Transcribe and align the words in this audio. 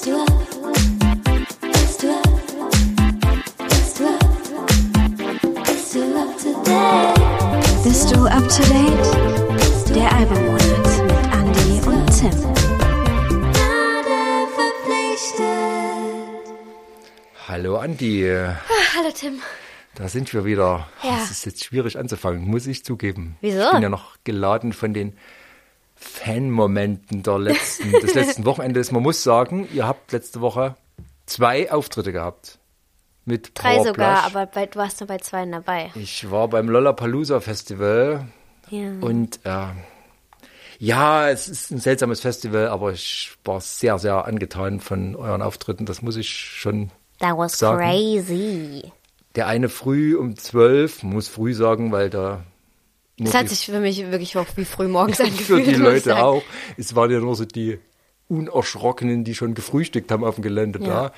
Bist 0.00 0.06
du 0.06 0.14
up? 0.20 0.28
To 6.38 6.52
date? 6.62 7.82
Bist 7.82 8.14
du 8.14 8.26
up 8.26 8.46
to 8.48 8.62
date? 8.62 9.94
Der 9.96 10.12
Albummonat 10.14 10.86
mit 11.02 11.18
Andy 11.34 11.80
und 11.84 12.06
Tim. 12.16 12.30
Hallo 17.48 17.78
Andi, 17.78 18.22
Hallo 18.96 19.10
Tim. 19.12 19.42
da 19.96 20.06
sind 20.06 20.32
wir 20.32 20.44
wieder. 20.44 20.88
Ja. 21.02 21.18
Es 21.24 21.32
ist 21.32 21.44
jetzt 21.44 21.64
schwierig 21.64 21.98
anzufangen, 21.98 22.44
muss 22.44 22.68
ich 22.68 22.84
zugeben. 22.84 23.36
Wieso? 23.40 23.64
Ich 23.64 23.70
bin 23.72 23.82
ja 23.82 23.88
noch 23.88 24.16
geladen 24.22 24.72
von 24.72 24.94
den 24.94 25.16
Fanmomenten 25.98 27.22
der 27.22 27.38
letzten, 27.38 27.90
des 27.92 28.14
letzten 28.14 28.44
Wochenendes. 28.44 28.92
Man 28.92 29.02
muss 29.02 29.22
sagen, 29.22 29.68
ihr 29.72 29.86
habt 29.86 30.12
letzte 30.12 30.40
Woche 30.40 30.76
zwei 31.26 31.70
Auftritte 31.72 32.12
gehabt. 32.12 32.58
Mit 33.24 33.50
Drei 33.54 33.74
Power 33.76 33.84
sogar, 33.86 34.22
Plush. 34.22 34.34
aber 34.34 34.46
bei, 34.46 34.66
du 34.66 34.78
warst 34.78 35.00
nur 35.00 35.06
bei 35.08 35.18
zwei 35.18 35.44
dabei. 35.44 35.90
Ich 35.94 36.30
war 36.30 36.48
beim 36.48 36.68
Lollapalooza 36.68 37.40
Festival 37.40 38.26
Ja. 38.70 38.90
und 39.00 39.40
äh, 39.44 39.66
ja, 40.78 41.28
es 41.28 41.48
ist 41.48 41.70
ein 41.70 41.78
seltsames 41.80 42.20
Festival, 42.20 42.68
aber 42.68 42.92
ich 42.92 43.32
war 43.44 43.60
sehr, 43.60 43.98
sehr 43.98 44.24
angetan 44.24 44.80
von 44.80 45.14
euren 45.16 45.42
Auftritten. 45.42 45.84
Das 45.84 46.00
muss 46.02 46.16
ich 46.16 46.30
schon 46.30 46.90
That 47.18 47.36
was 47.36 47.58
sagen. 47.58 47.78
crazy. 47.82 48.92
Der 49.34 49.46
eine 49.48 49.68
früh 49.68 50.16
um 50.16 50.36
zwölf, 50.36 51.02
muss 51.02 51.28
früh 51.28 51.52
sagen, 51.52 51.92
weil 51.92 52.08
da 52.10 52.44
Das 53.18 53.34
hat 53.34 53.44
die, 53.44 53.48
sich 53.48 53.66
für 53.66 53.80
mich 53.80 53.98
wirklich 54.10 54.36
auch 54.36 54.46
wie 54.56 54.64
früh 54.64 54.88
morgens 54.88 55.16
für 55.18 55.24
angefühlt. 55.24 55.66
die 55.66 55.70
muss 55.70 55.78
ich 55.78 55.84
Leute 55.84 56.00
sagen. 56.00 56.20
auch. 56.22 56.42
Es 56.76 56.94
waren 56.94 57.10
ja 57.10 57.18
nur 57.20 57.34
so 57.36 57.44
die 57.44 57.78
Unerschrockenen, 58.28 59.24
die 59.24 59.34
schon 59.34 59.54
gefrühstückt 59.54 60.10
haben 60.12 60.24
auf 60.24 60.36
dem 60.36 60.42
Gelände 60.42 60.78
Ja. 60.80 60.86
da. 60.86 61.12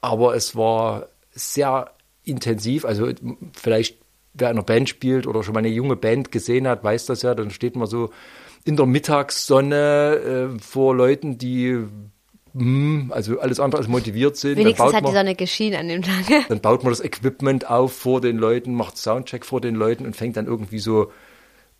Aber 0.00 0.34
es 0.36 0.54
war 0.56 1.08
sehr 1.32 1.90
intensiv. 2.24 2.84
Also 2.84 3.08
vielleicht 3.56 3.98
wer 4.34 4.50
in 4.50 4.56
einer 4.56 4.64
Band 4.64 4.88
spielt 4.88 5.26
oder 5.26 5.42
schon 5.42 5.54
mal 5.54 5.60
eine 5.60 5.68
junge 5.68 5.96
Band 5.96 6.30
gesehen 6.30 6.68
hat, 6.68 6.84
weiß 6.84 7.06
das 7.06 7.22
ja. 7.22 7.34
Dann 7.34 7.50
steht 7.50 7.74
man 7.76 7.86
so 7.88 8.10
in 8.64 8.76
der 8.76 8.86
Mittagssonne 8.86 10.54
äh, 10.56 10.58
vor 10.62 10.94
Leuten, 10.94 11.38
die 11.38 11.78
hm, 12.54 13.12
also 13.14 13.38
alles 13.40 13.60
andere 13.60 13.80
als 13.80 13.88
motiviert 13.88 14.36
sind. 14.36 14.56
Wenigstens 14.56 14.92
hat 14.92 15.00
die 15.00 15.04
man- 15.04 15.14
Sonne 15.14 15.34
geschienen 15.34 15.78
an 15.80 15.88
dem 15.88 16.02
Tag. 16.02 16.48
dann 16.48 16.60
baut 16.60 16.82
man 16.84 16.92
das 16.92 17.00
Equipment 17.04 17.68
auf 17.70 17.92
vor 17.92 18.20
den 18.20 18.38
Leuten, 18.38 18.74
macht 18.74 18.96
Soundcheck 18.98 19.44
vor 19.44 19.60
den 19.60 19.74
Leuten 19.74 20.06
und 20.06 20.16
fängt 20.16 20.36
dann 20.36 20.46
irgendwie 20.46 20.78
so 20.78 21.10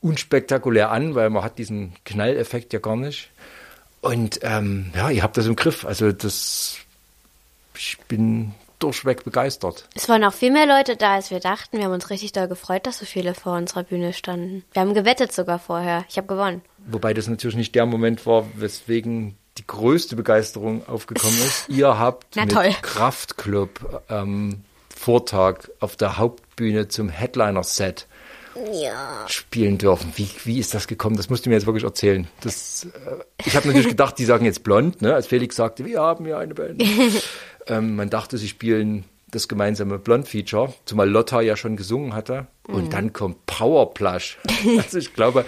unspektakulär 0.01 0.91
an, 0.91 1.15
weil 1.15 1.31
man 1.31 1.43
hat 1.43 1.59
diesen 1.59 1.95
Knalleffekt 2.05 2.73
ja 2.73 2.79
gar 2.79 2.97
nicht. 2.97 3.31
Und 4.01 4.41
ähm, 4.43 4.93
ja, 4.95 5.11
ihr 5.11 5.23
habt 5.23 5.37
das 5.37 5.47
im 5.47 5.57
Griff. 5.57 5.85
Also 5.85 6.13
das, 6.13 6.77
ich 7.77 7.99
bin 8.09 8.55
durchweg 8.79 9.25
begeistert. 9.25 9.89
Es 9.95 10.09
waren 10.09 10.23
auch 10.25 10.33
viel 10.33 10.53
mehr 10.53 10.67
Leute 10.67 10.97
da, 10.97 11.15
als 11.15 11.31
wir 11.31 11.41
dachten. 11.41 11.79
Wir 11.79 11.87
haben 11.87 11.93
uns 11.93 12.11
richtig 12.11 12.33
doll 12.33 12.47
gefreut, 12.49 12.87
dass 12.87 12.99
so 12.99 13.07
viele 13.07 13.35
vor 13.35 13.57
unserer 13.57 13.83
Bühne 13.83 14.13
standen. 14.13 14.65
Wir 14.73 14.83
haben 14.83 14.95
gewettet 14.95 15.33
sogar 15.33 15.59
vorher. 15.59 16.05
Ich 16.09 16.19
habe 16.19 16.27
gewonnen. 16.27 16.63
Wobei 16.87 17.15
das 17.15 17.27
natürlich 17.27 17.57
nicht 17.57 17.75
der 17.75 17.87
Moment 17.87 18.27
war, 18.27 18.47
weswegen 18.55 19.37
die 19.59 19.67
größte 19.67 20.17
Begeisterung 20.17 20.87
aufgekommen 20.87 21.37
ist. 21.39 21.69
Ihr 21.69 21.99
habt 21.99 22.37
Na 22.37 22.45
mit 22.45 22.53
toll. 22.53 22.75
Kraftclub 22.83 24.03
am 24.09 24.63
Vortag 24.95 25.69
auf 25.81 25.97
der 25.97 26.19
Hauptbühne 26.19 26.89
zum 26.89 27.09
Headliner-Set 27.09 28.07
Ja. 28.73 29.25
spielen 29.29 29.79
dürfen. 29.79 30.13
Wie, 30.17 30.29
wie 30.45 30.59
ist 30.59 30.75
das 30.75 30.87
gekommen? 30.87 31.17
Das 31.17 31.31
musst 31.31 31.47
du 31.47 31.51
mir 31.51 31.57
jetzt 31.57 31.67
wirklich 31.67 31.85
erzählen. 31.85 32.27
Das, 32.41 32.85
äh, 32.85 33.23
ich 33.45 33.57
habe 33.57 33.67
natürlich 33.67 33.89
gedacht, 33.89 34.19
die 34.19 34.25
sagen 34.25 34.45
jetzt 34.45 34.63
blond, 34.63 35.03
ne? 35.03 35.15
als 35.15 35.27
Felix 35.27 35.57
sagte, 35.57 35.85
wir 35.85 36.01
haben 36.01 36.27
ja 36.27 36.39
eine 36.39 36.55
Band. 36.55 36.83
ähm, 37.67 37.97
man 37.97 38.11
dachte, 38.11 38.39
sie 38.39 38.49
spielen 38.49 39.05
das 39.31 39.49
gemeinsame 39.49 39.99
Blond-Feature, 39.99 40.73
zumal 40.85 41.11
Lotta 41.11 41.41
ja 41.41 41.57
schon 41.57 41.77
gesungen 41.77 42.15
hatte. 42.15 42.47
Und 42.69 42.93
dann 42.93 43.13
kommt 43.13 43.45
Powerplush. 43.47 44.39
also 44.77 44.99
ich 44.99 45.15
glaube, 45.15 45.45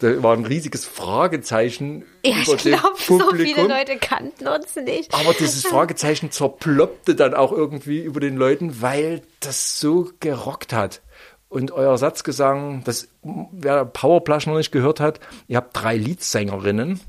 da 0.00 0.22
war 0.22 0.36
ein 0.36 0.44
riesiges 0.44 0.84
Fragezeichen 0.86 2.04
Ja, 2.24 2.42
über 2.42 2.54
ich 2.54 2.62
glaube, 2.62 2.94
so 2.96 3.20
viele 3.34 3.66
Leute 3.66 3.96
kannten 3.96 4.46
uns 4.46 4.76
nicht. 4.76 5.12
Aber 5.14 5.34
dieses 5.34 5.66
Fragezeichen 5.66 6.30
zerploppte 6.30 7.14
dann 7.14 7.34
auch 7.34 7.52
irgendwie 7.52 8.00
über 8.00 8.20
den 8.20 8.36
Leuten, 8.36 8.80
weil 8.80 9.22
das 9.40 9.78
so 9.78 10.10
gerockt 10.20 10.72
hat. 10.72 11.00
Und 11.48 11.72
euer 11.72 11.96
Satzgesang, 11.96 12.84
das, 12.84 13.08
wer 13.22 13.84
Powerplush 13.84 14.46
noch 14.46 14.56
nicht 14.56 14.72
gehört 14.72 15.00
hat, 15.00 15.20
ihr 15.46 15.56
habt 15.56 15.74
drei 15.74 15.96
Leadsängerinnen, 15.96 17.00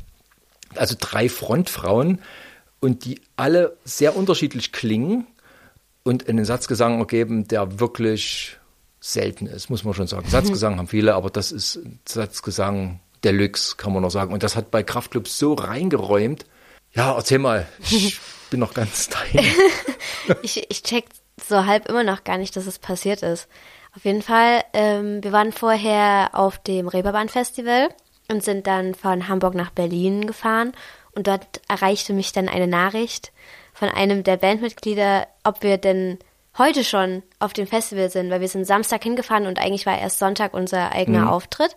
also 0.75 0.95
drei 0.97 1.27
Frontfrauen, 1.27 2.21
und 2.79 3.03
die 3.03 3.21
alle 3.35 3.75
sehr 3.83 4.15
unterschiedlich 4.15 4.71
klingen 4.71 5.27
und 6.03 6.29
einen 6.29 6.45
Satzgesang 6.45 6.99
ergeben, 6.99 7.47
der 7.47 7.79
wirklich 7.79 8.57
selten 9.01 9.47
ist, 9.47 9.69
muss 9.69 9.83
man 9.83 9.93
schon 9.93 10.07
sagen. 10.07 10.27
Satzgesang 10.29 10.77
haben 10.77 10.87
viele, 10.87 11.15
aber 11.15 11.29
das 11.29 11.51
ist 11.51 11.79
Satzgesang 12.07 12.99
Deluxe, 13.23 13.75
kann 13.75 13.93
man 13.93 14.01
noch 14.01 14.11
sagen. 14.11 14.33
Und 14.33 14.43
das 14.43 14.55
hat 14.55 14.71
bei 14.71 14.83
Kraftclub 14.83 15.27
so 15.27 15.53
reingeräumt. 15.53 16.45
Ja, 16.93 17.15
erzähl 17.15 17.39
mal. 17.39 17.67
Ich 17.79 18.19
bin 18.49 18.59
noch 18.59 18.73
ganz 18.73 19.09
dein. 19.09 19.45
Ich, 20.43 20.69
ich 20.69 20.83
check 20.83 21.05
so 21.43 21.65
halb 21.65 21.89
immer 21.89 22.03
noch 22.03 22.23
gar 22.23 22.37
nicht, 22.37 22.55
dass 22.55 22.67
es 22.67 22.77
passiert 22.77 23.23
ist. 23.23 23.47
Auf 23.95 24.05
jeden 24.05 24.21
Fall, 24.21 24.63
ähm, 24.73 25.23
wir 25.23 25.31
waren 25.31 25.51
vorher 25.51 26.29
auf 26.33 26.59
dem 26.59 26.87
Reeperbahn-Festival 26.87 27.89
und 28.29 28.43
sind 28.43 28.67
dann 28.67 28.93
von 28.93 29.27
Hamburg 29.27 29.55
nach 29.55 29.71
Berlin 29.71 30.27
gefahren. 30.27 30.73
Und 31.13 31.27
dort 31.27 31.61
erreichte 31.67 32.13
mich 32.13 32.31
dann 32.31 32.47
eine 32.47 32.67
Nachricht 32.67 33.31
von 33.73 33.89
einem 33.89 34.23
der 34.23 34.37
Bandmitglieder, 34.37 35.27
ob 35.43 35.63
wir 35.63 35.77
denn 35.77 36.19
heute 36.57 36.83
schon 36.83 37.23
auf 37.39 37.53
dem 37.53 37.65
Festival 37.65 38.09
sind, 38.09 38.29
weil 38.29 38.41
wir 38.41 38.47
sind 38.47 38.65
Samstag 38.65 39.03
hingefahren 39.03 39.47
und 39.47 39.59
eigentlich 39.59 39.85
war 39.85 39.97
erst 39.97 40.19
Sonntag 40.19 40.53
unser 40.53 40.91
eigener 40.91 41.31
Auftritt. 41.31 41.75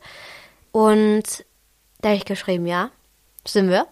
Und 0.72 1.44
da 2.00 2.10
habe 2.10 2.16
ich 2.16 2.24
geschrieben, 2.24 2.66
ja, 2.66 2.90
sind 3.46 3.70
wir. 3.70 3.86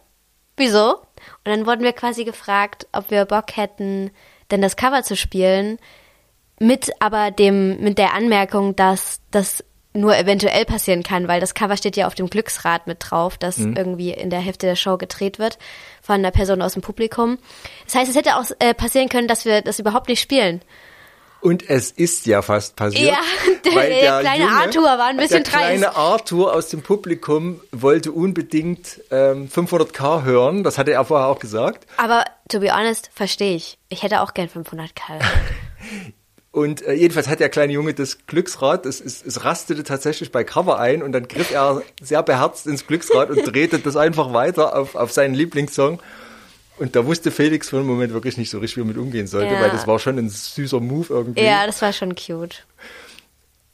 Wieso? 0.56 0.96
Und 0.96 1.46
dann 1.46 1.66
wurden 1.66 1.82
wir 1.82 1.92
quasi 1.92 2.24
gefragt, 2.24 2.86
ob 2.92 3.10
wir 3.10 3.24
Bock 3.24 3.56
hätten, 3.56 4.10
denn 4.50 4.60
das 4.60 4.76
Cover 4.76 5.02
zu 5.02 5.16
spielen, 5.16 5.78
mit 6.60 6.90
aber 7.00 7.30
dem, 7.32 7.80
mit 7.80 7.98
der 7.98 8.14
Anmerkung, 8.14 8.76
dass 8.76 9.20
das 9.32 9.64
nur 9.92 10.16
eventuell 10.16 10.64
passieren 10.66 11.02
kann, 11.02 11.26
weil 11.26 11.40
das 11.40 11.54
Cover 11.54 11.76
steht 11.76 11.96
ja 11.96 12.06
auf 12.06 12.14
dem 12.14 12.30
Glücksrad 12.30 12.86
mit 12.86 12.98
drauf, 13.00 13.36
das 13.38 13.58
irgendwie 13.58 14.10
in 14.12 14.30
der 14.30 14.38
Hälfte 14.38 14.66
der 14.66 14.76
Show 14.76 14.96
gedreht 14.98 15.40
wird 15.40 15.58
von 16.00 16.14
einer 16.16 16.30
Person 16.30 16.62
aus 16.62 16.74
dem 16.74 16.82
Publikum. 16.82 17.38
Das 17.86 17.96
heißt, 17.96 18.08
es 18.08 18.16
hätte 18.16 18.36
auch 18.36 18.44
äh, 18.60 18.72
passieren 18.72 19.08
können, 19.08 19.26
dass 19.26 19.44
wir 19.44 19.62
das 19.62 19.80
überhaupt 19.80 20.08
nicht 20.08 20.20
spielen. 20.20 20.60
Und 21.40 21.68
es 21.68 21.90
ist 21.90 22.26
ja 22.26 22.40
fast 22.42 22.76
passiert. 22.76 23.10
Ja, 23.14 23.18
der- 23.64 23.88
der 23.88 24.20
kleine 24.20 24.48
Arthur 24.50 24.84
war 24.84 25.06
ein 25.06 25.16
bisschen 25.16 25.42
Der 25.42 25.50
kleine 25.52 25.80
dreist. 25.86 25.96
Arthur 25.96 26.54
aus 26.54 26.68
dem 26.68 26.82
Publikum 26.82 27.60
wollte 27.72 28.12
unbedingt 28.12 29.00
ähm, 29.10 29.48
500k 29.48 30.22
hören. 30.22 30.62
Das 30.62 30.76
hatte 30.78 30.92
er 30.92 31.04
vorher 31.04 31.26
auch 31.28 31.38
gesagt. 31.40 31.86
Aber 31.96 32.24
to 32.48 32.60
be 32.60 32.70
honest, 32.72 33.10
verstehe 33.12 33.56
ich. 33.56 33.78
Ich 33.88 34.02
hätte 34.04 34.20
auch 34.20 34.34
gern 34.34 34.48
500k. 34.48 35.18
Und 36.52 36.82
äh, 36.82 36.94
jedenfalls 36.94 37.28
hat 37.28 37.38
der 37.38 37.48
kleine 37.48 37.72
Junge 37.72 37.94
das 37.94 38.26
Glücksrad, 38.26 38.84
es, 38.84 39.00
es, 39.00 39.24
es 39.24 39.44
rastete 39.44 39.84
tatsächlich 39.84 40.32
bei 40.32 40.42
Cover 40.42 40.80
ein 40.80 41.02
und 41.02 41.12
dann 41.12 41.28
griff 41.28 41.52
er 41.52 41.82
sehr 42.02 42.22
beherzt 42.24 42.66
ins 42.66 42.86
Glücksrad 42.88 43.30
und 43.30 43.44
drehte 43.44 43.78
das 43.78 43.96
einfach 43.96 44.32
weiter 44.32 44.76
auf, 44.76 44.96
auf 44.96 45.12
seinen 45.12 45.34
Lieblingssong. 45.34 46.00
Und 46.78 46.96
da 46.96 47.06
wusste 47.06 47.30
Felix 47.30 47.68
für 47.68 47.76
einen 47.76 47.86
Moment 47.86 48.12
wirklich 48.12 48.36
nicht 48.36 48.50
so 48.50 48.58
richtig, 48.58 48.78
wie 48.78 48.80
er 48.80 48.86
mit 48.86 48.96
umgehen 48.96 49.26
sollte, 49.28 49.52
Ja. 49.54 49.60
weil 49.60 49.70
das 49.70 49.86
war 49.86 49.98
schon 50.00 50.18
ein 50.18 50.28
süßer 50.28 50.80
Move 50.80 51.06
irgendwie. 51.10 51.40
ja, 51.42 51.66
das 51.66 51.82
war 51.82 51.92
schon 51.92 52.14
cute. 52.16 52.64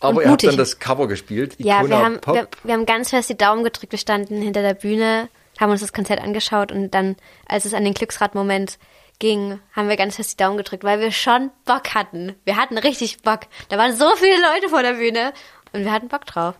Aber 0.00 0.10
und 0.10 0.16
ihr 0.16 0.22
habt 0.24 0.30
mutig. 0.42 0.48
dann 0.50 0.58
das 0.58 0.78
Cover 0.78 1.08
gespielt, 1.08 1.54
Ja, 1.58 1.86
wir 1.88 1.96
haben, 1.96 2.18
Pop. 2.20 2.34
wir, 2.34 2.48
wir 2.64 2.74
haben 2.74 2.84
ganz 2.84 3.10
fest 3.10 3.30
die 3.30 3.38
Daumen 3.38 3.64
gedrückt. 3.64 3.92
Wir 3.92 3.98
standen 3.98 4.42
hinter 4.42 4.60
der 4.60 4.74
Bühne, 4.74 5.28
haben 5.58 5.70
uns 5.70 5.80
das 5.80 5.94
Konzert 5.94 6.20
angeschaut 6.20 6.72
und 6.72 6.90
dann, 6.92 7.16
als 7.46 7.64
es 7.64 7.72
an 7.72 7.84
den 7.84 7.94
Glücksrad-Moment 7.94 8.78
ging, 9.18 9.60
haben 9.72 9.88
wir 9.88 9.96
ganz 9.96 10.16
fest 10.16 10.32
die 10.32 10.42
Daumen 10.42 10.56
gedrückt, 10.56 10.84
weil 10.84 11.00
wir 11.00 11.12
schon 11.12 11.50
Bock 11.64 11.94
hatten. 11.94 12.34
Wir 12.44 12.56
hatten 12.56 12.78
richtig 12.78 13.22
Bock. 13.22 13.40
Da 13.68 13.78
waren 13.78 13.94
so 13.94 14.08
viele 14.16 14.36
Leute 14.36 14.68
vor 14.68 14.82
der 14.82 14.94
Bühne 14.94 15.32
und 15.72 15.84
wir 15.84 15.92
hatten 15.92 16.08
Bock 16.08 16.26
drauf. 16.26 16.54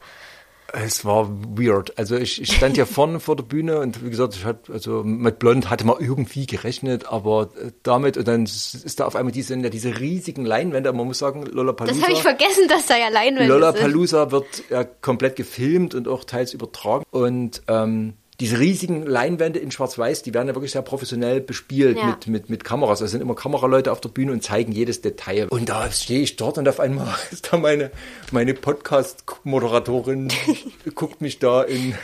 Es 0.73 1.05
war 1.05 1.29
weird. 1.57 1.97
Also 1.97 2.17
ich, 2.17 2.43
ich 2.43 2.53
stand 2.53 2.77
ja 2.77 2.87
vorne 2.87 3.21
vor 3.21 3.37
der 3.37 3.45
Bühne 3.45 3.79
und 3.79 4.05
wie 4.05 4.11
gesagt, 4.11 4.35
ich 4.35 4.45
hatte, 4.45 4.73
also 4.73 5.05
mit 5.05 5.39
Blond 5.39 5.71
hatte 5.71 5.87
man 5.87 5.97
irgendwie 6.01 6.45
gerechnet, 6.45 7.07
aber 7.07 7.51
damit 7.85 8.17
und 8.17 8.27
dann 8.27 8.45
ist 8.45 8.99
da 8.99 9.07
auf 9.07 9.15
einmal 9.15 9.33
diese, 9.33 9.57
diese 9.71 10.01
riesigen 10.01 10.45
Leinwände, 10.45 10.93
man 10.93 11.07
muss 11.07 11.19
sagen, 11.19 11.47
Lollapalooza. 11.47 11.95
Das 11.95 12.03
habe 12.03 12.13
ich 12.13 12.23
vergessen, 12.23 12.67
dass 12.69 12.87
da 12.87 12.97
ja 12.97 13.09
Leinwände 13.09 13.43
sind. 13.43 13.49
Lollapalooza 13.49 14.33
wird 14.33 14.47
ja 14.69 14.83
komplett 14.83 15.37
gefilmt 15.37 15.95
und 15.95 16.09
auch 16.09 16.25
teils 16.25 16.53
übertragen 16.53 17.05
und 17.11 17.63
ähm, 17.69 18.15
diese 18.41 18.59
riesigen 18.59 19.07
Leinwände 19.07 19.59
in 19.59 19.71
Schwarz-Weiß, 19.71 20.23
die 20.23 20.35
werden 20.35 20.49
ja 20.49 20.55
wirklich 20.55 20.73
sehr 20.73 20.83
professionell 20.83 21.41
bespielt 21.41 21.97
Ja. 21.97 22.07
mit, 22.07 22.27
mit, 22.27 22.51
mit 22.51 22.65
Kameras. 22.65 23.01
Es 23.01 23.11
sind 23.11 23.23
immer 23.23 23.35
Kameraleute 23.35 23.91
auf 23.93 24.01
der 24.01 24.11
Bühne 24.11 24.33
und 24.33 24.43
zeigen 24.43 24.73
jedes 24.73 25.01
Detail. 25.01 25.47
Und 25.49 25.69
da 25.71 25.91
stehe 25.91 26.21
ich 26.21 26.37
dort 26.37 26.59
und 26.59 26.69
auf 26.69 26.79
einmal 26.81 27.15
ist 27.31 27.53
da 27.53 27.57
meine, 27.57 27.91
meine 28.33 28.53
Podcast-Moderatorin, 28.55 30.29
guckt 30.95 31.21
mich 31.23 31.39
da 31.39 31.63
in 31.63 31.95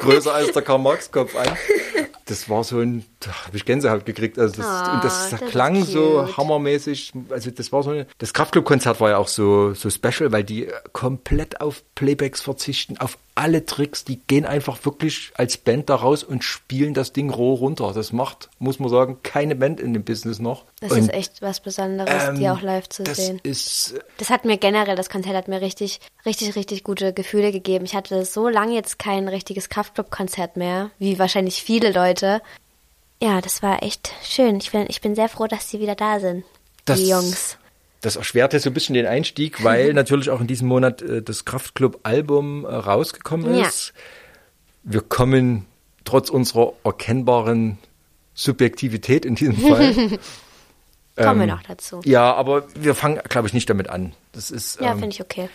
größer 0.00 0.32
als 0.34 0.52
der 0.52 0.62
Karl-Marx-Kopf 0.62 1.34
an. 1.34 1.48
Das 2.26 2.50
war 2.50 2.64
so 2.64 2.80
ein, 2.80 3.04
da 3.20 3.30
habe 3.46 3.56
ich 3.56 3.64
Gänsehaut 3.64 4.04
gekriegt. 4.04 4.38
Also 4.38 4.56
das, 4.56 4.66
Ah, 4.66 4.96
und 4.96 5.04
das, 5.04 5.30
das 5.30 5.40
ist 5.40 5.48
klang 5.48 5.84
so 5.84 6.36
hammermäßig. 6.36 7.12
Also 7.30 7.50
das 7.50 7.72
war 7.72 7.82
so 7.82 7.90
eine, 7.90 8.06
das 8.18 8.34
Kraftclub-Konzert 8.34 9.00
war 9.00 9.10
ja 9.10 9.18
auch 9.18 9.28
so, 9.28 9.74
so 9.74 9.88
special, 9.90 10.32
weil 10.32 10.42
die 10.44 10.68
komplett 10.92 11.60
auf 11.60 11.82
Playbacks 11.94 12.42
verzichten, 12.42 12.98
auf 12.98 13.16
alle 13.36 13.64
Tricks. 13.64 14.04
Die 14.04 14.18
gehen 14.26 14.44
einfach 14.44 14.84
wirklich 14.84 15.30
als 15.34 15.56
Band 15.56 15.88
da 15.88 15.94
raus 15.96 16.24
und 16.24 16.42
spielen 16.42 16.94
das 16.94 17.12
Ding 17.12 17.30
roh 17.30 17.54
runter. 17.54 17.92
Das 17.94 18.12
macht, 18.12 18.48
muss 18.58 18.80
man 18.80 18.88
sagen, 18.88 19.18
keine 19.22 19.54
Band 19.54 19.78
in 19.78 19.92
dem 19.92 20.04
Business 20.04 20.38
noch. 20.40 20.64
Das 20.80 20.92
Und, 20.92 20.98
ist 20.98 21.12
echt 21.12 21.42
was 21.42 21.60
Besonderes, 21.60 22.34
die 22.38 22.44
ähm, 22.44 22.52
auch 22.52 22.62
live 22.62 22.88
zu 22.88 23.04
das 23.04 23.18
sehen. 23.18 23.40
ist 23.42 23.94
Das 24.18 24.30
hat 24.30 24.44
mir 24.44 24.56
generell, 24.56 24.96
das 24.96 25.10
Konzert 25.10 25.36
hat 25.36 25.48
mir 25.48 25.60
richtig, 25.60 26.00
richtig, 26.24 26.56
richtig 26.56 26.82
gute 26.82 27.12
Gefühle 27.12 27.52
gegeben. 27.52 27.84
Ich 27.84 27.94
hatte 27.94 28.24
so 28.24 28.48
lange 28.48 28.74
jetzt 28.74 28.98
kein 28.98 29.28
richtiges 29.28 29.68
Kraftclub-Konzert 29.68 30.56
mehr, 30.56 30.90
wie 30.98 31.18
wahrscheinlich 31.18 31.62
viele 31.62 31.92
Leute. 31.92 32.15
Ja, 33.22 33.40
das 33.40 33.62
war 33.62 33.82
echt 33.82 34.12
schön. 34.22 34.56
Ich 34.56 34.72
bin, 34.72 34.86
ich 34.88 35.00
bin 35.00 35.14
sehr 35.14 35.28
froh, 35.28 35.46
dass 35.46 35.70
sie 35.70 35.80
wieder 35.80 35.94
da 35.94 36.20
sind, 36.20 36.44
Das- 36.84 36.98
die 36.98 37.08
Jungs. 37.08 37.58
Das 38.02 38.16
erschwerte 38.16 38.60
so 38.60 38.70
ein 38.70 38.74
bisschen 38.74 38.94
den 38.94 39.06
Einstieg, 39.06 39.64
weil 39.64 39.92
natürlich 39.94 40.30
auch 40.30 40.40
in 40.40 40.46
diesem 40.46 40.68
Monat 40.68 41.02
äh, 41.02 41.22
das 41.22 41.44
Kraftclub-Album 41.44 42.64
äh, 42.64 42.68
rausgekommen 42.68 43.56
Ja. 43.56 43.66
ist. 43.66 43.94
Wir 44.84 45.00
kommen 45.00 45.66
trotz 46.04 46.28
unserer 46.30 46.74
erkennbaren 46.84 47.78
Subjektivität 48.34 49.24
in 49.24 49.34
diesem 49.34 49.56
Fall. 49.56 49.94
Kommen 51.16 51.40
wir 51.40 51.44
ähm, 51.44 51.48
noch 51.48 51.62
dazu. 51.62 52.02
Ja, 52.04 52.34
aber 52.34 52.64
wir 52.74 52.94
fangen, 52.94 53.18
glaube 53.28 53.48
ich, 53.48 53.54
nicht 53.54 53.70
damit 53.70 53.88
an. 53.88 54.12
Das 54.32 54.50
ist, 54.50 54.78
Ja, 54.80 54.92
ähm, 54.92 54.98
finde 54.98 55.14
ich 55.14 55.22
okay. 55.22 55.48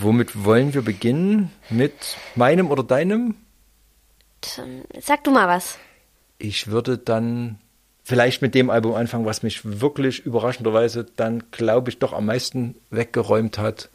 womit 0.00 0.44
wollen 0.44 0.72
wir 0.72 0.82
beginnen? 0.82 1.50
Mit 1.68 1.92
meinem 2.36 2.70
oder 2.70 2.84
deinem? 2.84 3.34
Dann 4.56 4.82
Sag 5.00 5.24
du 5.24 5.30
mal 5.30 5.48
was. 5.48 5.78
Ich 6.38 6.68
würde 6.68 6.98
dann 6.98 7.58
vielleicht 8.04 8.42
mit 8.42 8.54
dem 8.54 8.70
Album 8.70 8.94
anfangen, 8.94 9.24
was 9.24 9.42
mich 9.42 9.80
wirklich 9.80 10.26
überraschenderweise 10.26 11.06
dann, 11.16 11.44
glaube 11.50 11.90
ich, 11.90 11.98
doch 11.98 12.12
am 12.12 12.26
meisten 12.26 12.74
weggeräumt 12.90 13.58
hat. 13.58 13.88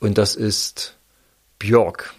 Und 0.00 0.18
das 0.18 0.34
ist 0.34 0.96
Björk. 1.58 2.14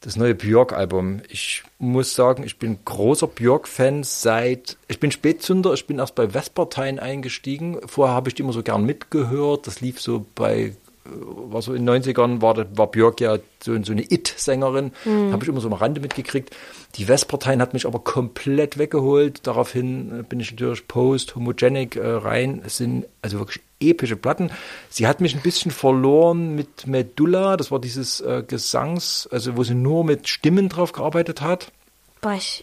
Das 0.00 0.16
neue 0.16 0.34
Björk-Album. 0.34 1.22
Ich 1.28 1.62
muss 1.78 2.14
sagen, 2.14 2.42
ich 2.42 2.58
bin 2.58 2.78
großer 2.84 3.28
Björk-Fan 3.28 4.02
seit, 4.02 4.76
ich 4.88 4.98
bin 4.98 5.12
Spätzünder, 5.12 5.72
ich 5.74 5.86
bin 5.86 6.00
erst 6.00 6.16
bei 6.16 6.30
Vespertine 6.30 7.00
eingestiegen. 7.00 7.78
Vorher 7.86 8.14
habe 8.14 8.28
ich 8.28 8.34
die 8.34 8.42
immer 8.42 8.52
so 8.52 8.64
gern 8.64 8.84
mitgehört. 8.84 9.68
Das 9.68 9.80
lief 9.80 10.00
so 10.00 10.26
bei, 10.34 10.74
war 11.04 11.62
so 11.62 11.74
in 11.74 11.84
den 11.84 12.02
90ern, 12.02 12.40
war, 12.40 12.56
war 12.76 12.90
Björk 12.90 13.20
ja 13.20 13.38
so, 13.62 13.82
so 13.82 13.92
eine 13.92 14.02
It-Sängerin. 14.02 14.92
Habe 15.04 15.42
ich 15.42 15.48
immer 15.48 15.60
so 15.60 15.68
am 15.68 15.74
Rande 15.74 16.00
mitgekriegt. 16.00 16.54
Die 16.96 17.06
Vespertine 17.06 17.62
hat 17.62 17.72
mich 17.72 17.86
aber 17.86 17.98
komplett 17.98 18.78
weggeholt. 18.78 19.46
Daraufhin 19.46 20.20
äh, 20.20 20.22
bin 20.22 20.40
ich 20.40 20.52
natürlich 20.52 20.86
Post, 20.86 21.34
Homogenic 21.34 21.96
äh, 21.96 22.06
rein. 22.06 22.62
Es 22.64 22.76
sind 22.76 23.06
also 23.22 23.38
wirklich 23.38 23.60
epische 23.80 24.16
Platten. 24.16 24.50
Sie 24.90 25.06
hat 25.06 25.20
mich 25.20 25.34
ein 25.34 25.42
bisschen 25.42 25.70
verloren 25.70 26.54
mit 26.54 26.86
Medulla. 26.86 27.56
Das 27.56 27.70
war 27.70 27.80
dieses 27.80 28.20
äh, 28.20 28.44
Gesangs, 28.46 29.28
also 29.30 29.56
wo 29.56 29.64
sie 29.64 29.74
nur 29.74 30.04
mit 30.04 30.28
Stimmen 30.28 30.68
drauf 30.68 30.92
gearbeitet 30.92 31.40
hat. 31.40 31.72
Boah, 32.20 32.34
ich, 32.34 32.62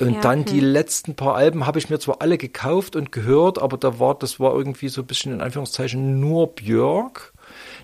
Und 0.00 0.14
Ja, 0.14 0.20
dann 0.20 0.44
die 0.44 0.60
letzten 0.60 1.14
paar 1.14 1.34
Alben 1.34 1.66
habe 1.66 1.78
ich 1.78 1.90
mir 1.90 1.98
zwar 1.98 2.22
alle 2.22 2.38
gekauft 2.38 2.96
und 2.96 3.12
gehört, 3.12 3.60
aber 3.60 3.76
da 3.76 3.98
war, 3.98 4.14
das 4.14 4.40
war 4.40 4.54
irgendwie 4.54 4.88
so 4.88 5.02
ein 5.02 5.06
bisschen 5.06 5.32
in 5.32 5.40
Anführungszeichen 5.40 6.20
nur 6.20 6.48
Björk. 6.54 7.32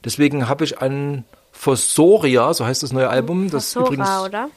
Deswegen 0.05 0.49
habe 0.49 0.65
ich 0.65 0.81
an 0.81 1.25
Fosoria, 1.53 2.55
so 2.55 2.65
heißt 2.65 2.83
das 2.83 2.93
neue 2.93 3.11
Album, 3.11 3.51
das 3.51 3.73
Fossora, 3.73 3.87
übrigens 3.87 4.21
oder? 4.21 4.51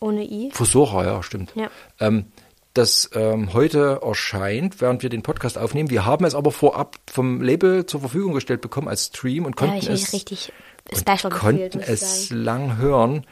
Ohne 0.00 0.24
I. 0.24 0.50
Fosora, 0.52 1.04
ja, 1.04 1.22
stimmt. 1.22 1.52
Ja. 1.54 1.70
Ähm, 2.00 2.26
das 2.74 3.08
ähm, 3.14 3.54
heute 3.54 4.00
erscheint, 4.02 4.82
während 4.82 5.02
wir 5.02 5.08
den 5.08 5.22
Podcast 5.22 5.56
aufnehmen. 5.56 5.88
Wir 5.88 6.04
haben 6.04 6.26
es 6.26 6.34
aber 6.34 6.52
vorab 6.52 6.96
vom 7.10 7.40
Label 7.40 7.86
zur 7.86 8.00
Verfügung 8.00 8.34
gestellt 8.34 8.60
bekommen 8.60 8.88
als 8.88 9.06
Stream 9.06 9.46
und 9.46 9.56
konnten 9.56 9.76
ich 9.76 9.88
mich 9.88 10.02
es, 10.02 10.12
richtig 10.12 10.52
und 10.90 10.98
special 10.98 11.30
konnten 11.32 11.70
gefühlt, 11.70 11.74
muss 11.76 11.84
ich 11.84 11.90
es 11.90 12.30
lang 12.30 12.76
hören. 12.76 13.24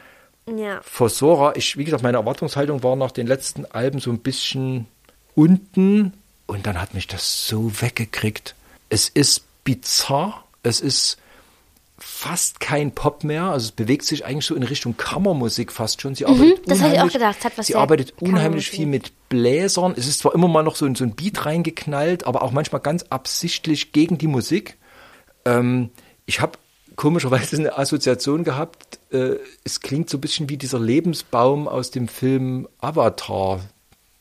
Ja. 0.47 0.79
Fosora, 0.83 1.55
ich, 1.55 1.77
wie 1.77 1.83
gesagt, 1.85 2.03
meine 2.03 2.17
Erwartungshaltung 2.17 2.83
war 2.83 2.95
nach 2.95 3.11
den 3.11 3.25
letzten 3.27 3.65
Alben 3.65 3.99
so 3.99 4.11
ein 4.11 4.19
bisschen 4.19 4.85
unten 5.33 6.13
und 6.45 6.67
dann 6.67 6.79
hat 6.79 6.93
mich 6.93 7.07
das 7.07 7.47
so 7.47 7.81
weggekriegt. 7.81 8.55
Es 8.89 9.09
ist 9.09 9.43
bizarr, 9.63 10.43
es 10.63 10.79
ist 10.81 11.17
fast 11.97 12.59
kein 12.59 12.91
Pop 12.91 13.23
mehr, 13.23 13.45
also 13.45 13.65
es 13.65 13.71
bewegt 13.71 14.05
sich 14.05 14.25
eigentlich 14.25 14.45
so 14.45 14.53
in 14.53 14.63
Richtung 14.63 14.97
Kammermusik 14.97 15.71
fast 15.71 16.01
schon. 16.01 16.13
Sie 16.13 16.25
arbeitet 16.25 16.59
Mhm, 16.67 16.69
das 16.69 16.79
habe 16.81 16.89
ich 16.93 16.99
auch 16.99 17.03
unheimlich- 17.05 17.13
gedacht, 17.13 17.45
hat 17.45 17.57
was 17.57 17.67
Sie 17.67 17.75
arbeitet 17.75 18.13
unheimlich 18.21 18.69
viel 18.69 18.85
mit 18.85 19.11
Bläsern. 19.29 19.93
Es 19.97 20.05
ist 20.07 20.19
zwar 20.19 20.35
immer 20.35 20.47
mal 20.47 20.61
noch 20.63 20.75
so, 20.75 20.85
ein- 20.85 20.95
so 20.95 21.03
ein 21.03 21.15
Beat 21.15 21.45
reingeknallt, 21.45 22.27
aber 22.27 22.43
auch 22.43 22.51
manchmal 22.51 22.81
ganz 22.81 23.03
absichtlich 23.09 23.93
gegen 23.93 24.17
die 24.17 24.27
Musik. 24.27 24.77
Ähm, 25.45 25.89
ich 26.27 26.41
habe 26.41 26.59
komischerweise 26.95 27.57
eine 27.57 27.77
Assoziation 27.77 28.43
gehabt. 28.43 28.99
Äh, 29.11 29.37
es 29.63 29.81
klingt 29.81 30.09
so 30.09 30.17
ein 30.17 30.21
bisschen 30.21 30.49
wie 30.49 30.57
dieser 30.57 30.79
Lebensbaum 30.79 31.67
aus 31.67 31.91
dem 31.91 32.07
Film 32.07 32.67
Avatar. 32.79 33.61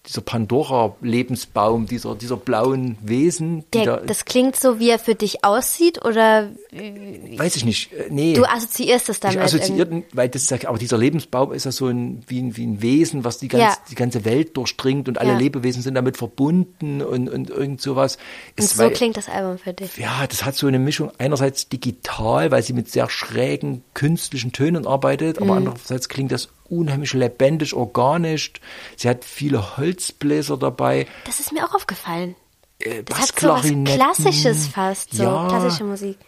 Dieser 0.07 0.21
Pandora-Lebensbaum, 0.21 1.87
dieser, 1.87 2.15
dieser 2.15 2.37
blauen 2.37 2.97
Wesen. 3.03 3.65
Die 3.73 3.79
Der, 3.79 3.85
da, 3.85 3.97
das 4.07 4.25
klingt 4.25 4.57
so, 4.57 4.79
wie 4.79 4.91
er 4.91 4.99
für 4.99 5.15
dich 5.15 5.45
aussieht, 5.45 6.05
oder 6.05 6.51
weiß 6.73 7.57
ich 7.57 7.65
nicht. 7.65 7.93
Äh, 7.93 8.05
Nee. 8.11 8.35
du 8.35 8.45
assoziierst 8.45 9.09
es 9.09 9.21
damit? 9.21 9.37
Ich 9.39 9.43
assoziiert, 9.43 9.91
weil 10.13 10.29
das 10.29 10.53
aber 10.67 10.79
dieser 10.79 10.99
Lebensbaum 10.99 11.53
ist 11.53 11.65
ja 11.65 11.73
so 11.73 11.87
ein 11.87 12.23
wie, 12.27 12.41
ein 12.43 12.57
wie 12.57 12.67
ein 12.67 12.83
Wesen, 12.83 13.25
was 13.25 13.39
die 13.39 13.49
ganze, 13.49 13.67
Ja. 13.67 13.77
die 13.91 13.95
ganze 13.95 14.25
Welt 14.25 14.57
durchdringt 14.57 15.09
und 15.09 15.19
alle 15.19 15.33
Ja. 15.33 15.39
Lebewesen 15.39 15.83
sind 15.83 15.95
damit 15.95 16.17
verbunden 16.17 17.01
und, 17.03 17.29
und 17.29 17.51
irgend 17.51 17.81
sowas. 17.81 18.19
Und 18.59 18.69
so 18.69 18.79
weil- 18.79 18.91
klingt 18.93 19.17
das 19.17 19.29
Album 19.29 19.59
für 19.59 19.73
dich. 19.73 19.97
ja, 19.97 20.27
das 20.29 20.45
hat 20.45 20.55
so 20.55 20.67
eine 20.67 20.79
Mischung 20.79 21.11
einerseits 21.19 21.69
digital, 21.69 22.51
weil 22.51 22.63
sie 22.63 22.73
mit 22.75 22.91
sehr 22.91 23.09
schrägen 23.09 23.83
künstlichen 23.95 24.53
Tönen 24.53 24.87
arbeitet, 24.87 25.41
Mhm. 25.41 25.47
aber 25.49 25.57
andererseits 25.57 26.09
klingt 26.09 26.31
das 26.31 26.49
unheimlich 26.69 27.13
lebendig, 27.13 27.75
organisch. 27.75 28.53
Sie 28.97 29.09
hat 29.09 29.25
viele 29.25 29.77
Holzbläser 29.77 30.57
dabei. 30.57 31.07
Das 31.25 31.41
ist 31.41 31.53
mir 31.53 31.65
auch 31.65 31.75
aufgefallen. 31.75 32.35
Äh, 32.79 33.03
Das 33.05 33.19
hat 33.21 33.41
so 33.41 33.49
was. 33.49 33.95
Klassisches 33.95 34.67
fast, 34.69 35.15
so 35.15 35.23
Ja. 35.23 35.49
klassische 35.49 35.85
Musik. 35.85 36.19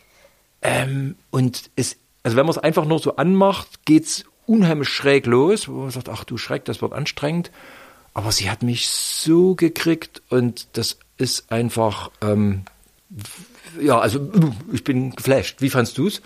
Ähm, 0.62 1.17
und 1.31 1.71
es, 1.77 1.97
also 2.23 2.37
wenn 2.37 2.47
man 2.47 2.50
es 2.55 2.59
einfach 2.59 2.85
nur 2.85 2.99
so 2.99 3.17
anmacht, 3.17 3.85
geht's 3.85 4.25
unheimlich 4.47 4.88
schräg 4.88 5.27
los, 5.27 5.69
wo 5.69 5.73
man 5.73 5.91
sagt, 5.91 6.09
ach 6.09 6.25
du 6.25 6.38
Schreck, 6.38 6.65
das 6.65 6.81
wird 6.83 6.93
anstrengend. 6.93 7.50
Aber 8.15 8.33
sie 8.33 8.49
hat 8.50 8.62
mich 8.62 8.88
so 8.88 9.55
gekriegt 9.55 10.23
und 10.31 10.69
das 10.73 10.99
ist 11.19 11.50
einfach, 11.52 12.11
ähm, 12.23 12.62
ja, 13.81 13.99
also 13.99 14.31
ich 14.73 14.85
bin 14.85 15.11
geflasht. 15.14 15.61
Wie 15.61 15.71
fandst 15.71 15.99
du's? 15.99 16.23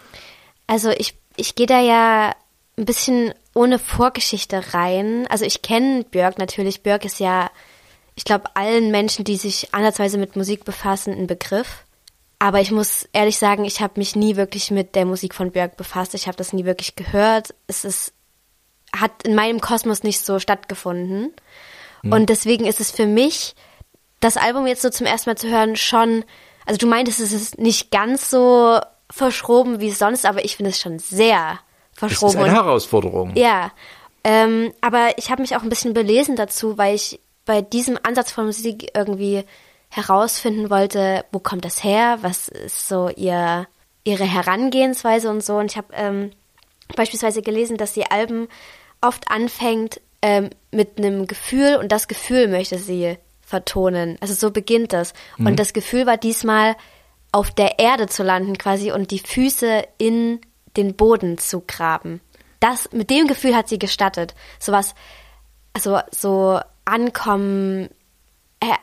Also 0.67 0.91
ich, 0.91 1.17
ich 1.37 1.55
gehe 1.57 1.67
da 1.67 1.81
ja 1.81 2.35
ein 2.77 2.85
bisschen 2.85 3.35
ohne 3.55 3.79
Vorgeschichte 3.79 4.75
rein. 4.75 5.27
Also 5.29 5.45
ich 5.45 5.63
kenne 5.63 6.05
Björk 6.05 6.39
natürlich. 6.39 6.83
Björk 6.83 7.05
ist 7.05 7.21
ja, 7.21 7.51
ich 8.15 8.25
glaube, 8.25 8.55
allen 8.55 8.91
Menschen, 8.91 9.25
die 9.25 9.37
sich 9.37 9.75
ansatzweise 9.75 10.19
mit 10.19 10.37
Musik 10.37 10.65
befassen, 10.65 11.13
ein 11.13 11.27
Begriff. 11.27 11.85
Aber 12.39 12.61
ich 12.61 12.71
muss 12.71 13.07
ehrlich 13.13 13.39
sagen, 13.39 13.65
ich 13.65 13.81
habe 13.81 14.01
mich 14.01 14.17
nie 14.17 14.37
wirklich 14.37 14.71
mit 14.71 14.95
der 14.95 15.05
Musik 15.05 15.35
von 15.35 15.51
Björk 15.51 15.77
befasst. 15.77 16.15
Ich 16.15 16.27
habe 16.27 16.39
das 16.39 16.53
nie 16.53 16.65
wirklich 16.65 16.97
gehört. 16.97 17.55
Es 17.67 17.85
ist, 17.85 18.15
hat 18.97 19.25
in 19.25 19.35
meinem 19.35 19.61
Kosmos 19.61 20.03
nicht 20.03 20.25
so 20.25 20.39
stattgefunden. 20.39 21.35
Und 22.03 22.31
deswegen 22.31 22.65
ist 22.65 22.81
es 22.81 22.91
für 22.91 23.05
mich, 23.05 23.55
das 24.21 24.37
Album 24.37 24.67
jetzt 24.67 24.83
so 24.83 24.91
zum 24.91 25.07
ersten 25.07 25.29
Mal 25.29 25.37
zu 25.37 25.49
hören, 25.49 25.77
schon, 25.77 26.25
also 26.65 26.79
du 26.79 26.87
meintest, 26.87 27.21
es 27.21 27.33
ist 27.33 27.59
nicht 27.59 27.91
ganz 27.91 28.31
so 28.31 28.81
verschroben 29.11 29.81
wie 29.81 29.91
sonst, 29.91 30.25
aber 30.25 30.45
ich 30.45 30.57
finde 30.57 30.71
es 30.71 30.81
schon 30.81 30.99
sehr 30.99 31.59
Es 32.09 32.19
verschroben. 32.19 32.39
ist 32.39 32.45
eine 32.45 32.55
Herausforderung. 32.55 33.33
ja, 33.37 33.73
ähm, 34.25 34.73
aber 34.81 35.17
ich 35.17 35.31
habe 35.31 35.43
mich 35.43 35.57
auch 35.57 35.63
ein 35.63 35.69
bisschen 35.69 35.95
belesen 35.95 36.37
dazu, 36.37 36.77
weil 36.77 36.95
ich 36.95 37.21
bei 37.47 37.63
diesem 37.63 37.99
Ansatz 38.03 38.31
von 38.31 38.47
Musik 38.47 38.91
irgendwie 38.95 39.45
herausfinden 39.89 40.71
wollte, 40.71 41.25
wo 41.33 41.39
kommt 41.39 41.65
das 41.65 41.83
her, 41.83 42.19
was 42.21 42.49
ist 42.49 42.89
so 42.89 43.09
ihr, 43.09 43.67
ihre 44.05 44.25
Herangehensweise 44.25 45.31
und 45.31 45.43
so. 45.43 45.57
Und 45.57 45.71
ich 45.73 45.77
habe 45.77 45.89
ähm, 45.95 46.31
beispielsweise 46.95 47.43
gelesen, 47.43 47.77
dass 47.77 47.95
sie 47.95 48.05
Alben 48.05 48.49
oft 49.01 49.31
anfängt 49.31 50.01
ähm, 50.23 50.51
mit 50.71 50.99
einem 50.99 51.27
Gefühl 51.27 51.77
und 51.77 51.91
das 51.91 52.07
Gefühl 52.07 52.47
möchte 52.47 52.79
sie 52.79 53.17
vertonen. 53.41 54.17
Also 54.21 54.35
so 54.35 54.51
beginnt 54.53 54.93
das. 54.93 55.13
Und 55.39 55.59
das 55.59 55.73
Gefühl 55.73 56.07
war 56.07 56.19
diesmal 56.19 56.77
auf 57.33 57.51
der 57.51 57.79
Erde 57.79 58.07
zu 58.07 58.23
landen 58.23 58.59
quasi 58.59 58.93
und 58.93 59.11
die 59.11 59.19
Füße 59.19 59.85
in 59.99 60.41
den 60.77 60.95
Boden 60.95 61.39
zu 61.39 61.61
graben. 61.67 62.21
Das, 62.61 62.91
mit 62.93 63.11
dem 63.11 63.27
Gefühl 63.27 63.57
hat 63.57 63.69
sie 63.69 63.79
gestattet. 63.79 64.35
Sowas, 64.59 64.95
also 65.73 66.01
so 66.11 66.61
ankommen, 66.85 67.89
her, 68.63 68.77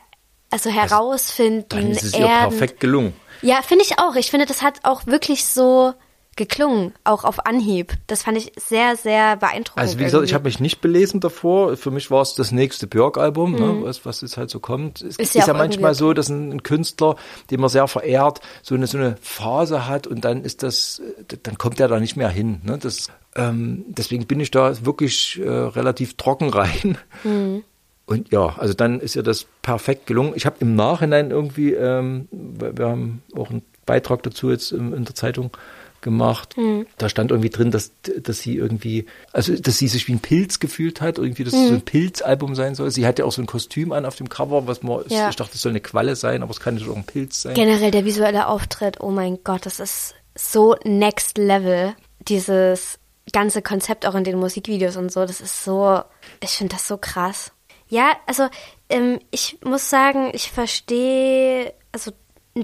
also 0.50 0.70
herausfinden, 0.70 1.68
Dann 1.68 1.90
ist 1.90 2.02
es 2.02 2.14
ihr 2.14 2.26
erden. 2.26 2.50
perfekt 2.50 2.80
gelungen. 2.80 3.14
Ja, 3.42 3.62
finde 3.62 3.84
ich 3.84 3.98
auch. 3.98 4.16
Ich 4.16 4.30
finde, 4.30 4.46
das 4.46 4.62
hat 4.62 4.80
auch 4.84 5.06
wirklich 5.06 5.44
so 5.46 5.94
geklungen, 6.38 6.94
auch 7.04 7.24
auf 7.24 7.44
Anhieb. 7.44 7.92
Das 8.06 8.22
fand 8.22 8.38
ich 8.38 8.52
sehr, 8.56 8.96
sehr 8.96 9.36
beeindruckend. 9.36 9.78
Also 9.78 9.98
wie 9.98 10.04
gesagt, 10.04 10.24
ich 10.24 10.30
irgendwie. 10.30 10.34
habe 10.34 10.44
mich 10.44 10.60
nicht 10.60 10.80
belesen 10.80 11.20
davor. 11.20 11.76
Für 11.76 11.90
mich 11.90 12.10
war 12.10 12.22
es 12.22 12.34
das 12.34 12.50
nächste 12.52 12.86
Björk-Album, 12.86 13.52
ne, 13.52 13.78
was, 13.82 14.06
was 14.06 14.22
jetzt 14.22 14.38
halt 14.38 14.48
so 14.48 14.60
kommt. 14.60 15.02
Es 15.02 15.16
ist, 15.16 15.34
Mhm. 15.34 15.40
ja 15.40 15.46
ja, 15.48 15.52
manchmal 15.52 15.94
so, 15.94 16.14
dass 16.14 16.30
ein, 16.30 16.50
ein 16.50 16.62
Künstler, 16.62 17.16
den 17.50 17.60
man 17.60 17.68
sehr 17.68 17.86
verehrt, 17.88 18.40
so 18.62 18.74
eine, 18.74 18.86
so 18.86 18.96
eine 18.96 19.16
Phase 19.20 19.86
hat 19.86 20.06
und 20.06 20.24
dann 20.24 20.42
ist 20.44 20.62
das, 20.62 21.02
äh, 21.28 21.36
dann 21.42 21.58
kommt 21.58 21.78
er 21.80 21.88
da 21.88 22.00
nicht 22.00 22.16
mehr 22.16 22.30
hin. 22.30 22.62
Ne? 22.64 22.78
Das, 22.78 23.08
ähm, 23.36 23.84
deswegen 23.88 24.26
bin 24.26 24.40
ich 24.40 24.50
da 24.50 24.84
wirklich 24.86 25.38
äh, 25.42 25.48
relativ 25.48 26.16
trocken 26.16 26.48
rein. 26.48 26.96
Mhm. 27.24 27.64
Und 28.06 28.32
ja, 28.32 28.54
also 28.56 28.72
dann 28.72 29.00
ist 29.00 29.16
ja 29.16 29.22
das 29.22 29.44
perfekt 29.60 30.06
gelungen. 30.06 30.32
Ich 30.34 30.46
habe 30.46 30.56
im 30.60 30.74
Nachhinein 30.76 31.30
irgendwie, 31.30 31.74
ähm, 31.74 32.26
wir 32.30 32.86
haben 32.86 33.22
auch 33.36 33.50
einen 33.50 33.62
Beitrag 33.84 34.22
dazu 34.22 34.50
jetzt 34.50 34.72
in, 34.72 34.94
in 34.94 35.04
der 35.04 35.14
Zeitung 35.14 35.50
gemacht. 36.00 36.54
Da 36.98 37.08
stand 37.08 37.30
irgendwie 37.30 37.50
drin, 37.50 37.70
dass, 37.70 37.92
dass 38.22 38.38
sie 38.40 38.56
irgendwie, 38.56 39.06
also 39.32 39.54
dass 39.56 39.78
sie 39.78 39.88
sich 39.88 40.08
wie 40.08 40.12
ein 40.12 40.20
Pilz 40.20 40.60
gefühlt 40.60 41.00
hat, 41.00 41.18
irgendwie, 41.18 41.44
dass 41.44 41.54
es 41.54 41.68
so 41.68 41.74
ein 41.74 41.82
Pilzalbum 41.82 42.54
sein 42.54 42.74
soll. 42.74 42.90
Sie 42.90 43.06
hatte 43.06 43.22
ja 43.22 43.26
auch 43.26 43.32
so 43.32 43.42
ein 43.42 43.46
Kostüm 43.46 43.92
an 43.92 44.04
auf 44.06 44.16
dem 44.16 44.28
Cover, 44.28 44.66
was 44.66 44.82
man, 44.82 45.02
Ja. 45.08 45.28
ich 45.30 45.36
dachte, 45.36 45.52
das 45.52 45.62
soll 45.62 45.70
eine 45.70 45.80
Qualle 45.80 46.16
sein, 46.16 46.42
aber 46.42 46.50
es 46.52 46.60
kann 46.60 46.74
natürlich 46.74 46.92
auch 46.92 46.96
ein 46.98 47.04
Pilz 47.06 47.42
sein. 47.42 47.54
Generell 47.54 47.90
der 47.90 48.04
visuelle 48.04 48.46
Auftritt, 48.46 49.00
oh 49.00 49.10
mein 49.10 49.38
Gott, 49.44 49.66
das 49.66 49.80
ist 49.80 50.14
so 50.36 50.76
next 50.84 51.38
level. 51.38 51.94
Dieses 52.28 52.98
ganze 53.32 53.62
Konzept 53.62 54.06
auch 54.06 54.14
in 54.14 54.24
den 54.24 54.38
Musikvideos 54.38 54.96
und 54.96 55.12
so, 55.12 55.26
das 55.26 55.40
ist 55.40 55.64
so, 55.64 56.00
ich 56.42 56.50
finde 56.50 56.74
das 56.74 56.86
so 56.86 56.96
krass. 56.96 57.52
Ja, 57.88 58.12
also 58.26 58.48
ähm, 58.90 59.18
ich 59.30 59.58
muss 59.64 59.88
sagen, 59.90 60.30
ich 60.34 60.50
verstehe, 60.50 61.72
also 61.92 62.12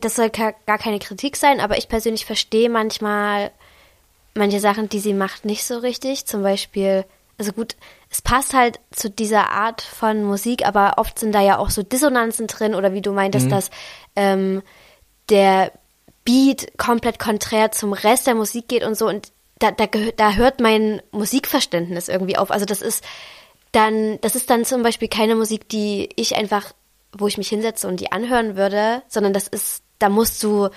das 0.00 0.16
soll 0.16 0.30
gar 0.30 0.78
keine 0.78 0.98
Kritik 0.98 1.36
sein, 1.36 1.60
aber 1.60 1.78
ich 1.78 1.88
persönlich 1.88 2.24
verstehe 2.24 2.70
manchmal 2.70 3.50
manche 4.34 4.60
Sachen, 4.60 4.88
die 4.88 5.00
sie 5.00 5.14
macht, 5.14 5.44
nicht 5.44 5.64
so 5.64 5.78
richtig. 5.78 6.26
Zum 6.26 6.42
Beispiel, 6.42 7.04
also 7.38 7.52
gut, 7.52 7.76
es 8.10 8.22
passt 8.22 8.54
halt 8.54 8.80
zu 8.90 9.10
dieser 9.10 9.50
Art 9.50 9.82
von 9.82 10.24
Musik, 10.24 10.66
aber 10.66 10.94
oft 10.96 11.18
sind 11.18 11.32
da 11.34 11.40
ja 11.40 11.58
auch 11.58 11.70
so 11.70 11.82
Dissonanzen 11.82 12.46
drin 12.46 12.74
oder 12.74 12.92
wie 12.92 13.02
du 13.02 13.12
meintest, 13.12 13.50
dass 13.50 13.70
ähm, 14.16 14.62
der 15.28 15.72
Beat 16.24 16.78
komplett 16.78 17.18
konträr 17.18 17.70
zum 17.70 17.92
Rest 17.92 18.26
der 18.26 18.34
Musik 18.34 18.68
geht 18.68 18.84
und 18.84 18.96
so 18.96 19.08
und 19.08 19.32
da, 19.58 19.70
da, 19.70 19.86
da 19.86 20.32
hört 20.32 20.60
mein 20.60 21.00
Musikverständnis 21.12 22.08
irgendwie 22.08 22.36
auf. 22.36 22.50
Also 22.50 22.66
das 22.66 22.82
ist 22.82 23.04
dann, 23.72 24.20
das 24.20 24.36
ist 24.36 24.50
dann 24.50 24.64
zum 24.64 24.82
Beispiel 24.82 25.08
keine 25.08 25.34
Musik, 25.34 25.68
die 25.68 26.08
ich 26.16 26.36
einfach, 26.36 26.72
wo 27.12 27.26
ich 27.26 27.38
mich 27.38 27.48
hinsetze 27.48 27.88
und 27.88 28.00
die 28.00 28.12
anhören 28.12 28.56
würde, 28.56 29.02
sondern 29.08 29.32
das 29.32 29.48
ist, 29.48 29.82
da 29.98 30.08
musst 30.08 30.42
du 30.42 30.68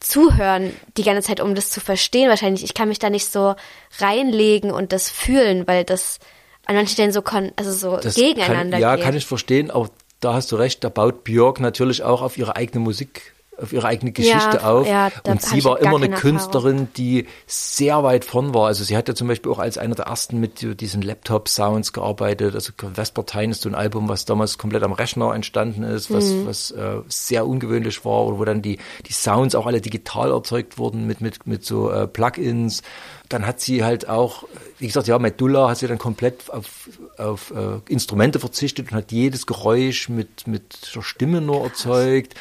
zuhören 0.00 0.72
die 0.96 1.02
ganze 1.02 1.26
Zeit, 1.28 1.40
um 1.40 1.54
das 1.54 1.70
zu 1.70 1.80
verstehen 1.80 2.28
wahrscheinlich. 2.28 2.64
Ich 2.64 2.74
kann 2.74 2.88
mich 2.88 2.98
da 2.98 3.10
nicht 3.10 3.26
so 3.30 3.54
reinlegen 3.98 4.70
und 4.70 4.92
das 4.92 5.10
fühlen, 5.10 5.66
weil 5.66 5.84
das 5.84 6.18
an 6.66 6.74
manchen 6.74 6.92
Stellen 6.92 7.12
so, 7.12 7.22
kon 7.22 7.52
also 7.56 7.72
so 7.72 7.96
Das 7.96 8.14
gegeneinander 8.16 8.76
kann, 8.76 8.80
Ja, 8.80 8.96
geht. 8.96 9.04
kann 9.04 9.16
ich 9.16 9.24
verstehen, 9.26 9.70
aber 9.70 9.88
da 10.20 10.34
hast 10.34 10.50
du 10.52 10.56
recht, 10.56 10.82
da 10.84 10.88
baut 10.88 11.24
Björk 11.24 11.60
natürlich 11.60 12.02
auch 12.02 12.22
auf 12.22 12.36
ihre 12.36 12.56
eigene 12.56 12.80
Musik, 12.80 13.34
auf 13.60 13.72
ihre 13.72 13.86
eigene 13.86 14.12
Geschichte 14.12 14.58
Ja, 14.62 14.70
auf. 14.70 14.86
ja, 14.86 15.10
und 15.24 15.40
sie 15.42 15.64
war 15.64 15.80
immer 15.80 15.96
eine 15.96 16.10
Künstlerin, 16.10 16.88
die 16.96 17.26
sehr 17.46 18.02
weit 18.02 18.24
vorn 18.24 18.52
war. 18.54 18.66
Also 18.66 18.84
sie 18.84 18.96
hat 18.96 19.08
ja 19.08 19.14
zum 19.14 19.28
Beispiel 19.28 19.50
auch 19.52 19.58
als 19.58 19.78
einer 19.78 19.94
der 19.94 20.06
ersten 20.06 20.38
mit 20.40 20.80
diesen 20.80 21.02
Laptop-Sounds 21.02 21.92
gearbeitet. 21.92 22.54
Also 22.54 22.72
Vespertine 22.94 23.52
ist 23.52 23.62
so 23.62 23.68
ein 23.68 23.74
Album, 23.74 24.08
was 24.08 24.24
damals 24.24 24.58
komplett 24.58 24.82
am 24.82 24.92
Rechner 24.92 25.34
entstanden 25.34 25.82
ist, 25.82 26.12
was, 26.12 26.26
Mhm. 26.26 26.46
was 26.46 26.70
äh, 26.70 27.00
sehr 27.08 27.46
ungewöhnlich 27.46 28.04
war, 28.04 28.26
oder 28.26 28.38
wo 28.38 28.44
dann 28.44 28.62
die, 28.62 28.78
die 29.06 29.12
Sounds 29.12 29.54
auch 29.54 29.66
alle 29.66 29.80
digital 29.80 30.30
erzeugt 30.30 30.78
wurden 30.78 31.06
mit, 31.06 31.20
mit, 31.20 31.46
mit 31.46 31.64
so 31.64 31.90
äh, 31.90 32.06
Plugins. 32.06 32.82
Dann 33.28 33.44
hat 33.46 33.60
sie 33.60 33.82
halt 33.82 34.08
auch, 34.08 34.44
wie 34.78 34.86
gesagt, 34.86 35.08
ja, 35.08 35.18
Medulla 35.18 35.68
hat 35.70 35.78
sie 35.78 35.88
dann 35.88 35.98
komplett 35.98 36.48
auf, 36.52 36.88
auf 37.18 37.50
äh, 37.50 37.80
Instrumente 37.92 38.38
verzichtet 38.38 38.92
und 38.92 38.96
hat 38.98 39.10
jedes 39.10 39.46
Geräusch 39.46 40.08
mit, 40.08 40.46
mit 40.46 40.94
der 40.94 41.02
Stimme 41.02 41.40
nur 41.40 41.64
erzeugt. 41.64 42.34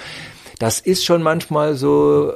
Das 0.59 0.79
ist 0.79 1.05
schon 1.05 1.21
manchmal 1.21 1.75
so, 1.75 2.33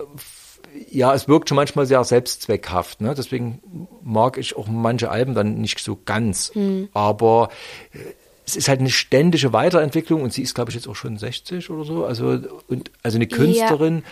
ja, 0.90 1.14
es 1.14 1.28
wirkt 1.28 1.50
schon 1.50 1.56
manchmal 1.56 1.86
sehr 1.86 2.04
selbstzweckhaft. 2.04 3.02
Ne? 3.02 3.14
Deswegen 3.16 3.88
mag 4.04 4.38
ich 4.38 4.56
auch 4.56 4.68
manche 4.68 5.10
Alben 5.10 5.34
dann 5.34 5.60
nicht 5.60 5.80
so 5.80 6.00
ganz. 6.06 6.52
Aber 6.94 7.50
äh, 7.94 8.00
es 8.46 8.56
ist 8.56 8.68
halt 8.68 8.80
eine 8.80 8.90
ständige 8.90 9.54
Weiterentwicklung 9.54 10.24
und 10.24 10.34
sie 10.34 10.42
ist, 10.42 10.56
glaube 10.56 10.72
ich, 10.72 10.76
jetzt 10.76 10.88
auch 10.88 10.96
schon 10.96 11.18
60 11.18 11.70
oder 11.70 11.84
so. 11.84 12.06
Also, 12.06 12.40
und, 12.68 12.92
also 13.04 13.18
eine 13.18 13.28
Künstlerin, 13.28 14.04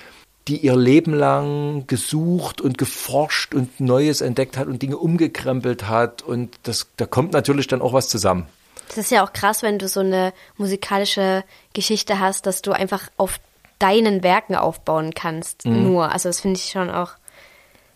die 0.47 0.57
ihr 0.57 0.75
Leben 0.75 1.13
lang 1.13 1.87
gesucht 1.87 2.61
und 2.61 2.77
geforscht 2.77 3.53
und 3.53 3.79
Neues 3.79 4.21
entdeckt 4.21 4.57
hat 4.57 4.67
und 4.67 4.81
Dinge 4.81 4.97
umgekrempelt 4.97 5.87
hat. 5.87 6.21
Und 6.21 6.55
das, 6.63 6.87
da 6.97 7.05
kommt 7.05 7.33
natürlich 7.33 7.67
dann 7.67 7.81
auch 7.81 7.93
was 7.93 8.09
zusammen. 8.09 8.47
Das 8.87 8.97
ist 8.97 9.11
ja 9.11 9.25
auch 9.25 9.33
krass, 9.33 9.63
wenn 9.63 9.79
du 9.79 9.87
so 9.87 9.99
eine 9.99 10.33
musikalische 10.55 11.43
Geschichte 11.73 12.19
hast, 12.19 12.45
dass 12.45 12.61
du 12.61 12.71
einfach 12.71 13.09
auf 13.17 13.39
deinen 13.79 14.23
Werken 14.23 14.55
aufbauen 14.55 15.13
kannst. 15.13 15.65
Nur. 15.65 16.11
Also 16.11 16.29
das 16.29 16.41
finde 16.41 16.59
ich 16.59 16.69
schon 16.71 16.89
auch 16.89 17.11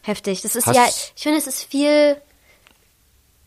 heftig. 0.04 0.42
Das 0.42 0.56
ist 0.56 0.68
Hast- 0.68 0.76
ja, 0.76 0.86
ich 0.88 1.22
finde, 1.22 1.38
es 1.38 1.48
ist 1.48 1.64
viel, 1.64 2.18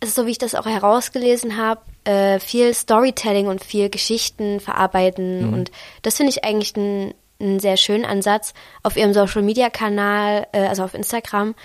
es 0.01 0.09
ist 0.11 0.15
so 0.15 0.27
wie 0.27 0.31
ich 0.33 0.39
das 0.39 0.55
auch 0.55 0.67
herausgelesen 0.67 1.57
habe, 1.57 1.81
äh, 2.05 2.39
viel 2.39 2.75
Storytelling 2.75 3.47
und 3.47 3.65
viel 3.65 3.89
Geschichten 3.89 4.61
verarbeiten. 4.61 5.53
Und 5.55 5.71
das 6.03 6.17
finde 6.17 6.31
ich 6.31 6.45
eigentlich 6.45 6.77
einen 6.77 7.15
einen 7.41 7.59
sehr 7.59 7.77
schönen 7.77 8.05
Ansatz. 8.05 8.55
Auf 8.85 8.97
ihrem 8.97 9.13
Social 9.13 9.43
Media 9.43 9.69
Kanal, 9.69 10.47
äh, 10.53 10.67
also 10.67 10.85
auf 10.85 10.95
Instagram, 10.95 11.57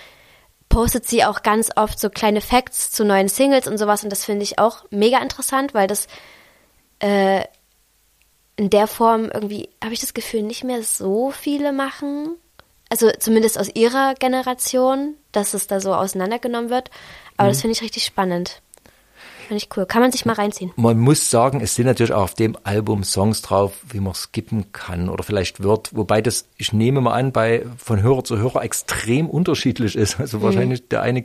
postet 0.68 1.06
sie 1.08 1.24
auch 1.24 1.42
ganz 1.42 1.70
oft 1.76 1.98
so 1.98 2.10
kleine 2.10 2.40
Facts 2.40 2.90
zu 2.90 3.04
neuen 3.04 3.28
Singles 3.28 3.66
und 3.68 3.78
sowas 3.78 4.02
und 4.02 4.10
das 4.10 4.24
finde 4.24 4.42
ich 4.42 4.58
auch 4.58 4.84
mega 4.90 5.18
interessant, 5.18 5.72
weil 5.72 5.86
das 5.86 6.08
äh, 6.98 7.44
in 8.60 8.68
der 8.68 8.86
Form 8.86 9.30
irgendwie, 9.32 9.70
habe 9.82 9.94
ich 9.94 10.00
das 10.00 10.12
Gefühl, 10.12 10.42
nicht 10.42 10.64
mehr 10.64 10.82
so 10.82 11.30
viele 11.30 11.72
machen. 11.72 12.36
Also 12.90 13.10
zumindest 13.18 13.58
aus 13.58 13.70
ihrer 13.74 14.12
Generation, 14.14 15.14
dass 15.32 15.54
es 15.54 15.66
da 15.66 15.80
so 15.80 15.94
auseinandergenommen 15.94 16.68
wird. 16.68 16.90
Aber 17.38 17.48
das 17.48 17.62
finde 17.62 17.72
ich 17.72 17.80
richtig 17.80 18.04
spannend. 18.04 18.60
Finde 19.48 19.64
ich 19.64 19.74
cool. 19.74 19.86
Kann 19.86 20.02
man 20.02 20.12
sich 20.12 20.26
mal 20.26 20.34
reinziehen. 20.34 20.72
Man 20.76 20.98
muss 20.98 21.30
sagen, 21.30 21.62
es 21.62 21.74
sind 21.74 21.86
natürlich 21.86 22.12
auch 22.12 22.24
auf 22.24 22.34
dem 22.34 22.54
Album 22.62 23.02
Songs 23.02 23.40
drauf, 23.40 23.72
wie 23.88 24.00
man 24.00 24.12
skippen 24.12 24.72
kann 24.72 25.08
oder 25.08 25.24
vielleicht 25.24 25.62
wird, 25.62 25.96
wobei 25.96 26.20
das, 26.20 26.46
ich 26.58 26.74
nehme 26.74 27.00
mal 27.00 27.14
an, 27.14 27.32
bei 27.32 27.64
von 27.78 28.02
Hörer 28.02 28.24
zu 28.24 28.36
Hörer 28.36 28.62
extrem 28.62 29.30
unterschiedlich 29.30 29.96
ist. 29.96 30.20
Also 30.20 30.42
wahrscheinlich 30.42 30.86
der 30.88 31.00
eine 31.00 31.24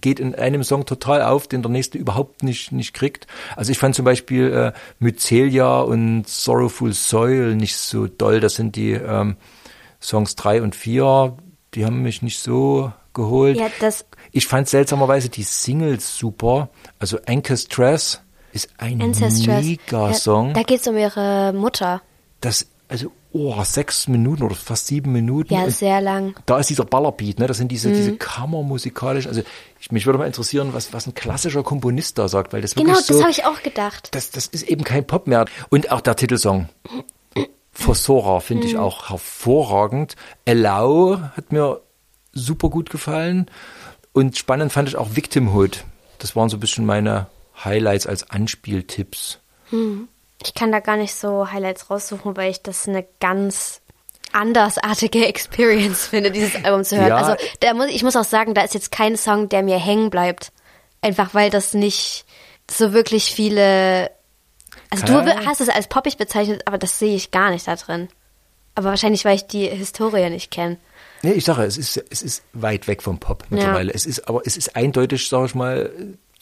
geht 0.00 0.20
in 0.20 0.34
einem 0.34 0.64
Song 0.64 0.86
total 0.86 1.22
auf, 1.22 1.46
den 1.46 1.62
der 1.62 1.70
nächste 1.70 1.98
überhaupt 1.98 2.42
nicht, 2.42 2.72
nicht 2.72 2.94
kriegt. 2.94 3.26
Also 3.56 3.72
ich 3.72 3.78
fand 3.78 3.94
zum 3.94 4.04
Beispiel 4.04 4.52
äh, 4.52 4.72
Mycelia 4.98 5.80
und 5.80 6.28
Sorrowful 6.28 6.92
Soil 6.92 7.54
nicht 7.54 7.76
so 7.76 8.06
doll. 8.06 8.40
Das 8.40 8.54
sind 8.54 8.76
die 8.76 8.92
ähm, 8.92 9.36
Songs 10.00 10.34
drei 10.34 10.62
und 10.62 10.74
vier. 10.74 11.36
Die 11.74 11.84
haben 11.84 12.02
mich 12.02 12.22
nicht 12.22 12.38
so 12.38 12.92
geholt. 13.14 13.56
Ja, 13.58 13.68
Ich 14.30 14.46
fand 14.46 14.68
seltsamerweise 14.68 15.28
die 15.28 15.42
Singles 15.42 16.16
super. 16.16 16.70
Also 16.98 17.18
Ancestress 17.26 18.20
ist 18.52 18.70
ein 18.78 19.00
Ancestress. 19.00 19.64
Mega-Song. 19.64 20.48
Ja, 20.48 20.54
da 20.54 20.62
geht 20.62 20.80
es 20.80 20.86
um 20.86 20.96
ihre 20.96 21.52
Mutter. 21.52 22.02
das, 22.40 22.66
also, 22.92 23.10
oh, 23.32 23.60
sechs 23.64 24.06
Minuten 24.06 24.42
oder 24.44 24.54
fast 24.54 24.86
sieben 24.86 25.10
Minuten. 25.12 25.52
Ja, 25.54 25.68
sehr 25.70 26.00
lang. 26.00 26.34
da 26.46 26.58
ist 26.60 26.70
dieser 26.70 26.84
Ballerbeat, 26.84 27.38
ne? 27.38 27.46
Das 27.46 27.56
sind 27.56 27.68
diese, 27.72 27.88
Mhm. 27.88 27.94
diese 27.94 28.16
Kammermusikalisch. 28.16 29.26
Also, 29.26 29.42
ich, 29.80 29.90
mich 29.90 30.06
würde 30.06 30.18
mal 30.18 30.26
interessieren, 30.26 30.74
was, 30.74 30.92
was 30.92 31.06
ein 31.06 31.14
klassischer 31.14 31.62
Komponist 31.62 32.18
da 32.18 32.28
sagt, 32.28 32.52
weil 32.52 32.60
das 32.60 32.74
Genau, 32.74 32.88
wirklich 32.90 33.06
das 33.06 33.16
so, 33.16 33.22
habe 33.22 33.30
ich 33.32 33.44
auch 33.44 33.62
gedacht. 33.62 34.14
das, 34.14 34.30
das 34.30 34.46
ist 34.46 34.62
eben 34.68 34.84
kein 34.84 35.06
Pop 35.06 35.26
mehr. 35.26 35.46
Und 35.70 35.90
auch 35.90 36.00
der 36.02 36.14
Titelsong. 36.16 36.68
Fossora 37.72 38.40
finde 38.40 38.64
Mhm. 38.64 38.68
ich 38.70 38.76
auch 38.78 39.08
hervorragend. 39.10 40.14
Allow 40.46 41.18
hat 41.36 41.52
mir 41.52 41.80
super 42.32 42.68
gut 42.68 42.90
gefallen. 42.90 43.46
Und 44.12 44.36
spannend 44.36 44.72
fand 44.72 44.88
ich 44.88 44.96
auch 44.96 45.16
Victimhood. 45.16 45.84
Das 46.18 46.36
waren 46.36 46.50
so 46.50 46.58
ein 46.58 46.60
bisschen 46.60 46.84
meine 46.84 47.28
Highlights 47.64 48.06
als 48.06 48.28
Anspieltipps. 48.30 49.38
Ich 50.44 50.54
kann 50.54 50.72
da 50.72 50.80
gar 50.80 50.96
nicht 50.96 51.14
so 51.14 51.50
Highlights 51.50 51.90
raussuchen, 51.90 52.36
weil 52.36 52.50
ich 52.50 52.62
das 52.62 52.88
eine 52.88 53.06
ganz 53.20 53.80
andersartige 54.32 55.26
Experience 55.26 56.06
finde, 56.06 56.30
dieses 56.30 56.64
Album 56.64 56.84
zu 56.84 56.96
hören. 56.96 57.08
Ja. 57.08 57.16
Also 57.16 57.36
da 57.60 57.74
muss, 57.74 57.88
ich 57.88 58.02
muss 58.02 58.16
auch 58.16 58.24
sagen, 58.24 58.54
da 58.54 58.62
ist 58.62 58.74
jetzt 58.74 58.92
kein 58.92 59.16
Song, 59.16 59.48
der 59.48 59.62
mir 59.62 59.78
hängen 59.78 60.10
bleibt. 60.10 60.52
Einfach 61.00 61.34
weil 61.34 61.50
das 61.50 61.74
nicht 61.74 62.24
so 62.70 62.92
wirklich 62.92 63.34
viele. 63.34 64.10
Also 64.90 65.06
du 65.06 65.12
Kann- 65.12 65.46
hast 65.46 65.60
es 65.60 65.68
als 65.68 65.88
poppig 65.88 66.16
bezeichnet, 66.16 66.62
aber 66.66 66.78
das 66.78 66.98
sehe 66.98 67.14
ich 67.14 67.30
gar 67.30 67.50
nicht 67.50 67.66
da 67.66 67.76
drin. 67.76 68.08
Aber 68.74 68.88
wahrscheinlich, 68.90 69.24
weil 69.24 69.36
ich 69.36 69.46
die 69.46 69.68
Historie 69.68 70.30
nicht 70.30 70.50
kenne. 70.50 70.78
Nee, 71.22 71.32
ich 71.32 71.44
sage, 71.44 71.62
es 71.64 71.76
ist, 71.76 72.02
es 72.10 72.22
ist 72.22 72.42
weit 72.52 72.88
weg 72.88 73.02
vom 73.02 73.18
Pop 73.18 73.44
mittlerweile. 73.50 73.92
Es 73.92 74.06
ist, 74.06 74.28
aber 74.28 74.42
es 74.44 74.56
ist 74.56 74.74
eindeutig, 74.76 75.28
sage 75.28 75.46
ich 75.46 75.54
mal, 75.54 75.90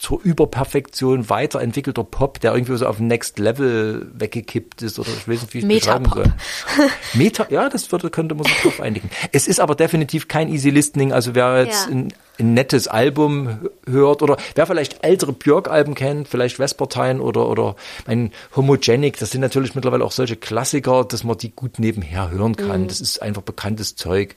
zur 0.01 0.19
Überperfektion 0.23 1.29
weiterentwickelter 1.29 2.03
Pop, 2.03 2.39
der 2.39 2.53
irgendwie 2.55 2.75
so 2.75 2.87
auf 2.87 2.99
Next 2.99 3.37
Level 3.37 4.09
weggekippt 4.15 4.81
ist 4.81 4.97
oder 4.97 5.09
ich 5.09 5.27
weiß 5.27 5.41
nicht, 5.43 5.53
wie 5.53 5.57
ich 5.59 5.63
es 5.63 5.69
beschreiben 5.85 6.05
Metapop. 6.05 6.33
soll. 6.75 6.89
Meta, 7.13 7.45
ja, 7.51 7.69
das 7.69 7.91
würde, 7.91 8.09
könnte 8.09 8.33
man 8.33 8.45
sich 8.45 8.57
drauf 8.61 8.81
einigen. 8.81 9.11
Es 9.31 9.47
ist 9.47 9.59
aber 9.59 9.75
definitiv 9.75 10.27
kein 10.27 10.49
Easy 10.49 10.71
Listening, 10.71 11.13
also 11.13 11.35
wer 11.35 11.65
jetzt 11.65 11.85
Ja. 11.87 11.91
ein, 11.91 12.13
ein 12.39 12.53
nettes 12.55 12.87
Album 12.87 13.69
hört 13.87 14.23
oder 14.23 14.37
wer 14.55 14.65
vielleicht 14.65 15.05
ältere 15.05 15.33
Björk-Alben 15.33 15.93
kennt, 15.93 16.27
vielleicht 16.27 16.55
Vespertine 16.57 17.21
oder, 17.21 17.47
oder 17.47 17.75
ein 18.07 18.31
Homogenic, 18.55 19.19
das 19.19 19.29
sind 19.29 19.41
natürlich 19.41 19.75
mittlerweile 19.75 20.03
auch 20.03 20.11
solche 20.11 20.35
Klassiker, 20.35 21.05
dass 21.05 21.23
man 21.23 21.37
die 21.37 21.51
gut 21.51 21.77
nebenher 21.77 22.31
hören 22.31 22.55
kann. 22.55 22.87
Das 22.87 23.01
ist 23.01 23.21
einfach 23.21 23.43
bekanntes 23.43 23.95
Zeug. 23.95 24.35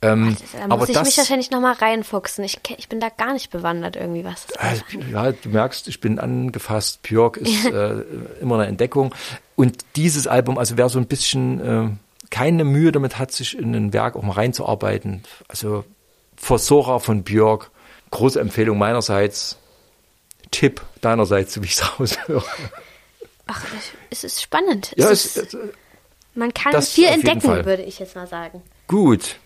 Ähm, 0.00 0.36
Da 0.52 0.58
muss 0.68 0.72
aber 0.72 0.88
ich 0.88 0.94
das, 0.94 1.06
mich 1.06 1.18
wahrscheinlich 1.18 1.50
nochmal 1.50 1.74
reinfuchsen. 1.74 2.44
Ich, 2.44 2.60
ich 2.76 2.88
bin 2.88 3.00
da 3.00 3.08
gar 3.08 3.32
nicht 3.32 3.50
bewandert 3.50 3.96
irgendwie, 3.96 4.24
was 4.24 4.46
das 4.46 4.56
Also, 4.56 4.82
ja, 5.10 5.32
du 5.32 5.48
merkst, 5.48 5.88
ich 5.88 6.00
bin 6.00 6.18
angefasst. 6.20 7.02
Björk 7.02 7.36
ist 7.36 7.64
äh, 7.72 8.02
immer 8.40 8.56
eine 8.56 8.66
Entdeckung. 8.66 9.14
Und 9.56 9.84
dieses 9.96 10.28
Album, 10.28 10.56
also 10.56 10.76
wer 10.76 10.88
so 10.88 11.00
ein 11.00 11.06
bisschen 11.06 11.60
äh, 11.60 11.90
keine 12.30 12.64
Mühe 12.64 12.92
damit 12.92 13.18
hat, 13.18 13.32
sich 13.32 13.58
in 13.58 13.74
ein 13.74 13.92
Werk 13.92 14.14
auch 14.14 14.22
mal 14.22 14.34
reinzuarbeiten, 14.34 15.24
also 15.48 15.84
Versora 16.36 17.00
von 17.00 17.24
Björk, 17.24 17.70
große 18.12 18.38
Empfehlung 18.38 18.78
meinerseits, 18.78 19.56
Tipp 20.52 20.80
deinerseits, 21.00 21.54
so 21.54 21.62
wie 21.62 21.66
ich 21.66 21.72
es 21.72 21.82
raushöre. 22.00 22.44
Ach, 23.48 23.64
es 24.10 24.22
ist 24.22 24.42
spannend. 24.42 24.92
Ja, 24.96 25.10
es 25.10 25.36
es, 25.36 25.54
ist, 25.54 25.56
man 26.34 26.54
kann 26.54 26.80
viel 26.82 27.06
entdecken, 27.06 27.64
würde 27.64 27.82
ich 27.82 27.98
jetzt 27.98 28.14
mal 28.14 28.28
sagen. 28.28 28.62
gut. 28.86 29.36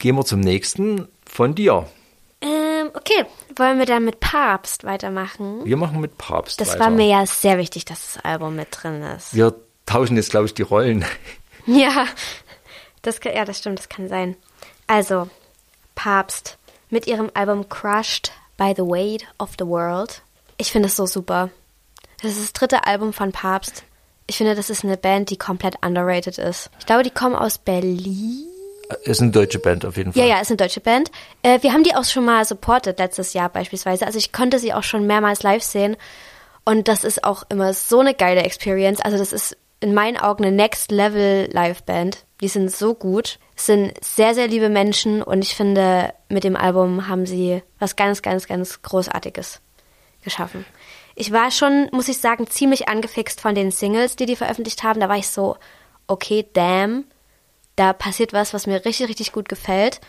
Gehen 0.00 0.16
wir 0.16 0.24
zum 0.24 0.40
nächsten 0.40 1.08
von 1.26 1.54
dir. 1.54 1.86
Ähm, 2.40 2.90
okay, 2.94 3.26
wollen 3.56 3.78
wir 3.78 3.84
dann 3.84 4.06
mit 4.06 4.18
Papst 4.18 4.84
weitermachen? 4.84 5.60
Wir 5.66 5.76
machen 5.76 6.00
mit 6.00 6.16
Papst 6.16 6.58
Das 6.58 6.70
weiter. 6.70 6.80
war 6.80 6.90
mir 6.90 7.06
ja 7.06 7.26
sehr 7.26 7.58
wichtig, 7.58 7.84
dass 7.84 8.14
das 8.14 8.24
Album 8.24 8.56
mit 8.56 8.68
drin 8.72 9.02
ist. 9.02 9.34
Wir 9.34 9.54
tauschen 9.84 10.16
jetzt, 10.16 10.30
glaube 10.30 10.46
ich, 10.46 10.54
die 10.54 10.62
Rollen. 10.62 11.04
Ja, 11.66 12.06
das, 13.02 13.20
kann, 13.20 13.34
ja, 13.36 13.44
das 13.44 13.58
stimmt, 13.58 13.78
das 13.78 13.90
kann 13.90 14.08
sein. 14.08 14.34
Also, 14.86 15.28
Papst 15.94 16.56
mit 16.88 17.06
ihrem 17.06 17.30
Album 17.34 17.68
Crushed 17.68 18.32
by 18.56 18.72
the 18.74 18.82
Weight 18.82 19.26
of 19.38 19.50
the 19.58 19.66
World. 19.66 20.22
Ich 20.56 20.72
finde 20.72 20.88
es 20.88 20.96
so 20.96 21.04
super. 21.04 21.50
Das 22.22 22.32
ist 22.32 22.40
das 22.42 22.52
dritte 22.54 22.86
Album 22.86 23.12
von 23.12 23.30
Papst. 23.30 23.84
Ich 24.26 24.38
finde, 24.38 24.54
das 24.54 24.70
ist 24.70 24.82
eine 24.82 24.96
Band, 24.96 25.28
die 25.28 25.36
komplett 25.36 25.84
underrated 25.84 26.38
ist. 26.38 26.70
Ich 26.78 26.86
glaube, 26.86 27.02
die 27.02 27.10
kommen 27.10 27.36
aus 27.36 27.58
Berlin. 27.58 28.49
Ist 29.02 29.20
eine 29.20 29.30
deutsche 29.30 29.58
Band 29.58 29.84
auf 29.84 29.96
jeden 29.96 30.12
Fall. 30.12 30.22
Ja, 30.22 30.28
ja, 30.28 30.40
ist 30.40 30.50
eine 30.50 30.56
deutsche 30.56 30.80
Band. 30.80 31.10
Äh, 31.42 31.62
wir 31.62 31.72
haben 31.72 31.84
die 31.84 31.94
auch 31.94 32.04
schon 32.04 32.24
mal 32.24 32.44
supported 32.44 32.98
letztes 32.98 33.32
Jahr 33.32 33.48
beispielsweise. 33.48 34.06
Also 34.06 34.18
ich 34.18 34.32
konnte 34.32 34.58
sie 34.58 34.72
auch 34.72 34.82
schon 34.82 35.06
mehrmals 35.06 35.42
live 35.42 35.62
sehen. 35.62 35.96
Und 36.64 36.88
das 36.88 37.04
ist 37.04 37.24
auch 37.24 37.44
immer 37.48 37.72
so 37.72 38.00
eine 38.00 38.14
geile 38.14 38.42
Experience. 38.42 39.00
Also 39.00 39.18
das 39.18 39.32
ist 39.32 39.56
in 39.80 39.94
meinen 39.94 40.16
Augen 40.18 40.44
eine 40.44 40.54
Next 40.54 40.90
Level 40.90 41.48
Live 41.52 41.82
Band. 41.84 42.24
Die 42.40 42.48
sind 42.48 42.70
so 42.70 42.94
gut. 42.94 43.38
Sind 43.56 43.92
sehr, 44.04 44.34
sehr 44.34 44.48
liebe 44.48 44.68
Menschen. 44.68 45.22
Und 45.22 45.42
ich 45.42 45.54
finde, 45.54 46.12
mit 46.28 46.44
dem 46.44 46.56
Album 46.56 47.08
haben 47.08 47.26
sie 47.26 47.62
was 47.78 47.96
ganz, 47.96 48.22
ganz, 48.22 48.46
ganz 48.46 48.82
Großartiges 48.82 49.60
geschaffen. 50.22 50.64
Ich 51.14 51.32
war 51.32 51.50
schon, 51.50 51.88
muss 51.92 52.08
ich 52.08 52.18
sagen, 52.18 52.46
ziemlich 52.46 52.88
angefixt 52.88 53.40
von 53.40 53.54
den 53.54 53.70
Singles, 53.70 54.16
die 54.16 54.26
die 54.26 54.36
veröffentlicht 54.36 54.82
haben. 54.82 55.00
Da 55.00 55.08
war 55.08 55.16
ich 55.16 55.28
so, 55.28 55.56
okay, 56.06 56.46
damn, 56.52 57.04
da 57.80 57.92
passiert 57.94 58.32
was, 58.32 58.52
was 58.52 58.66
mir 58.66 58.84
richtig, 58.84 59.08
richtig 59.08 59.32
gut 59.32 59.48
gefällt. 59.48 60.00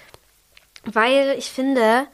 Weil 0.83 1.35
ich 1.37 1.45
finde, 1.51 2.07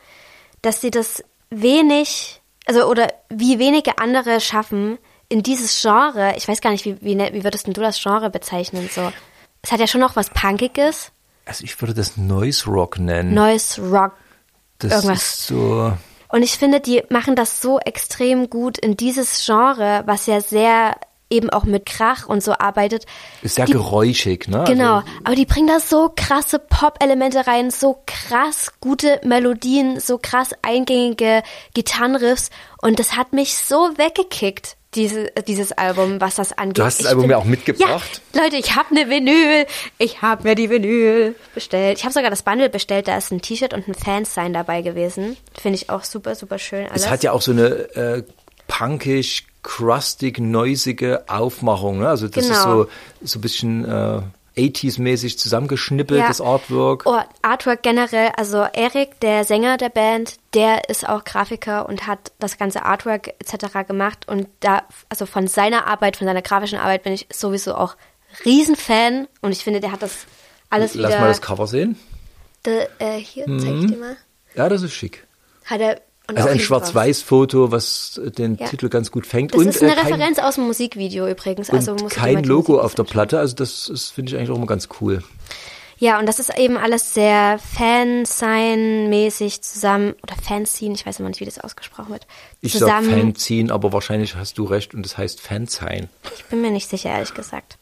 dass 0.61 0.81
sie 0.81 0.91
das 0.91 1.23
wenig, 1.49 2.41
also 2.65 2.85
oder 2.85 3.07
wie 3.29 3.57
wenige 3.59 3.97
andere 3.97 4.39
schaffen, 4.39 4.97
in 5.29 5.43
dieses 5.43 5.81
Genre, 5.81 6.35
ich 6.37 6.47
weiß 6.47 6.61
gar 6.61 6.71
nicht, 6.71 6.85
wie, 6.85 7.01
wie, 7.01 7.17
wie 7.17 7.43
würdest 7.43 7.67
denn 7.67 7.73
du 7.73 7.81
das 7.81 8.01
Genre 8.01 8.29
bezeichnen? 8.29 8.89
So, 8.93 9.11
es 9.61 9.71
hat 9.71 9.79
ja 9.79 9.87
schon 9.87 10.01
noch 10.01 10.15
was 10.15 10.29
Punkiges, 10.29 11.11
Also 11.45 11.63
ich 11.63 11.79
würde 11.81 11.93
das 11.93 12.17
Noise 12.17 12.65
Rock 12.69 12.99
nennen. 12.99 13.33
neues 13.33 13.79
Rock. 13.79 14.13
das 14.79 14.91
irgendwas. 14.93 15.23
ist 15.23 15.47
so. 15.47 15.93
Und 16.29 16.43
ich 16.43 16.51
finde, 16.57 16.81
die 16.81 17.03
machen 17.09 17.35
das 17.35 17.61
so 17.61 17.79
extrem 17.79 18.49
gut 18.49 18.77
in 18.77 18.95
dieses 18.97 19.45
Genre, 19.45 20.03
was 20.05 20.25
ja 20.27 20.39
sehr 20.41 20.97
eben 21.29 21.49
auch 21.49 21.63
mit 21.65 21.85
Krach 21.85 22.27
und 22.27 22.41
so 22.43 22.53
arbeitet. 22.53 23.05
Ist 23.41 23.55
sehr 23.55 23.65
Die- 23.65 23.73
geräuschig, 23.73 24.47
ne? 24.47 24.63
Genau, 24.67 24.97
Also, 24.97 25.07
aber 25.25 25.35
die 25.35 25.45
bringen 25.45 25.67
da 25.67 25.79
so 25.79 26.11
krasse 26.15 26.59
Pop-Elemente 26.59 27.45
rein, 27.47 27.69
so 27.71 28.01
krass 28.05 28.71
gute 28.79 29.19
Melodien, 29.23 29.99
so 29.99 30.17
krass 30.17 30.51
eingängige 30.61 31.43
Gitarrenriffs 31.73 32.49
und 32.81 32.99
das 32.99 33.15
hat 33.15 33.33
mich 33.33 33.57
so 33.57 33.75
weggekickt, 33.97 34.75
diese, 34.95 35.25
dieses 35.47 35.73
Album, 35.73 36.21
was 36.21 36.35
das 36.35 36.57
angeht. 36.57 36.77
Du 36.79 36.83
hast 36.85 36.99
das 36.99 37.05
Ich 37.05 37.09
Album 37.09 37.23
bin- 37.23 37.31
ja 37.31 37.37
auch 37.37 37.43
mitgebracht. 37.43 38.21
Ja, 38.33 38.43
Leute, 38.43 38.55
ich 38.55 38.75
habe 38.75 38.89
eine 38.95 39.09
Vinyl, 39.09 39.65
ich 39.97 40.21
habe 40.21 40.43
mir 40.47 40.55
die 40.55 40.69
Vinyl 40.69 41.35
bestellt. 41.53 41.97
Ich 41.97 42.03
habe 42.05 42.13
sogar 42.13 42.29
das 42.29 42.41
Bundle 42.41 42.69
bestellt, 42.69 43.07
da 43.09 43.17
ist 43.17 43.31
ein 43.31 43.41
T-Shirt 43.41 43.73
und 43.73 43.87
ein 43.87 43.93
Fansign 43.95 44.53
dabei 44.53 44.81
gewesen. 44.81 45.35
Finde 45.61 45.75
ich 45.75 45.89
auch 45.89 46.03
super, 46.05 46.35
super 46.35 46.57
schön 46.57 46.87
alles. 46.87 47.03
es 47.03 47.09
hat 47.09 47.21
ja 47.21 47.33
auch 47.33 47.41
so 47.41 47.51
eine 47.51 47.65
äh, 47.95 48.23
punkisch, 48.67 49.46
crustig, 49.67 50.39
noisige 50.39 51.25
Aufmachung. 51.27 51.99
Ne? 51.99 52.07
Also 52.07 52.29
das 52.29 52.45
ist 52.45 52.63
Genau. 52.63 52.83
so, 52.83 52.89
so 53.21 53.37
ein 53.39 53.41
bisschen 53.41 53.83
äh, 53.83 54.21
80s-mäßig 54.57 55.37
zusammengeschnippelt, 55.37 56.21
Ja. 56.21 56.27
das 56.29 56.39
Artwork. 56.39 57.03
Oh, 57.05 57.19
Artwork 57.41 57.83
generell, 57.83 58.31
also 58.37 58.59
Erik, 58.73 59.19
der 59.19 59.43
Sänger 59.43 59.75
der 59.75 59.89
Band, 59.89 60.37
der 60.53 60.89
ist 60.89 61.07
auch 61.07 61.25
Grafiker 61.25 61.87
und 61.89 62.07
hat 62.07 62.31
das 62.39 62.57
ganze 62.57 62.83
Artwork 62.85 63.27
etc. 63.39 63.85
gemacht 63.87 64.25
und 64.29 64.47
da, 64.61 64.83
also 65.09 65.25
von 65.25 65.47
seiner 65.47 65.85
Arbeit, 65.85 66.15
von 66.15 66.25
seiner 66.25 66.41
grafischen 66.41 66.79
Arbeit 66.79 67.03
bin 67.03 67.11
ich 67.11 67.27
sowieso 67.31 67.75
auch 67.75 67.95
Riesenfan 68.45 69.27
und 69.41 69.51
ich 69.51 69.63
finde, 69.65 69.81
der 69.81 69.91
hat 69.91 70.01
das 70.01 70.25
alles 70.69 70.95
Lass 70.95 71.11
wieder. 71.11 71.19
mal 71.21 71.27
das 71.27 71.41
Cover 71.41 71.67
sehen. 71.67 71.99
De, 72.65 72.87
äh, 72.99 73.17
hier, 73.19 73.45
zeig 73.45 73.75
ich 73.75 73.87
dir 73.91 73.97
mal. 73.97 74.17
Ja, 74.55 74.69
das 74.69 74.81
ist 74.81 74.93
schick. 74.93 75.27
Hat 75.65 75.81
er. 75.81 76.01
Und 76.29 76.37
Also 76.37 76.49
ein 76.49 76.59
Schwarz-Weiß-Foto, 76.59 77.71
was 77.71 78.19
äh, 78.23 78.31
den 78.31 78.57
Ja. 78.57 78.67
Titel 78.67 78.89
ganz 78.89 79.11
gut 79.11 79.25
fängt. 79.25 79.53
Das 79.53 79.61
und 79.61 79.67
ist 79.67 79.81
eine 79.81 79.93
äh, 79.93 79.95
kein, 79.95 80.13
Referenz 80.13 80.39
aus 80.39 80.55
dem 80.55 80.65
Musikvideo 80.65 81.27
übrigens. 81.27 81.69
und 81.69 81.75
Also 81.77 81.95
mal 81.95 82.09
kein 82.09 82.43
Logo 82.43 82.79
auf 82.79 82.95
der. 82.95 83.03
Platte. 83.03 83.39
Also 83.39 83.55
das 83.55 84.11
finde 84.13 84.31
ich 84.31 84.37
eigentlich 84.37 84.51
auch 84.51 84.57
immer 84.57 84.65
ganz 84.65 84.89
cool. 84.99 85.23
Ja, 85.99 86.19
und 86.19 86.27
das 86.27 86.39
ist 86.39 86.55
eben 86.57 86.77
alles 86.77 87.15
sehr 87.15 87.57
Fansign-mäßig 87.75 89.61
zusammen, 89.61 90.13
oder 90.21 90.35
Fanzine, 90.35 90.93
ich 90.93 91.05
weiß 91.05 91.19
immer 91.19 91.29
nicht, 91.29 91.39
wie 91.39 91.45
das 91.45 91.57
ausgesprochen 91.59 92.09
wird. 92.11 92.27
Ich 92.61 92.73
sag 92.73 92.79
zusammen. 93.01 93.09
Fanzine, 93.09 93.73
aber 93.73 93.93
wahrscheinlich 93.93 94.35
hast 94.35 94.59
du 94.59 94.65
recht 94.65 94.93
und 94.93 95.03
das 95.03 95.17
heißt 95.17 95.41
Fansign. 95.41 96.09
Ich 96.37 96.45
bin 96.45 96.61
mir 96.61 96.69
nicht 96.69 96.87
sicher, 96.87 97.09
ehrlich 97.09 97.33
gesagt. 97.33 97.79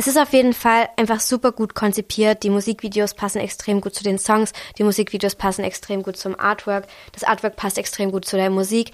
Es 0.00 0.06
ist 0.06 0.16
auf 0.16 0.32
jeden 0.32 0.54
Fall 0.54 0.88
einfach 0.96 1.20
super 1.20 1.52
gut 1.52 1.74
konzipiert. 1.74 2.42
Die 2.42 2.48
Musikvideos 2.48 3.12
passen 3.12 3.36
extrem 3.36 3.82
gut 3.82 3.94
zu 3.94 4.02
den 4.02 4.18
Songs. 4.18 4.54
Die 4.78 4.82
Musikvideos 4.82 5.34
passen 5.34 5.62
extrem 5.62 6.02
gut 6.02 6.16
zum 6.16 6.40
Artwork. 6.40 6.86
Das 7.12 7.22
Artwork 7.22 7.56
passt 7.56 7.76
extrem 7.76 8.10
gut 8.10 8.24
zu 8.24 8.36
der 8.38 8.48
Musik. 8.48 8.92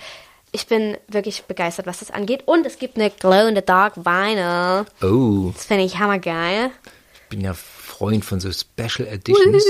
Ich 0.50 0.66
bin 0.66 0.96
wirklich 1.06 1.44
begeistert, 1.44 1.86
was 1.86 2.00
das 2.00 2.10
angeht. 2.10 2.42
Und 2.46 2.66
es 2.66 2.80
gibt 2.80 2.96
eine 2.96 3.10
Glow-in-the-Dark 3.10 3.98
Vinyl. 3.98 4.84
Oh, 5.00 5.52
Das 5.54 5.66
finde 5.66 5.84
ich 5.84 5.96
hammergeil. 5.96 6.72
ich 7.14 7.28
bin 7.28 7.40
ja 7.40 7.54
Freund 7.54 8.24
von 8.24 8.40
so 8.40 8.50
Special 8.50 9.06
Editions. 9.06 9.64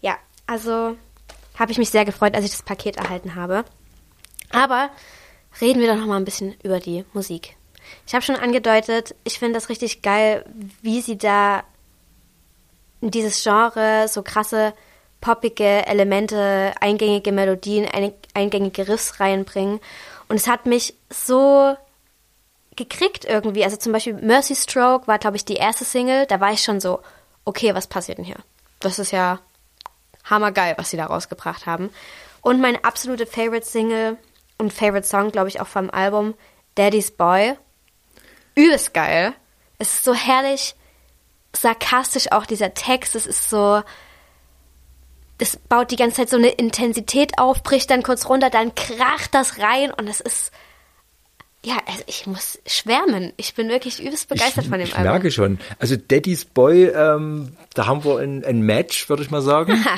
Ja, 0.00 0.16
also 0.48 0.96
habe 1.56 1.70
ich 1.70 1.78
mich 1.78 1.90
sehr 1.90 2.04
gefreut, 2.04 2.34
als 2.34 2.44
ich 2.44 2.50
das 2.50 2.62
Paket 2.62 2.96
erhalten 2.96 3.36
habe. 3.36 3.64
Aber 4.50 4.90
reden 5.60 5.80
wir 5.80 5.86
doch 5.86 6.00
noch 6.00 6.06
mal 6.06 6.16
ein 6.16 6.24
bisschen 6.24 6.56
über 6.64 6.80
die 6.80 7.04
Musik. 7.12 7.54
Ich 8.06 8.14
habe 8.14 8.24
schon 8.24 8.36
angedeutet, 8.36 9.14
ich 9.24 9.38
finde 9.38 9.54
das 9.54 9.68
richtig 9.68 10.02
geil, 10.02 10.44
wie 10.82 11.00
sie 11.00 11.18
da 11.18 11.62
in 13.00 13.10
dieses 13.10 13.42
Genre 13.42 14.06
so 14.08 14.22
krasse 14.22 14.72
poppige 15.20 15.86
Elemente, 15.86 16.72
eingängige 16.80 17.32
Melodien, 17.32 17.86
ein- 17.88 18.12
eingängige 18.34 18.88
Riffs 18.88 19.20
reinbringen. 19.20 19.80
Und 20.28 20.36
es 20.36 20.46
hat 20.46 20.66
mich 20.66 20.94
so 21.10 21.76
gekriegt 22.76 23.24
irgendwie. 23.24 23.64
Also 23.64 23.76
zum 23.76 23.92
Beispiel 23.92 24.14
Mercy 24.14 24.54
Stroke 24.56 25.06
war, 25.06 25.18
glaube 25.18 25.36
ich, 25.36 25.44
die 25.44 25.54
erste 25.56 25.84
Single. 25.84 26.26
Da 26.26 26.40
war 26.40 26.52
ich 26.52 26.62
schon 26.62 26.80
so, 26.80 27.00
okay, 27.44 27.74
was 27.74 27.86
passiert 27.86 28.18
denn 28.18 28.24
hier? 28.24 28.38
Das 28.80 28.98
ist 28.98 29.12
ja 29.12 29.38
hammergeil, 30.24 30.74
was 30.76 30.90
sie 30.90 30.96
da 30.96 31.06
rausgebracht 31.06 31.66
haben. 31.66 31.90
Und 32.42 32.60
meine 32.60 32.84
absolute 32.84 33.26
Favorite 33.26 33.64
Single 33.66 34.18
und 34.58 34.72
Favorite 34.72 35.06
Song, 35.06 35.30
glaube 35.30 35.48
ich, 35.48 35.60
auch 35.60 35.66
vom 35.66 35.88
Album, 35.90 36.34
Daddy's 36.74 37.10
Boy. 37.10 37.54
Übelst 38.54 38.94
geil. 38.94 39.34
Es 39.78 39.94
ist 39.94 40.04
so 40.04 40.14
herrlich 40.14 40.74
sarkastisch 41.56 42.32
auch 42.32 42.46
dieser 42.46 42.74
Text. 42.74 43.14
Es 43.14 43.26
ist 43.26 43.50
so, 43.50 43.82
es 45.38 45.56
baut 45.56 45.90
die 45.90 45.96
ganze 45.96 46.16
Zeit 46.16 46.30
so 46.30 46.36
eine 46.36 46.48
Intensität 46.48 47.38
auf, 47.38 47.62
bricht 47.62 47.90
dann 47.90 48.02
kurz 48.02 48.28
runter, 48.28 48.50
dann 48.50 48.74
kracht 48.74 49.34
das 49.34 49.58
rein 49.58 49.90
und 49.92 50.08
es 50.08 50.20
ist, 50.20 50.52
ja, 51.64 51.76
also 51.86 52.02
ich 52.06 52.26
muss 52.26 52.58
schwärmen. 52.66 53.32
Ich 53.36 53.54
bin 53.54 53.68
wirklich 53.68 54.02
übelst 54.02 54.28
begeistert 54.28 54.64
ich, 54.64 54.70
von 54.70 54.78
dem 54.78 54.88
ich 54.88 54.96
Album. 54.96 55.12
merke 55.12 55.30
schon. 55.30 55.58
Also 55.78 55.96
Daddy's 55.96 56.44
Boy, 56.44 56.84
ähm, 56.86 57.56
da 57.74 57.86
haben 57.86 58.04
wir 58.04 58.18
ein, 58.18 58.44
ein 58.44 58.60
Match, 58.62 59.08
würde 59.08 59.22
ich 59.22 59.30
mal 59.30 59.42
sagen. 59.42 59.84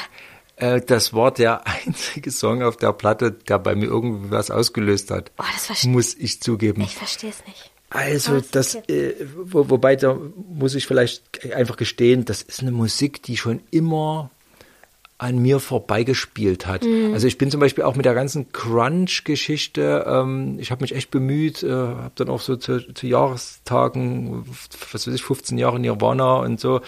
Äh, 0.58 0.80
das 0.80 1.12
war 1.12 1.32
der 1.32 1.66
einzige 1.86 2.30
Song 2.30 2.62
auf 2.62 2.78
der 2.78 2.94
Platte, 2.94 3.30
der 3.30 3.58
bei 3.58 3.74
mir 3.74 3.84
irgendwie 3.84 4.30
was 4.30 4.50
ausgelöst 4.50 5.10
hat. 5.10 5.30
Oh, 5.36 5.44
das 5.68 5.84
Muss 5.84 6.14
ich 6.14 6.40
zugeben. 6.40 6.80
Ich 6.80 6.96
verstehe 6.96 7.28
es 7.28 7.46
nicht. 7.46 7.70
Also, 7.90 8.36
Was 8.36 8.50
das, 8.50 8.74
äh, 8.88 9.14
wo, 9.44 9.70
wobei 9.70 9.96
da 9.96 10.18
muss 10.48 10.74
ich 10.74 10.86
vielleicht 10.86 11.44
einfach 11.54 11.76
gestehen, 11.76 12.24
das 12.24 12.42
ist 12.42 12.60
eine 12.60 12.72
Musik, 12.72 13.22
die 13.22 13.36
schon 13.36 13.60
immer 13.70 14.30
an 15.18 15.38
mir 15.38 15.60
vorbeigespielt 15.60 16.66
hat. 16.66 16.84
Mhm. 16.84 17.14
Also 17.14 17.26
ich 17.26 17.38
bin 17.38 17.50
zum 17.50 17.60
Beispiel 17.60 17.84
auch 17.84 17.94
mit 17.94 18.04
der 18.04 18.12
ganzen 18.12 18.52
Crunch-Geschichte, 18.52 20.04
ähm, 20.06 20.58
ich 20.58 20.70
habe 20.70 20.82
mich 20.82 20.94
echt 20.94 21.10
bemüht, 21.10 21.62
äh, 21.62 21.70
habe 21.70 22.12
dann 22.16 22.28
auch 22.28 22.42
so 22.42 22.56
zu, 22.56 22.92
zu 22.92 23.06
Jahrestagen, 23.06 24.44
was 24.92 25.06
weiß 25.06 25.14
ich, 25.14 25.22
15 25.22 25.56
Jahre 25.56 25.80
Nirvana 25.80 26.36
und 26.40 26.60
so 26.60 26.82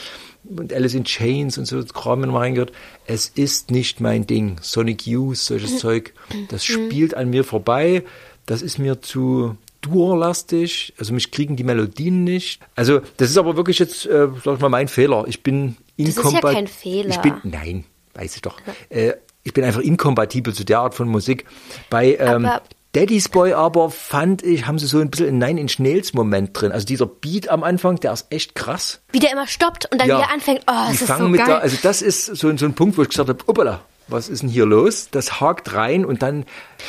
und 0.44 0.74
Alice 0.74 0.94
in 0.94 1.04
Chains 1.04 1.56
und 1.56 1.64
so 1.64 1.82
Kram 1.84 2.20
mal 2.20 2.40
reingehört. 2.40 2.72
Es 3.06 3.28
ist 3.28 3.70
nicht 3.70 4.00
mein 4.00 4.26
Ding. 4.26 4.56
Sonic 4.60 5.06
Youth, 5.06 5.38
solches 5.38 5.78
Zeug, 5.78 6.12
das 6.50 6.64
spielt 6.64 7.14
an 7.14 7.30
mir 7.30 7.44
vorbei. 7.44 8.04
Das 8.44 8.62
ist 8.62 8.78
mir 8.78 9.00
zu 9.00 9.56
durlastig, 9.80 10.94
also 10.98 11.14
mich 11.14 11.30
kriegen 11.30 11.56
die 11.56 11.64
Melodien 11.64 12.24
nicht. 12.24 12.60
Also 12.74 13.00
das 13.16 13.30
ist 13.30 13.38
aber 13.38 13.56
wirklich 13.56 13.78
jetzt, 13.78 14.06
äh, 14.06 14.28
sag 14.44 14.54
ich 14.56 14.60
mal, 14.60 14.68
mein 14.68 14.88
Fehler. 14.88 15.24
Ich 15.28 15.42
bin 15.42 15.76
ist 15.96 16.18
ja 16.22 16.40
kein 16.40 16.66
Fehler. 16.66 17.10
Ich 17.10 17.18
bin, 17.18 17.34
nein, 17.44 17.84
weiß 18.14 18.36
ich 18.36 18.42
doch. 18.42 18.56
Äh, 18.88 19.14
ich 19.44 19.52
bin 19.52 19.64
einfach 19.64 19.80
inkompatibel 19.80 20.52
zu 20.54 20.64
der 20.64 20.80
Art 20.80 20.94
von 20.94 21.08
Musik. 21.08 21.46
Bei 21.90 22.16
ähm, 22.16 22.46
Aber- 22.46 22.62
Daddy's 22.92 23.28
Boy 23.28 23.52
aber 23.52 23.90
fand 23.90 24.42
ich, 24.42 24.66
haben 24.66 24.78
sie 24.78 24.86
so 24.86 24.98
ein 24.98 25.10
bisschen 25.10 25.28
einen 25.28 25.38
Nein 25.38 25.58
in 25.58 25.68
Schnells 25.68 26.14
Moment 26.14 26.58
drin. 26.58 26.72
Also 26.72 26.86
dieser 26.86 27.06
Beat 27.06 27.48
am 27.48 27.62
Anfang, 27.62 28.00
der 28.00 28.12
ist 28.12 28.26
echt 28.30 28.54
krass. 28.54 29.02
Wie 29.12 29.18
der 29.18 29.30
immer 29.32 29.46
stoppt 29.46 29.90
und 29.92 30.00
dann 30.00 30.08
wieder 30.08 30.30
anfängt. 30.32 30.62
Oh, 30.66 30.72
die 30.88 30.94
es 30.94 31.02
ist 31.02 31.06
fangen 31.06 31.24
so 31.24 31.28
mit 31.28 31.38
geil. 31.40 31.48
Der, 31.48 31.60
also 31.60 31.76
das 31.82 32.02
ist 32.02 32.26
so, 32.26 32.56
so 32.56 32.64
ein 32.64 32.74
Punkt, 32.74 32.96
wo 32.96 33.02
ich 33.02 33.10
gesagt 33.10 33.28
habe, 33.28 33.38
hoppala, 33.46 33.82
was 34.08 34.28
ist 34.28 34.42
denn 34.42 34.48
hier 34.48 34.66
los? 34.66 35.08
Das 35.10 35.40
hakt 35.40 35.74
rein 35.74 36.04
und 36.04 36.22
dann, 36.22 36.44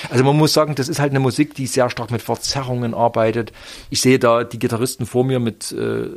also 0.09 0.23
man 0.23 0.35
muss 0.37 0.53
sagen, 0.53 0.75
das 0.75 0.87
ist 0.87 0.99
halt 0.99 1.11
eine 1.11 1.19
Musik, 1.19 1.53
die 1.53 1.67
sehr 1.67 1.89
stark 1.89 2.11
mit 2.11 2.21
Verzerrungen 2.21 2.93
arbeitet. 2.93 3.51
Ich 3.89 4.01
sehe 4.01 4.19
da 4.19 4.43
die 4.43 4.59
Gitarristen 4.59 5.05
vor 5.05 5.23
mir 5.23 5.39
mit 5.39 5.71
äh, 5.71 6.07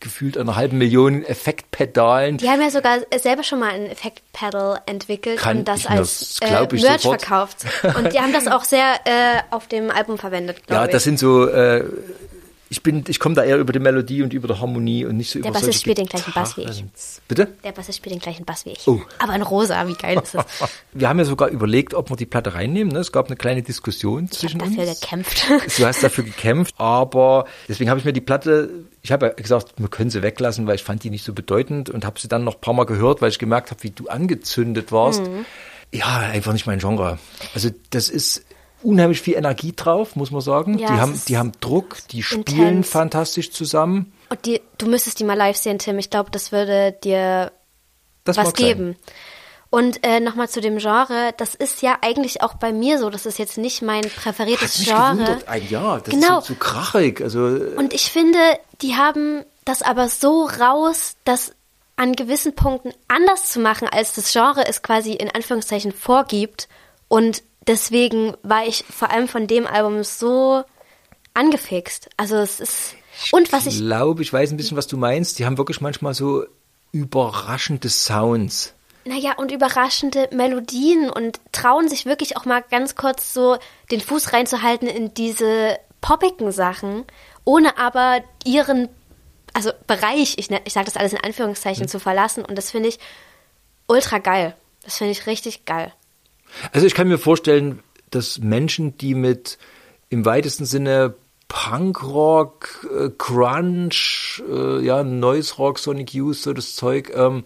gefühlt 0.00 0.38
einer 0.38 0.56
halben 0.56 0.78
Million 0.78 1.24
Effektpedalen. 1.24 2.38
Die 2.38 2.48
haben 2.48 2.60
ja 2.60 2.70
sogar 2.70 2.98
selber 3.16 3.42
schon 3.42 3.58
mal 3.60 3.70
ein 3.70 3.86
Effekt-Pedal 3.86 4.80
entwickelt 4.86 5.38
Kann 5.38 5.58
und 5.58 5.68
das 5.68 5.86
als 5.86 6.38
das 6.40 6.50
äh, 6.50 6.76
Merch 6.76 7.02
sofort. 7.02 7.20
verkauft. 7.22 7.58
Und 7.96 8.12
die 8.12 8.18
haben 8.20 8.32
das 8.32 8.46
auch 8.48 8.64
sehr 8.64 8.94
äh, 9.04 9.40
auf 9.50 9.66
dem 9.68 9.90
Album 9.90 10.18
verwendet, 10.18 10.58
Ja, 10.68 10.84
ich. 10.84 10.90
das 10.90 11.04
sind 11.04 11.18
so, 11.18 11.46
äh, 11.48 11.84
ich 12.72 12.82
bin, 12.82 13.04
ich 13.06 13.20
komme 13.20 13.34
da 13.34 13.44
eher 13.44 13.58
über 13.58 13.74
die 13.74 13.80
Melodie 13.80 14.22
und 14.22 14.32
über 14.32 14.48
die 14.48 14.58
Harmonie 14.58 15.04
und 15.04 15.18
nicht 15.18 15.28
so 15.30 15.38
Der 15.38 15.50
über 15.50 15.58
Bassist 15.58 15.64
solche 15.66 15.78
spielt 15.80 15.98
den 15.98 16.06
gleichen 16.06 16.32
Bass 16.32 16.56
wie 16.56 16.62
ich. 16.62 16.82
Bitte? 17.28 17.48
Der 17.62 17.72
Bassist 17.72 17.98
spielt 17.98 18.14
den 18.14 18.20
gleichen 18.20 18.46
Bass 18.46 18.64
wie 18.64 18.70
ich. 18.70 18.88
Oh. 18.88 19.02
Aber 19.18 19.34
in 19.34 19.42
rosa, 19.42 19.86
wie 19.86 19.92
geil 19.92 20.18
ist 20.22 20.34
das? 20.34 20.46
Wir 20.94 21.10
haben 21.10 21.18
ja 21.18 21.26
sogar 21.26 21.48
überlegt, 21.50 21.92
ob 21.92 22.08
wir 22.08 22.16
die 22.16 22.24
Platte 22.24 22.54
reinnehmen. 22.54 22.90
Ne? 22.90 23.00
Es 23.00 23.12
gab 23.12 23.26
eine 23.26 23.36
kleine 23.36 23.62
Diskussion 23.62 24.24
Ich 24.24 24.38
zwischen 24.38 24.58
habe 24.62 24.70
dafür 24.70 24.88
uns. 24.88 25.00
gekämpft. 25.00 25.46
Du 25.78 25.84
hast 25.84 26.02
dafür 26.02 26.24
gekämpft, 26.24 26.74
aber 26.78 27.44
deswegen 27.68 27.90
habe 27.90 28.00
ich 28.00 28.06
mir 28.06 28.14
die 28.14 28.22
Platte, 28.22 28.70
ich 29.02 29.12
habe 29.12 29.26
ja 29.26 29.32
gesagt, 29.34 29.74
wir 29.76 29.88
können 29.88 30.08
sie 30.08 30.22
weglassen, 30.22 30.66
weil 30.66 30.76
ich 30.76 30.82
fand 30.82 31.04
die 31.04 31.10
nicht 31.10 31.24
so 31.26 31.34
bedeutend 31.34 31.90
und 31.90 32.06
habe 32.06 32.18
sie 32.18 32.28
dann 32.28 32.42
noch 32.42 32.54
ein 32.54 32.60
paar 32.62 32.72
Mal 32.72 32.86
gehört, 32.86 33.20
weil 33.20 33.28
ich 33.28 33.38
gemerkt 33.38 33.70
habe, 33.70 33.82
wie 33.82 33.90
du 33.90 34.08
angezündet 34.08 34.92
warst. 34.92 35.20
Mhm. 35.20 35.44
Ja, 35.92 36.06
einfach 36.20 36.54
nicht 36.54 36.66
mein 36.66 36.78
Genre. 36.78 37.18
Also 37.54 37.68
das 37.90 38.08
ist 38.08 38.46
unheimlich 38.82 39.20
viel 39.20 39.34
Energie 39.34 39.72
drauf, 39.74 40.16
muss 40.16 40.30
man 40.30 40.40
sagen. 40.40 40.78
Ja, 40.78 40.88
die, 40.88 41.00
haben, 41.00 41.22
die 41.28 41.38
haben 41.38 41.52
Druck, 41.60 41.96
die 42.10 42.22
spielen 42.22 42.68
intens. 42.68 42.88
fantastisch 42.90 43.50
zusammen. 43.52 44.12
Und 44.30 44.44
die, 44.46 44.60
du 44.78 44.86
müsstest 44.86 45.18
die 45.20 45.24
mal 45.24 45.36
live 45.36 45.56
sehen, 45.56 45.78
Tim. 45.78 45.98
Ich 45.98 46.10
glaube, 46.10 46.30
das 46.30 46.52
würde 46.52 46.96
dir 47.04 47.52
Das 48.24 48.36
was 48.36 48.46
mag 48.46 48.56
sein. 48.58 48.66
geben. 48.66 48.96
Und 49.70 50.04
äh, 50.04 50.20
nochmal 50.20 50.50
zu 50.50 50.60
dem 50.60 50.76
Genre, 50.78 51.32
das 51.38 51.54
ist 51.54 51.80
ja 51.80 51.96
eigentlich 52.02 52.42
auch 52.42 52.54
bei 52.54 52.72
mir 52.74 52.98
so, 52.98 53.08
das 53.08 53.24
ist 53.24 53.38
jetzt 53.38 53.56
nicht 53.56 53.80
mein 53.80 54.02
präferiertes 54.02 54.78
mich 54.80 54.88
Genre. 54.88 55.12
gewundert. 55.12 55.48
Ein 55.48 55.66
ja, 55.70 55.98
das 55.98 56.12
Genau. 56.14 56.38
ist 56.40 56.46
so, 56.46 56.52
so 56.54 56.58
krachig. 56.60 57.22
Also 57.22 57.40
Und 57.76 57.94
ich 57.94 58.10
finde, 58.10 58.38
die 58.82 58.96
haben 58.96 59.44
das 59.64 59.80
aber 59.80 60.08
so 60.10 60.44
raus, 60.44 61.14
das 61.24 61.54
an 61.96 62.12
gewissen 62.14 62.54
Punkten 62.54 62.92
anders 63.08 63.50
zu 63.50 63.60
machen, 63.60 63.88
als 63.88 64.12
das 64.14 64.30
Genre 64.32 64.66
es 64.66 64.82
quasi 64.82 65.12
in 65.12 65.30
Anführungszeichen 65.30 65.92
vorgibt. 65.92 66.68
Und 67.08 67.42
deswegen 67.66 68.34
war 68.42 68.66
ich 68.66 68.84
vor 68.90 69.10
allem 69.10 69.28
von 69.28 69.46
dem 69.46 69.66
Album 69.66 70.04
so 70.04 70.64
angefixt. 71.34 72.10
Also 72.16 72.36
es 72.36 72.60
ist. 72.60 72.94
Und 73.30 73.52
was 73.52 73.66
ich 73.66 73.78
glaube, 73.78 74.22
ich 74.22 74.32
weiß 74.32 74.50
ein 74.50 74.56
bisschen, 74.56 74.76
was 74.76 74.86
du 74.86 74.96
meinst. 74.96 75.38
Die 75.38 75.46
haben 75.46 75.58
wirklich 75.58 75.80
manchmal 75.80 76.14
so 76.14 76.44
überraschende 76.92 77.88
Sounds. 77.88 78.74
Naja, 79.04 79.32
und 79.36 79.50
überraschende 79.50 80.28
Melodien 80.32 81.10
und 81.10 81.40
trauen 81.50 81.88
sich 81.88 82.06
wirklich 82.06 82.36
auch 82.36 82.44
mal 82.44 82.62
ganz 82.70 82.94
kurz 82.94 83.34
so 83.34 83.58
den 83.90 84.00
Fuß 84.00 84.32
reinzuhalten 84.32 84.86
in 84.86 85.12
diese 85.14 85.78
poppigen 86.00 86.52
Sachen, 86.52 87.04
ohne 87.44 87.78
aber 87.78 88.22
ihren, 88.44 88.88
also 89.54 89.72
Bereich, 89.88 90.34
ich, 90.38 90.50
ne- 90.50 90.60
ich 90.64 90.72
sage 90.72 90.86
das 90.86 90.96
alles 90.96 91.12
in 91.12 91.22
Anführungszeichen, 91.24 91.88
zu 91.88 91.98
verlassen. 91.98 92.44
Und 92.44 92.56
das 92.56 92.70
finde 92.70 92.90
ich 92.90 92.98
ultra 93.88 94.18
geil. 94.18 94.54
Das 94.84 94.98
finde 94.98 95.12
ich 95.12 95.26
richtig 95.26 95.64
geil. 95.64 95.92
Also 96.72 96.86
ich 96.86 96.94
kann 96.94 97.08
mir 97.08 97.18
vorstellen, 97.18 97.80
dass 98.10 98.38
Menschen, 98.38 98.96
die 98.98 99.14
mit 99.14 99.58
im 100.10 100.24
weitesten 100.24 100.64
Sinne 100.66 101.14
Punkrock, 101.48 102.86
äh, 102.94 103.10
Crunch, 103.18 104.42
äh, 104.50 104.84
ja, 104.84 105.02
Noise 105.02 105.54
Rock, 105.56 105.78
Sonic 105.78 106.12
Youth, 106.14 106.36
so 106.36 106.52
das 106.52 106.74
Zeug, 106.76 107.10
ähm, 107.14 107.44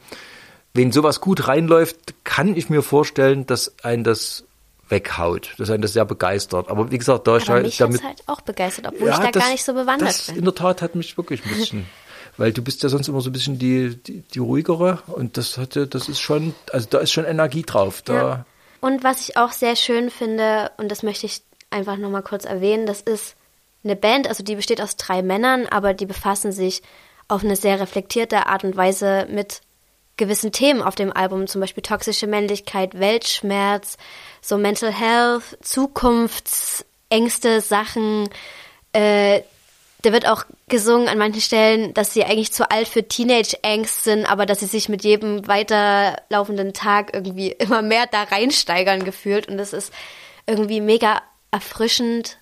wenn 0.75 0.93
sowas 0.93 1.21
gut 1.21 1.49
reinläuft, 1.49 1.97
kann 2.25 2.57
ich 2.57 2.69
mir 2.69 2.83
vorstellen, 2.83 3.47
dass 3.47 3.75
ein 3.83 4.05
das 4.05 4.45
weghaut, 4.89 5.55
dass 5.59 5.71
ein 5.71 5.81
das 5.81 5.93
sehr 5.95 6.05
begeistert. 6.05 6.69
Aber 6.69 6.91
wie 6.91 6.99
gesagt, 6.99 7.27
da 7.27 7.39
ich 7.39 7.49
Aber 7.49 7.59
ja 7.59 7.63
mich 7.65 7.77
damit 7.79 8.03
halt 8.05 8.23
auch 8.27 8.41
begeistert, 8.43 8.87
obwohl 8.89 9.09
ich 9.09 9.15
da 9.17 9.31
das- 9.31 9.43
gar 9.43 9.51
nicht 9.53 9.65
so 9.65 9.73
bewandert 9.73 10.09
das 10.09 10.27
bin. 10.27 10.37
in 10.37 10.45
der 10.45 10.55
Tat 10.55 10.83
hat 10.83 10.95
mich 10.95 11.17
wirklich 11.17 11.45
ein 11.45 11.51
bisschen, 11.57 11.87
weil 12.37 12.53
du 12.53 12.63
bist 12.63 12.83
ja 12.83 12.89
sonst 12.89 13.09
immer 13.09 13.21
so 13.21 13.31
ein 13.31 13.33
bisschen 13.33 13.59
die, 13.59 13.97
die, 13.97 14.21
die 14.21 14.39
ruhigere 14.39 15.01
und 15.09 15.37
das 15.37 15.57
hatte, 15.59 15.87
das 15.87 16.09
ist 16.09 16.21
schon, 16.21 16.55
also 16.73 16.87
da 16.91 16.99
ist 16.99 17.11
schon 17.13 17.25
Energie 17.25 17.63
drauf. 17.63 18.03
Da, 18.03 18.15
Ja. 18.15 18.47
Und 18.81 19.05
was 19.05 19.29
ich 19.29 19.37
auch 19.37 19.53
sehr 19.53 19.77
schön 19.77 20.11
finde, 20.11 20.71
und 20.77 20.91
das 20.91 21.03
möchte 21.03 21.27
ich 21.27 21.43
einfach 21.71 21.97
nochmal 21.97 22.23
kurz 22.23 22.45
erwähnen, 22.45 22.87
das 22.87 23.01
ist 23.01 23.37
eine 23.85 23.97
Band, 23.97 24.29
also 24.29 24.43
die 24.43 24.57
besteht 24.57 24.81
aus 24.81 24.97
drei 24.97 25.23
Männern, 25.23 25.67
aber 25.67 25.95
die 25.95 26.07
befassen 26.07 26.53
sich 26.53 26.83
auf 27.29 27.45
eine 27.45 27.57
sehr 27.57 27.81
reflektierte 27.81 28.47
Art 28.47 28.65
und 28.65 28.77
Weise 28.77 29.27
mit 29.31 29.61
gewissen 30.17 30.53
Themen 30.53 30.83
auf 30.83 30.95
dem 30.95 31.13
Album, 31.13 31.47
zum 31.47 31.61
Beispiel 31.61 31.83
toxische 31.83 32.27
Männlichkeit, 32.27 32.99
Weltschmerz, 32.99 33.97
so 34.41 34.57
Mental 34.57 34.93
Health, 34.93 35.59
Zukunftsängste, 35.61 37.61
Sachen. 37.61 38.29
Äh, 38.93 39.43
da 40.07 40.13
wird 40.13 40.29
auch 40.29 40.45
gesungen 40.69 41.09
an 41.09 41.19
manchen 41.19 41.41
Stellen, 41.41 41.93
dass 41.93 42.15
sie 42.15 42.25
eigentlich 42.25 42.53
zu 42.53 42.71
alt 42.71 42.87
für 42.87 43.07
Teenage-Angst 43.07 44.05
sind, 44.05 44.25
aber 44.25 44.47
dass 44.47 44.61
sie 44.61 44.67
sich 44.67 44.89
mit 44.89 45.03
jedem 45.03 45.49
weiterlaufenden 45.49 46.73
Tag 46.73 47.13
irgendwie 47.13 47.49
immer 47.59 47.83
mehr 47.83 48.07
da 48.07 48.23
reinsteigern 48.23 49.05
gefühlt. 49.05 49.49
Und 49.49 49.59
das 49.59 49.73
ist 49.73 49.93
irgendwie 50.47 50.81
mega 50.81 51.23
erfrischend, 51.51 52.39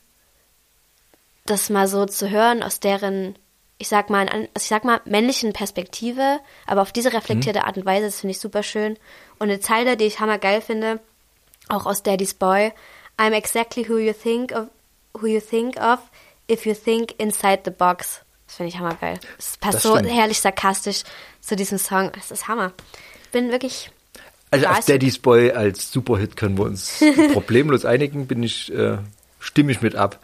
das 1.46 1.70
mal 1.70 1.88
so 1.88 2.04
zu 2.04 2.28
hören 2.28 2.62
aus 2.62 2.80
deren, 2.80 3.38
ich 3.78 3.88
sag 3.88 4.10
mal, 4.10 4.28
also 4.28 4.48
ich 4.58 4.64
sag 4.64 4.84
mal, 4.84 5.00
männlichen 5.06 5.54
Perspektive, 5.54 6.40
aber 6.66 6.82
auf 6.82 6.92
diese 6.92 7.14
reflektierte 7.14 7.64
Art 7.64 7.78
und 7.78 7.86
Weise, 7.86 8.06
das 8.06 8.20
finde 8.20 8.32
ich 8.32 8.40
super 8.40 8.62
schön. 8.62 8.98
Und 9.38 9.48
eine 9.48 9.60
Zeile, 9.60 9.96
die 9.96 10.04
ich 10.04 10.20
hammergeil 10.20 10.60
finde, 10.60 11.00
auch 11.68 11.86
aus 11.86 12.02
Daddy's 12.02 12.34
Boy, 12.34 12.72
I'm 13.18 13.32
exactly 13.32 13.88
who 13.88 13.96
you 13.96 14.12
think 14.12 14.52
of, 14.52 14.68
who 15.14 15.26
you 15.26 15.40
think 15.40 15.78
of, 15.78 16.00
if 16.50 16.66
you 16.66 16.74
think 16.74 17.14
inside 17.18 17.62
the 17.64 17.70
box. 17.70 18.20
Das 18.46 18.56
finde 18.56 18.68
ich 18.68 18.78
hammergeil. 18.78 19.18
Es 19.38 19.56
passt 19.56 19.76
Das 19.76 19.82
so 19.82 19.96
stimmt. 19.96 20.12
herrlich 20.12 20.40
sarkastisch 20.40 21.02
zu 21.40 21.56
diesem 21.56 21.78
Song. 21.78 22.12
Es 22.18 22.30
ist 22.30 22.46
Hammer. 22.48 22.72
Ich 23.24 23.30
bin 23.30 23.50
wirklich 23.50 23.90
Also 24.50 24.66
auf. 24.66 24.84
Daddy's 24.84 25.18
Boy 25.18 25.50
als 25.52 25.90
Superhit 25.90 26.36
können 26.36 26.56
wir 26.58 26.64
uns 26.64 27.02
problemlos 27.32 27.84
einigen, 27.84 28.26
bin 28.26 28.42
ich, 28.42 28.72
äh, 28.72 28.98
stimme 29.40 29.72
ich 29.72 29.80
mit 29.82 29.96
ab. 29.96 30.20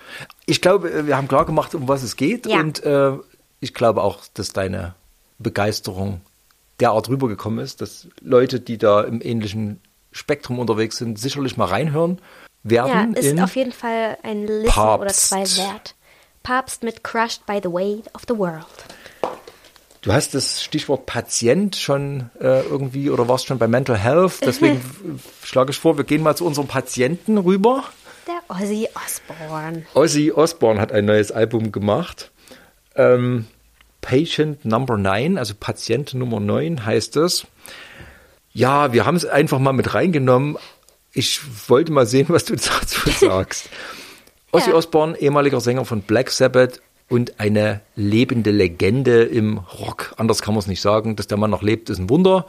Ich 0.46 0.61
glaube, 0.61 0.90
äh, 0.92 1.06
wir 1.06 1.16
haben 1.16 1.28
klar 1.28 1.44
gemacht, 1.46 1.74
um 1.74 1.88
was 1.88 2.02
es 2.02 2.16
geht 2.16 2.46
Ja. 2.46 2.61
und 2.61 2.83
äh, 2.85 3.12
ich 3.61 3.74
glaube 3.74 4.02
auch, 4.02 4.20
dass 4.35 4.52
deine 4.52 4.94
Begeisterung 5.38 6.20
derart 6.78 7.09
rübergekommen 7.09 7.64
ist, 7.64 7.80
dass 7.80 8.06
Leute, 8.20 8.61
die 8.61 8.78
da 8.78 9.02
im 9.02 9.20
ähnlichen 9.22 9.80
Spektrum 10.12 10.59
unterwegs 10.59 10.96
sind, 10.98 11.18
sicherlich 11.18 11.56
mal 11.56 11.66
reinhören 11.66 12.20
Ja, 12.64 12.87
werden 12.87 13.14
ist 13.14 13.26
in 13.26 13.40
auf 13.40 13.56
jeden 13.56 13.72
Fall 13.72 14.16
ein 14.22 14.46
Listen 14.46 14.66
Papst. 14.70 15.00
oder 15.02 15.12
zwei 15.12 15.62
wert. 15.62 15.94
Papst 16.42 16.83
mit 16.83 17.05
Crushed 17.05 17.46
by 17.46 17.61
the 17.62 17.70
Weight 17.70 18.12
of 18.14 18.22
the 18.29 18.37
World. 18.37 18.66
Du 20.03 20.12
hast 20.12 20.35
das 20.35 20.62
Stichwort 20.62 21.05
Patient 21.05 21.76
schon 21.76 22.31
äh, 22.40 22.62
irgendwie 22.62 23.11
oder 23.11 23.29
warst 23.29 23.46
schon 23.46 23.59
bei 23.59 23.68
Mental 23.68 23.98
Health. 23.98 24.40
Deswegen 24.42 24.81
schlage 25.44 25.72
ich 25.72 25.79
vor, 25.79 25.98
wir 25.98 26.05
gehen 26.05 26.22
mal 26.22 26.37
zu 26.37 26.46
unserem 26.46 26.68
Patienten 26.68 27.37
rüber. 27.37 27.85
Der 28.26 28.57
Ozzy 28.57 28.88
Osbourne. 28.94 29.85
Ozzy 29.94 30.33
Osbourne 30.33 30.81
hat 30.81 30.92
ein 30.92 31.05
neues 31.05 31.31
Album 31.33 31.70
gemacht. 31.70 32.31
Ähm, 32.94 33.46
Patient 34.00 34.64
Number 34.64 34.96
9, 34.96 35.37
also 35.37 35.55
Patient 35.59 36.14
Nummer 36.14 36.40
9 36.40 36.87
heißt 36.87 37.16
es. 37.16 37.46
Ja, 38.53 38.92
wir 38.94 39.05
haben 39.05 39.16
es 39.16 39.26
einfach 39.26 39.59
mal 39.59 39.72
mit 39.72 39.92
reingenommen. 39.92 40.57
Ich 41.12 41.40
wollte 41.68 41.92
mal 41.92 42.07
sehen, 42.07 42.26
was 42.31 42.46
du 42.46 42.57
dazu 42.57 43.11
sagst. 43.11 43.68
Ozzy 44.52 44.70
Ja. 44.70 44.76
Osbourne, 44.76 45.18
ehemaliger 45.18 45.60
Sänger 45.60 45.84
von 45.84 46.02
Black 46.02 46.30
Sabbath 46.30 46.80
und 47.08 47.38
eine 47.40 47.80
lebende 47.96 48.50
Legende 48.50 49.22
im 49.24 49.58
Rock. 49.58 50.14
Anders 50.16 50.42
kann 50.42 50.54
man 50.54 50.60
es 50.60 50.66
nicht 50.66 50.80
sagen. 50.80 51.16
Dass 51.16 51.26
der 51.26 51.38
Mann 51.38 51.50
noch 51.50 51.62
lebt, 51.62 51.90
ist 51.90 51.98
ein 51.98 52.08
Wunder. 52.10 52.46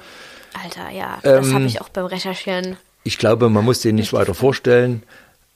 Alter, 0.64 0.90
ja, 0.92 1.20
das 1.24 1.48
Ähm, 1.48 1.54
habe 1.54 1.66
ich 1.66 1.82
auch 1.82 1.90
beim 1.90 2.06
Recherchieren. 2.06 2.78
Ich 3.04 3.18
glaube, 3.18 3.50
man 3.50 3.66
muss 3.66 3.82
den 3.82 3.96
nicht 3.96 4.14
weiter 4.14 4.34
vorstellen. 4.36 5.04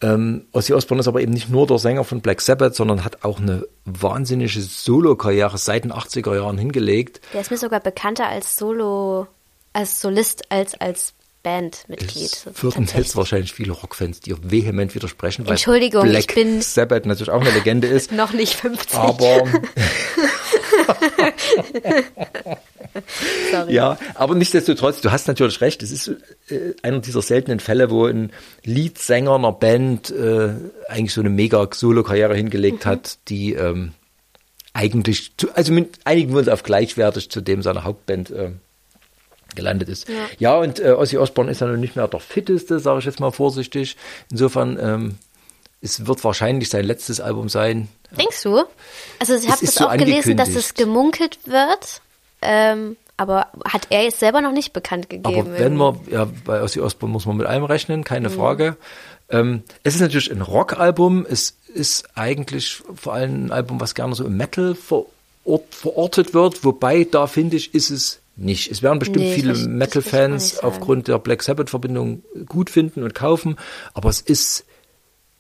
Ähm, 0.01 0.45
Ozzy 0.51 0.73
Osbourne 0.73 1.01
ist 1.01 1.08
aber 1.08 1.21
eben 1.21 1.31
nicht 1.34 1.49
nur 1.49 1.67
der 1.67 1.77
Sänger 1.77 2.03
von 2.03 2.21
Black 2.21 2.41
Sabbath, 2.41 2.75
sondern 2.75 3.05
hat 3.05 3.23
auch 3.23 3.39
eine 3.39 3.65
wahnsinnige 3.86 4.62
Solo-Karriere 4.62 5.58
seit 5.58 5.84
den 5.84 5.93
80er 5.93 6.36
Jahren 6.36 6.58
hingelegt. 6.58 7.21
Der 7.34 7.41
ist 7.41 7.51
mir 7.51 7.58
sogar 7.58 7.79
bekannter 7.79 8.27
als 8.27 8.58
Solo, 8.58 9.27
als 9.73 10.01
Solist 10.01 10.51
als 10.51 10.73
als 10.81 11.13
Bandmitglied. 11.45 12.25
Es 12.25 12.45
würden 12.63 12.88
jetzt 12.97 13.15
wahrscheinlich 13.15 13.53
viele 13.53 13.71
Rockfans 13.71 14.19
dir 14.19 14.38
vehement 14.41 14.93
widersprechen, 14.95 15.45
weil 15.45 15.51
Entschuldigung, 15.53 16.03
Black 16.10 16.25
ich 16.29 16.36
bin- 16.36 16.62
Sabbath 16.62 17.05
natürlich 17.05 17.31
auch 17.31 17.39
eine 17.41 17.51
Legende 17.51 17.88
ist. 17.88 18.12
noch 18.12 18.34
nicht 18.34 18.55
50. 18.55 18.97
Aber 18.97 19.43
ja, 23.67 23.97
aber 24.15 24.36
nichtsdestotrotz, 24.36 25.01
du 25.01 25.12
hast 25.12 25.27
natürlich 25.27 25.62
recht. 25.62 25.84
Es 25.84 25.91
ist 25.91 26.08
äh, 26.49 26.73
einer 26.81 26.99
dieser 26.99 27.21
seltenen 27.21 27.60
Fälle, 27.60 27.89
wo 27.89 28.05
ein 28.05 28.31
Leadsänger 28.63 29.36
einer 29.36 29.51
Band 29.51 30.10
äh, 30.12 30.49
eigentlich 30.88 31.13
so 31.13 31.21
eine 31.21 31.29
mega 31.29 31.67
Solo-Karriere 31.71 32.36
hingelegt 32.36 32.86
Mhm. 32.86 32.89
hat, 32.89 33.17
die 33.27 33.53
ähm, 33.53 33.93
eigentlich, 34.73 35.34
zu, 35.38 35.53
also 35.55 35.71
mit, 35.73 35.99
einigen 36.05 36.31
wir 36.34 36.39
uns 36.39 36.47
auf 36.49 36.63
gleichwertig 36.63 37.29
zu 37.29 37.41
dem 37.41 37.62
seiner 37.62 37.84
Hauptband 37.84 38.31
äh, 38.31 38.51
gelandet 39.55 39.89
ist. 39.89 40.08
Ja, 40.10 40.15
Ja. 40.39 40.58
und 40.58 40.79
äh, 40.79 40.91
Ozzy 40.91 41.17
Osbourne 41.17 41.51
ist 41.51 41.62
ja 41.62 41.67
nun 41.67 41.79
nicht 41.79 41.95
mehr 41.95 42.08
der 42.08 42.19
fitteste, 42.19 42.79
sage 42.79 42.99
ich 42.99 43.05
jetzt 43.05 43.19
mal 43.19 43.31
vorsichtig. 43.31 43.95
Insofern, 44.31 44.77
ähm, 44.81 45.15
es 45.81 46.08
wird 46.08 46.23
wahrscheinlich 46.23 46.69
sein 46.69 46.86
letztes 46.86 47.19
Album 47.19 47.47
sein. 47.49 47.88
Denkst 48.17 48.41
du? 48.43 48.63
Also 49.19 49.36
ich 49.36 49.49
habe 49.49 49.63
das 49.65 49.75
so 49.75 49.88
auch 49.88 49.97
gelesen, 49.97 50.38
dass 50.38 50.49
es 50.55 50.73
gemunkelt 50.73 51.39
wird, 51.45 52.01
ähm, 52.41 52.97
aber 53.17 53.47
hat 53.65 53.88
er 53.91 54.03
jetzt 54.03 54.19
selber 54.19 54.41
noch 54.41 54.51
nicht 54.51 54.73
bekannt 54.73 55.10
gegeben. 55.10 55.47
Aber 55.47 55.58
wenn 55.60 55.75
man, 55.75 55.99
ja, 56.10 56.27
bei 56.45 56.62
Ozzy 56.62 56.79
Osbourne 56.79 57.13
muss 57.13 57.25
man 57.25 57.38
mit 57.38 57.47
allem 57.47 57.63
rechnen, 57.63 58.03
keine 58.03 58.29
Frage. 58.29 58.77
Ähm, 59.29 59.63
es 59.84 59.95
ist 59.95 60.01
natürlich 60.01 60.31
ein 60.31 60.41
Rockalbum. 60.41 61.25
Es 61.29 61.58
ist 61.73 62.10
eigentlich 62.15 62.81
vor 62.95 63.13
allem 63.13 63.45
ein 63.47 63.51
Album, 63.51 63.79
was 63.79 63.95
gerne 63.95 64.15
so 64.15 64.25
im 64.25 64.38
Metal 64.38 64.75
verort, 64.75 65.10
verortet 65.71 66.34
wird. 66.34 66.63
Wobei, 66.63 67.05
da 67.10 67.25
finde 67.27 67.58
ich, 67.58 67.73
ist 67.73 67.89
es 67.89 68.19
nicht. 68.36 68.69
Es 68.71 68.82
werden 68.84 69.00
bestimmt 69.00 69.19
Nee, 69.26 69.36
viele 69.36 69.54
Metal-Fans 69.56 70.60
aufgrund 70.60 71.08
der 71.08 71.19
Black 71.19 71.43
Sabbath-Verbindung 71.43 72.24
gut 72.48 72.69
finden 72.69 73.04
und 73.04 73.15
kaufen. 73.15 73.58
Aber 73.93 74.10
es 74.10 74.21
ist 74.21 74.65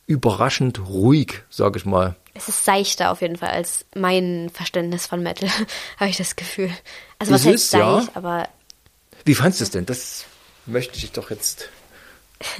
überraschend 0.07 0.79
ruhig, 0.87 1.43
sage 1.49 1.79
ich 1.79 1.85
mal. 1.85 2.15
Es 2.33 2.47
ist 2.49 2.63
seichter 2.65 3.11
auf 3.11 3.21
jeden 3.21 3.37
Fall 3.37 3.49
als 3.49 3.85
mein 3.95 4.49
Verständnis 4.53 5.07
von 5.07 5.23
Metal, 5.23 5.49
habe 5.99 6.09
ich 6.09 6.17
das 6.17 6.35
Gefühl. 6.35 6.69
Also 7.19 7.33
was 7.33 7.41
Ist 7.41 7.47
heißt 7.47 7.63
es, 7.65 7.71
ja. 7.71 8.01
seich, 8.01 8.15
aber 8.15 8.47
Wie 9.23 9.35
fandest 9.35 9.61
du 9.61 9.63
es 9.63 9.71
denn? 9.71 9.85
Das 9.85 10.25
möchte 10.65 10.97
ich 10.97 11.11
doch 11.11 11.29
jetzt 11.29 11.69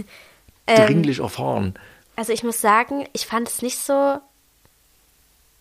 Ähm, 0.68 0.88
dringlich 0.88 1.20
erfahren. 1.20 1.76
also 2.16 2.34
ich 2.34 2.44
muss 2.44 2.60
sagen, 2.60 3.08
ich 3.14 3.28
fand 3.28 3.48
es 3.48 3.62
nicht 3.62 3.78
so 3.78 4.18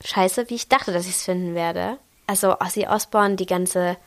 scheiße, 0.03 0.49
wie 0.49 0.55
ich 0.55 0.69
dachte, 0.69 0.95
dass 0.95 1.05
ich 1.05 1.11
es 1.17 1.25
finden 1.25 1.55
werde. 1.55 1.99
Also 2.27 2.59
Ozzy 2.59 2.87
Osbourne, 2.87 3.37
die 3.37 3.45
ganze 3.45 3.99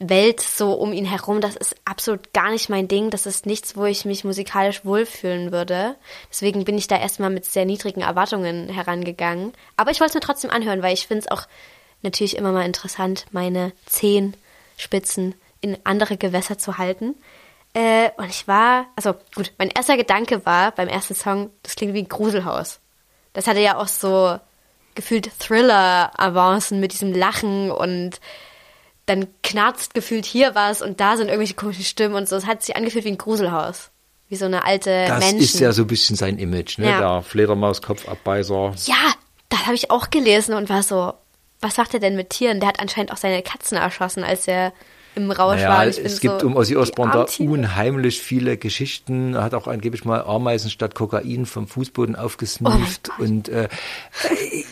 Welt 0.00 0.40
so 0.40 0.74
um 0.74 0.92
ihn 0.92 1.04
herum, 1.04 1.40
das 1.40 1.56
ist 1.56 1.74
absolut 1.84 2.32
gar 2.32 2.50
nicht 2.50 2.68
mein 2.68 2.86
Ding. 2.86 3.10
Das 3.10 3.26
ist 3.26 3.46
nichts, 3.46 3.76
wo 3.76 3.84
ich 3.84 4.04
mich 4.04 4.24
musikalisch 4.24 4.84
wohlfühlen 4.84 5.50
würde. 5.50 5.96
Deswegen 6.30 6.64
bin 6.64 6.78
ich 6.78 6.86
da 6.86 6.96
erstmal 6.96 7.30
mit 7.30 7.44
sehr 7.44 7.64
niedrigen 7.64 8.02
Erwartungen 8.02 8.68
herangegangen. 8.68 9.52
Aber 9.76 9.90
ich 9.90 10.00
wollte 10.00 10.10
es 10.10 10.14
mir 10.14 10.20
trotzdem 10.20 10.50
anhören, 10.50 10.82
weil 10.82 10.94
ich 10.94 11.08
finde 11.08 11.24
es 11.24 11.30
auch 11.30 11.48
natürlich 12.02 12.36
immer 12.36 12.52
mal 12.52 12.64
interessant, 12.64 13.26
meine 13.32 13.72
Zehenspitzen 13.86 15.34
in 15.60 15.76
andere 15.82 16.16
Gewässer 16.16 16.58
zu 16.58 16.78
halten. 16.78 17.16
Äh, 17.74 18.10
und 18.16 18.30
ich 18.30 18.46
war, 18.46 18.86
also 18.94 19.14
gut, 19.34 19.52
mein 19.58 19.70
erster 19.70 19.96
Gedanke 19.96 20.46
war 20.46 20.70
beim 20.72 20.88
ersten 20.88 21.14
Song, 21.14 21.50
das 21.64 21.74
klingt 21.74 21.94
wie 21.94 22.02
ein 22.02 22.08
Gruselhaus. 22.08 22.78
Das 23.32 23.48
hatte 23.48 23.60
ja 23.60 23.76
auch 23.76 23.88
so 23.88 24.38
gefühlt 24.94 25.30
Thriller-Avancen 25.40 26.80
mit 26.80 26.92
diesem 26.92 27.12
Lachen 27.12 27.70
und 27.70 28.20
dann 29.08 29.26
knarzt 29.42 29.94
gefühlt 29.94 30.26
hier 30.26 30.54
was 30.54 30.82
und 30.82 31.00
da 31.00 31.16
sind 31.16 31.28
irgendwelche 31.28 31.54
komischen 31.54 31.84
Stimmen 31.84 32.14
und 32.14 32.28
so. 32.28 32.36
Es 32.36 32.46
hat 32.46 32.62
sich 32.62 32.76
angefühlt 32.76 33.04
wie 33.04 33.10
ein 33.10 33.18
Gruselhaus. 33.18 33.90
Wie 34.28 34.36
so 34.36 34.44
eine 34.44 34.64
alte 34.64 35.06
Das 35.08 35.20
Menschen. 35.20 35.38
ist 35.40 35.58
ja 35.58 35.72
so 35.72 35.82
ein 35.82 35.86
bisschen 35.86 36.14
sein 36.14 36.38
Image, 36.38 36.78
ne? 36.78 36.86
Ja. 36.90 37.00
Der 37.00 37.22
Fledermaus-Kopfabbeißer. 37.22 38.74
Ja, 38.84 39.14
das 39.48 39.64
habe 39.64 39.74
ich 39.74 39.90
auch 39.90 40.10
gelesen 40.10 40.54
und 40.54 40.68
war 40.68 40.82
so, 40.82 41.14
was 41.60 41.78
macht 41.78 41.94
er 41.94 42.00
denn 42.00 42.14
mit 42.14 42.30
Tieren? 42.30 42.60
Der 42.60 42.68
hat 42.68 42.80
anscheinend 42.80 43.10
auch 43.10 43.16
seine 43.16 43.42
Katzen 43.42 43.78
erschossen, 43.78 44.24
als 44.24 44.46
er 44.46 44.72
im 45.24 45.30
Rausch 45.30 45.56
Naja, 45.56 45.68
war. 45.68 45.82
Und 45.84 45.90
ich 45.90 45.98
es 46.04 46.20
gibt 46.20 46.40
so, 46.40 46.46
um 46.46 46.56
Ozzy 46.56 46.76
Osbourne 46.76 47.12
da 47.12 47.26
unheimlich 47.44 48.20
viele 48.22 48.56
Geschichten. 48.56 49.34
Er 49.34 49.42
hat 49.42 49.54
auch 49.54 49.66
angeblich 49.66 50.04
mal 50.04 50.22
Ameisen 50.22 50.70
statt 50.70 50.94
Kokain 50.94 51.46
vom 51.46 51.66
Fußboden 51.68 52.16
aufgesneeft. 52.16 53.10
Oh 53.18 53.22
und 53.22 53.48
äh, 53.48 53.64
äh, 53.64 53.68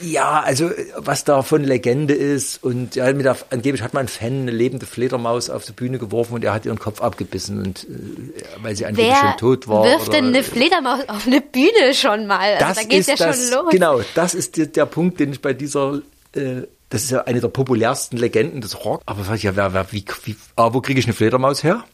ja, 0.03 0.41
also 0.41 0.71
was 0.97 1.25
da 1.25 1.43
von 1.43 1.63
Legende 1.65 2.15
ist. 2.15 2.63
Und 2.65 2.95
ja, 2.97 3.13
mit 3.13 3.25
der, 3.25 3.37
angeblich 3.51 3.83
hat 3.83 3.95
mal 3.95 4.01
ein 4.01 4.09
Fan 4.09 4.43
eine 4.43 4.51
lebende 4.51 4.87
Fledermaus 4.87 5.51
auf 5.51 5.65
die 5.65 5.73
Bühne 5.73 5.99
geworfen 5.99 6.35
und 6.35 6.45
er 6.45 6.55
hat 6.55 6.65
ihren 6.67 6.79
Kopf 6.79 7.01
abgebissen, 7.01 7.63
und 7.63 7.85
äh, 7.85 8.43
weil 8.63 8.77
sie 8.77 8.87
angeblich 8.87 9.13
Wer 9.13 9.31
schon 9.31 9.39
tot 9.39 9.69
war. 9.69 9.85
wirft 9.85 10.09
oder- 10.09 10.17
denn 10.19 10.27
eine 10.27 10.43
Fledermaus 10.43 11.09
auf 11.09 11.27
eine 11.27 11.41
Bühne 11.41 11.93
schon 11.95 12.27
mal? 12.27 12.39
Also 12.55 12.59
das 12.67 12.77
da 12.77 12.83
geht's 12.85 13.09
ist 13.09 13.19
ja 13.19 13.27
das, 13.27 13.51
schon 13.51 13.65
los. 13.65 13.73
Genau, 13.73 14.01
das 14.15 14.35
ist 14.35 14.57
der, 14.57 14.67
der 14.67 14.87
Punkt, 14.87 15.21
den 15.21 15.33
ich 15.33 15.41
bei 15.43 15.53
dieser, 15.53 16.01
äh, 16.35 16.63
das 16.91 17.03
ist 17.05 17.11
ja 17.11 17.23
eine 17.25 17.41
der 17.41 17.49
populärsten 17.49 18.17
Legenden 18.17 18.61
des 18.61 18.85
Rock. 18.85 19.03
Aber 19.07 19.25
sag 19.25 19.37
ich 19.37 19.43
ja, 19.45 19.57
wer, 19.57 19.73
wer, 19.73 19.93
wie, 19.93 20.05
wie, 20.25 20.37
A, 20.57 20.73
wo 20.73 20.81
kriege 20.81 21.01
ich 21.01 21.07
eine 21.07 21.15
Fledermaus 21.15 21.63
her? 21.65 21.85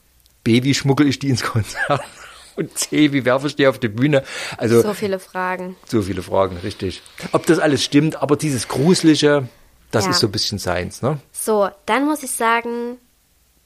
B, 0.44 0.62
wie 0.64 0.74
schmuggel 0.74 1.06
ich 1.08 1.18
die 1.18 1.28
ins 1.30 1.42
Konzert? 1.42 2.02
Und 2.56 2.76
C, 2.78 3.12
wie 3.12 3.24
werfe 3.24 3.46
ich 3.46 3.56
die 3.56 3.66
auf 3.66 3.78
die 3.78 3.88
Bühne? 3.88 4.22
Also 4.58 4.82
So 4.82 4.92
viele 4.92 5.18
Fragen. 5.18 5.76
so 5.86 6.02
viele 6.02 6.22
Fragen, 6.22 6.58
richtig. 6.58 7.02
Ob 7.32 7.46
das 7.46 7.58
alles 7.58 7.82
stimmt, 7.82 8.16
aber 8.20 8.36
dieses 8.36 8.68
Gruselige, 8.68 9.48
das 9.90 10.04
Ja. 10.04 10.10
ist 10.10 10.18
so 10.20 10.26
ein 10.26 10.32
bisschen 10.32 10.58
Seins, 10.58 11.00
ne? 11.00 11.18
So, 11.32 11.70
dann 11.86 12.04
muss 12.04 12.22
ich 12.22 12.30
sagen, 12.32 12.98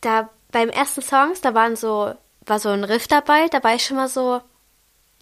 da 0.03 0.31
beim 0.53 0.69
ersten 0.69 1.03
Songs, 1.03 1.41
da 1.41 1.53
waren 1.55 1.75
so, 1.75 2.15
war 2.47 2.61
so 2.61 2.69
ein 2.69 2.85
Riff 2.85 3.09
dabei, 3.09 3.49
da 3.51 3.65
war 3.65 3.75
ich 3.75 3.85
schon 3.85 3.97
mal 3.97 4.09
so, 4.09 4.41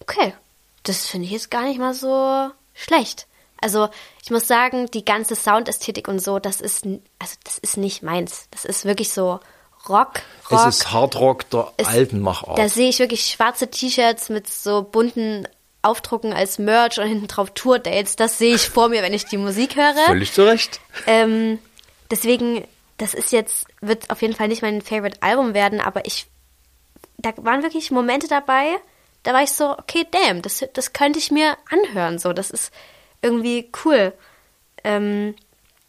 okay, 0.01 0.35
das 0.83 1.07
finde 1.07 1.25
ich 1.27 1.33
jetzt 1.33 1.51
gar 1.51 1.63
nicht 1.65 1.79
mal 1.81 1.95
so 1.95 2.51
schlecht. 2.75 3.27
Also, 3.65 3.89
ich 4.23 4.31
muss 4.31 4.47
sagen, 4.47 4.91
die 4.93 5.05
ganze 5.05 5.35
Soundästhetik 5.35 6.07
und 6.07 6.21
so, 6.21 6.39
das 6.39 6.61
ist, 6.61 6.85
also, 6.85 7.35
das 7.45 7.59
ist 7.59 7.77
nicht 7.77 8.03
meins. 8.03 8.47
Das 8.53 8.65
ist 8.65 8.85
wirklich 8.85 9.11
so 9.13 9.41
Rock, 9.89 10.21
Rock. 10.51 10.67
Es 10.67 10.77
ist 10.81 10.93
Hardrock 10.93 11.49
der 11.51 11.73
Es- 11.79 11.89
alten 11.89 12.21
Machart. 12.21 12.59
Da 12.59 12.69
sehe 12.69 12.89
ich 12.89 12.99
wirklich 13.01 13.25
schwarze 13.27 13.69
T-Shirts 13.71 14.29
mit 14.29 14.49
so 14.49 14.83
bunten 14.83 15.49
Aufdrucken 15.83 16.33
als 16.33 16.59
Merch 16.59 16.99
und 16.99 17.07
hinten 17.07 17.27
drauf 17.27 17.51
Tour-Dates. 17.51 18.17
Das 18.17 18.39
sehe 18.39 18.55
ich 18.55 18.69
vor 18.71 18.89
mir, 18.89 19.03
wenn 19.03 19.13
ich 19.13 19.27
die 19.27 19.37
Musik 19.37 19.77
höre. 19.77 19.95
Völlig 20.07 20.33
zu 20.33 20.47
Recht. 20.47 20.81
Ähm, 21.07 21.59
deswegen, 22.11 22.67
das 22.97 23.13
ist 23.13 23.33
jetzt, 23.33 23.67
wird 23.83 24.09
auf 24.11 24.23
jeden 24.23 24.35
Fall 24.35 24.49
nicht 24.49 24.63
mein 24.63 24.81
Favorite 24.81 25.19
Album 25.23 25.53
werden, 25.53 25.81
aber 25.81 26.07
ich, 26.07 26.27
da 27.19 27.33
waren 27.37 27.63
wirklich 27.63 27.91
Momente 27.91 28.29
dabei, 28.29 28.77
da 29.25 29.35
war 29.35 29.43
ich 29.43 29.51
so, 29.53 29.73
okay, 29.77 30.07
damn, 30.11 30.41
das, 30.41 30.65
das 30.73 30.95
könnte 30.95 31.19
ich 31.19 31.31
mir 31.31 31.57
anhören, 31.71 32.19
so, 32.19 32.33
das 32.33 32.51
ist 32.51 32.73
irgendwie 33.25 33.71
cool. 33.85 34.13
Ähm, 34.85 35.35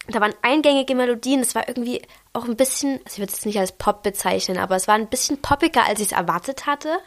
da 0.08 0.22
waren 0.22 0.34
eingängige 0.42 0.96
Melodien, 0.96 1.42
es 1.42 1.56
war 1.56 1.68
irgendwie 1.68 2.02
auch 2.34 2.46
ein 2.46 2.56
bisschen, 2.56 3.00
also 3.06 3.14
ich 3.14 3.18
würde 3.20 3.32
es 3.32 3.38
jetzt 3.38 3.46
nicht 3.46 3.60
als 3.60 3.72
Pop 3.72 4.04
bezeichnen, 4.04 4.58
aber 4.58 4.76
es 4.76 4.88
war 4.88 4.96
ein 4.96 5.10
bisschen 5.10 5.42
poppiger, 5.42 5.86
als 5.86 6.00
ich 6.00 6.08
es 6.08 6.12
erwartet 6.12 6.66
hatte. 6.66 6.98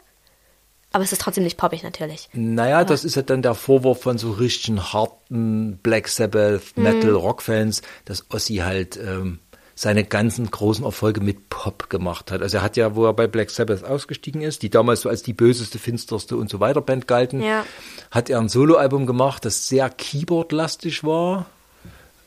Aber 0.90 1.04
es 1.04 1.12
ist 1.12 1.20
trotzdem 1.20 1.44
nicht 1.44 1.58
poppig 1.58 1.82
natürlich. 1.82 2.30
Naja, 2.32 2.82
das 2.82 3.04
ist 3.04 3.14
ja 3.14 3.20
dann 3.22 3.42
der 3.42 3.54
Vorwurf 3.54 4.00
von 4.02 4.16
so 4.16 4.32
richtigen 4.32 4.80
harten 4.92 5.78
Black 5.82 6.08
Sabbath, 6.08 6.76
Mhm. 6.76 6.82
Metal, 6.82 7.10
Rock-Fans, 7.10 7.82
dass 8.06 8.30
Ossi 8.30 8.56
halt 8.56 8.96
ähm, 8.96 9.38
seine 9.80 10.02
ganzen 10.02 10.50
großen 10.50 10.84
Erfolge 10.84 11.20
mit 11.20 11.50
Pop 11.50 11.88
gemacht 11.88 12.32
hat. 12.32 12.42
Also 12.42 12.56
er 12.56 12.62
hat 12.64 12.76
ja, 12.76 12.96
wo 12.96 13.04
er 13.06 13.12
bei 13.12 13.28
Black 13.28 13.48
Sabbath 13.48 13.84
ausgestiegen 13.84 14.42
ist, 14.42 14.62
die 14.64 14.70
damals 14.70 15.02
so 15.02 15.08
als 15.08 15.22
die 15.22 15.32
böseste, 15.32 15.78
finsterste 15.78 16.36
und 16.36 16.50
so 16.50 16.58
weiter 16.58 16.80
Band 16.80 17.06
galten, 17.06 17.40
Ja. 17.40 17.64
hat 18.10 18.28
er 18.28 18.40
ein 18.40 18.48
Soloalbum 18.48 19.06
gemacht, 19.06 19.44
das 19.44 19.68
sehr 19.68 19.88
Keyboard-lastig 19.88 21.04
war. 21.04 21.46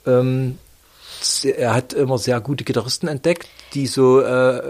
Ähm, 0.06 0.60
er 1.44 1.74
hat 1.74 1.92
immer 1.92 2.18
sehr 2.18 2.40
gute 2.40 2.64
Gitarristen 2.64 3.10
entdeckt, 3.10 3.50
die 3.74 3.86
so 3.86 4.22
äh, 4.22 4.62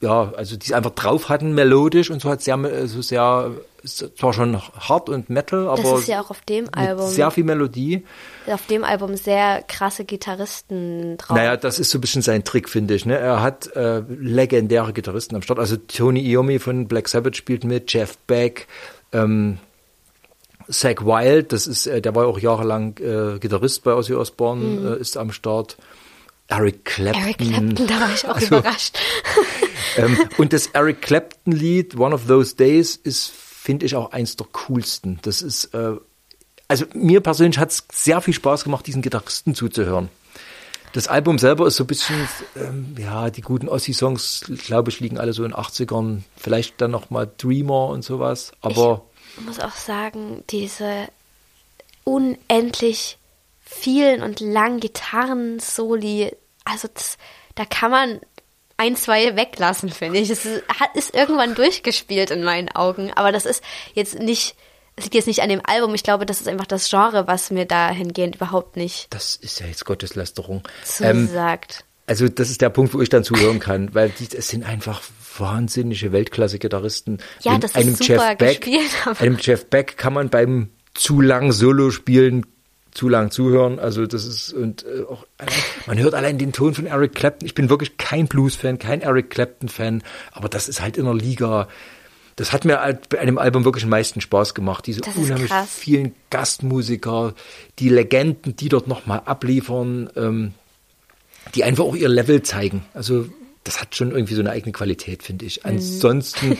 ja, 0.00 0.32
also 0.36 0.56
die 0.56 0.66
es 0.66 0.72
einfach 0.72 0.92
drauf 0.92 1.28
hatten, 1.28 1.54
melodisch 1.54 2.10
und 2.10 2.22
so 2.22 2.30
hat 2.30 2.40
sehr, 2.42 2.56
äh, 2.56 2.86
so 2.86 3.02
sehr, 3.02 3.50
zwar 3.84 4.32
schon 4.32 4.60
hart 4.60 5.08
und 5.08 5.28
Metal, 5.28 5.64
Das 5.64 5.80
aber 5.80 5.98
ist 5.98 6.08
ja 6.08 6.20
auch 6.20 6.30
auf 6.30 6.40
dem 6.42 6.68
Album, 6.72 7.08
sehr 7.08 7.30
viel 7.30 7.44
Melodie. 7.44 8.04
auf 8.46 8.66
dem 8.66 8.84
Album 8.84 9.16
sehr 9.16 9.62
krasse 9.66 10.04
Gitarristen 10.04 11.16
drauf. 11.16 11.36
Naja, 11.36 11.56
das 11.56 11.78
ist 11.80 11.90
so 11.90 11.98
ein 11.98 12.00
bisschen 12.00 12.22
sein 12.22 12.44
Trick, 12.44 12.68
finde 12.68 12.94
ich. 12.94 13.06
Ne? 13.06 13.16
Er 13.18 13.42
hat 13.42 13.74
äh, 13.74 14.00
legendäre 14.08 14.92
Gitarristen 14.92 15.34
am 15.34 15.42
Start. 15.42 15.58
Also 15.58 15.76
Tony 15.76 16.20
Iommi 16.20 16.58
von 16.60 16.86
Black 16.86 17.08
Sabbath 17.08 17.36
spielt 17.36 17.64
mit, 17.64 17.92
Jeff 17.92 18.18
Beck, 18.18 18.68
ähm, 19.12 19.58
Zach 20.70 21.04
Wild, 21.04 21.52
das 21.52 21.66
ist, 21.66 21.86
äh, 21.86 22.00
der 22.00 22.14
war 22.14 22.26
auch 22.26 22.38
jahrelang 22.38 22.96
äh, 22.98 23.38
Gitarrist 23.38 23.82
bei 23.84 23.94
Ozzy 23.94 24.14
Osbourne, 24.14 24.96
äh, 24.96 25.00
ist 25.00 25.16
am 25.16 25.32
Start. 25.32 25.76
Eric 26.48 26.84
Clapton. 26.86 27.22
Eric 27.22 27.38
Clapton, 27.38 27.86
da 27.86 28.00
war 28.00 28.12
ich 28.14 28.26
auch 28.26 28.34
Also, 28.34 28.46
überrascht. 28.58 28.98
ähm, 29.96 30.18
und 30.38 30.52
das 30.52 30.68
Eric 30.68 31.02
Clapton 31.02 31.52
Lied, 31.52 31.96
One 31.96 32.14
of 32.14 32.26
Those 32.26 32.56
Days, 32.56 32.96
ist, 32.96 33.30
finde 33.30 33.84
ich, 33.86 33.94
auch 33.94 34.12
eins 34.12 34.36
der 34.36 34.46
coolsten. 34.66 35.18
Das 35.22 35.42
ist, 35.42 35.74
äh, 35.74 35.92
also 36.66 36.86
mir 36.94 37.20
persönlich 37.20 37.58
hat 37.58 37.70
es 37.70 37.84
sehr 37.92 38.20
viel 38.22 38.34
Spaß 38.34 38.64
gemacht, 38.64 38.86
diesen 38.86 39.02
Gitarristen 39.02 39.54
zuzuhören. 39.54 40.08
Das 40.94 41.06
Album 41.06 41.38
selber 41.38 41.66
ist 41.66 41.76
so 41.76 41.84
ein 41.84 41.86
bisschen, 41.86 42.26
ähm, 42.56 42.94
ja, 42.98 43.28
die 43.28 43.42
guten 43.42 43.68
Ossi-Songs, 43.68 44.44
glaube 44.64 44.88
ich, 44.90 45.00
liegen 45.00 45.18
alle 45.18 45.34
so 45.34 45.44
in 45.44 45.50
den 45.50 45.58
80ern. 45.58 46.22
Vielleicht 46.36 46.80
dann 46.80 46.90
noch 46.92 47.10
mal 47.10 47.30
Dreamer 47.36 47.88
und 47.88 48.02
sowas. 48.02 48.52
Aber 48.62 49.04
Ich 49.38 49.44
muss 49.44 49.60
auch 49.60 49.74
sagen, 49.76 50.44
diese 50.48 51.08
unendlich 52.04 53.17
vielen 53.68 54.22
und 54.22 54.40
langen 54.40 54.80
Gitarren-Soli, 54.80 56.34
also 56.64 56.88
das, 56.92 57.18
da 57.54 57.64
kann 57.64 57.90
man 57.90 58.20
ein, 58.78 58.96
zwei 58.96 59.36
weglassen, 59.36 59.90
finde 59.90 60.20
ich. 60.20 60.30
Es 60.30 60.46
ist, 60.46 60.62
ist 60.94 61.14
irgendwann 61.14 61.54
durchgespielt 61.54 62.30
in 62.30 62.44
meinen 62.44 62.70
Augen, 62.70 63.12
aber 63.14 63.30
das 63.30 63.44
ist 63.44 63.62
jetzt 63.92 64.18
nicht, 64.18 64.56
es 64.96 65.04
liegt 65.04 65.14
jetzt 65.14 65.26
nicht 65.26 65.42
an 65.42 65.50
dem 65.50 65.60
Album. 65.64 65.94
Ich 65.94 66.02
glaube, 66.02 66.24
das 66.24 66.40
ist 66.40 66.48
einfach 66.48 66.66
das 66.66 66.88
Genre, 66.88 67.26
was 67.26 67.50
mir 67.50 67.66
dahingehend 67.66 68.36
überhaupt 68.36 68.76
nicht 68.76 69.08
das 69.10 69.36
ist 69.36 69.60
ja 69.60 69.66
jetzt 69.66 69.84
Gotteslästerung. 69.84 70.62
Ähm, 71.00 71.26
zusagt. 71.26 71.84
Also 72.06 72.26
das 72.28 72.48
ist 72.48 72.62
der 72.62 72.70
Punkt, 72.70 72.94
wo 72.94 73.02
ich 73.02 73.10
dann 73.10 73.22
zuhören 73.22 73.60
kann, 73.60 73.94
weil 73.94 74.08
die, 74.08 74.28
es 74.34 74.48
sind 74.48 74.64
einfach 74.64 75.02
wahnsinnige 75.36 76.10
Weltklasse-Gitarristen. 76.12 77.18
Ja, 77.42 77.58
das 77.58 77.72
ist 77.72 77.76
einem 77.76 77.94
super 77.94 78.30
Jeff 78.30 78.38
Beck, 78.38 78.60
gespielt, 78.62 79.20
einem 79.20 79.36
Jeff 79.38 79.66
Beck 79.66 79.98
kann 79.98 80.14
man 80.14 80.30
beim 80.30 80.70
zu 80.94 81.20
lang 81.20 81.52
Solo 81.52 81.90
spielen 81.90 82.46
zu 82.98 83.08
lang 83.08 83.30
zuhören. 83.30 83.78
Also 83.78 84.06
das 84.06 84.24
ist 84.24 84.52
und 84.52 84.84
äh, 84.84 85.04
auch 85.08 85.24
allein, 85.38 85.54
man 85.86 85.98
hört 85.98 86.14
allein 86.14 86.36
den 86.36 86.52
Ton 86.52 86.74
von 86.74 86.86
Eric 86.86 87.14
Clapton. 87.14 87.46
Ich 87.46 87.54
bin 87.54 87.70
wirklich 87.70 87.96
kein 87.96 88.26
Blues-Fan, 88.26 88.78
kein 88.78 89.02
Eric 89.02 89.30
Clapton-Fan, 89.30 90.02
aber 90.32 90.48
das 90.48 90.68
ist 90.68 90.80
halt 90.80 90.96
in 90.96 91.04
der 91.04 91.14
Liga. 91.14 91.68
Das 92.34 92.52
hat 92.52 92.64
mir 92.64 92.80
halt 92.80 93.08
bei 93.08 93.20
einem 93.20 93.38
Album 93.38 93.64
wirklich 93.64 93.84
am 93.84 93.90
meisten 93.90 94.20
Spaß 94.20 94.54
gemacht. 94.54 94.86
Diese 94.86 95.00
unheimlich 95.16 95.48
krass. 95.48 95.68
vielen 95.70 96.14
Gastmusiker, 96.30 97.34
die 97.78 97.88
Legenden, 97.88 98.56
die 98.56 98.68
dort 98.68 98.88
nochmal 98.88 99.22
abliefern. 99.24 100.10
Ähm, 100.16 100.54
die 101.54 101.64
einfach 101.64 101.84
auch 101.84 101.96
ihr 101.96 102.08
Level 102.08 102.42
zeigen. 102.42 102.84
Also 102.94 103.26
das 103.64 103.80
hat 103.80 103.94
schon 103.94 104.10
irgendwie 104.10 104.34
so 104.34 104.40
eine 104.40 104.50
eigene 104.50 104.72
Qualität, 104.72 105.22
finde 105.22 105.46
ich. 105.46 105.58
Mhm. 105.58 105.70
Ansonsten 105.70 106.58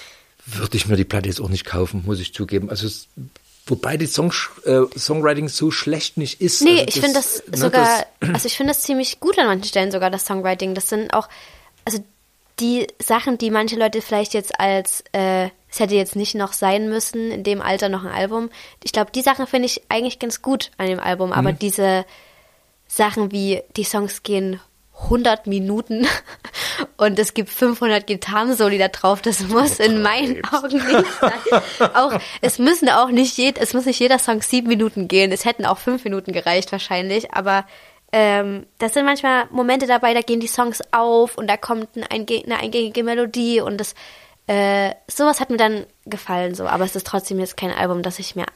würde 0.46 0.76
ich 0.76 0.86
mir 0.88 0.96
die 0.96 1.04
Platte 1.04 1.28
jetzt 1.28 1.40
auch 1.40 1.48
nicht 1.48 1.64
kaufen, 1.64 2.02
muss 2.04 2.20
ich 2.20 2.34
zugeben. 2.34 2.70
Also 2.70 2.86
es, 2.86 3.08
wobei 3.66 3.96
die 3.96 4.06
Song, 4.06 4.32
äh, 4.64 4.82
Songwriting 4.96 5.48
so 5.48 5.70
schlecht 5.70 6.16
nicht 6.16 6.40
ist. 6.40 6.62
Nee, 6.62 6.80
also 6.80 6.84
ich 6.88 7.00
finde 7.00 7.14
das 7.14 7.42
ne, 7.50 7.56
sogar, 7.56 8.06
also 8.32 8.46
ich 8.46 8.56
finde 8.56 8.72
das 8.72 8.82
ziemlich 8.82 9.20
gut 9.20 9.38
an 9.38 9.46
manchen 9.46 9.68
Stellen 9.68 9.90
sogar, 9.90 10.10
das 10.10 10.24
Songwriting. 10.26 10.74
Das 10.74 10.88
sind 10.88 11.12
auch, 11.12 11.28
also 11.84 11.98
die 12.60 12.86
Sachen, 13.02 13.38
die 13.38 13.50
manche 13.50 13.76
Leute 13.76 14.00
vielleicht 14.00 14.32
jetzt 14.34 14.58
als, 14.58 15.04
äh, 15.12 15.50
es 15.70 15.80
hätte 15.80 15.94
jetzt 15.94 16.16
nicht 16.16 16.34
noch 16.34 16.52
sein 16.52 16.88
müssen, 16.88 17.30
in 17.30 17.44
dem 17.44 17.60
Alter 17.60 17.88
noch 17.88 18.04
ein 18.04 18.10
Album. 18.12 18.50
Ich 18.82 18.92
glaube, 18.92 19.10
die 19.14 19.20
Sachen 19.20 19.46
finde 19.46 19.66
ich 19.66 19.82
eigentlich 19.88 20.18
ganz 20.18 20.40
gut 20.40 20.70
an 20.78 20.86
dem 20.86 21.00
Album, 21.00 21.32
aber 21.32 21.52
Mhm. 21.52 21.58
diese 21.58 22.06
Sachen 22.88 23.32
wie, 23.32 23.62
die 23.76 23.84
Songs 23.84 24.22
gehen 24.22 24.60
100 25.04 25.46
Minuten 25.46 26.06
und 26.96 27.18
es 27.18 27.34
gibt 27.34 27.50
500 27.50 28.06
Gitarrensoli 28.06 28.78
da 28.78 28.88
drauf, 28.88 29.22
das 29.22 29.46
muss 29.48 29.78
in 29.78 30.02
meinen 30.02 30.42
Augen 30.44 30.78
nicht 30.78 31.12
sein. 31.20 31.90
Auch, 31.94 32.18
es 32.40 32.58
müssen 32.58 32.88
auch 32.88 33.10
nicht 33.10 33.36
jed, 33.36 33.58
es 33.58 33.74
muss 33.74 33.84
nicht 33.84 34.00
jeder 34.00 34.18
Song 34.18 34.42
sieben 34.42 34.68
Minuten 34.68 35.08
gehen, 35.08 35.32
es 35.32 35.44
hätten 35.44 35.66
auch 35.66 35.78
fünf 35.78 36.04
Minuten 36.04 36.32
gereicht 36.32 36.72
wahrscheinlich, 36.72 37.32
aber 37.32 37.66
ähm, 38.12 38.66
das 38.78 38.94
sind 38.94 39.04
manchmal 39.04 39.46
Momente 39.50 39.86
dabei, 39.86 40.14
da 40.14 40.22
gehen 40.22 40.40
die 40.40 40.46
Songs 40.46 40.80
auf 40.92 41.36
und 41.36 41.48
da 41.48 41.56
kommt 41.56 41.96
ein 41.96 42.26
eine 42.26 42.58
eingängige 42.58 43.02
Melodie 43.02 43.60
und 43.60 43.78
das, 43.78 43.94
äh, 44.46 44.92
sowas 45.08 45.40
hat 45.40 45.50
mir 45.50 45.56
dann 45.56 45.86
gefallen 46.06 46.54
so, 46.54 46.66
aber 46.66 46.84
es 46.84 46.96
ist 46.96 47.06
trotzdem 47.06 47.38
jetzt 47.38 47.56
kein 47.56 47.72
Album, 47.72 48.02
das 48.02 48.18
ich 48.18 48.34
mir 48.34 48.46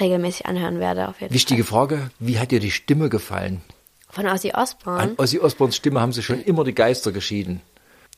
regelmäßig 0.00 0.46
anhören 0.46 0.80
werde 0.80 1.08
auf 1.08 1.20
jeden 1.20 1.32
Wichtige 1.32 1.62
Fall. 1.62 1.88
Frage, 1.88 2.10
wie 2.18 2.38
hat 2.38 2.50
dir 2.50 2.60
die 2.60 2.70
Stimme 2.70 3.08
gefallen? 3.08 3.62
Von 4.10 4.26
Ozzy 4.26 4.52
Osbourne. 4.52 5.00
An 5.00 5.14
Ozzy 5.16 5.38
Osbournes 5.38 5.76
Stimme 5.76 6.00
haben 6.00 6.12
sie 6.12 6.22
schon 6.22 6.42
immer 6.42 6.64
die 6.64 6.74
Geister 6.74 7.12
geschieden. 7.12 7.60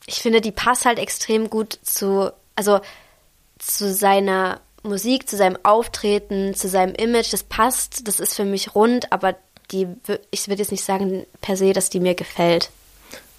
ich 0.06 0.16
finde, 0.16 0.40
die 0.40 0.52
passt 0.52 0.84
halt 0.84 0.98
extrem 0.98 1.50
gut 1.50 1.78
zu, 1.82 2.30
also 2.56 2.80
zu 3.58 3.92
seiner 3.92 4.60
Musik, 4.82 5.28
zu 5.28 5.36
seinem 5.36 5.58
Auftreten, 5.62 6.54
zu 6.54 6.68
seinem 6.68 6.94
Image. 6.94 7.32
Das 7.32 7.44
passt, 7.44 8.08
das 8.08 8.18
ist 8.20 8.34
für 8.34 8.44
mich 8.44 8.74
rund, 8.74 9.12
aber 9.12 9.36
die, 9.70 9.86
ich 10.30 10.48
würde 10.48 10.62
jetzt 10.62 10.72
nicht 10.72 10.84
sagen 10.84 11.24
per 11.40 11.56
se, 11.56 11.72
dass 11.72 11.88
die 11.88 12.00
mir 12.00 12.14
gefällt. 12.14 12.70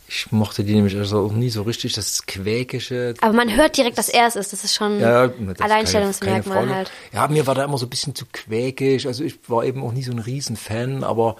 Ich 0.08 0.32
mochte 0.32 0.64
die 0.64 0.76
nämlich 0.76 0.96
also 0.96 1.26
auch 1.26 1.32
nie 1.32 1.50
so 1.50 1.64
richtig, 1.64 1.94
das 1.94 2.26
Quäkische. 2.26 3.16
Aber 3.22 3.34
man 3.34 3.56
hört 3.56 3.78
direkt, 3.78 3.98
dass 3.98 4.10
er 4.10 4.28
es 4.28 4.36
ist. 4.36 4.54
Das 4.54 4.64
ist 4.64 4.76
schon 4.76 5.00
Ja, 5.00 5.28
das 5.28 5.60
Alleinstellungsmerkmal 5.60 6.70
halt. 6.70 6.92
Ja, 7.12 7.28
mir 7.28 7.48
war 7.48 7.56
da 7.56 7.64
immer 7.64 7.78
so 7.78 7.88
ein 7.88 7.90
bisschen 7.90 8.14
zu 8.14 8.26
quäkig. 8.32 9.08
Also 9.08 9.24
ich 9.24 9.38
war 9.48 9.64
eben 9.66 9.82
auch 9.84 9.92
nie 9.92 10.04
so 10.04 10.12
ein 10.12 10.20
Riesenfan, 10.20 11.04
aber 11.04 11.38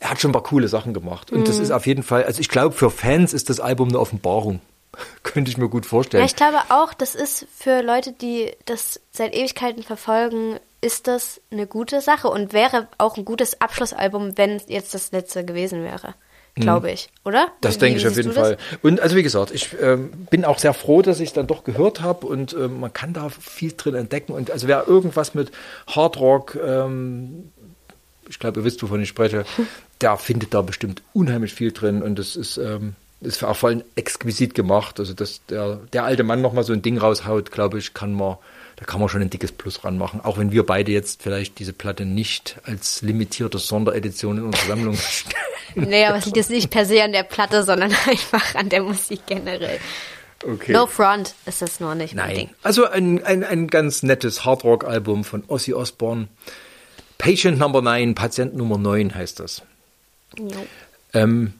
er 0.00 0.10
hat 0.10 0.20
schon 0.20 0.30
ein 0.30 0.32
paar 0.32 0.42
coole 0.42 0.68
Sachen 0.68 0.92
gemacht. 0.94 1.32
Und 1.32 1.40
Mhm. 1.40 1.44
das 1.44 1.58
ist 1.58 1.70
auf 1.70 1.86
jeden 1.86 2.02
Fall, 2.02 2.24
also 2.24 2.40
ich 2.40 2.48
glaube, 2.48 2.74
für 2.74 2.90
Fans 2.90 3.32
ist 3.32 3.48
das 3.50 3.60
Album 3.60 3.88
eine 3.88 3.98
Offenbarung. 3.98 4.60
Könnte 5.22 5.50
ich 5.50 5.58
mir 5.58 5.68
gut 5.68 5.86
vorstellen. 5.86 6.22
Ja, 6.22 6.26
ich 6.26 6.36
glaube 6.36 6.58
auch, 6.70 6.94
das 6.94 7.14
ist 7.14 7.46
für 7.56 7.82
Leute, 7.82 8.12
die 8.12 8.50
das 8.64 9.00
seit 9.12 9.34
Ewigkeiten 9.34 9.82
verfolgen, 9.82 10.58
ist 10.80 11.06
das 11.06 11.40
eine 11.50 11.66
gute 11.66 12.00
Sache 12.00 12.28
und 12.28 12.52
wäre 12.52 12.88
auch 12.98 13.16
ein 13.16 13.24
gutes 13.24 13.60
Abschlussalbum, 13.60 14.36
wenn 14.38 14.60
jetzt 14.68 14.94
das 14.94 15.12
letzte 15.12 15.44
gewesen 15.44 15.82
wäre. 15.82 16.14
Glaube 16.58 16.90
ich, 16.90 17.10
oder? 17.22 17.46
Mhm. 17.48 17.50
Das 17.60 17.74
Wie- 17.74 17.78
denke 17.80 17.96
wie 17.98 18.00
ich 18.02 18.08
auf 18.08 18.16
jeden? 18.16 18.32
Fall. 18.32 18.56
Und 18.82 18.98
also 19.00 19.14
wie 19.14 19.22
gesagt, 19.22 19.50
ich 19.50 19.76
ähm, 19.78 20.10
bin 20.30 20.46
auch 20.46 20.58
sehr 20.58 20.72
froh, 20.72 21.02
dass 21.02 21.20
ich 21.20 21.28
es 21.28 21.34
dann 21.34 21.46
doch 21.46 21.64
gehört 21.64 22.00
habe 22.00 22.26
und 22.26 22.54
ähm, 22.54 22.80
man 22.80 22.90
kann 22.94 23.12
da 23.12 23.28
viel 23.28 23.74
drin 23.76 23.94
entdecken. 23.94 24.32
Und 24.32 24.50
also 24.50 24.66
wer 24.66 24.88
irgendwas 24.88 25.34
mit 25.34 25.50
Hardrock, 25.86 26.54
ähm, 26.54 27.52
ich 28.30 28.38
glaube, 28.38 28.60
ihr 28.60 28.64
wisst, 28.64 28.82
wovon 28.82 29.02
ich 29.02 29.08
spreche, 29.10 29.44
der 30.00 30.16
findet 30.16 30.54
da 30.54 30.62
bestimmt 30.62 31.02
unheimlich 31.12 31.54
viel 31.54 31.72
drin 31.72 32.02
und 32.02 32.18
das 32.18 32.36
ist, 32.36 32.58
ähm, 32.58 32.94
ist 33.20 33.42
auch 33.42 33.56
voll 33.56 33.84
exquisit 33.94 34.54
gemacht. 34.54 35.00
Also 35.00 35.14
dass 35.14 35.44
der, 35.46 35.80
der 35.92 36.04
alte 36.04 36.22
Mann 36.22 36.42
nochmal 36.42 36.64
so 36.64 36.72
ein 36.72 36.82
Ding 36.82 36.98
raushaut, 36.98 37.50
glaube 37.50 37.78
ich, 37.78 37.94
kann 37.94 38.12
man, 38.12 38.36
da 38.76 38.84
kann 38.84 39.00
man 39.00 39.08
schon 39.08 39.22
ein 39.22 39.30
dickes 39.30 39.52
Plus 39.52 39.84
ranmachen. 39.84 40.20
Auch 40.20 40.38
wenn 40.38 40.52
wir 40.52 40.66
beide 40.66 40.92
jetzt 40.92 41.22
vielleicht 41.22 41.58
diese 41.58 41.72
Platte 41.72 42.04
nicht 42.04 42.56
als 42.64 43.02
limitierte 43.02 43.58
Sonderedition 43.58 44.38
in 44.38 44.44
unsere 44.44 44.66
Sammlung 44.66 44.96
stellen. 44.96 45.88
Nee, 45.88 46.04
aber 46.06 46.18
es 46.18 46.26
liegt 46.26 46.36
jetzt 46.36 46.50
nicht 46.50 46.70
per 46.70 46.86
se 46.86 47.02
an 47.02 47.12
der 47.12 47.22
Platte, 47.22 47.62
sondern 47.62 47.92
einfach 48.06 48.54
an 48.54 48.68
der 48.68 48.82
Musik 48.82 49.20
generell. 49.26 49.78
Okay. 50.44 50.72
No 50.72 50.86
Front 50.86 51.34
ist 51.46 51.62
das 51.62 51.80
nur 51.80 51.94
nicht 51.94 52.14
mein 52.14 52.26
Nein. 52.26 52.36
Ding. 52.36 52.50
Also 52.62 52.86
ein, 52.86 53.24
ein, 53.24 53.42
ein 53.42 53.66
ganz 53.68 54.02
nettes 54.02 54.44
Hardrock-Album 54.44 55.24
von 55.24 55.42
Ozzy 55.48 55.72
Osbourne. 55.72 56.28
Patient 57.18 57.58
Number 57.58 57.80
9, 57.80 58.14
Patient 58.14 58.54
Nummer 58.54 58.78
9 58.78 59.14
heißt 59.14 59.40
das. 59.40 59.62
Ähm, 61.14 61.52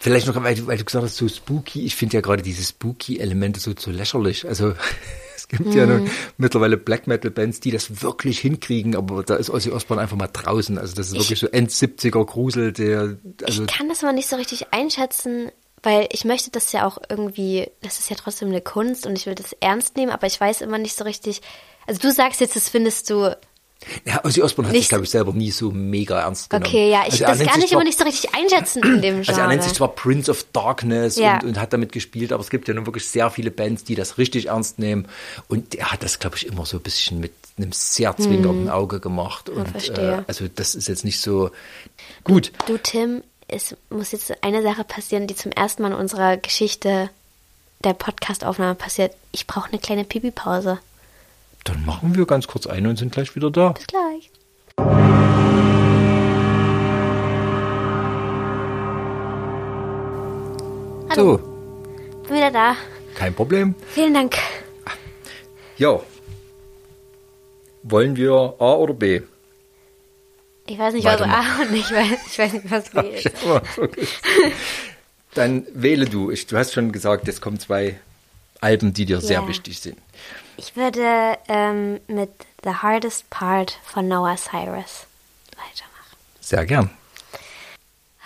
vielleicht 0.00 0.26
noch, 0.26 0.42
weil, 0.42 0.54
du- 0.54 0.66
weil 0.66 0.78
du 0.78 0.84
gesagt 0.84 1.04
hast, 1.04 1.16
so 1.16 1.28
spooky. 1.28 1.84
Ich 1.84 1.96
finde 1.96 2.16
ja 2.16 2.20
gerade 2.20 2.42
diese 2.42 2.62
spooky-Elemente 2.62 3.60
so 3.60 3.74
zu 3.74 3.90
lächerlich. 3.90 4.46
Also 4.46 4.74
es 5.36 5.48
gibt 5.48 5.74
ja 5.74 5.86
nun 5.86 6.10
mittlerweile 6.38 6.76
Black 6.76 7.06
Metal-Bands, 7.06 7.60
die 7.60 7.70
das 7.70 8.02
wirklich 8.02 8.38
hinkriegen, 8.40 8.96
aber 8.96 9.22
da 9.22 9.36
ist 9.36 9.50
Ozzy 9.50 9.70
Osbourne 9.70 10.00
einfach 10.02 10.16
mal 10.16 10.28
draußen. 10.28 10.78
Also 10.78 10.94
das 10.94 11.08
ist 11.08 11.14
wirklich 11.14 11.38
so 11.40 11.48
End-70er 11.48 12.24
Grusel, 12.24 12.72
der, 12.72 13.16
also 13.44 13.62
Ich 13.64 13.68
kann 13.68 13.88
das 13.88 14.02
aber 14.02 14.12
nicht 14.12 14.28
so 14.28 14.36
richtig 14.36 14.72
einschätzen, 14.72 15.50
weil 15.82 16.08
ich 16.12 16.24
möchte 16.24 16.50
das 16.50 16.72
ja 16.72 16.86
auch 16.86 16.96
irgendwie, 17.10 17.68
das 17.82 17.98
ist 17.98 18.08
ja 18.08 18.16
trotzdem 18.16 18.48
eine 18.48 18.62
Kunst 18.62 19.06
und 19.06 19.18
ich 19.18 19.26
will 19.26 19.34
das 19.34 19.52
ernst 19.60 19.96
nehmen, 19.96 20.12
aber 20.12 20.26
ich 20.26 20.40
weiß 20.40 20.62
immer 20.62 20.78
nicht 20.78 20.96
so 20.96 21.04
richtig. 21.04 21.42
Also 21.86 22.00
du 22.00 22.10
sagst 22.10 22.40
jetzt, 22.40 22.56
das 22.56 22.70
findest 22.70 23.10
du 23.10 23.36
ja, 24.04 24.24
Ozzy 24.24 24.42
Osbourne 24.42 24.68
hat 24.68 24.76
sich, 24.76 24.88
glaube 24.88 25.04
ich, 25.04 25.10
selber 25.10 25.32
nie 25.32 25.50
so 25.50 25.70
mega 25.70 26.20
ernst 26.20 26.50
genommen. 26.50 26.66
okay, 26.66 26.90
ja, 26.90 27.02
ich 27.06 27.26
Also 27.26 27.44
das 27.44 27.52
kann 27.52 27.54
sich 27.60 27.64
ich 27.64 27.70
zwar- 27.70 27.78
aber 27.80 27.84
nicht 27.84 27.98
so 27.98 28.04
richtig 28.04 28.34
einschätzen 28.34 28.82
in 28.82 29.02
dem 29.02 29.14
Genre. 29.16 29.28
Also 29.28 29.40
er 29.40 29.46
nennt 29.48 29.62
sich 29.62 29.72
zwar 29.74 29.88
Prince 29.88 30.30
of 30.30 30.44
Darkness 30.52 31.16
Ja. 31.16 31.34
und, 31.36 31.44
und 31.44 31.60
hat 31.60 31.72
damit 31.72 31.92
gespielt, 31.92 32.32
aber 32.32 32.42
es 32.42 32.50
gibt 32.50 32.68
ja 32.68 32.74
nun 32.74 32.86
wirklich 32.86 33.06
sehr 33.08 33.30
viele 33.30 33.50
Bands, 33.50 33.84
die 33.84 33.94
das 33.94 34.18
richtig 34.18 34.46
ernst 34.48 34.78
nehmen. 34.78 35.06
Und 35.48 35.74
er 35.74 35.92
hat 35.92 36.02
das, 36.02 36.18
glaube 36.18 36.36
ich, 36.36 36.46
immer 36.46 36.66
so 36.66 36.76
ein 36.78 36.82
bisschen 36.82 37.20
mit 37.20 37.32
einem 37.56 37.72
sehr 37.72 38.16
zwinkernden 38.16 38.68
Auge 38.68 39.00
gemacht. 39.00 39.48
Und 39.48 39.68
verstehe. 39.68 40.18
Äh, 40.18 40.22
also 40.26 40.46
das 40.54 40.74
ist 40.74 40.88
jetzt 40.88 41.04
nicht 41.04 41.20
so 41.20 41.50
gut. 42.24 42.52
Du, 42.66 42.78
Tim, 42.78 43.22
es 43.46 43.76
muss 43.90 44.12
jetzt 44.12 44.32
eine 44.42 44.62
Sache 44.62 44.84
passieren, 44.84 45.26
die 45.26 45.36
zum 45.36 45.52
ersten 45.52 45.82
Mal 45.82 45.92
in 45.92 45.98
unserer 45.98 46.36
Geschichte 46.36 47.10
der 47.84 47.92
Podcastaufnahme 47.92 48.74
passiert. 48.74 49.14
Ich 49.30 49.46
brauche 49.46 49.68
eine 49.68 49.78
kleine 49.78 50.04
Pipi-Pause. 50.04 50.78
Dann 51.64 51.84
machen 51.86 52.14
wir 52.14 52.26
ganz 52.26 52.46
kurz 52.46 52.66
eine 52.66 52.90
und 52.90 52.96
sind 52.98 53.12
gleich 53.12 53.34
wieder 53.34 53.50
da. 53.50 53.72
Bis 53.72 53.86
gleich. 53.86 54.30
Hallo. 61.10 61.38
So, 61.38 62.28
Bin 62.28 62.36
wieder 62.36 62.50
da. 62.50 62.76
kein 63.14 63.34
Problem. 63.34 63.74
Vielen 63.92 64.14
Dank. 64.14 64.36
Ja. 65.78 66.00
Wollen 67.82 68.16
wir 68.16 68.32
A 68.58 68.72
oder 68.74 68.94
B? 68.94 69.20
Ich 70.66 70.78
weiß 70.78 70.94
nicht, 70.94 71.04
was 71.04 71.20
Weitermachen. 71.20 71.66
A 71.66 71.68
und 71.68 71.74
ich 71.74 71.90
weiß, 71.90 72.18
ich 72.26 72.38
weiß 72.38 72.52
nicht, 72.54 72.70
was 72.70 72.90
B 72.90 73.00
ist. 73.00 73.30
Dann 75.34 75.66
wähle 75.74 76.06
du. 76.06 76.30
Ich, 76.30 76.46
du 76.46 76.56
hast 76.56 76.72
schon 76.72 76.92
gesagt, 76.92 77.28
es 77.28 77.40
kommen 77.40 77.58
zwei 77.58 77.98
Alben, 78.64 78.92
die 78.94 79.04
dir 79.06 79.20
sehr 79.20 79.40
Ja. 79.42 79.48
wichtig 79.48 79.78
sind. 79.80 79.98
Ich 80.56 80.74
würde 80.76 81.36
ähm, 81.48 82.00
mit 82.06 82.30
The 82.64 82.70
Hardest 82.70 83.28
Part 83.30 83.78
von 83.84 84.08
Noah 84.08 84.36
Cyrus 84.36 85.06
weitermachen. 85.56 86.16
Sehr 86.40 86.64
gern. 86.64 86.90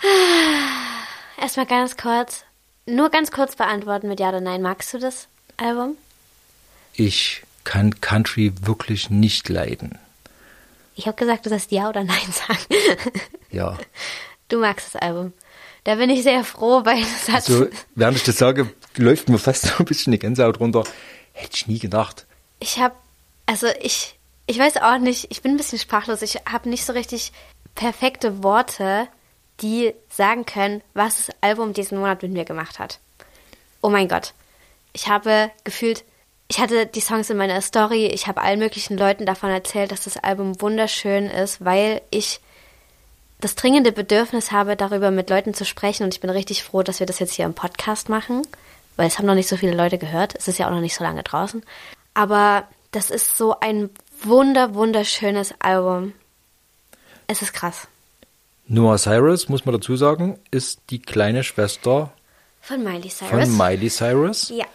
Erstmal 1.41 1.65
ganz 1.65 1.97
kurz, 1.97 2.43
nur 2.85 3.09
ganz 3.09 3.31
kurz 3.31 3.55
beantworten 3.55 4.07
mit 4.07 4.19
Ja 4.19 4.29
oder 4.29 4.41
Nein. 4.41 4.61
Magst 4.61 4.93
du 4.93 4.99
das 4.99 5.27
Album? 5.57 5.97
Ich 6.93 7.43
kann 7.63 7.99
Country 8.01 8.53
wirklich 8.61 9.09
nicht 9.09 9.49
leiden. 9.49 9.97
Ich 10.95 11.07
habe 11.07 11.15
gesagt, 11.17 11.45
du 11.45 11.49
sollst 11.49 11.71
Ja 11.71 11.89
oder 11.89 12.03
Nein 12.03 12.17
sagen. 12.31 12.59
Ja. 13.51 13.77
Du 14.49 14.59
magst 14.59 14.93
das 14.93 15.01
Album. 15.01 15.33
Da 15.85 15.95
bin 15.95 16.09
ich 16.09 16.23
sehr 16.23 16.43
froh, 16.43 16.81
weil 16.83 17.01
das 17.01 17.29
hat. 17.29 17.43
So, 17.43 17.67
während 17.95 18.17
ich 18.17 18.23
das 18.23 18.37
sage, 18.37 18.69
läuft 19.01 19.29
mir 19.29 19.37
fast 19.37 19.63
so 19.67 19.75
ein 19.79 19.85
bisschen 19.85 20.11
die 20.11 20.19
Gänsehaut 20.19 20.59
runter. 20.59 20.83
Hätte 21.33 21.55
ich 21.55 21.67
nie 21.67 21.79
gedacht. 21.79 22.25
Ich 22.59 22.79
habe, 22.79 22.95
also 23.45 23.67
ich, 23.81 24.17
ich 24.47 24.59
weiß 24.59 24.77
auch 24.77 24.97
nicht, 24.97 25.27
ich 25.29 25.41
bin 25.41 25.51
ein 25.51 25.57
bisschen 25.57 25.79
sprachlos. 25.79 26.21
Ich 26.21 26.35
habe 26.49 26.69
nicht 26.69 26.85
so 26.85 26.93
richtig 26.93 27.31
perfekte 27.75 28.43
Worte, 28.43 29.07
die 29.61 29.93
sagen 30.09 30.45
können, 30.45 30.81
was 30.93 31.17
das 31.17 31.35
Album 31.41 31.73
diesen 31.73 31.97
Monat 31.97 32.21
mit 32.21 32.31
mir 32.31 32.45
gemacht 32.45 32.79
hat. 32.79 32.99
Oh 33.81 33.89
mein 33.89 34.07
Gott. 34.07 34.33
Ich 34.93 35.07
habe 35.07 35.51
gefühlt, 35.63 36.03
ich 36.47 36.59
hatte 36.59 36.85
die 36.85 37.01
Songs 37.01 37.29
in 37.29 37.37
meiner 37.37 37.61
Story, 37.61 38.07
ich 38.07 38.27
habe 38.27 38.41
allen 38.41 38.59
möglichen 38.59 38.97
Leuten 38.97 39.25
davon 39.25 39.49
erzählt, 39.49 39.91
dass 39.91 40.01
das 40.01 40.17
Album 40.17 40.59
wunderschön 40.61 41.27
ist, 41.27 41.63
weil 41.63 42.01
ich 42.09 42.41
das 43.39 43.55
dringende 43.55 43.91
Bedürfnis 43.91 44.51
habe, 44.51 44.75
darüber 44.75 45.11
mit 45.11 45.29
Leuten 45.29 45.53
zu 45.53 45.65
sprechen 45.65 46.03
und 46.03 46.13
ich 46.13 46.19
bin 46.19 46.29
richtig 46.29 46.63
froh, 46.63 46.83
dass 46.83 46.99
wir 46.99 47.07
das 47.07 47.19
jetzt 47.19 47.33
hier 47.33 47.45
im 47.45 47.53
Podcast 47.53 48.09
machen, 48.09 48.41
weil 48.99 49.07
es 49.07 49.17
haben 49.17 49.27
noch 49.27 49.33
nicht 49.33 49.47
so 49.47 49.55
viele 49.55 49.73
Leute 49.75 49.97
gehört. 49.97 50.35
Es 50.35 50.49
ist 50.49 50.59
ja 50.59 50.67
auch 50.67 50.71
noch 50.71 50.81
nicht 50.81 50.93
so 50.93 51.05
lange 51.05 51.23
draußen. 51.23 51.63
Aber 52.13 52.67
das 52.91 53.09
ist 53.09 53.37
so 53.37 53.57
ein 53.61 53.89
wunder, 54.21 54.73
wunderschönes 54.73 55.53
Album. 55.59 56.11
Es 57.25 57.41
ist 57.41 57.53
krass. 57.53 57.87
Noah 58.67 58.97
Cyrus, 58.97 59.47
muss 59.47 59.63
man 59.63 59.73
dazu 59.73 59.95
sagen, 59.95 60.37
ist 60.51 60.81
die 60.89 61.01
kleine 61.01 61.45
Schwester 61.45 62.11
Von 62.59 62.83
Miley 62.83 63.07
Cyrus. 63.07 63.29
von 63.29 63.57
Miley 63.57 63.89
Cyrus. 63.89 64.49
Ja. 64.49 64.65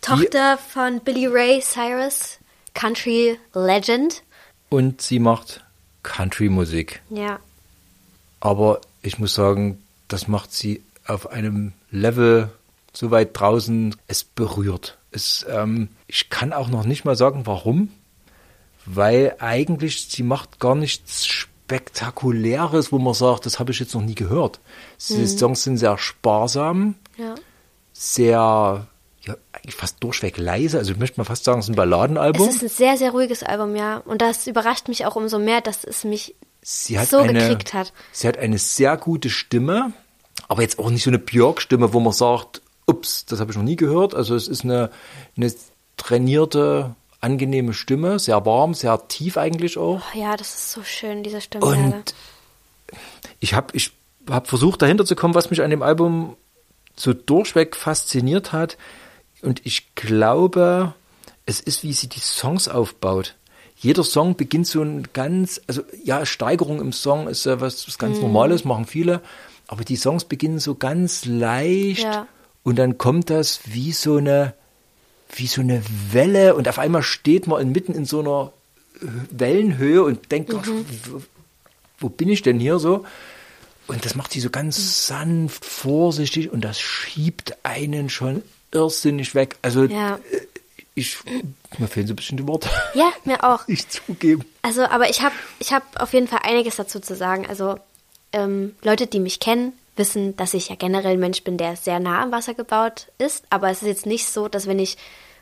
Tochter 0.00 0.58
von 0.58 1.00
Billy 1.00 1.26
Ray 1.26 1.60
Cyrus, 1.60 2.38
Country 2.72 3.36
Legend. 3.52 4.22
Und 4.68 5.02
sie 5.02 5.18
macht 5.18 5.64
Country-Musik. 6.04 7.02
Ja. 7.10 7.40
Aber 8.38 8.80
ich 9.02 9.18
muss 9.18 9.34
sagen, 9.34 9.82
das 10.06 10.28
macht 10.28 10.52
sie 10.52 10.84
auf 11.04 11.30
einem 11.30 11.72
Level 11.90 12.50
so 12.96 13.10
weit 13.10 13.38
draußen, 13.38 13.94
es 14.06 14.24
berührt. 14.24 14.96
Es, 15.10 15.44
ähm, 15.50 15.88
ich 16.06 16.30
kann 16.30 16.52
auch 16.52 16.68
noch 16.68 16.84
nicht 16.84 17.04
mal 17.04 17.16
sagen, 17.16 17.42
warum. 17.44 17.90
Weil 18.86 19.36
eigentlich, 19.38 20.08
sie 20.08 20.22
macht 20.22 20.60
gar 20.60 20.74
nichts 20.74 21.26
Spektakuläres, 21.26 22.92
wo 22.92 22.98
man 22.98 23.14
sagt, 23.14 23.44
das 23.44 23.58
habe 23.58 23.72
ich 23.72 23.80
jetzt 23.80 23.94
noch 23.94 24.02
nie 24.02 24.14
gehört. 24.14 24.60
Die 25.08 25.26
Songs 25.26 25.64
sind 25.64 25.76
sehr 25.76 25.98
sparsam, 25.98 26.94
Ja. 27.18 27.34
sehr, 27.92 28.86
ja, 29.22 29.36
eigentlich 29.52 29.74
fast 29.74 30.02
durchweg 30.02 30.38
leise. 30.38 30.78
Also 30.78 30.92
ich 30.92 30.98
möchte 30.98 31.20
mal 31.20 31.24
fast 31.24 31.44
sagen, 31.44 31.58
es 31.58 31.66
ist 31.66 31.70
ein 31.70 31.76
Balladenalbum. 31.76 32.48
Es 32.48 32.56
ist 32.56 32.62
ein 32.62 32.68
sehr, 32.68 32.96
sehr 32.96 33.10
ruhiges 33.10 33.42
Album, 33.42 33.74
ja. 33.76 33.98
Und 33.98 34.22
das 34.22 34.46
überrascht 34.46 34.88
mich 34.88 35.04
auch 35.04 35.16
umso 35.16 35.38
mehr, 35.38 35.60
dass 35.60 35.84
es 35.84 36.04
mich 36.04 36.36
so 36.62 37.18
eine, 37.18 37.40
gekriegt 37.40 37.74
hat. 37.74 37.92
Sie 38.12 38.26
hat 38.28 38.38
eine 38.38 38.58
sehr 38.58 38.96
gute 38.96 39.28
Stimme, 39.28 39.92
aber 40.48 40.62
jetzt 40.62 40.78
auch 40.78 40.90
nicht 40.90 41.02
so 41.02 41.10
eine 41.10 41.18
Björk-Stimme, 41.18 41.92
wo 41.92 42.00
man 42.00 42.12
sagt, 42.12 42.62
ups, 42.86 43.26
das 43.26 43.40
habe 43.40 43.50
ich 43.50 43.56
noch 43.56 43.64
nie 43.64 43.76
gehört. 43.76 44.14
Also 44.14 44.34
es 44.34 44.48
ist 44.48 44.64
eine, 44.64 44.90
eine 45.36 45.52
trainierte, 45.96 46.94
angenehme 47.20 47.74
Stimme, 47.74 48.18
sehr 48.18 48.44
warm, 48.46 48.74
sehr 48.74 49.08
tief 49.08 49.36
eigentlich 49.36 49.78
auch. 49.78 50.00
Oh 50.14 50.18
ja, 50.18 50.36
das 50.36 50.54
ist 50.54 50.72
so 50.72 50.82
schön, 50.82 51.22
diese 51.22 51.40
Stimmlage. 51.40 51.76
Und 51.76 52.14
ich 53.40 53.54
habe 53.54 53.68
ich 53.76 53.92
hab 54.28 54.48
versucht, 54.48 54.82
dahinter 54.82 55.04
zu 55.04 55.16
kommen, 55.16 55.34
was 55.34 55.50
mich 55.50 55.62
an 55.62 55.70
dem 55.70 55.82
Album 55.82 56.36
so 56.94 57.12
durchweg 57.12 57.76
fasziniert 57.76 58.52
hat. 58.52 58.78
Und 59.42 59.64
ich 59.64 59.94
glaube, 59.94 60.94
es 61.44 61.60
ist, 61.60 61.82
wie 61.82 61.92
sie 61.92 62.08
die 62.08 62.20
Songs 62.20 62.68
aufbaut. 62.68 63.34
Jeder 63.78 64.04
Song 64.04 64.36
beginnt 64.36 64.66
so 64.66 64.80
ein 64.80 65.08
ganz, 65.12 65.60
also 65.66 65.82
ja, 66.02 66.24
Steigerung 66.24 66.80
im 66.80 66.92
Song 66.92 67.28
ist 67.28 67.44
ja 67.44 67.60
was, 67.60 67.86
was 67.86 67.98
ganz 67.98 68.18
Normales, 68.20 68.64
machen 68.64 68.86
viele. 68.86 69.20
Aber 69.66 69.84
die 69.84 69.96
Songs 69.96 70.24
beginnen 70.24 70.60
so 70.60 70.76
ganz 70.76 71.24
leicht 71.26 72.04
Ja. 72.04 72.26
Und 72.66 72.74
dann 72.76 72.98
kommt 72.98 73.30
das 73.30 73.60
wie 73.66 73.92
so 73.92 74.16
eine, 74.16 74.52
wie 75.34 75.46
so 75.46 75.60
eine 75.60 75.82
Welle 76.10 76.56
und 76.56 76.68
auf 76.68 76.80
einmal 76.80 77.02
steht 77.04 77.46
man 77.46 77.62
inmitten 77.62 77.94
in 77.94 78.04
so 78.04 78.18
einer 78.20 78.52
Wellenhöhe 79.30 80.02
und 80.02 80.32
denkt, 80.32 80.52
ach, 80.52 80.66
wo, 80.66 81.22
wo 82.00 82.08
bin 82.08 82.28
ich 82.28 82.42
denn 82.42 82.58
hier 82.58 82.80
so? 82.80 83.06
Und 83.86 84.04
das 84.04 84.16
macht 84.16 84.32
sie 84.32 84.40
so 84.40 84.50
ganz 84.50 85.06
sanft, 85.06 85.64
vorsichtig 85.64 86.50
und 86.52 86.62
das 86.62 86.80
schiebt 86.80 87.56
einen 87.62 88.10
schon 88.10 88.42
irrsinnig 88.72 89.36
weg. 89.36 89.56
Also 89.62 89.84
Ja. 89.84 90.16
äh, 90.16 90.40
ich, 90.96 91.18
mir 91.78 91.86
fehlen 91.86 92.08
so 92.08 92.14
ein 92.14 92.16
bisschen 92.16 92.36
die 92.38 92.48
Worte. 92.48 92.68
Ja, 92.94 93.12
mir 93.24 93.44
auch. 93.44 93.62
Ich 93.68 93.88
zugeben. 93.88 94.44
Also, 94.62 94.82
aber 94.86 95.08
ich 95.08 95.20
habe 95.22 95.34
ich 95.60 95.72
hab 95.72 95.84
auf 96.00 96.12
jeden 96.14 96.26
Fall 96.26 96.40
einiges 96.42 96.74
dazu 96.76 96.98
zu 96.98 97.14
sagen. 97.14 97.46
Also, 97.46 97.76
ähm, 98.32 98.74
Leute, 98.82 99.06
die 99.06 99.20
mich 99.20 99.38
kennen, 99.38 99.72
wissen, 99.96 100.36
dass 100.36 100.54
ich 100.54 100.68
ja 100.68 100.76
generell 100.76 101.12
ein 101.12 101.20
Mensch 101.20 101.42
bin, 101.42 101.56
der 101.56 101.76
sehr 101.76 102.00
nah 102.00 102.22
am 102.22 102.32
Wasser 102.32 102.54
gebaut 102.54 103.08
ist. 103.18 103.44
Aber 103.50 103.70
es 103.70 103.82
ist 103.82 103.88
jetzt 103.88 104.06
nicht 104.06 104.26
so, 104.28 104.48
dass 104.48 104.66
wenn 104.66 104.78
ich 104.78 104.96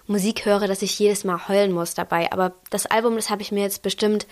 Musik 0.07 0.45
höre, 0.45 0.67
dass 0.67 0.83
ich 0.83 0.99
jedes 0.99 1.25
Mal 1.25 1.49
heulen 1.49 1.73
muss 1.73 1.95
dabei. 1.95 2.31
Aber 2.33 2.53
das 2.71 2.87
Album, 2.87 3.17
das 3.17 3.31
habe 3.31 3.43
ich 3.43 3.53
mir 3.53 3.63
jetzt 3.63 3.83
bestimmt 3.83 4.27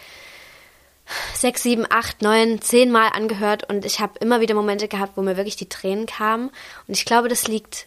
sechs, 1.35 1.63
sieben, 1.63 1.87
acht, 1.91 2.23
neun, 2.23 2.61
zehn 2.61 2.91
Mal 2.91 3.09
angehört 3.09 3.69
und 3.69 3.85
ich 3.85 4.01
habe 4.01 4.19
immer 4.21 4.41
wieder 4.41 4.55
Momente 4.55 4.89
gehabt, 4.89 5.17
wo 5.17 5.23
mir 5.23 5.37
wirklich 5.37 5.57
die 5.57 5.69
Tränen 5.69 6.07
kamen. 6.07 6.51
Und 6.87 6.97
ich 6.97 7.05
glaube, 7.05 7.29
das 7.29 7.49
liegt 7.49 7.87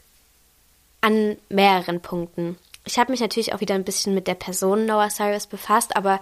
an 1.02 1.38
mehreren 1.50 2.02
Punkten. 2.02 2.58
Ich 2.84 3.00
habe 3.00 3.12
mich 3.12 3.22
natürlich 3.22 3.54
auch 3.54 3.62
wieder 3.62 3.76
ein 3.76 3.84
bisschen 3.84 4.14
mit 4.14 4.28
der 4.28 4.36
Person 4.36 4.86
Noah 4.86 5.10
Cyrus 5.10 5.48
befasst, 5.48 5.96
aber 5.96 6.20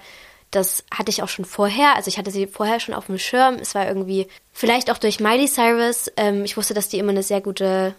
das 0.56 0.84
hatte 0.92 1.10
ich 1.10 1.24
auch 1.24 1.30
schon 1.30 1.46
vorher. 1.46 1.96
Also 1.96 2.08
ich 2.08 2.18
hatte 2.18 2.32
sie 2.32 2.48
vorher 2.48 2.80
schon 2.80 2.94
auf 2.94 3.08
dem 3.08 3.18
Schirm. 3.18 3.56
Es 3.56 3.76
war 3.76 3.88
irgendwie 3.88 4.28
vielleicht 4.52 4.92
auch 4.92 4.98
durch 4.98 5.20
Miley 5.20 5.48
Cyrus. 5.48 6.12
Ähm, 6.16 6.46
ich 6.46 6.58
wusste, 6.58 6.74
dass 6.74 6.90
die 6.90 7.00
immer 7.00 7.12
eine 7.12 7.24
sehr 7.24 7.42
gute 7.42 7.96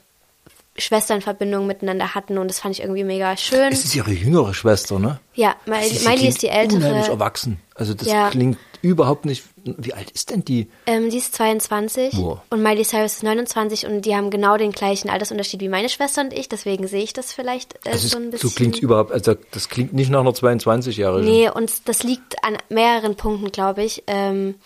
Schwesternverbindung 0.76 1.66
miteinander 1.66 2.14
hatten 2.14 2.36
und 2.38 2.48
das 2.48 2.58
fand 2.58 2.74
ich 2.74 2.82
irgendwie 2.82 3.04
mega 3.04 3.36
schön. 3.36 3.72
Es 3.72 3.84
ist 3.84 3.94
ihre 3.94 4.10
jüngere 4.10 4.54
Schwester, 4.54 4.98
ne? 4.98 5.20
Ja, 5.34 5.54
Miley, 5.66 5.88
sie 5.88 6.06
Miley 6.08 6.28
ist 6.28 6.42
die 6.42 6.48
ältere. 6.48 6.78
Unheimlich 6.78 7.08
erwachsen. 7.08 7.60
Also 7.74 7.94
das 7.94 8.08
Ja. 8.08 8.30
klingt 8.30 8.58
überhaupt 8.82 9.24
nicht. 9.24 9.44
Wie 9.64 9.94
alt 9.94 10.10
ist 10.10 10.30
denn 10.30 10.44
die? 10.44 10.68
Ähm, 10.86 11.10
die 11.10 11.16
ist 11.18 11.34
22 11.34 12.12
Boah. 12.14 12.42
und 12.50 12.62
Miley 12.62 12.84
Cyrus 12.84 13.14
ist 13.14 13.22
29 13.22 13.86
und 13.86 14.02
die 14.02 14.14
haben 14.14 14.30
genau 14.30 14.56
den 14.56 14.72
gleichen 14.72 15.08
Altersunterschied 15.10 15.60
wie 15.60 15.68
meine 15.68 15.88
Schwester 15.88 16.20
und 16.22 16.32
ich, 16.32 16.48
deswegen 16.48 16.86
sehe 16.86 17.02
ich 17.02 17.12
das 17.12 17.32
vielleicht 17.32 17.74
äh, 17.86 17.90
Also 17.92 18.08
so 18.08 18.16
ein 18.18 18.30
bisschen. 18.30 18.48
so 18.50 18.54
klingt 18.54 18.78
überhaupt, 18.80 19.10
also 19.12 19.34
das 19.52 19.68
klingt 19.68 19.92
nicht 19.94 20.10
nach 20.10 20.20
einer 20.20 20.32
22-Jährigen. 20.32 21.24
Nee, 21.30 21.48
und 21.50 21.88
das 21.88 22.02
liegt 22.02 22.44
an 22.44 22.58
mehreren 22.68 23.16
Punkten, 23.16 23.50
glaube 23.52 23.82
ich. 23.84 24.02
Ähm, 24.06 24.56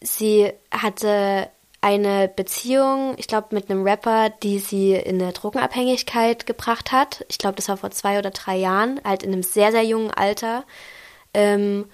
sie 0.00 0.50
hatte 0.70 1.48
eine 1.80 2.28
Beziehung, 2.28 3.14
ich 3.16 3.26
glaube, 3.26 3.48
mit 3.54 3.70
einem 3.70 3.84
Rapper, 3.84 4.30
die 4.42 4.58
sie 4.58 4.92
in 4.92 5.20
eine 5.20 5.32
Drogenabhängigkeit 5.32 6.46
gebracht 6.46 6.92
hat. 6.92 7.24
Ich 7.28 7.38
glaube, 7.38 7.56
das 7.56 7.68
war 7.68 7.78
vor 7.78 7.90
zwei 7.90 8.18
oder 8.18 8.30
drei 8.30 8.56
Jahren, 8.56 9.00
halt 9.04 9.22
in 9.22 9.32
einem 9.32 9.42
sehr, 9.42 9.72
sehr 9.72 9.84
jungen 9.84 10.10
Alter. 10.10 10.64
Ähm, 11.32 11.86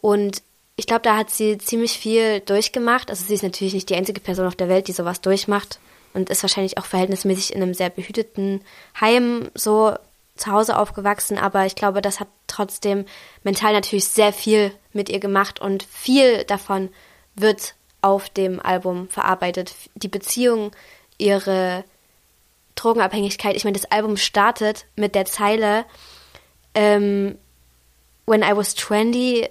und 0.00 0.42
ich 0.76 0.86
glaube, 0.86 1.02
da 1.02 1.16
hat 1.16 1.30
sie 1.30 1.58
ziemlich 1.58 1.98
viel 1.98 2.40
durchgemacht. 2.40 3.10
Also 3.10 3.24
sie 3.24 3.34
ist 3.34 3.42
natürlich 3.42 3.74
nicht 3.74 3.90
die 3.90 3.96
einzige 3.96 4.20
Person 4.20 4.46
auf 4.46 4.56
der 4.56 4.68
Welt, 4.68 4.88
die 4.88 4.92
sowas 4.92 5.20
durchmacht 5.20 5.80
und 6.14 6.30
ist 6.30 6.42
wahrscheinlich 6.42 6.78
auch 6.78 6.86
verhältnismäßig 6.86 7.54
in 7.54 7.62
einem 7.62 7.74
sehr 7.74 7.90
behüteten 7.90 8.62
Heim 9.00 9.50
so 9.54 9.94
zu 10.36 10.50
Hause 10.50 10.78
aufgewachsen, 10.78 11.38
aber 11.38 11.66
ich 11.66 11.74
glaube, 11.74 12.00
das 12.00 12.18
hat 12.18 12.28
trotzdem 12.46 13.04
mental 13.42 13.72
natürlich 13.72 14.06
sehr 14.06 14.32
viel 14.32 14.72
mit 14.92 15.08
ihr 15.08 15.20
gemacht 15.20 15.60
und 15.60 15.82
viel 15.82 16.44
davon 16.44 16.88
wird 17.34 17.74
auf 18.02 18.28
dem 18.28 18.60
Album 18.60 19.08
verarbeitet. 19.08 19.74
Die 19.94 20.08
Beziehung, 20.08 20.72
ihre 21.18 21.84
Drogenabhängigkeit. 22.74 23.56
Ich 23.56 23.64
meine, 23.64 23.78
das 23.78 23.90
Album 23.90 24.16
startet 24.16 24.86
mit 24.96 25.14
der 25.14 25.24
Zeile 25.24 25.84
ähm, 26.74 27.38
When 28.26 28.42
I 28.42 28.56
was 28.56 28.74
20, 28.74 29.48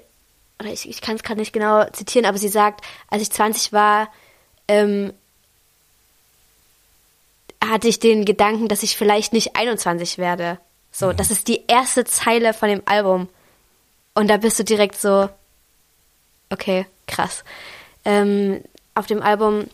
oder 0.60 0.72
ich, 0.72 0.88
ich 0.88 1.02
kann 1.02 1.16
es 1.16 1.24
gerade 1.24 1.40
nicht 1.40 1.54
genau 1.54 1.86
zitieren, 1.92 2.26
aber 2.26 2.38
sie 2.38 2.48
sagt, 2.48 2.86
als 3.10 3.22
ich 3.22 3.32
20 3.32 3.74
war, 3.74 4.10
ähm, 4.68 5.14
hatte 7.64 7.88
ich 7.88 8.00
den 8.00 8.26
Gedanken, 8.26 8.68
dass 8.68 8.84
ich 8.84 8.98
vielleicht 8.98 9.34
nicht 9.34 9.56
21 9.56 10.18
werde. 10.18 10.60
So, 10.92 11.14
das 11.14 11.32
ist 11.32 11.48
die 11.48 11.66
erste 11.68 12.06
Zeile 12.06 12.54
von 12.54 12.70
dem 12.70 12.82
Album. 12.86 13.30
Und 14.14 14.28
da 14.28 14.38
bist 14.38 14.60
du 14.60 14.64
direkt 14.64 15.00
so, 15.00 15.30
okay, 16.50 16.86
krass. 17.08 17.44
Ähm, 18.06 18.62
auf 18.96 19.08
dem 19.08 19.22
Album 19.22 19.66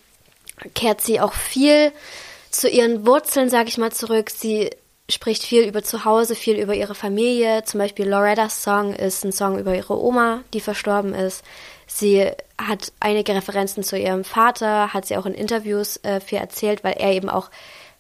kehrt 0.74 1.02
sie 1.02 1.20
auch 1.20 1.34
viel 1.34 1.92
zu 2.50 2.70
ihren 2.70 3.06
Wurzeln, 3.06 3.50
sag 3.50 3.68
ich 3.68 3.78
mal, 3.78 3.92
zurück. 3.92 4.30
Sie 4.30 4.70
spricht 5.10 5.44
viel 5.44 5.64
über 5.64 5.84
Zuhause, 5.84 6.36
viel 6.36 6.58
über 6.58 6.76
ihre 6.76 6.96
Familie. 6.96 7.64
Zum 7.64 7.80
Beispiel 7.80 8.08
Loretta's 8.08 8.64
Song 8.64 8.94
ist 8.94 9.24
ein 9.24 9.32
Song 9.32 9.58
über 9.58 9.76
ihre 9.76 10.02
Oma, 10.02 10.44
die 10.54 10.60
verstorben 10.60 11.14
ist. 11.14 11.44
Sie 11.86 12.30
hat 12.58 12.92
einige 13.00 13.34
Referenzen 13.34 13.84
zu 13.84 13.98
ihrem 13.98 14.24
Vater, 14.24 14.94
hat 14.94 15.06
sie 15.06 15.16
auch 15.16 15.26
in 15.26 15.34
Interviews 15.34 15.98
äh, 16.04 16.20
viel 16.20 16.40
erzählt, 16.40 16.84
weil 16.84 16.94
er 16.94 17.14
eben 17.14 17.30
auch 17.30 17.50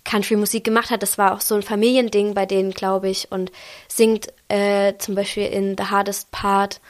Country-Musik 0.03 0.63
gemacht 0.63 0.89
hat. 0.89 1.01
Das 1.01 1.17
war 1.17 1.33
auch 1.33 1.41
so 1.41 1.55
ein 1.55 1.61
Familiending 1.61 2.33
bei 2.33 2.45
denen, 2.45 2.71
glaube 2.71 3.09
ich. 3.09 3.31
Und 3.31 3.51
singt 3.87 4.33
äh, 4.49 4.93
zum 4.97 5.15
Beispiel 5.15 5.45
in 5.45 5.75
The 5.77 5.85
Hardest 5.85 6.31
Part, 6.31 6.81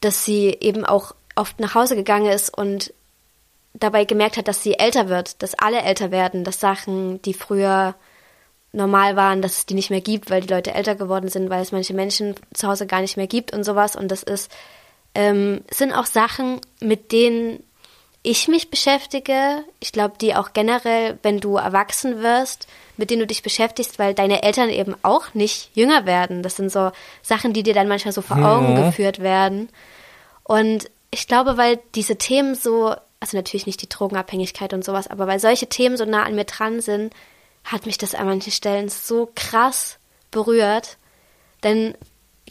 dass 0.00 0.24
sie 0.24 0.56
eben 0.60 0.84
auch 0.84 1.14
oft 1.36 1.60
nach 1.60 1.74
Hause 1.74 1.94
gegangen 1.94 2.30
ist 2.30 2.56
und 2.56 2.92
dabei 3.74 4.04
gemerkt 4.04 4.36
hat, 4.36 4.48
dass 4.48 4.62
sie 4.62 4.74
älter 4.74 5.08
wird, 5.08 5.42
dass 5.42 5.54
alle 5.54 5.82
älter 5.82 6.10
werden, 6.10 6.44
dass 6.44 6.60
Sachen, 6.60 7.20
die 7.22 7.34
früher 7.34 7.94
normal 8.72 9.16
waren, 9.16 9.42
dass 9.42 9.58
es 9.58 9.66
die 9.66 9.74
nicht 9.74 9.90
mehr 9.90 10.00
gibt, 10.00 10.30
weil 10.30 10.42
die 10.42 10.52
Leute 10.52 10.74
älter 10.74 10.94
geworden 10.94 11.28
sind, 11.28 11.50
weil 11.50 11.62
es 11.62 11.72
manche 11.72 11.94
Menschen 11.94 12.34
zu 12.52 12.68
Hause 12.68 12.86
gar 12.86 13.00
nicht 13.00 13.16
mehr 13.16 13.26
gibt 13.26 13.52
und 13.52 13.64
sowas. 13.64 13.96
Und 13.96 14.08
das 14.10 14.22
ist, 14.22 14.50
ähm, 15.14 15.62
sind 15.70 15.92
auch 15.92 16.06
Sachen, 16.06 16.60
mit 16.80 17.12
denen 17.12 17.62
ich 18.22 18.48
mich 18.48 18.70
beschäftige. 18.70 19.64
Ich 19.80 19.92
glaube, 19.92 20.14
die 20.20 20.34
auch 20.34 20.52
generell, 20.52 21.18
wenn 21.22 21.40
du 21.40 21.56
erwachsen 21.56 22.22
wirst, 22.22 22.66
mit 22.96 23.10
denen 23.10 23.20
du 23.20 23.26
dich 23.26 23.42
beschäftigst, 23.42 23.98
weil 23.98 24.14
deine 24.14 24.42
Eltern 24.42 24.68
eben 24.68 24.94
auch 25.02 25.32
nicht 25.34 25.70
jünger 25.74 26.06
werden. 26.06 26.42
Das 26.42 26.56
sind 26.56 26.70
so 26.70 26.90
Sachen, 27.22 27.52
die 27.52 27.62
dir 27.62 27.74
dann 27.74 27.88
manchmal 27.88 28.12
so 28.12 28.22
vor 28.22 28.38
Augen 28.38 28.74
geführt 28.74 29.20
werden. 29.20 29.68
Und 30.42 30.90
ich 31.16 31.26
glaube, 31.26 31.56
weil 31.56 31.80
diese 31.94 32.16
Themen 32.16 32.54
so, 32.54 32.94
also 33.20 33.36
natürlich 33.36 33.64
nicht 33.66 33.80
die 33.80 33.88
Drogenabhängigkeit 33.88 34.74
und 34.74 34.84
sowas, 34.84 35.08
aber 35.08 35.26
weil 35.26 35.40
solche 35.40 35.66
Themen 35.66 35.96
so 35.96 36.04
nah 36.04 36.24
an 36.24 36.34
mir 36.34 36.44
dran 36.44 36.82
sind, 36.82 37.14
hat 37.64 37.86
mich 37.86 37.96
das 37.96 38.14
an 38.14 38.26
manchen 38.26 38.52
Stellen 38.52 38.90
so 38.90 39.30
krass 39.34 39.98
berührt. 40.30 40.98
Denn 41.62 41.94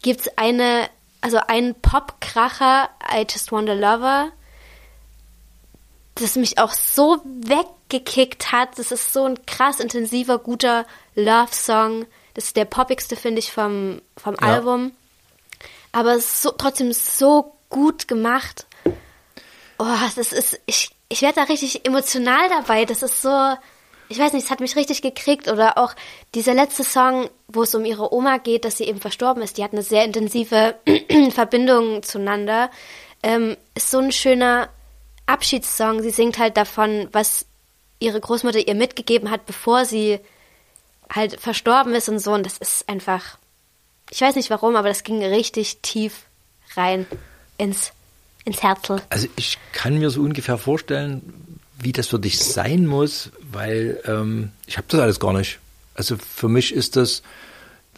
gibt's 0.01 0.27
eine, 0.35 0.89
also 1.21 1.37
einen 1.37 1.75
Popkracher, 1.75 2.89
I 3.13 3.27
Just 3.29 3.51
Want 3.51 3.69
a 3.69 3.73
Lover, 3.73 4.31
das 6.15 6.35
mich 6.35 6.57
auch 6.57 6.73
so 6.73 7.21
weggekickt 7.23 8.51
hat. 8.51 8.79
Das 8.79 8.91
ist 8.91 9.13
so 9.13 9.25
ein 9.25 9.45
krass 9.45 9.79
intensiver, 9.79 10.39
guter 10.39 10.87
Love-Song. 11.13 12.07
Das 12.33 12.45
ist 12.45 12.55
der 12.55 12.65
poppigste, 12.65 13.15
finde 13.15 13.39
ich, 13.39 13.51
vom, 13.51 14.01
vom 14.17 14.33
Ja. 14.41 14.47
Album. 14.47 14.91
Aber 15.91 16.15
es 16.15 16.41
so, 16.41 16.49
trotzdem 16.51 16.91
so 16.93 17.55
gut 17.75 18.07
gemacht. 18.07 18.67
Oh, 19.77 19.97
das 20.15 20.31
ist, 20.31 20.61
ich, 20.65 20.91
ich 21.09 21.21
werde 21.21 21.35
da 21.35 21.43
richtig 21.43 21.85
emotional 21.85 22.47
dabei. 22.47 22.85
Das 22.85 23.03
ist 23.03 23.21
so, 23.21 23.53
ich 24.07 24.17
weiß 24.17 24.31
nicht, 24.31 24.45
es 24.45 24.49
hat 24.49 24.61
mich 24.61 24.77
richtig 24.77 25.01
gekriegt. 25.01 25.49
Oder 25.49 25.77
auch 25.77 25.93
dieser 26.33 26.53
letzte 26.53 26.85
Song, 26.85 27.29
wo 27.49 27.63
es 27.63 27.75
um 27.75 27.83
ihre 27.83 28.13
Oma 28.13 28.37
geht, 28.37 28.63
dass 28.63 28.77
sie 28.77 28.85
eben 28.85 29.01
verstorben 29.01 29.43
ist. 29.43 29.57
Die 29.57 29.63
hat 29.65 29.73
eine 29.73 29.83
sehr 29.83 30.05
intensive 30.05 30.75
Verbindung 31.31 32.01
zueinander. 32.01 32.71
Ähm, 33.21 33.57
ist 33.75 33.91
so 33.91 33.99
ein 33.99 34.13
schöner 34.13 34.69
Abschiedssong. 35.25 36.01
Sie 36.01 36.11
singt 36.11 36.39
halt 36.39 36.55
davon, 36.55 37.09
was 37.11 37.45
ihre 37.99 38.21
Großmutter 38.21 38.65
ihr 38.65 38.75
mitgegeben 38.75 39.31
hat, 39.31 39.45
bevor 39.45 39.83
sie 39.83 40.21
halt 41.13 41.41
verstorben 41.41 41.93
ist 41.93 42.07
und 42.07 42.19
so. 42.19 42.31
Und 42.31 42.45
das 42.45 42.57
ist 42.57 42.87
einfach, 42.87 43.37
ich 44.11 44.21
weiß 44.21 44.37
nicht 44.37 44.49
warum, 44.49 44.77
aber 44.77 44.87
das 44.87 45.03
ging 45.03 45.21
richtig 45.21 45.81
tief 45.81 46.23
rein 46.77 47.05
ins, 47.57 47.91
ins 48.43 48.61
Herzl. 48.63 49.01
Also 49.09 49.27
ich 49.35 49.57
kann 49.71 49.97
mir 49.97 50.09
so 50.09 50.21
ungefähr 50.21 50.57
vorstellen, 50.57 51.21
wie 51.79 51.91
das 51.91 52.07
für 52.07 52.19
dich 52.19 52.39
sein 52.39 52.87
muss, 52.87 53.31
weil 53.51 54.01
ähm, 54.05 54.51
ich 54.65 54.77
habe 54.77 54.87
das 54.89 54.99
alles 54.99 55.19
gar 55.19 55.33
nicht. 55.33 55.59
Also 55.93 56.17
für 56.17 56.49
mich 56.49 56.73
ist 56.73 56.95
das, 56.95 57.21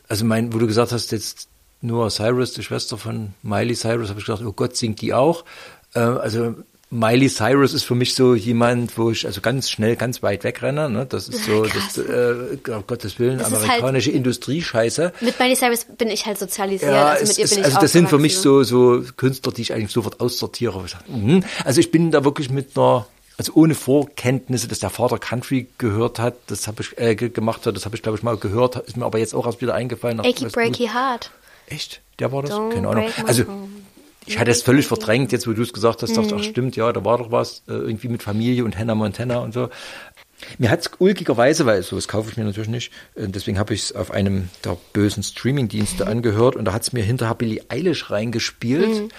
also 0.07 0.25
mein, 0.25 0.53
wo 0.53 0.59
du 0.59 0.67
gesagt 0.67 0.91
hast, 0.91 1.11
jetzt 1.11 1.47
nur 1.81 2.09
Cyrus, 2.09 2.53
die 2.53 2.63
Schwester 2.63 2.97
von 2.97 3.33
Miley 3.43 3.75
Cyrus, 3.75 4.09
habe 4.09 4.19
ich 4.19 4.25
gedacht, 4.25 4.43
oh 4.43 4.51
Gott, 4.51 4.75
singt 4.75 5.01
die 5.01 5.13
auch. 5.13 5.45
Äh, 5.93 5.99
also 5.99 6.55
Miley 6.89 7.27
Cyrus 7.29 7.73
ist 7.73 7.83
für 7.83 7.95
mich 7.95 8.15
so 8.15 8.33
jemand, 8.33 8.97
wo 8.97 9.11
ich 9.11 9.25
also 9.25 9.41
ganz 9.41 9.69
schnell 9.69 9.97
ganz 9.97 10.23
weit 10.23 10.45
wegrenne. 10.45 10.89
Ne? 10.89 11.05
Das 11.05 11.27
ist 11.27 11.43
so, 11.43 11.63
Krass. 11.63 11.95
das, 11.95 12.05
äh, 12.05 12.57
um 12.71 12.87
Gottes 12.87 13.19
Willen, 13.19 13.39
Das 13.39 13.51
halt- 13.51 13.63
amerikanische 13.63 14.11
Industriescheiße. 14.11 15.11
Mit 15.19 15.37
Miley 15.37 15.55
Cyrus 15.57 15.85
bin 15.97 16.07
ich 16.09 16.25
halt 16.25 16.39
sozialisiert. 16.39 16.91
Ja, 16.93 17.07
also 17.09 17.25
mit 17.27 17.37
ihr 17.39 17.43
ist, 17.43 17.49
bin 17.51 17.59
ich 17.59 17.65
also 17.65 17.79
das 17.81 17.91
sind 17.91 18.07
für 18.09 18.19
mich 18.19 18.37
so, 18.37 18.63
so 18.63 19.03
Künstler, 19.17 19.51
die 19.51 19.63
ich 19.63 19.73
eigentlich 19.73 19.91
sofort 19.91 20.21
aussortiere. 20.21 20.81
Mhm. 21.09 21.43
Also 21.65 21.81
ich 21.81 21.91
bin 21.91 22.11
da 22.11 22.23
wirklich 22.23 22.49
mit 22.49 22.77
einer, 22.77 23.05
also 23.37 23.51
ohne 23.55 23.75
Vorkenntnisse, 23.75 24.69
dass 24.69 24.79
der 24.79 24.89
Vater 24.89 25.19
Country 25.19 25.67
gehört 25.77 26.19
hat, 26.19 26.35
das 26.47 26.67
habe 26.67 26.83
ich 26.83 26.97
äh, 26.97 27.15
ge- 27.15 27.29
gemacht 27.29 27.65
hat, 27.65 27.75
das 27.75 27.83
habe 27.83 27.97
ich 27.97 28.01
glaube 28.01 28.17
ich 28.17 28.23
mal 28.23 28.37
gehört, 28.37 28.77
ist 28.77 28.95
mir 28.95 29.05
aber 29.05 29.19
jetzt 29.19 29.35
auch 29.35 29.45
erst 29.45 29.59
wieder 29.61 29.75
eingefallen. 29.75 30.21
Achy 30.21 30.45
Breaky 30.45 30.87
Heart. 30.87 31.31
Echt? 31.67 31.99
Der 32.19 32.31
war 32.31 32.43
das? 32.43 32.51
Don't 32.51 32.73
Keine 32.73 32.87
Ahnung. 32.87 33.09
Also. 33.25 33.43
Ich 34.27 34.37
hatte 34.37 34.51
es 34.51 34.61
völlig 34.61 34.87
verdrängt, 34.87 35.31
jetzt 35.31 35.47
wo 35.47 35.53
du 35.53 35.61
es 35.61 35.73
gesagt 35.73 36.03
hast, 36.03 36.15
dachte 36.15 36.27
ich, 36.27 36.33
ach 36.33 36.37
Mhm. 36.39 36.43
stimmt, 36.43 36.75
ja, 36.75 36.91
da 36.93 37.03
war 37.03 37.17
doch 37.17 37.31
was, 37.31 37.63
äh, 37.67 37.71
irgendwie 37.73 38.09
mit 38.09 38.21
Familie 38.23 38.63
und 38.65 38.77
Hannah 38.77 38.95
Montana 38.95 39.39
und 39.39 39.53
so. 39.53 39.69
Mir 40.59 40.69
hat's 40.69 40.91
ulkigerweise, 40.99 41.65
weil 41.65 41.81
so 41.81 41.95
das 41.95 42.07
kaufe 42.07 42.29
ich 42.29 42.37
mir 42.37 42.43
natürlich 42.43 42.69
nicht, 42.69 42.91
äh, 43.15 43.27
deswegen 43.27 43.57
habe 43.57 43.73
ich 43.73 43.83
es 43.83 43.95
auf 43.95 44.11
einem 44.11 44.49
der 44.63 44.77
bösen 44.93 45.23
Streamingdienste 45.23 46.05
Mhm. 46.05 46.11
angehört 46.11 46.55
und 46.55 46.65
da 46.65 46.73
hat's 46.73 46.93
mir 46.93 47.03
hinterher 47.03 47.35
Billie 47.35 47.63
Eilish 47.69 48.11
reingespielt. 48.11 49.11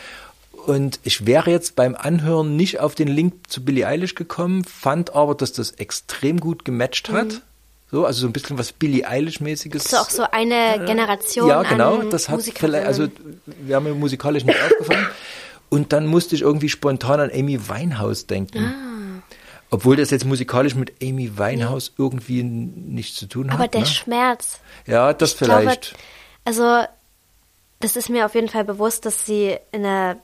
Und 0.67 1.01
ich 1.03 1.25
wäre 1.27 1.51
jetzt 1.51 1.77
beim 1.77 1.95
Anhören 1.97 2.55
nicht 2.57 2.79
auf 2.81 2.95
den 2.95 3.09
Link 3.09 3.49
zu 3.51 3.65
Billie 3.65 3.87
Eilish 3.87 4.15
gekommen, 4.15 4.65
fand 4.65 5.15
aber, 5.15 5.35
dass 5.35 5.53
das 5.53 5.71
extrem 5.73 6.39
gut 6.41 6.65
gematcht 6.65 7.09
hat. 7.11 7.43
So, 7.91 8.05
also 8.05 8.21
so 8.21 8.27
ein 8.27 8.33
bisschen 8.33 8.59
was 8.59 8.73
Billie 8.73 9.09
Eilish-mäßiges. 9.09 9.85
Das 9.85 9.93
ist 9.93 9.99
auch 9.99 10.11
so 10.11 10.25
eine 10.31 10.85
Generation 10.85 11.49
Ja, 11.49 11.63
genau, 11.63 12.03
das 12.03 12.29
hat 12.29 12.43
vielleicht, 12.43 12.87
also 12.87 13.09
wäre 13.47 13.81
mir 13.81 13.95
musikalisch 13.95 14.45
nicht 14.45 14.61
aufgefallen. 14.63 15.07
Und 15.71 15.93
dann 15.93 16.07
musste 16.07 16.35
ich 16.35 16.43
irgendwie 16.43 16.69
spontan 16.69 17.21
an 17.21 17.31
Amy 17.33 17.69
Winehouse 17.69 18.27
denken. 18.27 18.65
Ah. 18.65 19.23
Obwohl 19.71 19.97
das 19.97 20.11
jetzt 20.11 20.25
musikalisch 20.25 20.75
mit 20.75 20.93
Amy 21.03 21.37
Winehouse 21.37 21.93
irgendwie 21.99 22.43
nichts 22.43 23.17
zu 23.17 23.27
tun 23.27 23.51
Aber 23.51 23.65
hat. 23.65 23.75
der 23.75 23.83
ne? 23.83 23.87
Schmerz. 23.87 24.61
Ja, 24.87 25.13
das 25.13 25.33
Ich 25.33 25.39
glaube, 25.41 25.61
vielleicht. 25.61 25.95
also, 26.45 26.85
das 27.81 27.97
ist 27.97 28.09
mir 28.09 28.25
auf 28.25 28.35
jeden 28.35 28.49
Fall 28.49 28.65
bewusst, 28.65 29.05
dass 29.05 29.27
sie 29.27 29.57
in 29.73 29.85
einer, 29.85 30.17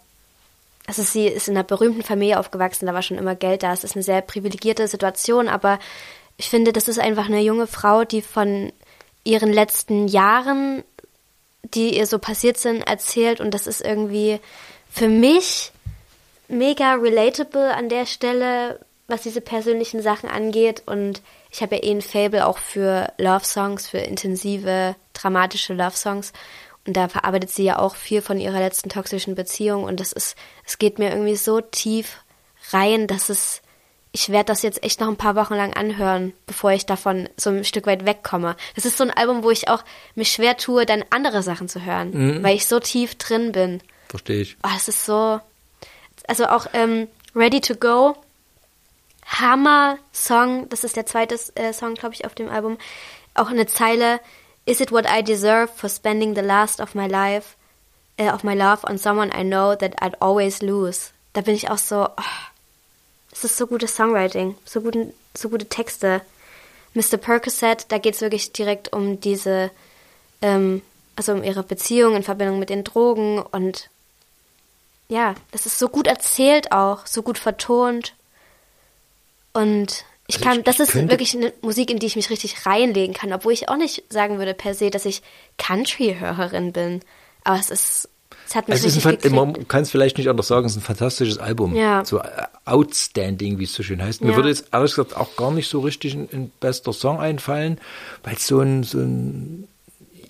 also 0.87 1.03
sie 1.03 1.27
ist 1.27 1.49
in 1.49 1.57
einer 1.57 1.65
berühmten 1.65 2.03
Familie 2.03 2.39
aufgewachsen, 2.39 2.87
da 2.87 2.95
war 2.95 3.03
schon 3.03 3.19
immer 3.19 3.35
Geld 3.35 3.63
da. 3.63 3.73
Es 3.73 3.85
ist 3.85 3.97
eine 3.97 4.03
sehr 4.03 4.23
privilegierte 4.23 4.89
Situation, 4.89 5.49
aber 5.49 5.79
ich 6.37 6.51
finde, 6.51 6.73
das 6.73 6.89
ist 6.89 6.99
einfach 6.99 7.27
eine 7.27 7.41
junge 7.41 7.67
Frau, 7.67 8.05
die 8.05 8.23
von 8.23 8.73
ihren 9.25 9.53
letzten 9.53 10.09
Jahren, 10.09 10.85
die 11.63 11.97
ihr 11.97 12.07
so 12.07 12.19
passiert 12.19 12.59
sind, 12.59 12.83
erzählt 12.83 13.41
und 13.41 13.53
das 13.53 13.67
ist 13.67 13.81
irgendwie 13.81 14.41
für 14.91 15.09
mich 15.09 15.73
mega 16.49 16.95
relatable 16.95 17.75
an 17.75 17.89
der 17.89 18.07
Stelle, 18.07 18.81
was 19.07 19.23
diese 19.23 19.41
persönlichen 19.41 20.03
Sachen 20.03 20.29
angeht. 20.29 20.83
Und 20.87 21.23
ich 21.51 21.63
habe 21.63 21.77
ja 21.77 21.83
eh 21.83 21.91
ein 21.91 22.03
Fable 22.03 22.47
auch 22.47 22.59
für 22.59 23.13
Love-Songs, 23.19 23.89
für 23.89 23.99
intensive, 23.99 24.97
dramatische 25.13 25.75
Love-Songs. 25.75 26.33
Und 26.87 26.97
da 26.97 27.09
verarbeitet 27.09 27.51
sie 27.51 27.65
ja 27.65 27.79
auch 27.79 27.97
viel 27.97 28.23
von 28.23 28.39
ihrer 28.39 28.59
letzten 28.59 28.89
toxischen 28.89 29.35
Beziehung. 29.35 29.85
Und 29.85 30.01
das 30.01 30.13
ist, 30.13 30.37
es 30.67 30.79
geht 30.79 30.99
mir 30.99 31.11
irgendwie 31.11 31.37
so 31.37 31.61
tief 31.61 32.23
rein, 32.73 33.07
dass 33.07 33.29
es, 33.29 33.63
ich 34.15 34.29
werde 34.29 34.45
das 34.45 34.63
jetzt 34.63 34.85
echt 34.85 35.01
noch 35.01 35.09
ein 35.09 35.17
paar 35.17 35.35
Wochen 35.35 35.55
lang 35.55 35.73
anhören, 35.75 36.35
bevor 36.47 36.71
ich 36.71 36.87
davon 36.87 37.29
so 37.37 37.51
ein 37.51 37.65
Stück 37.65 37.87
weit 37.87 38.07
wegkomme. 38.07 38.55
Das 38.77 38.85
ist 38.85 38.97
so 38.97 39.03
ein 39.03 39.11
Album, 39.11 39.43
wo 39.43 39.51
ich 39.51 39.67
auch 39.67 39.83
mich 40.15 40.31
schwer 40.31 40.57
tue, 40.57 40.87
dann 40.87 41.05
andere 41.11 41.43
Sachen 41.43 41.69
zu 41.69 41.85
hören, 41.85 42.41
weil 42.45 42.55
ich 42.55 42.67
so 42.67 42.79
tief 42.79 43.17
drin 43.17 43.51
bin. 43.51 43.83
Verstehe 44.09 44.43
ich. 44.43 44.57
Oh, 44.63 44.71
es 44.77 44.87
ist 44.87 45.05
so. 45.05 45.41
Also 46.29 46.47
auch 46.47 46.69
ähm, 46.75 47.09
Ready 47.35 47.61
to 47.61 47.75
Go. 47.75 48.17
Hammer 49.27 49.99
Song. 50.13 50.69
Das 50.69 50.85
ist 50.85 50.95
der 50.95 51.07
zweite 51.07 51.37
äh, 51.57 51.73
Song, 51.73 51.95
glaube 51.95 52.15
ich, 52.15 52.25
auf 52.25 52.37
dem 52.37 52.49
Album. 52.49 52.79
Auch 53.35 53.49
eine 53.49 53.67
Zeile. 53.67 54.21
Is 54.65 54.81
it 54.81 54.93
what 54.93 55.07
I 55.11 55.25
deserve 55.25 55.73
for 55.75 55.91
spending 55.91 56.37
the 56.37 56.41
last 56.41 56.81
of 56.81 56.95
my 56.95 57.09
life, 57.09 57.57
äh, 58.17 58.31
of 58.31 58.45
my 58.45 58.55
love 58.55 58.87
on 58.89 58.97
someone 58.97 59.33
I 59.37 59.43
know 59.43 59.75
that 59.75 60.01
I'd 60.01 60.23
always 60.23 60.63
lose? 60.63 61.11
Da 61.33 61.41
bin 61.41 61.57
ich 61.57 61.69
auch 61.69 61.79
so. 61.79 62.05
Oh, 62.05 62.23
es 63.35 63.45
ist 63.45 63.57
so 63.57 63.67
gutes 63.67 63.95
Songwriting, 63.97 64.57
so, 64.65 64.81
guten, 64.81 65.13
so 65.37 65.49
gute 65.51 65.69
Texte. 65.69 66.23
Mr. 66.95 67.17
Percocet, 67.19 67.87
da 67.89 67.99
geht 67.99 68.15
es 68.15 68.21
wirklich 68.21 68.53
direkt 68.53 68.93
um 68.93 69.21
diese, 69.21 69.71
ähm, 70.41 70.81
also 71.17 71.33
um 71.33 71.43
ihre 71.43 71.63
Beziehung 71.65 72.15
in 72.15 72.23
Verbindung 72.23 72.59
mit 72.61 72.71
den 72.71 72.85
Drogen 72.85 73.41
und 73.43 73.91
ja, 75.09 75.35
das 75.51 75.67
ist 75.67 75.79
so 75.79 75.89
gut 75.89 76.07
erzählt 76.07 76.73
auch, 76.73 77.07
so 77.07 77.23
gut 77.23 77.37
vertont. 77.39 78.15
Und 79.53 80.05
ich 80.27 80.37
Also 80.37 80.45
kann, 80.49 80.59
ich- 80.59 80.65
das 80.65 80.77
ich 80.81 80.89
ist 80.95 80.95
wirklich 81.09 81.35
eine 81.37 81.53
Musik, 81.61 81.91
in 81.91 81.99
die 81.99 82.07
ich 82.07 82.17
mich 82.17 82.31
richtig 82.31 82.65
reinlegen 82.67 83.15
kann, 83.15 83.33
obwohl 83.33 83.53
ich 83.53 83.69
auch 83.69 83.77
nicht 83.77 84.05
sagen 84.09 84.39
würde 84.39 84.55
per 84.55 84.75
se, 84.75 84.91
dass 84.91 85.05
ich 85.05 85.23
Country-Hörerin 85.59 86.73
bin. 86.73 87.03
Aber 87.45 87.59
es 87.61 87.71
ist, 87.71 88.09
es 88.47 88.55
hat 88.55 88.69
mich 88.69 88.77
ist 88.77 88.83
ein, 88.85 88.87
richtig 88.87 89.03
Fan- 89.03 89.13
gekriegt. 89.17 89.35
man 89.35 89.69
kann 89.69 89.83
es 89.83 89.91
vielleicht 89.91 90.19
nicht 90.19 90.29
anders 90.29 90.49
sagen, 90.49 90.67
es 90.67 90.73
ist 90.73 90.79
ein 90.79 90.83
fantastisches 90.83 91.39
Album. 91.39 91.75
Ja. 91.75 92.05
So 92.05 92.19
äh, 92.19 92.25
outstanding, 92.65 93.59
wie 93.59 93.65
es 93.65 93.73
so 93.75 93.83
schön 93.83 94.03
heißt. 94.03 94.23
Mir 94.23 94.31
Ja. 94.31 94.37
würde 94.37 94.49
jetzt 94.49 94.67
ehrlich 94.73 94.91
gesagt 94.95 95.17
auch 95.17 95.37
gar 95.37 95.51
nicht 95.51 95.69
so 95.69 95.81
richtig 95.81 96.15
ein, 96.15 96.29
ein 96.33 96.53
bester 96.61 96.93
Song 96.93 97.21
einfallen, 97.21 97.79
weil 98.23 98.35
es 98.35 98.47
so 98.47 98.61
ein, 98.61 98.83
so 98.83 98.99
ein 98.99 99.69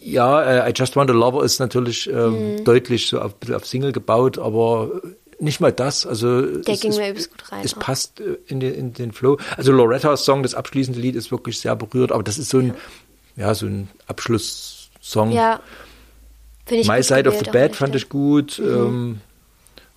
ja, 0.01 0.43
äh, 0.67 0.71
I 0.71 0.75
Just 0.77 0.97
Want 0.97 1.09
a 1.11 1.15
Lover 1.15 1.45
ist 1.45 1.59
natürlich 1.61 2.09
ähm, 2.11 2.57
Mhm. 2.57 2.65
deutlich 2.65 3.09
so 3.09 3.21
auf, 3.21 3.35
ein 3.47 3.55
auf 3.55 3.67
Single 3.67 3.93
gebaut, 3.93 4.37
aber 4.39 5.01
nicht 5.41 5.61
mal 5.61 5.73
das. 5.73 6.07
Also 6.07 6.43
Der 6.43 6.75
es, 6.75 6.81
ging 6.81 6.95
mir 6.95 7.09
übelst 7.11 7.31
gut 7.31 7.51
rein 7.51 7.63
Es 7.65 7.75
auch. 7.75 7.79
passt 7.81 8.21
äh, 8.21 8.37
in 8.47 8.61
den, 8.61 8.75
in 8.75 8.93
den 8.93 9.13
Flow. 9.13 9.39
Also 9.57 9.73
Lorettas 9.73 10.25
Song, 10.27 10.43
das 10.43 10.55
abschließende 10.55 11.01
Lied, 11.01 11.17
ist 11.17 11.31
wirklich 11.31 11.59
sehr 11.59 11.75
berührt, 11.75 12.13
aber 12.13 12.23
das 12.23 12.37
ist 12.39 12.51
so 12.51 12.59
ein, 12.59 12.75
ja, 13.37 13.55
so 13.55 13.65
ein 13.67 13.89
Abschlusssong. 14.07 15.33
Ja. 15.33 15.61
My 16.71 17.03
Side 17.03 17.29
of 17.29 17.39
the 17.39 17.51
Bed 17.51 17.73
an 17.73 17.75
fand 17.75 17.97
ich 17.97 18.09
gut. 18.09 18.59
Ähm, 18.59 19.21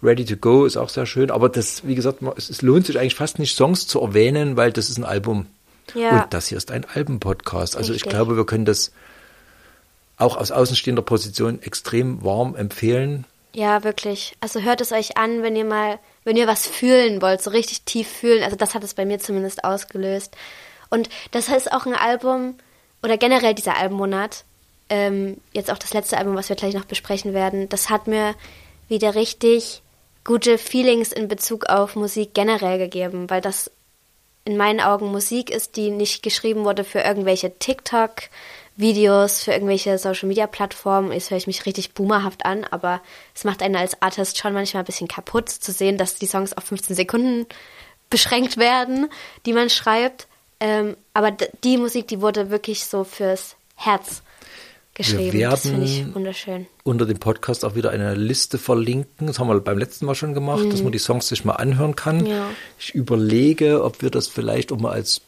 Ready 0.04 0.26
to 0.26 0.36
Go 0.38 0.66
ist 0.66 0.78
auch 0.78 0.90
sehr 0.90 1.06
schön. 1.06 1.32
Aber 1.32 1.50
das, 1.50 1.88
wie 1.88 1.96
gesagt, 1.96 2.20
es, 2.36 2.62
lohnt 2.62 2.86
sich 2.86 3.00
eigentlich 3.00 3.16
fast 3.16 3.40
nicht, 3.40 3.56
Songs 3.56 3.88
zu 3.88 4.02
erwähnen, 4.02 4.58
weil 4.58 4.72
das 4.72 4.90
ist 4.90 4.98
ein 4.98 5.06
Album. 5.06 5.48
Ja. 5.96 6.24
Und 6.24 6.34
das 6.34 6.48
hier 6.48 6.58
ist 6.58 6.72
ein 6.72 6.86
Albenpodcast. 6.86 7.78
Also 7.78 7.94
ich 7.94 8.04
glaube, 8.04 8.36
wir 8.36 8.46
können 8.46 8.66
das 8.66 8.92
auch 10.18 10.36
aus 10.36 10.52
außenstehender 10.52 11.02
Position 11.02 11.62
extrem 11.62 12.24
warm 12.24 12.56
empfehlen. 12.56 13.26
Ja, 13.54 13.84
wirklich. 13.84 14.36
Also 14.40 14.62
hört 14.62 14.82
es 14.82 14.92
euch 14.92 15.18
an, 15.18 15.42
wenn 15.42 15.56
ihr 15.56 15.66
mal, 15.66 16.00
wenn 16.26 16.36
ihr 16.36 16.48
was 16.48 16.68
fühlen 16.68 17.22
wollt, 17.22 17.42
so 17.42 17.50
richtig 17.50 17.84
tief 17.84 18.08
fühlen. 18.08 18.44
Also 18.44 18.56
das 18.56 18.76
hat 18.76 18.84
es 18.84 18.94
bei 18.94 19.06
mir 19.06 19.20
zumindest 19.20 19.64
ausgelöst. 19.64 20.36
Und 20.90 21.10
das 21.32 21.50
ist 21.50 21.72
auch 21.72 21.86
ein 21.86 21.96
Album, 21.96 22.56
oder 23.04 23.18
generell 23.18 23.54
dieser 23.54 23.78
Albummonat, 23.78 24.44
ähm, 24.90 25.38
jetzt 25.54 25.72
auch 25.72 25.78
das 25.78 25.94
letzte 25.94 26.18
Album, 26.18 26.36
was 26.36 26.50
wir 26.50 26.56
gleich 26.56 26.74
noch 26.74 26.86
besprechen 26.86 27.34
werden, 27.34 27.70
das 27.70 27.90
hat 27.90 28.08
mir 28.08 28.36
wieder 28.88 29.16
richtig 29.16 29.82
gute 30.24 30.58
Feelings 30.58 31.12
in 31.12 31.28
Bezug 31.28 31.68
auf 31.68 31.96
Musik 31.96 32.34
generell 32.34 32.78
gegeben, 32.78 33.30
weil 33.30 33.42
das 33.42 33.72
in 34.46 34.58
meinen 34.58 34.80
Augen 34.80 35.12
Musik 35.12 35.50
ist, 35.50 35.76
die 35.76 35.90
nicht 35.90 36.24
geschrieben 36.24 36.64
wurde 36.64 36.86
für 36.86 37.00
irgendwelche 37.00 37.58
TikTok-Videos, 37.60 39.44
für 39.44 39.52
irgendwelche 39.52 39.98
Social-Media-Plattformen. 39.98 41.12
Jetzt 41.12 41.32
höre 41.32 41.38
ich 41.38 41.48
mich 41.48 41.66
richtig 41.66 41.94
boomerhaft 41.94 42.46
an, 42.46 42.64
aber 42.64 43.02
es 43.36 43.44
macht 43.44 43.62
einen 43.62 43.76
als 43.76 44.02
Artist 44.02 44.38
schon 44.38 44.54
manchmal 44.54 44.84
ein 44.84 44.86
bisschen 44.86 45.10
kaputt 45.10 45.50
zu 45.50 45.74
sehen, 45.74 45.98
dass 45.98 46.16
die 46.16 46.28
Songs 46.28 46.54
auf 46.54 46.64
15 46.64 46.96
Sekunden 46.96 47.46
beschränkt 48.10 48.56
werden, 48.56 49.10
die 49.46 49.54
man 49.54 49.70
schreibt. 49.70 50.28
Ähm, 50.62 50.96
aber 51.14 51.32
die 51.32 51.78
Musik, 51.78 52.08
die 52.08 52.22
wurde 52.22 52.50
wirklich 52.50 52.86
so 52.86 53.04
fürs 53.04 53.58
Herz 53.76 54.22
geschrieben. 54.98 55.40
das 55.40 55.62
finde 55.62 55.86
ich 55.86 56.00
werden- 56.00 56.16
wunderschön. 56.16 56.68
Unter 56.84 57.06
dem 57.06 57.20
Podcast 57.20 57.64
auch 57.64 57.76
wieder 57.76 57.92
eine 57.92 58.16
Liste 58.16 58.58
verlinken. 58.58 59.28
Das 59.28 59.40
haben 59.40 59.48
wir 59.48 59.60
beim 59.60 59.78
letzten 59.78 60.06
Mal 60.06 60.16
schon 60.16 60.34
gemacht, 60.34 60.66
dass 60.72 60.82
man 60.84 60.92
die 60.92 60.98
Songs 61.00 61.28
sich 61.28 61.46
mal 61.46 61.54
anhören 61.54 61.96
kann. 61.96 62.20
Mhm. 62.22 62.26
Ja. 62.28 62.50
Ich 62.80 62.94
überlege, 62.96 63.84
ob 63.84 64.02
wir 64.02 64.10
das 64.10 64.28
vielleicht 64.28 64.72
auch 64.72 64.80
mal 64.80 64.92
als 64.92 65.22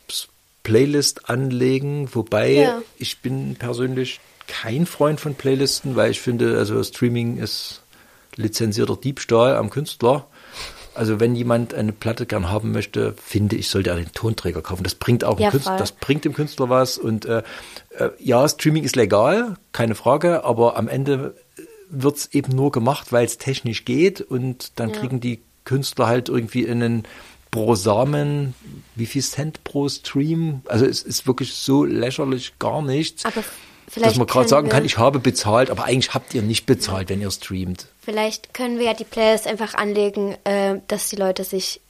Playlist 0.63 1.29
anlegen. 1.29 2.09
Wobei 2.13 2.51
Ja. 2.53 2.81
ich 2.97 3.19
bin 3.19 3.55
persönlich 3.55 4.19
kein 4.47 4.85
Freund 4.85 5.19
von 5.19 5.35
Playlisten, 5.35 5.95
weil 5.95 6.11
ich 6.11 6.19
finde, 6.21 6.57
also 6.57 6.83
Streaming 6.83 7.37
ist 7.37 7.81
lizenzierter 8.35 8.95
Diebstahl 8.95 9.55
am 9.55 9.69
Künstler. 9.69 10.27
Also 10.95 11.19
wenn 11.19 11.35
jemand 11.35 11.73
eine 11.73 11.91
Platte 11.93 12.25
gern 12.25 12.49
haben 12.49 12.71
möchte, 12.71 13.13
finde 13.13 13.55
ich, 13.55 13.69
sollte 13.69 13.91
er 13.91 13.95
den 13.95 14.11
Tonträger 14.11 14.61
kaufen. 14.61 14.83
Das 14.83 14.95
bringt 14.95 15.23
auch 15.23 15.37
dem 15.37 15.43
Ja, 15.43 15.51
Künstler, 15.51 15.77
das 15.77 15.91
bringt 15.91 16.25
dem 16.25 16.33
Künstler 16.33 16.69
was. 16.69 16.97
Und 16.97 17.25
äh, 17.25 17.43
äh, 17.97 18.09
ja, 18.19 18.47
Streaming 18.47 18.83
ist 18.83 18.95
legal, 18.95 19.55
keine 19.71 19.95
Frage, 19.95 20.43
aber 20.43 20.77
am 20.77 20.87
Ende 20.87 21.35
wird 21.89 22.17
es 22.17 22.33
eben 22.33 22.55
nur 22.55 22.71
gemacht, 22.71 23.11
weil 23.11 23.25
es 23.25 23.37
technisch 23.37 23.85
geht 23.85 24.21
und 24.21 24.79
dann 24.79 24.91
kriegen 24.91 25.19
die 25.19 25.41
Künstler 25.65 26.07
halt 26.07 26.29
irgendwie 26.29 26.67
einen 26.69 27.03
pro 27.51 27.75
Samen, 27.75 28.53
wie 28.95 29.05
viel 29.05 29.23
Cent 29.23 29.63
pro 29.63 29.89
Stream? 29.89 30.61
Also 30.65 30.85
es 30.85 31.01
ist 31.01 31.25
wirklich 31.25 31.53
so 31.55 31.83
lächerlich 31.83 32.59
gar 32.59 32.81
nichts, 32.81 33.25
Aber 33.25 33.43
vielleicht 33.89 34.11
dass 34.11 34.17
man 34.17 34.27
gerade 34.27 34.47
sagen 34.47 34.69
kann, 34.69 34.85
ich 34.85 34.97
habe 34.97 35.19
bezahlt, 35.19 35.69
aber 35.69 35.85
eigentlich 35.85 36.13
habt 36.13 36.33
ihr 36.33 36.41
nicht 36.41 36.65
bezahlt, 36.65 37.09
wenn 37.09 37.21
ihr 37.21 37.31
streamt. 37.31 37.87
Vielleicht 38.01 38.53
können 38.53 38.79
wir 38.79 38.85
ja 38.85 38.93
die 38.93 39.03
Playlist 39.03 39.47
einfach 39.47 39.73
anlegen, 39.73 40.35
äh, 40.43 40.79
dass 40.87 41.09
die 41.09 41.15
Leute 41.15 41.43
sich 41.43 41.81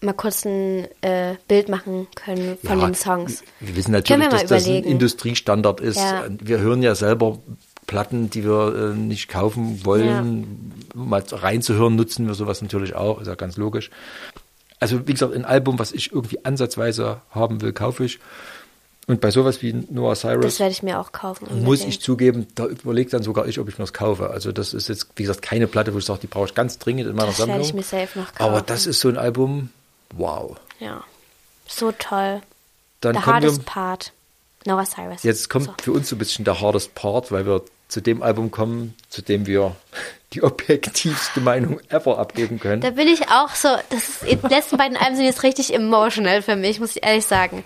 mal 0.00 0.12
kurz 0.14 0.44
ein 0.44 0.86
äh, 1.02 1.34
Bild 1.48 1.68
machen 1.68 2.06
können 2.14 2.56
von 2.64 2.80
Ja, 2.80 2.86
den 2.86 2.94
Songs. 2.94 3.42
Wir 3.60 3.76
wissen 3.76 3.92
natürlich, 3.92 4.24
wir 4.24 4.30
dass 4.30 4.46
das 4.46 4.66
ein. 4.66 4.84
Industriestandard 4.84 5.80
ist. 5.80 5.98
Ja. 5.98 6.24
Wir 6.28 6.58
hören 6.58 6.82
ja 6.82 6.94
selber 6.94 7.38
Platten, 7.86 8.30
die 8.30 8.44
wir 8.44 8.92
äh, 8.92 8.96
nicht 8.96 9.28
kaufen 9.28 9.84
wollen. 9.84 10.84
Mal 10.94 11.22
reinzuhören, 11.30 11.96
nutzen 11.96 12.26
wir 12.26 12.34
sowas 12.34 12.62
natürlich 12.62 12.94
auch, 12.94 13.20
ist 13.20 13.26
ja 13.26 13.34
ganz 13.34 13.56
logisch. 13.56 13.90
Also 14.78 15.06
wie 15.06 15.12
gesagt, 15.12 15.34
ein 15.34 15.44
Album, 15.44 15.78
was 15.78 15.92
ich 15.92 16.12
irgendwie 16.12 16.44
ansatzweise 16.44 17.20
haben 17.30 17.60
will, 17.60 17.72
kaufe 17.72 18.04
ich. 18.04 18.18
Und 19.10 19.20
bei 19.20 19.30
sowas 19.32 19.60
wie 19.60 19.72
Noah 19.90 20.10
Das 20.10 20.20
Cyrus 20.20 20.60
werde 20.60 20.72
ich 20.72 20.82
mir 20.84 21.00
auch 21.00 21.10
kaufen. 21.10 21.46
muss 21.46 21.52
unbedingt. 21.80 21.88
ich 21.88 22.00
zugeben, 22.00 22.46
da 22.54 22.66
überlegt 22.66 23.12
dann 23.12 23.22
sogar 23.24 23.46
ich, 23.46 23.58
ob 23.58 23.68
ich 23.68 23.76
mir 23.76 23.82
das 23.82 23.92
kaufe. 23.92 24.30
Also 24.30 24.52
das 24.52 24.72
ist 24.72 24.88
jetzt, 24.88 25.08
wie 25.16 25.22
gesagt, 25.24 25.42
keine 25.42 25.66
Platte, 25.66 25.92
wo 25.94 25.98
ich 25.98 26.04
sage, 26.04 26.20
die 26.20 26.26
brauche 26.28 26.46
ich 26.46 26.54
ganz 26.54 26.78
dringend 26.78 27.08
in 27.08 27.16
meiner 27.16 27.28
Das 27.28 27.38
werde 27.40 27.52
Sammlung. 27.52 27.66
ich 27.68 27.74
mir 27.74 27.82
safe 27.82 28.18
noch 28.18 28.32
kaufen. 28.34 28.42
Aber 28.50 28.62
das 28.62 28.86
ist 28.86 29.00
so 29.00 29.08
ein 29.08 29.16
Album, 29.18 29.70
wow. 30.14 30.56
Ja. 30.78 31.02
So 31.66 31.90
toll. 31.92 32.40
Dann 33.00 33.14
The 33.14 33.20
kommen 33.20 33.26
wir, 33.42 33.48
hardest 33.48 33.64
part. 33.66 34.12
Noah 34.66 34.84
Cyrus. 34.84 35.22
Jetzt 35.24 35.50
kommt 35.50 35.66
So. 35.66 35.72
für 35.82 35.92
uns 35.92 36.08
so 36.08 36.16
ein 36.16 36.18
bisschen 36.18 36.44
der 36.44 36.60
hardest 36.60 36.94
Part, 36.94 37.32
weil 37.32 37.46
wir 37.46 37.62
zu 37.88 38.00
dem 38.00 38.22
Album 38.22 38.50
kommen, 38.52 38.94
zu 39.08 39.22
dem 39.22 39.46
wir 39.46 39.74
die 40.34 40.42
objektivste 40.44 41.40
Meinung 41.40 41.80
ever 41.88 42.18
abgeben 42.18 42.60
können. 42.60 42.80
Da 42.82 42.90
bin 42.90 43.08
ich 43.08 43.28
auch 43.28 43.54
so, 43.56 43.68
das 43.88 44.08
ist, 44.08 44.22
die 44.22 44.46
letzten 44.48 44.76
beiden 44.76 44.96
Alben 44.96 45.16
sind 45.16 45.24
jetzt 45.24 45.42
richtig 45.42 45.74
emotional 45.74 46.42
für 46.42 46.54
mich, 46.54 46.78
muss 46.78 46.94
ich 46.94 47.04
ehrlich 47.04 47.26
sagen. 47.26 47.64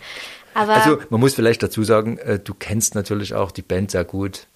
Aber, 0.54 0.74
Also 0.74 0.98
man 1.10 1.20
muss 1.20 1.34
vielleicht 1.34 1.62
dazu 1.62 1.82
sagen, 1.82 2.18
äh, 2.18 2.38
du 2.38 2.54
kennst 2.54 2.94
natürlich 2.94 3.34
auch 3.34 3.50
die 3.50 3.62
Band 3.62 3.90
sehr 3.90 4.04
gut. 4.04 4.46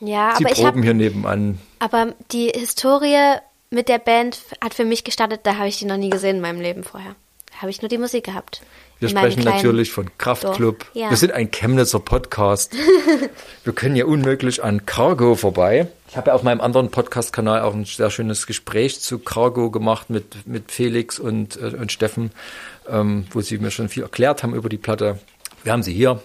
ja, 0.00 0.34
Sie 0.36 0.44
aber 0.44 0.52
ich 0.52 0.58
proben 0.60 0.68
habe 0.68 0.82
hier 0.82 0.94
nebenan. 0.94 1.58
Aber 1.78 2.14
die 2.32 2.48
Historie 2.48 3.36
mit 3.70 3.88
der 3.88 3.98
Band 3.98 4.38
hat 4.62 4.74
für 4.74 4.84
mich 4.84 5.04
gestartet, 5.04 5.40
da 5.44 5.56
habe 5.56 5.68
ich 5.68 5.78
die 5.78 5.84
noch 5.84 5.96
nie 5.96 6.10
gesehen 6.10 6.36
in 6.36 6.42
meinem 6.42 6.60
Leben 6.60 6.84
vorher. 6.84 7.14
Da 7.50 7.62
habe 7.62 7.70
ich 7.70 7.82
nur 7.82 7.88
die 7.88 7.98
Musik 7.98 8.24
gehabt. 8.24 8.62
Wir 9.00 9.08
sprechen 9.08 9.44
natürlich 9.44 9.92
von 9.92 10.10
Kraftklub. 10.18 10.80
Dorf. 10.80 10.90
Ja. 10.94 11.10
Wir 11.10 11.16
sind 11.16 11.32
ein 11.32 11.52
Chemnitzer 11.52 12.00
Podcast. 12.00 12.74
wir 13.64 13.72
können 13.72 13.94
ja 13.94 14.06
unmöglich 14.06 14.64
an 14.64 14.86
Cargo 14.86 15.36
vorbei. 15.36 15.86
Ich 16.10 16.16
habe 16.16 16.30
ja 16.30 16.34
auf 16.34 16.42
meinem 16.42 16.60
anderen 16.60 16.90
Podcast-Kanal 16.90 17.60
auch 17.62 17.74
ein 17.74 17.84
sehr 17.84 18.10
schönes 18.10 18.46
Gespräch 18.46 19.00
zu 19.00 19.20
Cargo 19.20 19.70
gemacht 19.70 20.10
mit, 20.10 20.48
mit 20.48 20.72
Felix 20.72 21.20
und, 21.20 21.56
äh, 21.56 21.76
und 21.76 21.92
Steffen, 21.92 22.32
ähm, 22.88 23.26
wo 23.30 23.40
sie 23.40 23.58
mir 23.58 23.70
schon 23.70 23.88
viel 23.88 24.02
erklärt 24.02 24.42
haben 24.42 24.54
über 24.54 24.68
die 24.68 24.78
Platte. 24.78 25.18
Wir 25.64 25.72
haben 25.72 25.82
sie 25.82 25.92
hier. 25.92 26.20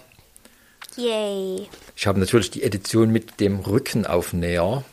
Yay. 0.96 1.68
Ich 1.96 2.06
habe 2.06 2.20
natürlich 2.20 2.50
die 2.50 2.62
Edition 2.62 3.10
mit 3.10 3.40
dem 3.40 3.60
Rückenaufnäher. 3.60 4.84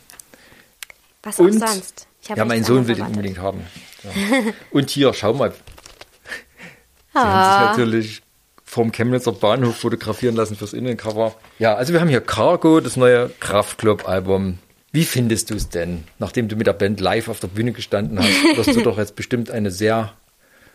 Was 1.22 1.38
auch 1.38 1.44
Und 1.44 1.58
sonst. 1.60 2.06
Ich 2.22 2.30
habe 2.30 2.38
ja, 2.38 2.44
mein 2.44 2.64
Sohn 2.64 2.86
will 2.88 2.94
den 2.96 3.06
unbedingt 3.06 3.38
haben. 3.38 3.64
Ja. 4.04 4.10
Und 4.72 4.90
hier, 4.90 5.14
schau 5.14 5.32
mal. 5.32 5.52
Sie 5.52 7.18
haben 7.18 7.28
Ah. 7.28 7.60
sich 7.60 7.70
natürlich 7.78 8.22
vom 8.64 8.90
Chemnitzer 8.90 9.30
Bahnhof 9.30 9.76
fotografieren 9.76 10.34
lassen 10.34 10.56
fürs 10.56 10.72
Innencover. 10.72 11.36
Ja, 11.60 11.74
also 11.76 11.92
wir 11.92 12.00
haben 12.00 12.08
hier 12.08 12.20
Cargo, 12.20 12.80
das 12.80 12.96
neue 12.96 13.28
Kraftklub-Album. 13.38 14.58
Wie 14.90 15.04
findest 15.04 15.50
du 15.50 15.54
es 15.54 15.68
denn? 15.68 16.02
Nachdem 16.18 16.48
du 16.48 16.56
mit 16.56 16.66
der 16.66 16.72
Band 16.72 16.98
live 17.00 17.28
auf 17.28 17.38
der 17.38 17.46
Bühne 17.46 17.70
gestanden 17.70 18.18
hast, 18.18 18.56
wirst 18.56 18.74
du 18.76 18.82
doch 18.82 18.98
jetzt 18.98 19.14
bestimmt 19.14 19.52
eine 19.52 19.70
sehr 19.70 20.12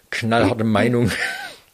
knallharte 0.10 0.64
Meinung. 0.64 1.12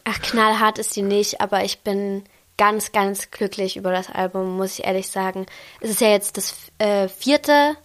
Ach, 0.03 0.21
knallhart 0.21 0.79
ist 0.79 0.95
die 0.95 1.01
nicht, 1.01 1.41
aber 1.41 1.63
ich 1.63 1.79
bin 1.79 2.23
ganz, 2.57 2.91
ganz 2.91 3.31
glücklich 3.31 3.77
über 3.77 3.91
das 3.91 4.09
Album, 4.09 4.57
muss 4.57 4.79
ich 4.79 4.85
ehrlich 4.85 5.07
sagen. 5.07 5.45
Es 5.81 5.89
ist 5.89 6.01
ja 6.01 6.09
jetzt 6.09 6.37
das 6.37 6.55
äh, 6.77 7.07
vierte 7.07 7.75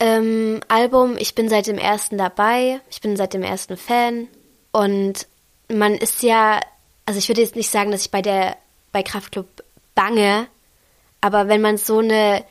ähm, 0.00 0.60
Album. 0.68 1.16
Ich 1.18 1.34
bin 1.34 1.48
seit 1.48 1.66
dem 1.66 1.78
ersten 1.78 2.18
dabei. 2.18 2.80
Ich 2.90 3.00
bin 3.00 3.16
seit 3.16 3.34
dem 3.34 3.42
ersten 3.42 3.76
Fan. 3.76 4.28
Und 4.72 5.26
man 5.68 5.94
ist 5.94 6.22
ja, 6.22 6.60
also 7.06 7.18
ich 7.18 7.28
würde 7.28 7.40
jetzt 7.40 7.56
nicht 7.56 7.70
sagen, 7.70 7.90
dass 7.90 8.02
ich 8.02 8.10
bei 8.10 8.22
der, 8.22 8.56
bei 8.92 9.02
Kraftklub 9.02 9.46
bange, 9.94 10.46
aber 11.20 11.48
wenn 11.48 11.62
man 11.62 11.78
so 11.78 11.98
eine 11.98 12.44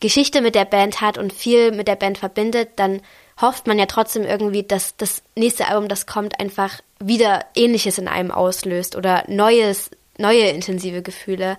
Geschichte 0.00 0.40
mit 0.40 0.54
der 0.54 0.64
Band 0.64 1.00
hat 1.00 1.18
und 1.18 1.32
viel 1.32 1.72
mit 1.72 1.88
der 1.88 1.96
Band 1.96 2.18
verbindet, 2.18 2.70
dann 2.76 3.02
hofft 3.40 3.66
man 3.66 3.78
ja 3.78 3.86
trotzdem 3.86 4.24
irgendwie, 4.24 4.62
dass 4.62 4.96
das 4.96 5.22
nächste 5.34 5.68
Album, 5.68 5.88
das 5.88 6.06
kommt, 6.06 6.40
einfach 6.40 6.80
wieder 6.98 7.44
Ähnliches 7.54 7.98
in 7.98 8.08
einem 8.08 8.30
auslöst 8.30 8.96
oder 8.96 9.24
Neues 9.28 9.90
neue 10.18 10.48
intensive 10.48 11.02
Gefühle. 11.02 11.58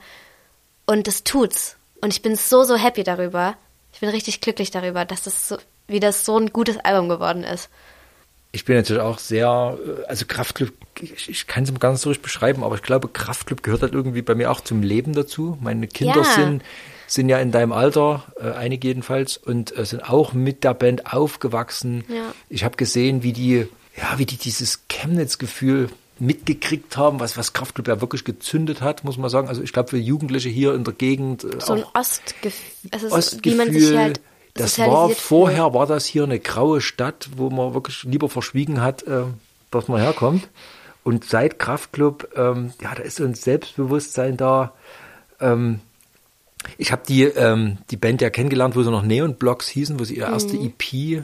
Und 0.86 1.08
das 1.08 1.24
tut's. 1.24 1.76
Und 2.02 2.14
ich 2.14 2.22
bin 2.22 2.36
so, 2.36 2.64
so 2.64 2.76
happy 2.76 3.04
darüber. 3.04 3.56
Ich 3.94 4.00
bin 4.00 4.10
richtig 4.10 4.42
glücklich 4.42 4.72
darüber, 4.72 5.06
dass 5.06 5.24
das 5.24 5.48
so, 5.48 5.58
wie 5.88 6.00
das 6.00 6.26
so 6.26 6.38
ein 6.38 6.52
gutes 6.54 6.78
Album 6.78 7.10
geworden 7.10 7.44
ist. 7.44 7.70
Ich 8.52 8.66
bin 8.66 8.76
natürlich 8.76 9.02
auch 9.02 9.20
sehr, 9.20 9.78
äh, 9.86 10.06
also 10.08 10.26
Kraftclub, 10.26 10.72
ich, 11.00 11.30
ich 11.30 11.48
kann 11.48 11.64
es 11.64 11.80
gar 11.80 11.92
nicht 11.92 12.02
so 12.02 12.10
richtig 12.10 12.24
beschreiben, 12.24 12.64
aber 12.64 12.76
ich 12.76 12.82
glaube, 12.82 13.08
Kraftclub 13.08 13.62
gehört 13.62 13.82
halt 13.82 13.94
irgendwie 13.94 14.22
bei 14.22 14.36
mir 14.36 14.52
auch 14.52 14.62
zum 14.62 14.82
Leben 14.82 15.14
dazu. 15.14 15.58
Meine 15.62 15.88
Kinder 15.88 16.18
Ja. 16.18 16.24
sind, 16.24 16.64
sind 17.08 17.30
ja 17.30 17.40
in 17.40 17.52
deinem 17.52 17.72
Alter, 17.72 18.26
äh, 18.40 18.52
einige 18.52 18.90
jedenfalls, 18.90 19.38
und 19.38 19.76
äh, 19.78 19.86
sind 19.86 20.08
auch 20.10 20.34
mit 20.34 20.64
der 20.64 20.74
Band 20.74 21.14
aufgewachsen. 21.14 22.04
Ja. 22.10 22.34
Ich 22.50 22.64
habe 22.64 22.78
gesehen, 22.78 23.24
wie 23.24 23.34
die, 23.34 23.68
ja, 23.98 24.18
wie 24.18 24.26
die 24.26 24.38
dieses 24.38 24.84
Chemnitz-Gefühl 24.90 25.90
mitgekriegt 26.20 26.98
haben, 26.98 27.20
was, 27.20 27.38
was 27.38 27.54
Kraftclub 27.54 27.88
ja 27.88 28.02
wirklich 28.02 28.24
gezündet 28.24 28.82
hat, 28.82 29.04
muss 29.04 29.18
man 29.18 29.30
sagen. 29.30 29.48
Also 29.48 29.62
ich 29.62 29.72
glaube, 29.72 29.90
für 29.90 29.98
Jugendliche 29.98 30.50
hier 30.50 30.74
in 30.74 30.84
der 30.84 30.94
Gegend, 30.94 31.44
äh, 31.44 31.60
So 31.60 31.74
ein 31.74 31.86
Ostgefühl. 31.94 32.92
Also 32.92 33.12
Ostgefühl, 33.12 33.52
wie 33.52 33.56
man 33.56 33.72
sich 33.72 33.98
halt 33.98 34.22
das 34.54 34.80
war 34.80 35.10
vorher, 35.10 35.74
war 35.76 35.86
das 35.86 36.06
hier 36.06 36.24
eine 36.24 36.40
graue 36.40 36.82
Stadt, 36.82 37.30
wo 37.36 37.52
man 37.52 37.76
wirklich 37.76 38.04
lieber 38.04 38.28
verschwiegen 38.28 38.82
hat, 38.82 39.04
äh, 39.04 39.24
dass 39.70 39.88
man 39.88 40.02
herkommt. 40.02 40.50
Und 41.04 41.26
seit 41.26 41.60
Kraftclub, 41.60 42.30
ähm, 42.36 42.74
ja, 42.82 42.94
da 42.96 43.04
ist 43.04 43.18
so 43.18 43.24
ein 43.24 43.36
Selbstbewusstsein 43.36 44.36
da. 44.36 44.74
Ähm, 45.40 45.80
ich 46.78 46.92
habe 46.92 47.02
die, 47.08 47.24
ähm, 47.24 47.78
die 47.92 47.98
Band 47.98 48.22
ja 48.22 48.30
kennengelernt, 48.30 48.76
wo 48.76 48.84
sie 48.84 48.92
noch 48.92 49.04
Neon 49.04 49.36
Blocks 49.36 49.68
hießen, 49.68 50.00
wo 50.00 50.04
sie 50.04 50.18
ihre 50.18 50.32
erste 50.32 50.58
EP 50.58 51.24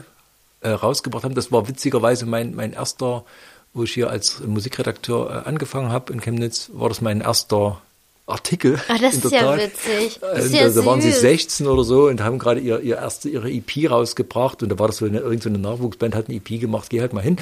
äh, 0.60 0.68
rausgebracht 0.68 1.24
haben. 1.24 1.34
Das 1.34 1.52
war 1.52 1.68
witzigerweise 1.68 2.26
mein, 2.26 2.54
mein 2.54 2.72
erster, 2.72 3.24
wo 3.72 3.84
ich 3.84 3.92
hier 3.92 4.10
als 4.10 4.40
Musikredakteur 4.40 5.30
äh, 5.44 5.48
angefangen 5.48 5.90
habe 5.92 6.12
in 6.12 6.20
Chemnitz, 6.20 6.70
war 6.72 6.88
das 6.88 7.00
mein 7.00 7.20
erster 7.20 7.80
Artikel. 8.26 8.80
Ah, 8.88 8.96
das 9.00 9.14
ist 9.24 9.30
ja 9.30 9.56
witzig. 9.56 10.18
Das 10.20 10.38
Äh, 10.38 10.46
ist 10.46 10.54
ja 10.54 10.68
da, 10.68 10.80
da 10.80 10.86
waren 10.86 11.00
sie 11.00 11.12
süß. 11.12 11.20
16 11.20 11.66
oder 11.66 11.84
so 11.84 12.06
und 12.06 12.20
haben 12.22 12.38
gerade 12.38 12.60
ihr, 12.60 12.80
ihr 12.80 12.96
erste, 12.96 13.28
ihre 13.28 13.50
EP 13.50 13.90
rausgebracht 13.90 14.62
und 14.62 14.70
da 14.70 14.78
war 14.78 14.86
das 14.88 14.96
so 14.96 15.04
eine, 15.04 15.18
irgend 15.18 15.42
so 15.42 15.48
eine 15.48 15.58
Nachwuchsband, 15.58 16.14
hat 16.14 16.28
eine 16.28 16.36
EP 16.38 16.60
gemacht, 16.60 16.90
geh 16.90 17.00
halt 17.00 17.12
mal 17.12 17.22
hin. 17.22 17.36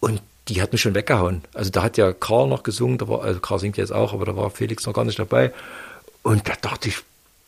Und 0.00 0.22
die 0.48 0.60
hat 0.62 0.72
mich 0.72 0.80
schon 0.80 0.94
weggehauen. 0.94 1.42
Also 1.54 1.70
da 1.70 1.82
hat 1.82 1.96
ja 1.96 2.12
Karl 2.12 2.48
noch 2.48 2.62
gesungen, 2.62 2.98
da 2.98 3.08
war, 3.08 3.22
also 3.22 3.40
Karl 3.40 3.58
singt 3.60 3.76
jetzt 3.76 3.92
auch, 3.92 4.12
aber 4.12 4.24
da 4.24 4.36
war 4.36 4.50
Felix 4.50 4.86
noch 4.86 4.94
gar 4.94 5.04
nicht 5.04 5.18
dabei. 5.18 5.52
Und 6.22 6.48
da 6.48 6.54
dachte 6.60 6.88
ich, 6.88 6.98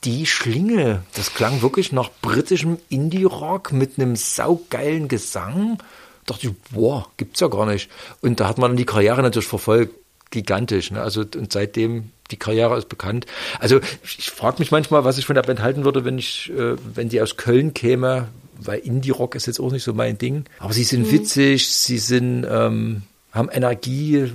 die 0.04 0.26
Schlinge, 0.26 1.02
das 1.14 1.34
klang 1.34 1.62
wirklich 1.62 1.92
nach 1.92 2.10
britischem 2.20 2.78
Indie-Rock 2.88 3.72
mit 3.72 3.98
einem 3.98 4.16
saugeilen 4.16 5.08
Gesang. 5.08 5.78
Da 6.26 6.34
dachte 6.34 6.48
ich, 6.48 6.54
boah, 6.72 7.06
gibt's 7.16 7.40
ja 7.40 7.48
gar 7.48 7.66
nicht. 7.66 7.90
Und 8.20 8.40
da 8.40 8.48
hat 8.48 8.58
man 8.58 8.76
die 8.76 8.84
Karriere 8.84 9.22
natürlich 9.22 9.48
verfolgt, 9.48 9.94
gigantisch. 10.30 10.90
Ne? 10.90 11.00
Also 11.00 11.22
und 11.22 11.52
seitdem 11.52 12.10
die 12.30 12.36
Karriere 12.36 12.76
ist 12.76 12.88
bekannt. 12.88 13.26
Also 13.60 13.80
ich, 14.02 14.30
frage 14.30 14.58
mich 14.58 14.70
manchmal, 14.70 15.04
was 15.04 15.18
ich 15.18 15.26
von 15.26 15.34
der 15.34 15.42
Band 15.42 15.60
halten 15.60 15.84
würde, 15.84 16.04
wenn 16.04 16.18
ich, 16.18 16.50
äh, 16.50 16.76
wenn 16.94 17.08
die 17.08 17.20
aus 17.20 17.36
Köln 17.36 17.74
käme, 17.74 18.28
weil 18.58 18.80
Indie-Rock 18.80 19.34
ist 19.34 19.46
jetzt 19.46 19.60
auch 19.60 19.72
nicht 19.72 19.84
so 19.84 19.94
mein 19.94 20.18
Ding. 20.18 20.44
Aber 20.58 20.72
sie 20.72 20.84
sind 20.84 21.10
witzig, 21.10 21.68
sie 21.68 21.98
sind, 21.98 22.46
ähm, 22.48 23.02
haben 23.32 23.48
Energie. 23.50 24.30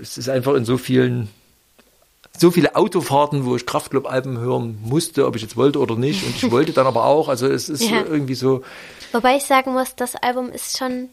Es 0.00 0.18
ist 0.18 0.28
einfach 0.28 0.54
in 0.54 0.64
so 0.64 0.78
vielen 0.78 1.28
so 2.38 2.50
viele 2.50 2.76
Autofahrten, 2.76 3.44
wo 3.44 3.56
ich 3.56 3.66
Kraftclub-Alben 3.66 4.38
hören 4.38 4.78
musste, 4.82 5.26
ob 5.26 5.36
ich 5.36 5.42
jetzt 5.42 5.56
wollte 5.56 5.78
oder 5.80 5.96
nicht. 5.96 6.24
Und 6.24 6.36
ich 6.36 6.50
wollte 6.50 6.72
dann 6.72 6.86
aber 6.86 7.04
auch. 7.04 7.28
Also 7.28 7.46
es 7.46 7.68
ist 7.68 7.82
Ja. 7.90 8.02
irgendwie 8.04 8.34
so, 8.34 8.62
Wobei 9.12 9.36
ich 9.36 9.44
sagen 9.44 9.72
muss, 9.72 9.94
das 9.96 10.16
Album 10.16 10.50
ist 10.50 10.76
schon, 10.78 11.08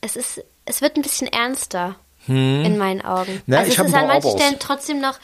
es 0.00 0.16
ist, 0.16 0.42
es 0.64 0.80
wird 0.80 0.96
ein 0.96 1.02
bisschen 1.02 1.26
ernster 1.28 1.96
in 2.28 2.78
meinen 2.78 3.04
Augen. 3.04 3.32
Hm. 3.32 3.42
Na, 3.46 3.58
also 3.58 3.72
es 3.72 3.78
ist 3.78 3.94
an 3.94 4.06
manchen 4.06 4.28
Abers. 4.28 4.32
Stellen 4.40 4.56
trotzdem 4.60 5.00
noch, 5.00 5.18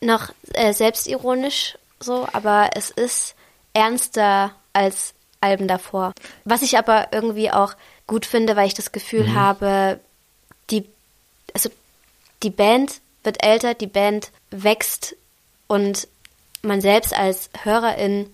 noch 0.00 0.28
äh, 0.52 0.72
selbstironisch 0.72 1.76
so, 1.98 2.28
aber 2.32 2.70
es 2.76 2.90
ist 2.90 3.34
ernster 3.72 4.52
als 4.72 5.14
Alben 5.40 5.66
davor. 5.66 6.12
Was 6.44 6.62
ich 6.62 6.78
aber 6.78 7.08
irgendwie 7.12 7.50
auch 7.50 7.74
gut 8.06 8.24
finde, 8.24 8.54
weil 8.56 8.68
ich 8.68 8.74
das 8.74 8.92
Gefühl 8.92 9.24
Mhm. 9.26 9.34
habe, 9.34 10.00
die, 10.70 10.84
also 11.52 11.70
die 12.44 12.50
Band 12.50 13.00
wird 13.24 13.44
älter, 13.44 13.74
die 13.74 13.86
Band 13.86 14.30
wächst 14.50 15.16
und 15.66 16.08
man 16.62 16.80
selbst 16.80 17.14
als 17.14 17.50
Hörerin 17.62 18.26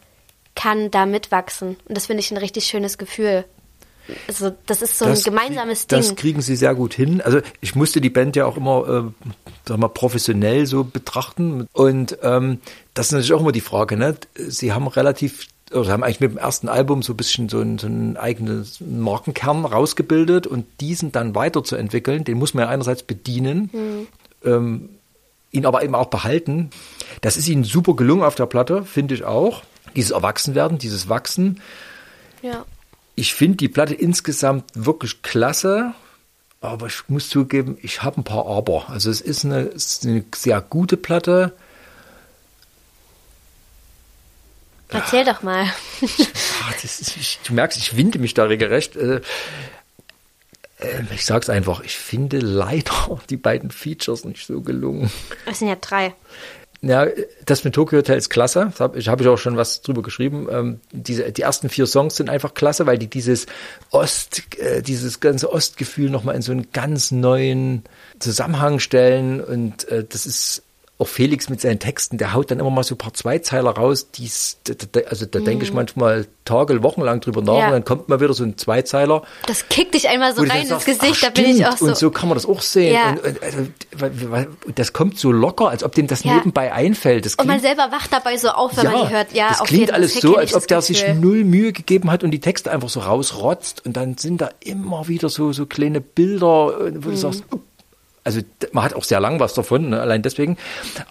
kann 0.54 0.90
da 0.90 1.06
mitwachsen. 1.06 1.76
Und 1.86 1.96
das 1.96 2.06
finde 2.06 2.20
ich 2.20 2.30
ein 2.30 2.36
richtig 2.36 2.64
schönes 2.66 2.98
Gefühl. 2.98 3.44
Also 4.26 4.50
das 4.66 4.82
ist 4.82 4.98
so 4.98 5.04
ein 5.04 5.12
das 5.12 5.22
gemeinsames 5.24 5.82
krieg- 5.82 5.88
Das 5.98 6.06
Ding. 6.08 6.16
kriegen 6.16 6.42
sie 6.42 6.56
sehr 6.56 6.74
gut 6.74 6.94
hin. 6.94 7.20
Also 7.20 7.40
ich 7.60 7.74
musste 7.76 8.00
die 8.00 8.10
Band 8.10 8.34
ja 8.34 8.44
auch 8.46 8.56
immer, 8.56 8.88
äh, 8.88 9.28
sag 9.66 9.78
mal, 9.78 9.88
professionell 9.88 10.66
so 10.66 10.82
betrachten. 10.84 11.66
Und 11.72 12.18
ähm, 12.22 12.60
das 12.94 13.06
ist 13.06 13.12
natürlich 13.12 13.32
auch 13.34 13.40
immer 13.40 13.52
die 13.52 13.60
Frage. 13.60 13.96
Ne? 13.96 14.16
Sie 14.34 14.72
haben 14.72 14.88
relativ, 14.88 15.46
oder 15.72 15.90
haben 15.92 16.02
eigentlich 16.02 16.18
mit 16.20 16.32
dem 16.32 16.38
ersten 16.38 16.68
Album 16.68 17.02
so 17.02 17.12
ein 17.12 17.16
bisschen 17.16 17.48
so 17.48 17.60
einen, 17.60 17.78
so 17.78 17.86
einen 17.86 18.16
eigenen 18.16 18.66
Markenkern 18.80 19.64
rausgebildet 19.64 20.48
und 20.48 20.66
diesen 20.80 21.12
dann 21.12 21.36
weiterzuentwickeln, 21.36 22.24
den 22.24 22.36
muss 22.38 22.52
man 22.52 22.64
ja 22.64 22.68
einerseits 22.70 23.04
bedienen. 23.04 24.08
Ähm, 24.44 24.90
ihn 25.52 25.66
aber 25.66 25.82
eben 25.82 25.94
auch 25.94 26.06
behalten. 26.06 26.70
Das 27.20 27.36
ist 27.36 27.48
ihnen 27.48 27.64
super 27.64 27.94
gelungen 27.94 28.22
auf 28.22 28.34
der 28.34 28.46
Platte, 28.46 28.84
finde 28.84 29.14
ich 29.14 29.24
auch. 29.24 29.62
Dieses 29.96 30.12
Erwachsenwerden, 30.12 30.78
dieses 30.78 31.08
Wachsen. 31.08 31.60
Ja. 32.42 32.64
Ich 33.16 33.34
finde 33.34 33.56
die 33.56 33.68
Platte 33.68 33.94
insgesamt 33.94 34.64
wirklich 34.74 35.22
klasse, 35.22 35.92
aber 36.60 36.86
ich 36.86 37.08
muss 37.08 37.28
zugeben, 37.28 37.76
ich 37.82 38.02
habe 38.02 38.20
ein 38.20 38.24
paar 38.24 38.46
Aber. 38.46 38.88
Also 38.88 39.10
es 39.10 39.20
ist 39.20 39.44
eine, 39.44 39.62
es 39.62 39.86
ist 39.86 40.06
eine 40.06 40.24
sehr 40.34 40.60
gute 40.60 40.96
Platte. 40.96 41.52
Erzähl 44.88 45.24
doch 45.24 45.42
mal. 45.42 45.64
Ah, 46.62 46.72
das 46.82 47.00
ist, 47.00 47.16
ich, 47.16 47.38
du 47.44 47.54
merkst, 47.54 47.78
ich 47.78 47.96
winde 47.96 48.18
mich 48.18 48.34
da 48.34 48.44
regelrecht. 48.44 48.96
Äh, 50.80 50.86
äh, 50.86 51.02
ich 51.14 51.24
sag's 51.24 51.48
einfach, 51.48 51.82
ich 51.82 51.96
finde 51.96 52.38
leider 52.38 53.20
die 53.30 53.36
beiden 53.36 53.70
Features 53.70 54.24
nicht 54.24 54.46
so 54.46 54.60
gelungen. 54.60 55.10
Es 55.46 55.58
sind 55.58 55.68
ja 55.68 55.76
drei. 55.76 56.14
Ja, 56.82 57.06
das 57.44 57.62
mit 57.64 57.74
Tokyo 57.74 57.98
Hotel 57.98 58.16
ist 58.16 58.30
klasse. 58.30 58.72
Hab, 58.78 58.96
ich 58.96 59.08
habe 59.08 59.22
ich 59.22 59.28
auch 59.28 59.36
schon 59.36 59.58
was 59.58 59.82
drüber 59.82 60.00
geschrieben. 60.00 60.48
Ähm, 60.50 60.80
diese, 60.92 61.30
die 61.30 61.42
ersten 61.42 61.68
vier 61.68 61.86
Songs 61.86 62.16
sind 62.16 62.30
einfach 62.30 62.54
klasse, 62.54 62.86
weil 62.86 62.96
die 62.96 63.08
dieses 63.08 63.44
Ost, 63.90 64.42
äh, 64.58 64.80
dieses 64.80 65.20
ganze 65.20 65.52
Ostgefühl 65.52 66.08
nochmal 66.08 66.36
in 66.36 66.42
so 66.42 66.52
einen 66.52 66.72
ganz 66.72 67.10
neuen 67.10 67.84
Zusammenhang 68.18 68.78
stellen. 68.78 69.42
Und 69.42 69.88
äh, 69.88 70.04
das 70.08 70.24
ist 70.24 70.62
auch 71.00 71.08
Felix 71.08 71.48
mit 71.48 71.60
seinen 71.60 71.78
Texten, 71.78 72.18
der 72.18 72.34
haut 72.34 72.50
dann 72.50 72.58
immer 72.60 72.70
mal 72.70 72.82
so 72.84 72.94
ein 72.94 72.98
paar 72.98 73.14
Zweizeiler 73.14 73.70
raus, 73.70 74.10
die's, 74.10 74.58
da, 74.64 75.00
also 75.08 75.26
da 75.26 75.38
denke 75.40 75.64
ich 75.64 75.72
manchmal 75.72 76.26
Tage, 76.44 76.82
Wochen 76.82 77.00
lang 77.02 77.20
drüber 77.20 77.42
nach 77.42 77.56
Ja. 77.58 77.66
und 77.66 77.72
dann 77.72 77.84
kommt 77.84 78.08
mal 78.08 78.20
wieder 78.20 78.34
so 78.34 78.44
ein 78.44 78.58
Zweizeiler. 78.58 79.22
Das 79.46 79.68
kickt 79.68 79.94
dich 79.94 80.08
einmal 80.08 80.34
so 80.34 80.42
du 80.42 80.42
rein 80.42 80.48
dann 80.50 80.60
ins 80.60 80.68
sagst, 80.70 80.86
Gesicht, 80.86 81.24
ach, 81.24 81.32
da 81.32 81.42
bin 81.42 81.50
ich 81.56 81.66
auch 81.66 81.76
so. 81.76 81.86
Und 81.86 81.96
so 81.96 82.10
kann 82.10 82.28
man 82.28 82.36
das 82.36 82.46
auch 82.46 82.60
sehen. 82.62 82.94
Ja. 82.94 83.10
Und, 83.10 83.24
und, 83.24 83.42
also, 83.42 83.58
und 84.66 84.78
das 84.78 84.92
kommt 84.92 85.18
so 85.18 85.32
locker, 85.32 85.68
als 85.68 85.84
ob 85.84 85.94
dem 85.94 86.06
das 86.06 86.24
Ja. 86.24 86.34
nebenbei 86.34 86.72
einfällt. 86.72 87.24
Das 87.24 87.34
und 87.36 87.46
man 87.46 87.60
klingt- 87.60 87.76
selber 87.78 87.92
wacht 87.92 88.12
dabei 88.12 88.36
so 88.36 88.48
auf, 88.48 88.76
wenn 88.76 88.84
man 88.90 89.06
die 89.08 89.12
hört. 89.14 89.32
Ja, 89.32 89.48
das 89.50 89.62
klingt 89.64 89.92
alles 89.92 90.14
so, 90.14 90.36
als 90.36 90.54
ob 90.54 90.66
der 90.66 90.82
sich 90.82 91.04
null 91.14 91.44
Mühe 91.44 91.72
gegeben 91.72 92.10
hat 92.10 92.24
und 92.24 92.30
die 92.30 92.40
Texte 92.40 92.70
einfach 92.70 92.88
so 92.88 93.00
rausrotzt 93.00 93.84
und 93.86 93.96
dann 93.96 94.16
sind 94.16 94.40
da 94.40 94.50
immer 94.60 95.08
wieder 95.08 95.28
so, 95.28 95.52
so 95.52 95.66
kleine 95.66 96.00
Bilder, 96.00 96.46
wo 96.78 97.00
du 97.00 97.10
Mhm. 97.10 97.16
sagst, 97.16 97.44
up. 97.50 97.60
Also 98.24 98.40
man 98.72 98.84
hat 98.84 98.94
auch 98.94 99.04
sehr 99.04 99.20
lang 99.20 99.40
was 99.40 99.54
davon, 99.54 99.90
ne, 99.90 100.00
allein 100.00 100.22
deswegen. 100.22 100.56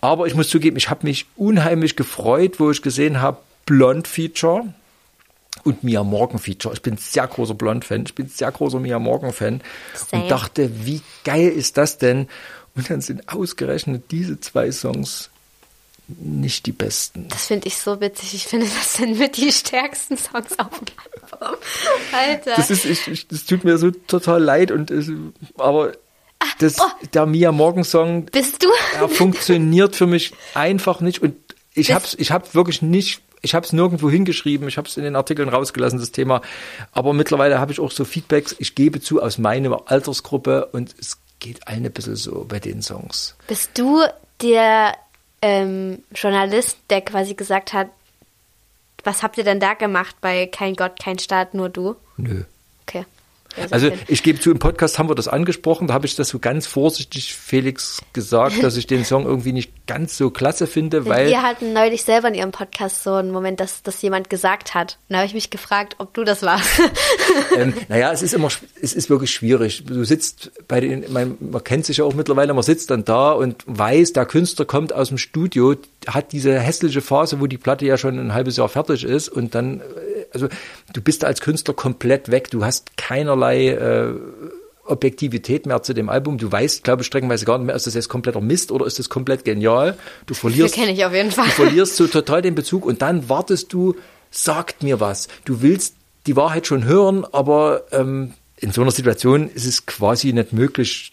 Aber 0.01 0.27
ich 0.27 0.35
muss 0.35 0.49
zugeben, 0.49 0.77
ich 0.77 0.89
habe 0.89 1.07
mich 1.07 1.25
unheimlich 1.35 1.95
gefreut, 1.95 2.59
wo 2.59 2.71
ich 2.71 2.81
gesehen 2.81 3.21
habe, 3.21 3.37
Blond 3.65 4.07
Feature 4.07 4.73
und 5.63 5.83
Mia 5.83 6.03
Morgan 6.03 6.39
Feature. 6.39 6.73
Ich 6.73 6.81
bin 6.81 6.97
sehr 6.97 7.27
großer 7.27 7.53
Blond-Fan, 7.53 8.03
ich 8.05 8.15
bin 8.15 8.27
sehr 8.29 8.51
großer 8.51 8.79
Mia 8.79 8.99
Morgan-Fan 8.99 9.61
und 10.11 10.31
dachte, 10.31 10.85
wie 10.85 11.01
geil 11.23 11.49
ist 11.49 11.77
das 11.77 11.97
denn? 11.97 12.27
Und 12.75 12.89
dann 12.89 13.01
sind 13.01 13.27
ausgerechnet 13.29 14.05
diese 14.11 14.39
zwei 14.39 14.71
Songs 14.71 15.29
nicht 16.07 16.65
die 16.65 16.71
besten. 16.71 17.27
Das 17.29 17.45
finde 17.45 17.67
ich 17.67 17.77
so 17.77 18.01
witzig. 18.01 18.33
Ich 18.33 18.47
finde, 18.47 18.65
das 18.65 18.93
sind 18.95 19.19
mit 19.19 19.37
die 19.37 19.51
stärksten 19.51 20.17
Songs 20.17 20.57
auf 20.57 20.69
dem 20.79 20.95
Album. 21.31 21.57
Alter. 22.11 22.53
Das 22.55 22.71
ist, 22.71 22.85
ich, 22.85 23.07
ich, 23.07 23.27
das 23.27 23.45
tut 23.45 23.63
mir 23.63 23.77
so 23.77 23.91
total 23.91 24.41
leid 24.41 24.71
und 24.71 24.91
aber 25.57 25.93
das, 26.59 26.79
oh. 26.79 26.83
der 27.13 27.25
Mia 27.25 27.51
Morgan 27.51 27.83
Song, 27.83 28.25
Bist 28.25 28.63
du? 28.63 28.67
er 28.99 29.09
funktioniert 29.09 29.95
für 29.95 30.07
mich 30.07 30.33
einfach 30.53 31.01
nicht 31.01 31.21
und 31.21 31.35
ich 31.73 31.87
Bist- 31.87 31.91
hab's, 31.93 32.15
ich 32.17 32.31
hab's 32.31 32.55
wirklich 32.55 32.81
nicht, 32.81 33.21
ich 33.41 33.55
hab's 33.55 33.71
nirgendwo 33.73 34.09
hingeschrieben, 34.09 34.67
ich 34.67 34.77
hab's 34.77 34.97
in 34.97 35.03
den 35.03 35.15
Artikeln 35.15 35.49
rausgelassen, 35.49 35.99
das 35.99 36.11
Thema, 36.11 36.41
aber 36.91 37.13
mittlerweile 37.13 37.59
habe 37.59 37.71
ich 37.71 37.79
auch 37.79 37.91
so 37.91 38.05
Feedbacks, 38.05 38.55
ich 38.59 38.75
gebe 38.75 38.99
zu, 39.01 39.21
aus 39.21 39.37
meiner 39.37 39.81
Altersgruppe 39.89 40.67
und 40.67 40.93
es 40.99 41.17
geht 41.39 41.67
allen 41.67 41.85
ein 41.85 41.91
bisschen 41.91 42.15
so 42.15 42.45
bei 42.45 42.59
den 42.59 42.81
Songs. 42.81 43.35
Bist 43.47 43.71
du 43.75 44.03
der 44.41 44.93
ähm, 45.41 46.03
Journalist, 46.13 46.77
der 46.89 47.01
quasi 47.01 47.33
gesagt 47.33 47.71
hat, 47.73 47.89
was 49.05 49.23
habt 49.23 49.37
ihr 49.37 49.45
denn 49.45 49.61
da 49.61 49.73
gemacht 49.75 50.17
bei 50.19 50.47
Kein 50.47 50.75
Gott, 50.75 50.99
kein 51.01 51.19
Staat, 51.19 51.53
nur 51.53 51.69
du? 51.69 51.95
Nö. 52.17 52.43
Okay. 52.85 53.05
Also 53.71 53.91
ich 54.07 54.23
gebe 54.23 54.39
zu, 54.39 54.51
im 54.51 54.59
Podcast 54.59 54.99
haben 54.99 55.09
wir 55.09 55.15
das 55.15 55.27
angesprochen, 55.27 55.87
da 55.87 55.93
habe 55.93 56.05
ich 56.05 56.15
das 56.15 56.29
so 56.29 56.39
ganz 56.39 56.67
vorsichtig 56.67 57.33
Felix 57.33 58.01
gesagt, 58.13 58.63
dass 58.63 58.77
ich 58.77 58.87
den 58.87 59.05
Song 59.05 59.25
irgendwie 59.25 59.53
nicht 59.53 59.87
ganz 59.87 60.17
so 60.17 60.29
klasse 60.29 60.67
finde, 60.67 61.05
weil 61.05 61.27
Wir 61.27 61.41
hatten 61.41 61.73
neulich 61.73 62.03
selber 62.03 62.27
in 62.27 62.35
ihrem 62.35 62.51
Podcast 62.51 63.03
so 63.03 63.13
einen 63.13 63.31
Moment, 63.31 63.59
dass 63.59 63.81
das 63.83 64.01
jemand 64.01 64.29
gesagt 64.29 64.75
hat. 64.75 64.99
Und 65.09 65.13
da 65.13 65.17
habe 65.17 65.27
ich 65.27 65.33
mich 65.33 65.49
gefragt, 65.49 65.95
ob 65.97 66.13
du 66.13 66.23
das 66.23 66.43
warst. 66.43 66.81
ähm, 67.57 67.73
naja, 67.89 68.11
es 68.11 68.21
ist 68.21 68.33
immer, 68.33 68.49
es 68.81 68.93
ist 68.93 69.09
wirklich 69.09 69.31
schwierig. 69.31 69.83
Du 69.85 70.03
sitzt 70.03 70.51
bei 70.67 70.79
den, 70.79 71.11
man, 71.11 71.37
man 71.39 71.63
kennt 71.63 71.85
sich 71.85 71.97
ja 71.97 72.05
auch 72.05 72.13
mittlerweile, 72.13 72.53
man 72.53 72.63
sitzt 72.63 72.91
dann 72.91 73.03
da 73.03 73.31
und 73.31 73.63
weiß, 73.65 74.13
der 74.13 74.25
Künstler 74.25 74.65
kommt 74.65 74.93
aus 74.93 75.09
dem 75.09 75.17
Studio, 75.17 75.75
hat 76.07 76.31
diese 76.31 76.59
hässliche 76.59 77.01
Phase, 77.01 77.39
wo 77.39 77.47
die 77.47 77.57
Platte 77.57 77.85
ja 77.85 77.97
schon 77.97 78.19
ein 78.19 78.33
halbes 78.33 78.57
Jahr 78.57 78.69
fertig 78.69 79.03
ist 79.03 79.29
und 79.29 79.55
dann, 79.55 79.81
äh, 79.81 79.83
also 80.33 80.47
du 80.93 81.01
bist 81.01 81.25
als 81.25 81.41
Künstler 81.41 81.73
komplett 81.73 82.31
weg, 82.31 82.49
du 82.49 82.63
hast 82.63 82.97
keinerlei 82.97 83.69
äh, 83.69 84.13
Objektivität 84.89 85.65
mehr 85.65 85.83
zu 85.83 85.93
dem 85.93 86.09
Album. 86.09 86.37
Du 86.37 86.51
weißt, 86.51 86.83
glaube 86.83 87.01
ich, 87.01 87.07
streckenweise 87.07 87.45
gar 87.45 87.57
nicht 87.57 87.67
mehr, 87.67 87.75
ist 87.75 87.87
das 87.87 87.93
jetzt 87.93 88.09
kompletter 88.09 88.41
Mist 88.41 88.71
oder 88.71 88.85
ist 88.85 88.99
das 88.99 89.09
komplett 89.09 89.45
genial. 89.45 89.97
Du 90.25 90.33
verlierst, 90.33 90.75
kenne 90.75 90.91
ich 90.91 91.05
auf 91.05 91.13
jeden 91.13 91.31
Fall. 91.31 91.45
Du 91.45 91.51
verlierst 91.51 91.95
so 91.95 92.07
total 92.07 92.41
den 92.41 92.55
Bezug 92.55 92.85
und 92.85 93.01
dann 93.01 93.29
wartest 93.29 93.71
du, 93.71 93.95
sagt 94.31 94.83
mir 94.83 94.99
was. 94.99 95.27
Du 95.45 95.61
willst 95.61 95.95
die 96.27 96.35
Wahrheit 96.35 96.67
schon 96.67 96.83
hören, 96.85 97.25
aber 97.31 97.83
ähm, 97.91 98.33
in 98.57 98.71
so 98.71 98.81
einer 98.81 98.91
Situation 98.91 99.49
ist 99.49 99.65
es 99.65 99.85
quasi 99.85 100.33
nicht 100.33 100.53
möglich, 100.53 101.11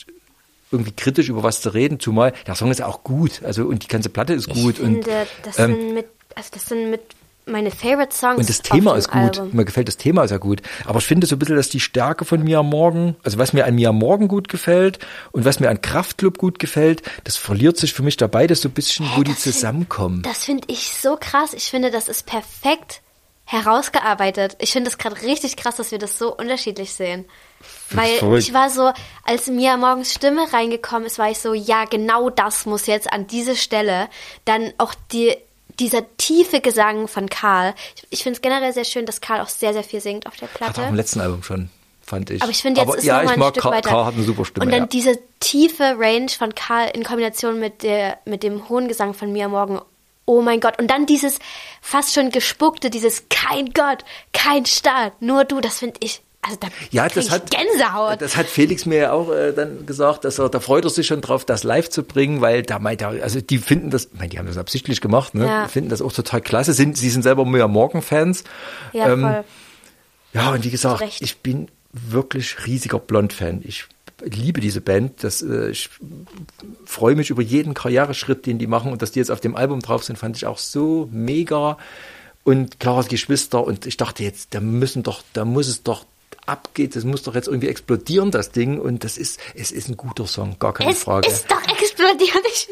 irgendwie 0.73 0.93
kritisch 0.93 1.29
über 1.29 1.43
was 1.43 1.61
zu 1.61 1.73
reden, 1.73 2.01
zumal 2.01 2.33
der 2.47 2.57
Song 2.57 2.71
ist 2.71 2.83
auch 2.83 3.05
gut, 3.05 3.43
also 3.45 3.65
und 3.65 3.85
die 3.85 3.89
ganze 3.89 4.09
Platte 4.09 4.35
ist 4.35 4.49
gut 4.49 4.77
ich 4.77 4.81
und 4.81 5.05
finde, 5.05 5.27
das 5.45 5.59
ähm, 5.59 5.75
sind 5.75 5.95
mit, 5.95 6.07
also 6.35 6.51
das 6.53 6.67
sind 6.67 6.91
mit 6.91 7.03
meine 7.49 7.71
Favorite 7.71 8.15
Songs. 8.15 8.39
und 8.39 8.49
das 8.49 8.61
Thema 8.61 8.97
ist 8.97 9.09
gut. 9.09 9.39
Album. 9.39 9.51
Mir 9.53 9.65
gefällt 9.65 9.87
das 9.89 9.97
Thema 9.97 10.27
sehr 10.27 10.41
gut. 10.41 10.63
Aber 10.85 10.99
ich 10.99 11.07
finde 11.07 11.27
so 11.29 11.37
ein 11.37 11.39
bisschen, 11.39 11.57
dass 11.57 11.69
die 11.69 11.81
Stärke 11.81 12.25
von 12.25 12.43
mir 12.43 12.59
am 12.59 12.69
Morgen, 12.69 13.17
also 13.23 13.39
was 13.39 13.53
mir 13.53 13.67
an 13.67 13.77
mir 13.77 13.91
am 13.91 13.99
Morgen 13.99 14.27
gut 14.29 14.49
gefällt 14.49 14.99
und 15.33 15.45
was 15.45 15.61
mir 15.61 15.71
an 15.71 15.81
Kraftclub 15.81 16.39
gut 16.39 16.59
gefällt, 16.59 17.03
das 17.25 17.37
verliert 17.37 17.77
sich 17.77 17.95
für 17.95 18.03
mich 18.03 18.17
dabei, 18.17 18.47
das 18.49 18.61
so 18.63 18.69
ein 18.69 18.73
bisschen, 18.73 19.07
wo 19.15 19.23
die 19.23 19.31
das 19.33 19.43
find- 19.43 19.55
zusammenkommen. 19.55 20.23
Das 20.23 20.45
finde 20.45 20.65
ich 20.67 20.91
so 20.91 21.17
krass. 21.19 21.55
Ich 21.55 21.71
finde, 21.71 21.91
das 21.93 22.09
ist 22.09 22.27
perfekt 22.27 23.01
herausgearbeitet. 23.45 24.57
Ich 24.59 24.73
finde 24.73 24.91
es 24.91 24.99
gerade 24.99 25.23
richtig 25.23 25.57
krass, 25.57 25.77
dass 25.77 25.93
wir 25.93 25.99
das 25.99 26.19
so 26.19 26.35
unterschiedlich 26.37 26.93
sehen. 26.93 27.27
Weil 27.91 28.09
verrückt. 28.19 28.43
ich 28.43 28.53
war 28.53 28.71
so, 28.71 28.93
als 29.25 29.47
mir 29.47 29.77
morgens 29.77 30.13
Stimme 30.13 30.53
reingekommen 30.53 31.07
ist, 31.07 31.19
war 31.21 31.31
ich 31.31 31.39
so, 31.39 31.55
ja, 31.55 31.85
genau 31.85 32.29
das 32.29 32.67
muss 32.67 32.87
jetzt 32.87 33.13
an 33.13 33.29
diese 33.29 33.55
Stelle. 33.55 34.09
Dann 34.45 34.73
auch 34.79 34.95
die, 35.13 35.37
dieser 35.79 36.17
tiefe 36.17 36.61
Gesang 36.61 37.09
von 37.09 37.29
Karl. 37.29 37.75
Ich, 37.97 38.07
ich 38.11 38.23
finde 38.23 38.37
es 38.37 38.43
generell 38.43 38.73
sehr 38.73 38.85
schön, 38.85 39.07
dass 39.07 39.21
Karl 39.21 39.41
auch 39.41 39.49
sehr, 39.49 39.73
sehr 39.73 39.85
viel 39.85 40.01
singt 40.01 40.27
auf 40.27 40.37
der 40.37 40.49
Hat 40.49 40.55
auch 40.55 40.75
Platte. 40.75 40.89
im 40.89 40.95
letzten 40.95 41.21
Album 41.21 41.43
schon, 41.43 41.71
fand 42.05 42.31
ich. 42.31 42.43
Aber 42.43 42.51
ich 42.51 42.63
finde, 42.63 42.81
jetzt 42.81 42.89
Aber 42.89 42.99
ist 42.99 43.05
ja, 43.05 43.17
noch 43.19 43.25
mal 43.25 43.31
ich 43.31 43.33
ein 43.35 43.41
mag 43.41 43.51
Stück 43.51 43.63
Karl, 43.63 43.73
weiter. 43.75 43.89
Karl 43.89 44.05
hat 44.07 44.15
eine 44.15 44.25
super 44.25 44.45
Stimme. 44.45 44.67
Und 44.67 44.73
dann 44.73 44.83
ja. 44.83 44.87
diese 44.87 45.19
tiefe 45.41 45.97
Range 45.99 46.29
von 46.29 46.55
Karl 46.55 46.91
in 46.95 47.05
Kombination 47.05 47.59
mit 47.61 47.83
der 47.83 48.19
mit 48.25 48.43
dem 48.43 48.69
hohen 48.69 48.89
Gesang 48.89 49.15
von 49.15 49.33
Mia 49.33 49.49
Morgan. 49.49 49.81
Oh 50.25 50.43
mein 50.43 50.61
Gott. 50.61 50.79
Und 50.81 50.89
dann 50.91 51.07
dieses 51.07 51.39
fast 51.81 52.15
schon 52.15 52.31
gespuckte, 52.31 52.91
dieses 52.91 53.29
kein 53.29 53.73
Gott, 53.73 54.05
kein 54.33 54.67
Staat, 54.67 55.23
nur 55.23 55.45
du. 55.45 55.61
Das 55.61 55.79
finde 55.79 56.01
ich. 56.03 56.21
Also 56.47 56.59
da 56.61 56.69
Ja, 56.91 57.09
das 57.09 57.31
hat 57.31 57.51
Gänsehaut. 57.51 58.21
Das 58.21 58.37
hat 58.37 58.47
Felix 58.47 58.87
mir 58.87 58.99
ja 58.99 59.13
auch 59.13 59.31
äh, 59.33 59.53
dann 59.53 59.85
gesagt, 59.87 60.25
dass 60.25 60.39
er 60.39 60.49
da 60.49 60.61
freut 60.61 60.85
er 60.85 60.91
sich 60.91 61.07
schon 61.07 61.21
drauf, 61.21 61.45
das 61.45 61.65
live 61.65 61.91
zu 61.91 62.03
bringen, 62.03 62.41
weil 62.41 62.63
da 62.63 62.79
meint 62.79 63.03
er, 63.03 63.09
also 63.23 63.41
die 63.41 63.59
finden 63.59 63.91
das, 63.91 64.07
ich 64.07 64.19
meine, 64.19 64.29
die 64.29 64.39
haben 64.39 64.47
das 64.47 64.59
absichtlich 64.59 65.01
gemacht, 65.01 65.35
ne? 65.35 65.47
Ja. 65.47 65.65
Die 65.65 65.71
finden 65.71 65.91
das 65.91 66.03
auch 66.03 66.13
total 66.13 66.41
klasse. 66.41 66.73
Sind, 66.73 66.97
sie 66.97 67.11
sind 67.11 67.23
selber 67.23 67.45
Mia 67.45 67.69
Morgan 67.69 68.03
Fans. 68.03 68.45
ja, 68.93 69.13
ähm, 69.13 69.21
voll. 69.23 69.45
Ja, 70.33 70.51
und 70.53 70.65
wie 70.65 70.71
gesagt, 70.71 71.01
Recht. 71.01 71.23
ich 71.23 71.39
bin 71.39 71.69
wirklich 71.93 72.67
riesiger 72.67 72.99
Blond-Fan. 72.99 73.63
Ich 73.65 73.87
liebe 74.23 74.61
diese 74.61 74.81
Band. 74.81 75.25
Das, 75.25 75.43
äh, 75.43 75.71
ich 75.71 75.89
freue 76.85 77.15
mich 77.15 77.31
über 77.31 77.43
jeden 77.43 77.75
Karriereschritt, 77.75 78.47
den 78.47 78.59
die 78.59 78.67
machen. 78.67 78.93
Und 78.93 79.03
dass 79.03 79.13
die 79.13 79.19
jetzt 79.19 79.31
auf 79.31 79.41
dem 79.41 79.57
Album 79.57 79.81
drauf 79.81 80.05
sind, 80.05 80.19
fand 80.19 80.37
ich 80.37 80.47
auch 80.47 80.59
so 80.59 81.09
mega. 81.11 81.79
Und 82.45 82.81
Klaras 82.81 83.09
Geschwister. 83.09 83.65
Und 83.65 83.87
ich 83.87 83.97
dachte 83.97 84.23
jetzt, 84.23 84.55
da 84.55 84.61
müssen 84.61 85.03
doch, 85.03 85.23
da 85.33 85.45
muss 85.45 85.69
es 85.69 85.83
doch 85.83 86.05
abgeht, 86.47 86.97
das 86.97 87.05
muss 87.05 87.23
doch 87.23 87.35
jetzt 87.35 87.49
irgendwie 87.49 87.69
explodieren, 87.69 88.31
das 88.31 88.51
Ding. 88.51 88.81
Und 88.81 89.05
das 89.05 89.19
ist, 89.19 89.41
es 89.55 89.73
ist 89.73 89.89
ein 89.89 89.97
guter 89.97 90.27
Song, 90.27 90.59
gar 90.59 90.73
keine 90.73 90.91
Es 90.91 91.03
Frage. 91.05 91.29
ist 91.29 91.51
doch 91.51 91.63
explodiert. 91.63 92.43
Ich, 92.47 92.69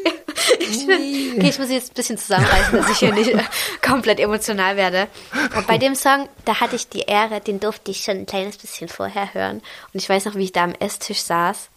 ich, 0.59 0.87
bin, 0.87 1.35
okay, 1.37 1.49
ich 1.49 1.59
muss 1.59 1.69
jetzt 1.69 1.91
ein 1.91 1.95
bisschen 1.95 2.17
zusammenreißen, 2.17 2.77
dass 2.77 2.89
ich 2.89 2.97
hier 2.97 3.13
nicht 3.13 3.29
äh, 3.29 3.43
komplett 3.81 4.19
emotional 4.19 4.77
werde. 4.77 5.07
Und 5.55 5.67
bei 5.67 5.77
dem 5.77 5.95
Song, 5.95 6.29
da 6.45 6.59
hatte 6.59 6.75
ich 6.75 6.89
die 6.89 7.01
Ehre, 7.01 7.41
den 7.41 7.59
durfte 7.59 7.91
ich 7.91 8.03
schon 8.03 8.17
ein 8.17 8.25
kleines 8.25 8.57
bisschen 8.57 8.87
vorher 8.87 9.33
hören. 9.33 9.57
Und 9.93 10.01
ich 10.01 10.07
weiß 10.07 10.25
noch, 10.25 10.35
wie 10.35 10.43
ich 10.45 10.51
da 10.51 10.63
am 10.63 10.73
Esstisch 10.73 11.21
saß 11.21 11.69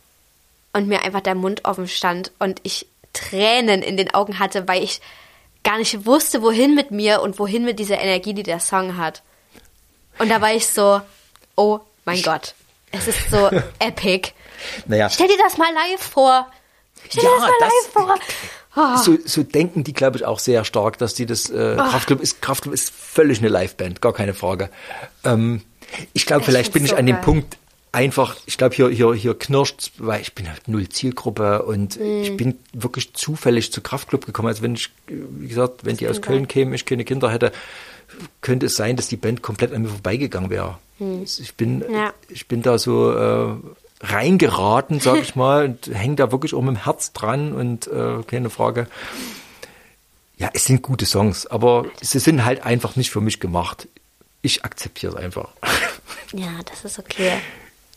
und 0.72 0.88
mir 0.88 1.03
einfach 1.03 1.20
der 1.20 1.34
Mund 1.34 1.64
offen 1.64 1.88
stand 1.88 2.32
und 2.38 2.61
ich 2.62 2.86
Tränen 3.12 3.82
in 3.82 3.96
den 3.96 4.14
Augen 4.14 4.38
hatte, 4.38 4.68
weil 4.68 4.82
ich 4.84 5.01
gar 5.64 5.78
nicht 5.78 6.07
wusste, 6.07 6.42
wohin 6.42 6.74
mit 6.74 6.90
mir 6.90 7.20
und 7.22 7.38
wohin 7.38 7.64
mit 7.64 7.78
dieser 7.78 7.99
Energie, 7.99 8.34
die 8.34 8.42
der 8.42 8.61
Song 8.61 8.96
hat. 8.96 9.22
Und 10.18 10.28
da 10.30 10.40
war 10.40 10.53
ich 10.53 10.66
so, 10.66 11.01
oh 11.59 11.80
mein 12.04 12.22
Gott, 12.22 12.54
es 12.92 13.09
ist 13.09 13.30
so 13.30 13.50
epic. 13.80 14.30
naja, 14.86 15.11
Stell 15.11 15.28
dir 15.28 15.36
das 15.38 15.59
mal 15.59 15.72
live 15.74 16.00
vor. 16.02 16.46
Stell 17.11 17.22
Ja, 17.24 17.30
dir 17.30 17.34
das 17.36 17.42
mal 17.42 17.52
das- 17.61 17.72
live 17.72 17.92
vor. 17.92 18.18
Oh. 18.76 18.96
so, 19.02 19.18
so 19.24 19.42
denken 19.42 19.82
die, 19.84 19.92
glaube 19.92 20.16
ich, 20.18 20.24
auch 20.24 20.38
sehr 20.38 20.64
stark, 20.64 20.98
dass 20.98 21.14
die 21.14 21.26
das 21.26 21.50
äh, 21.50 21.74
Kraftclub 21.76 22.20
ist. 22.22 22.40
Kraftclub 22.40 22.72
ist 22.74 22.92
völlig 22.94 23.38
eine 23.40 23.48
Liveband, 23.48 24.00
gar 24.00 24.12
keine 24.12 24.34
Frage. 24.34 24.70
Ähm, 25.24 25.62
ich 26.12 26.26
glaube, 26.26 26.40
Ich 26.42 26.46
vielleicht 26.46 26.72
bin 26.72 26.82
find's 26.82 26.90
ich 26.92 26.96
so 26.96 26.98
an 27.00 27.06
dem 27.06 27.16
geil. 27.16 27.24
Punkt 27.24 27.56
einfach. 27.92 28.36
Ich 28.46 28.59
glaube, 28.59 28.74
hier 28.76 28.90
hier 28.90 29.14
hier 29.14 29.36
knirscht, 29.36 29.92
weil 29.98 30.20
ich 30.20 30.34
bin 30.34 30.48
halt 30.48 30.68
null 30.68 30.88
Zielgruppe 30.88 31.62
und 31.62 31.98
Mhm. 31.98 32.22
ich 32.22 32.36
bin 32.36 32.59
wirklich 32.72 33.14
zufällig 33.14 33.72
zu 33.72 33.80
Kraftclub 33.80 34.26
gekommen. 34.26 34.48
Also 34.48 34.62
wenn 34.62 34.74
ich, 34.74 34.90
wie 35.09 35.48
gesagt, 35.48 35.84
wenn 35.84 35.96
die 35.96 36.06
aus 36.09 36.20
Köln 36.20 36.40
sein. 36.40 36.48
kämen, 36.48 36.74
ich 36.74 36.84
keine 36.84 37.04
Kinder 37.04 37.30
hätte, 37.30 37.50
könnte 38.41 38.66
es 38.66 38.77
sein, 38.77 38.97
dass 38.97 39.09
die 39.09 39.16
Band 39.16 39.43
komplett 39.43 39.73
an 39.73 39.83
mir 39.83 39.89
vorbeigegangen 39.89 40.51
wäre. 40.51 40.79
Ich 41.25 41.55
bin 41.55 41.83
Hm. 41.87 41.95
Ja. 41.95 42.12
ich 42.29 42.49
bin 42.49 42.62
da 42.62 42.77
so 42.79 43.12
äh, 43.12 43.57
reingeraten, 44.01 45.01
sag 45.01 45.19
ich 45.19 45.35
mal, 45.37 45.64
und 45.66 45.87
hänge 45.95 46.16
da 46.16 46.33
wirklich 46.33 46.55
auch 46.55 46.62
mit 46.62 46.77
dem 46.77 46.85
Herz 46.85 47.12
dran 47.12 47.53
und 47.53 47.87
äh, 47.87 48.23
keine 48.27 48.51
Frage. 48.51 48.87
Ja, 50.37 50.51
es 50.55 50.64
sind 50.64 50.83
gute 50.83 51.05
Songs, 51.05 51.47
aber 51.47 51.87
sie 52.01 52.21
sind 52.21 52.45
halt 52.45 52.64
einfach 52.64 52.95
nicht 52.97 53.11
für 53.11 53.21
mich 53.21 53.41
gemacht. 53.41 53.89
Ich 54.43 54.64
akzeptiere 54.64 55.12
es 55.12 55.19
einfach. 55.19 55.51
Ja, 56.35 56.51
das 56.66 56.85
ist 56.85 56.99
okay. 56.99 57.33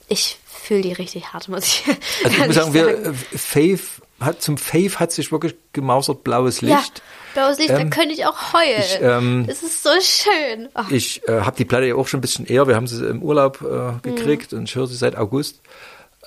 Ich 0.08 0.40
fühle 0.48 0.84
die 0.84 0.94
richtig 0.94 1.34
hart, 1.34 1.50
muss 1.50 1.66
ich. 1.66 1.84
Also 2.24 2.38
ich 2.38 2.38
muss 2.48 2.56
sagen, 2.56 2.74
wir, 2.74 2.88
äh, 3.08 3.14
Faith 3.14 3.84
hat, 4.22 4.42
zum 4.42 4.58
Faith 4.58 5.02
hat 5.02 5.12
sich 5.12 5.34
wirklich 5.34 5.54
gemausert 5.74 6.24
blaues 6.24 6.62
ja, 6.62 6.78
Licht. 6.78 7.02
Blaues 7.34 7.58
Licht, 7.58 7.70
da 7.72 7.80
Ähm, 7.80 7.90
könnte 7.90 8.14
ich 8.14 8.26
auch 8.26 8.54
heulen. 8.54 8.80
ich, 8.84 9.00
ähm, 9.02 9.46
das 9.48 9.64
ist 9.64 9.84
so 9.84 9.90
schön. 10.02 10.70
Oh, 10.76 10.82
Ich 10.90 11.22
äh, 11.28 11.42
habe 11.42 11.56
die 11.58 11.66
Platte 11.66 11.86
ja 11.86 11.96
auch 11.96 12.08
schon 12.08 12.20
ein 12.20 12.22
bisschen 12.22 12.46
eher, 12.46 12.68
wir 12.68 12.76
haben 12.76 12.88
sie 12.88 13.06
im 13.08 13.22
Urlaub 13.24 13.62
äh, 13.62 13.66
Mhm. 13.66 14.02
gekriegt 14.02 14.54
und 14.54 14.64
ich 14.70 14.76
höre 14.76 14.88
sie 14.88 14.96
seit 14.96 15.16
August. 15.18 15.62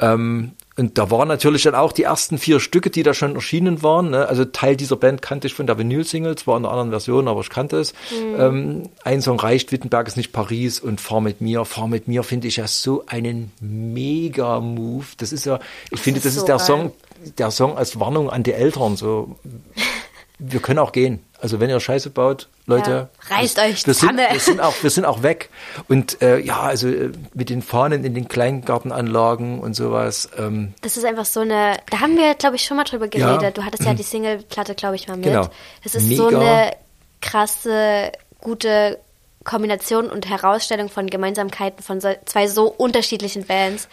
Ähm, 0.00 0.52
und 0.76 0.98
da 0.98 1.08
waren 1.08 1.28
natürlich 1.28 1.62
dann 1.62 1.76
auch 1.76 1.92
die 1.92 2.02
ersten 2.02 2.36
vier 2.36 2.58
Stücke, 2.58 2.90
die 2.90 3.04
da 3.04 3.14
schon 3.14 3.36
erschienen 3.36 3.84
waren. 3.84 4.10
Ne? 4.10 4.26
Also 4.28 4.44
Teil 4.44 4.76
dieser 4.76 4.96
Band 4.96 5.22
kannte 5.22 5.46
ich 5.46 5.54
von 5.54 5.68
der 5.68 5.78
Vinyl-Single, 5.78 6.34
zwar 6.34 6.56
in 6.56 6.64
einer 6.64 6.72
anderen 6.72 6.90
Version, 6.90 7.28
aber 7.28 7.42
ich 7.42 7.48
kannte 7.48 7.76
es. 7.78 7.92
Mhm. 8.10 8.40
Ähm, 8.40 8.82
ein 9.04 9.22
Song 9.22 9.38
reicht, 9.38 9.70
Wittenberg 9.70 10.08
ist 10.08 10.16
nicht 10.16 10.32
Paris 10.32 10.80
und 10.80 11.00
Fahr 11.00 11.20
mit 11.20 11.40
mir. 11.40 11.64
Fahr 11.64 11.86
mit 11.86 12.08
mir 12.08 12.24
finde 12.24 12.48
ich 12.48 12.56
ja 12.56 12.66
so 12.66 13.04
einen 13.06 13.52
Mega-Move. 13.60 15.04
Das 15.18 15.32
ist 15.32 15.46
ja, 15.46 15.60
ich 15.92 16.00
finde, 16.00 16.18
ist 16.18 16.26
das 16.26 16.34
so 16.34 16.40
ist 16.40 16.46
der 16.48 16.56
geil. 16.56 16.66
Song, 16.66 16.92
der 17.38 17.50
Song 17.52 17.76
als 17.78 18.00
Warnung 18.00 18.28
an 18.30 18.42
die 18.42 18.52
Eltern. 18.52 18.96
So, 18.96 19.36
wir 20.38 20.60
können 20.60 20.78
auch 20.78 20.92
gehen. 20.92 21.20
Also 21.40 21.60
wenn 21.60 21.68
ihr 21.70 21.78
Scheiße 21.78 22.10
baut, 22.10 22.48
Leute, 22.66 23.08
Ja, 23.30 23.36
reißt 23.36 23.58
wir, 23.58 23.64
euch 23.64 23.86
wir, 23.86 23.94
sind, 23.94 24.16
wir 24.16 24.40
sind 24.40 24.60
auch, 24.60 24.74
wir 24.82 24.90
sind 24.90 25.04
auch 25.04 25.22
weg. 25.22 25.50
Und 25.88 26.22
äh, 26.22 26.38
ja, 26.40 26.60
also 26.60 26.88
äh, 26.88 27.12
mit 27.34 27.50
den 27.50 27.60
Fahnen 27.60 28.02
in 28.04 28.14
den 28.14 28.28
Kleingartenanlagen 28.28 29.60
und 29.60 29.74
sowas. 29.74 30.30
Ähm, 30.38 30.72
Das 30.80 30.96
ist 30.96 31.04
einfach 31.04 31.26
so 31.26 31.40
eine, 31.40 31.76
da 31.90 32.00
haben 32.00 32.16
wir, 32.16 32.34
glaube 32.34 32.56
ich, 32.56 32.64
schon 32.64 32.76
mal 32.78 32.84
drüber 32.84 33.08
geredet. 33.08 33.42
Ja. 33.42 33.50
Du 33.50 33.64
hattest 33.64 33.84
ja 33.84 33.94
die 33.94 34.02
Singleplatte, 34.02 34.74
glaube 34.74 34.96
ich, 34.96 35.06
mal 35.06 35.16
mit. 35.16 35.26
Genau. 35.26 35.48
Das 35.82 35.94
ist 35.94 36.08
so 36.16 36.26
Mega. 36.26 36.40
eine 36.40 36.72
krasse, 37.20 38.12
gute 38.40 38.98
Kombination 39.44 40.08
und 40.08 40.28
Herausstellung 40.28 40.88
von 40.88 41.06
Gemeinsamkeiten 41.08 41.82
von 41.82 42.00
so, 42.00 42.08
zwei 42.24 42.48
so 42.48 42.66
unterschiedlichen 42.68 43.44
Bands. 43.44 43.88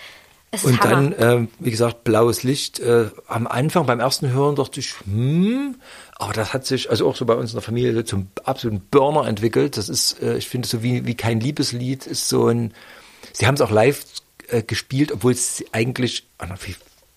Und 0.63 0.81
Hammer. 0.81 0.91
dann, 0.91 1.15
ähm, 1.17 1.47
wie 1.59 1.71
gesagt, 1.71 2.03
blaues 2.03 2.43
Licht. 2.43 2.79
Äh, 2.79 3.09
am 3.27 3.47
Anfang 3.47 3.85
beim 3.85 4.01
ersten 4.01 4.31
Hören 4.31 4.55
dachte 4.55 4.81
ich, 4.81 4.93
hm, 5.05 5.75
aber 6.22 6.34
das 6.34 6.53
hat 6.53 6.67
sich, 6.67 6.91
also 6.91 7.09
auch 7.09 7.15
so 7.15 7.26
bei 7.26 7.34
uns 7.34 7.49
in 7.49 7.55
der 7.55 7.63
Familie, 7.63 7.95
so 7.95 8.03
zum 8.03 8.28
absoluten 8.43 8.80
Burner 8.91 9.28
entwickelt. 9.28 9.76
Das 9.76 9.89
ist, 9.89 10.22
äh, 10.22 10.38
ich 10.38 10.47
finde, 10.47 10.67
so 10.67 10.84
wie, 10.84 11.07
wie 11.07 11.15
kein 11.15 11.39
Liebeslied 11.39 12.05
ist 12.05 12.30
so 12.30 12.47
ein, 12.47 12.76
sie 13.34 13.47
haben 13.47 13.55
es 13.55 13.61
auch 13.61 13.72
live 13.72 14.05
äh, 14.47 14.61
gespielt, 14.61 15.11
obwohl 15.11 15.32
es 15.32 15.63
eigentlich, 15.72 16.28
ah, 16.38 16.45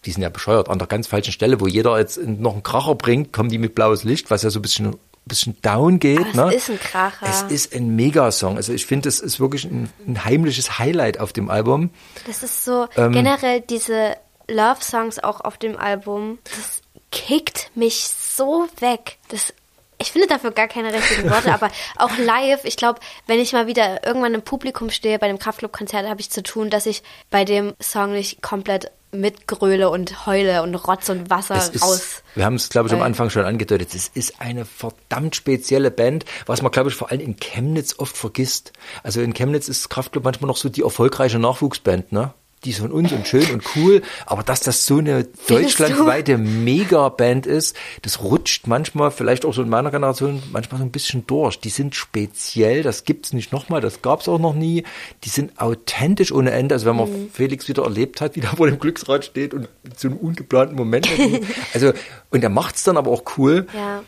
die 0.07 0.11
sind 0.11 0.23
ja 0.23 0.31
bescheuert, 0.31 0.71
an 0.71 0.79
der 0.79 0.89
ganz 0.89 1.07
falschen 1.07 1.33
Stelle, 1.33 1.61
wo 1.61 1.67
jeder 1.67 1.99
jetzt 1.99 2.17
noch 2.17 2.55
einen 2.55 2.63
Kracher 2.63 2.95
bringt, 2.95 3.31
kommen 3.35 3.51
die 3.51 3.59
mit 3.59 3.75
blaues 3.75 4.05
Licht, 4.05 4.31
was 4.31 4.43
ja 4.43 4.49
so 4.49 4.59
ein 4.59 4.63
bisschen 4.63 4.97
bisschen 5.27 5.57
down 5.61 5.99
geht. 5.99 6.21
Aber 6.21 6.29
es 6.29 6.35
ne? 6.35 6.55
ist 6.55 6.71
ein 6.71 6.81
Kracher. 6.81 7.27
Es 7.27 7.43
ist 7.43 7.75
ein 7.75 7.97
Megasong. 7.97 8.57
Also 8.57 8.75
ich 8.75 8.85
finde, 8.85 9.09
es 9.09 9.21
ist 9.21 9.41
wirklich 9.41 9.65
ein, 9.65 9.91
ein 10.07 10.25
heimliches 10.25 10.79
Highlight 10.79 11.19
auf 11.19 11.33
dem 11.33 11.49
Album. 11.49 11.91
Das 12.27 12.43
ist 12.43 12.65
so 12.65 12.89
Ähm. 12.97 13.13
generell 13.13 13.63
diese 13.63 14.17
Love-Songs 14.49 15.21
auch 15.21 15.41
auf 15.41 15.57
dem 15.57 15.79
Album. 15.79 16.39
Das 16.45 16.83
kickt 17.11 17.71
mich 17.75 18.07
so 18.37 18.69
weg. 18.81 19.19
Das, 19.29 19.53
ich 19.99 20.11
finde 20.13 20.27
dafür 20.27 20.51
gar 20.51 20.69
keine 20.69 20.93
richtigen 20.93 21.31
Worte, 21.31 21.53
aber 21.53 21.71
auch 21.97 22.17
live. 22.19 22.65
Ich 22.65 22.77
glaube, 22.77 23.01
wenn 23.27 23.39
ich 23.41 23.53
mal 23.53 23.67
wieder 23.67 24.05
irgendwann 24.07 24.35
im 24.35 24.43
Publikum 24.43 24.91
stehe 24.91 25.19
bei 25.19 25.29
dem 25.29 25.39
Kraftclub-Konzert, 25.39 26.09
habe 26.09 26.21
ich 26.21 26.31
zu 26.31 26.43
tun, 26.43 26.71
dass 26.71 26.87
ich 26.87 27.03
bei 27.31 27.45
dem 27.45 27.75
Song 27.81 28.13
nicht 28.13 28.43
komplett 28.43 28.91
mitgröle 29.13 29.91
und 29.91 30.27
heule 30.27 30.63
und 30.65 30.75
Rotz 30.75 31.09
und 31.09 31.31
Wasser 31.31 31.55
Es 31.55 31.81
raus. 31.81 31.95
ist, 31.97 32.23
wir 32.35 32.45
haben 32.45 32.57
es, 32.57 32.69
glaube 32.69 32.89
ich, 32.89 32.93
am 32.93 32.99
Weil- 32.99 33.07
Anfang 33.07 33.31
schon 33.31 33.45
angedeutet. 33.45 33.95
Es 33.95 34.09
ist 34.09 34.41
eine 34.41 34.65
verdammt 34.65 35.37
spezielle 35.37 35.93
Band, 35.93 36.25
was 36.47 36.63
man, 36.63 36.73
glaube 36.73 36.91
ich, 36.91 36.97
vor 36.97 37.13
allem 37.13 37.21
in 37.21 37.37
Chemnitz 37.37 37.95
oft 37.99 38.17
vergisst. 38.17 38.73
Also 39.05 39.21
in 39.21 39.33
Chemnitz 39.33 39.69
ist 39.69 39.89
Kraftklub 39.89 40.25
manchmal 40.25 40.49
noch 40.49 40.57
so 40.57 40.69
die 40.69 40.83
erfolgreiche 40.83 41.39
Nachwuchsband, 41.39 42.11
ne? 42.11 42.35
Die 42.65 42.71
ist 42.71 42.81
von 42.81 42.93
uns 42.93 43.13
und 43.13 43.27
schön 43.27 43.51
und 43.51 43.63
cool, 43.77 44.03
aber 44.27 44.43
dass 44.43 44.61
das 44.61 44.87
so 44.87 44.99
eine 44.99 45.25
deutschlandweite 45.49 46.39
Megaband 46.39 47.47
ist, 47.47 47.77
das 48.03 48.23
rutscht 48.23 48.67
manchmal, 48.67 49.11
vielleicht 49.11 49.45
auch 49.45 49.55
so 49.55 49.63
in 49.63 49.69
meiner 49.69 49.91
Generation, 49.91 50.43
manchmal 50.53 50.79
so 50.79 50.85
ein 50.85 50.91
bisschen 50.91 51.27
durch. 51.27 51.61
Die 51.61 51.69
sind 51.71 51.95
speziell, 51.95 52.83
das 52.83 53.05
gibt's 53.05 53.33
nicht 53.33 53.53
nochmal, 53.53 53.81
das 53.81 54.03
gab's 54.03 54.29
auch 54.29 54.39
noch 54.39 54.55
nie. 54.55 54.85
Die 55.25 55.29
sind 55.29 55.61
authentisch 55.61 56.33
ohne 56.33 56.51
Ende. 56.53 56.75
Also 56.75 56.87
wenn 56.87 56.97
man 56.97 57.05
Mhm. 57.05 57.31
Felix 57.33 57.69
wieder 57.69 57.83
erlebt 57.85 58.21
hat, 58.21 58.35
wie 58.37 58.41
er 58.41 58.57
vor 58.57 58.67
dem 58.67 58.79
Glücksrad 58.79 59.25
steht 59.25 59.53
und 59.55 59.69
so 59.97 60.09
einem 60.09 60.17
ungeplanten 60.17 60.77
Moment. 60.77 61.07
also, 61.75 61.93
und 62.31 62.43
er 62.43 62.49
macht's 62.51 62.83
dann 62.85 62.97
aber 62.97 63.11
auch 63.11 63.23
cool. 63.37 63.67
Ja. 63.75 64.03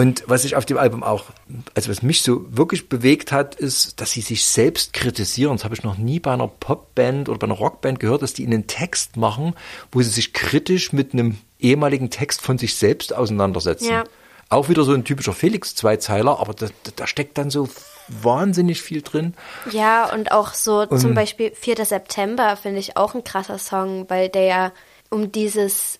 Und 0.00 0.24
was 0.26 0.46
ich 0.46 0.56
auf 0.56 0.64
dem 0.64 0.78
Album 0.78 1.02
auch, 1.02 1.24
also 1.74 1.90
was 1.90 2.00
mich 2.00 2.22
so 2.22 2.46
wirklich 2.48 2.88
bewegt 2.88 3.32
hat, 3.32 3.54
ist, 3.54 4.00
dass 4.00 4.12
sie 4.12 4.22
sich 4.22 4.46
selbst 4.46 4.94
kritisieren. 4.94 5.52
Das 5.52 5.64
habe 5.64 5.74
ich 5.74 5.82
noch 5.82 5.98
nie 5.98 6.18
bei 6.18 6.32
einer 6.32 6.48
Popband 6.48 7.28
oder 7.28 7.38
bei 7.38 7.46
einer 7.46 7.56
Rockband 7.56 8.00
gehört, 8.00 8.22
dass 8.22 8.32
die 8.32 8.46
einen 8.46 8.66
Text 8.66 9.18
machen, 9.18 9.54
wo 9.92 10.00
sie 10.00 10.08
sich 10.08 10.32
kritisch 10.32 10.94
mit 10.94 11.12
einem 11.12 11.36
ehemaligen 11.58 12.08
Text 12.08 12.40
von 12.40 12.56
sich 12.56 12.76
selbst 12.76 13.14
auseinandersetzen. 13.14 13.90
Ja. 13.90 14.04
Auch 14.48 14.70
wieder 14.70 14.84
so 14.84 14.94
ein 14.94 15.04
typischer 15.04 15.34
Felix-Zweizeiler, 15.34 16.40
aber 16.40 16.54
da, 16.54 16.68
da 16.96 17.06
steckt 17.06 17.36
dann 17.36 17.50
so 17.50 17.68
wahnsinnig 18.08 18.80
viel 18.80 19.02
drin. 19.02 19.34
Ja, 19.70 20.10
und 20.10 20.32
auch 20.32 20.54
so 20.54 20.80
Ähm. 20.90 20.98
zum 20.98 21.14
Beispiel 21.14 21.52
4. 21.54 21.84
September 21.84 22.56
finde 22.56 22.78
ich 22.78 22.96
auch 22.96 23.14
ein 23.14 23.22
krasser 23.22 23.58
Song, 23.58 24.08
weil 24.08 24.30
der 24.30 24.44
ja 24.44 24.72
um 25.10 25.30
dieses, 25.30 25.99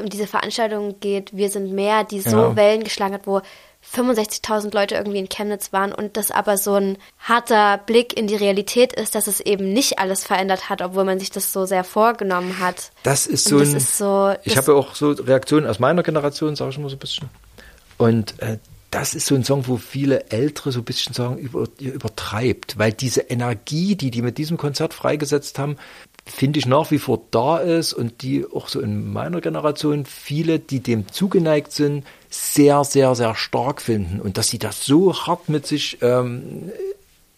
um 0.00 0.08
diese 0.08 0.26
Veranstaltung 0.26 1.00
geht, 1.00 1.36
Wir 1.36 1.50
sind 1.50 1.72
mehr, 1.72 2.04
die 2.04 2.20
so 2.20 2.36
Ja. 2.36 2.56
Wellen 2.56 2.84
geschlagen 2.84 3.14
hat, 3.14 3.26
wo 3.26 3.40
65.000 3.94 4.74
Leute 4.74 4.96
irgendwie 4.96 5.18
in 5.18 5.28
Chemnitz 5.28 5.72
waren 5.72 5.92
und 5.92 6.16
das 6.16 6.30
aber 6.32 6.56
so 6.58 6.74
ein 6.74 6.98
harter 7.20 7.78
Blick 7.78 8.16
in 8.18 8.26
die 8.26 8.34
Realität 8.34 8.92
ist, 8.92 9.14
dass 9.14 9.26
es 9.28 9.40
eben 9.40 9.72
nicht 9.72 9.98
alles 10.00 10.24
verändert 10.24 10.68
hat, 10.68 10.82
obwohl 10.82 11.04
man 11.04 11.20
sich 11.20 11.30
das 11.30 11.52
so 11.52 11.66
sehr 11.66 11.84
vorgenommen 11.84 12.58
hat. 12.58 12.90
Das 13.04 13.26
ist 13.26 13.44
so 13.48 13.58
das 13.60 13.70
ein, 13.70 13.76
ist 13.76 13.96
so- 13.96 14.34
ich 14.42 14.56
habe 14.56 14.72
ja 14.72 14.78
auch 14.78 14.94
so 14.96 15.10
Reaktionen 15.12 15.66
aus 15.66 15.78
meiner 15.78 16.02
Generation, 16.02 16.56
sage 16.56 16.70
ich 16.72 16.78
mal 16.78 16.88
so 16.88 16.96
ein 16.96 16.98
bisschen. 17.00 17.28
Und 17.96 18.40
äh, 18.42 18.58
das 18.90 19.14
ist 19.14 19.26
so 19.26 19.34
ein 19.34 19.44
Song, 19.44 19.66
wo 19.68 19.76
viele 19.76 20.30
Ältere 20.30 20.72
so 20.72 20.80
ein 20.80 20.84
bisschen 20.84 21.12
sagen, 21.14 21.38
über, 21.38 21.66
übertreibt, 21.80 22.78
weil 22.78 22.92
diese 22.92 23.22
Energie, 23.22 23.94
die 23.96 24.10
die 24.10 24.22
mit 24.22 24.38
diesem 24.38 24.56
Konzert 24.56 24.94
freigesetzt 24.94 25.58
haben, 25.58 25.76
finde 26.26 26.58
ich 26.58 26.66
nach 26.66 26.90
wie 26.90 26.98
vor 26.98 27.20
da 27.30 27.58
ist 27.58 27.92
und 27.92 28.22
die 28.22 28.44
auch 28.44 28.68
so 28.68 28.80
in 28.80 29.12
meiner 29.12 29.40
Generation 29.40 30.04
viele, 30.04 30.58
die 30.58 30.80
dem 30.80 31.10
zugeneigt 31.12 31.72
sind, 31.72 32.04
sehr, 32.28 32.82
sehr, 32.84 33.14
sehr 33.14 33.34
stark 33.36 33.80
finden 33.80 34.20
und 34.20 34.36
dass 34.36 34.48
sie 34.48 34.58
das 34.58 34.84
so 34.84 35.14
hart 35.26 35.48
mit 35.48 35.66
sich, 35.66 35.98
ähm, 36.02 36.70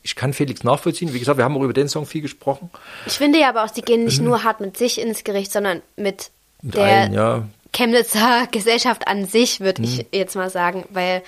ich 0.03 0.17
kann 0.17 0.33
Felix 0.33 0.65
nachvollziehen. 0.65 1.13
Wie 1.13 1.19
gesagt, 1.19 1.37
wir 1.37 1.45
haben 1.45 1.57
auch 1.57 1.63
über 1.63 1.75
den 1.75 1.89
Song 1.89 2.07
viel 2.07 2.23
gesprochen. 2.23 2.71
Ich 3.07 3.13
finde 3.13 3.39
ja 3.39 3.51
aber 3.51 3.65
auch, 3.65 3.69
sie 3.73 3.83
gehen 3.83 4.05
nicht 4.05 4.23
nur 4.23 4.43
hart 4.43 4.61
mit 4.61 4.79
sich 4.79 4.99
ins 5.01 5.23
Gericht, 5.23 5.53
sondern 5.53 5.83
mit, 5.97 6.31
Mhm. 6.63 6.67
Mit 6.67 6.75
der 6.75 6.85
allen, 6.85 7.13
ja. 7.13 7.49
Chemnitzer 7.73 8.49
Gesellschaft 8.51 9.07
an 9.07 9.27
sich, 9.27 9.61
würde 9.61 9.83
Mhm. 9.83 9.89
ich 9.89 10.07
jetzt 10.13 10.35
mal 10.35 10.51
sagen. 10.51 10.85
Weil 10.91 11.23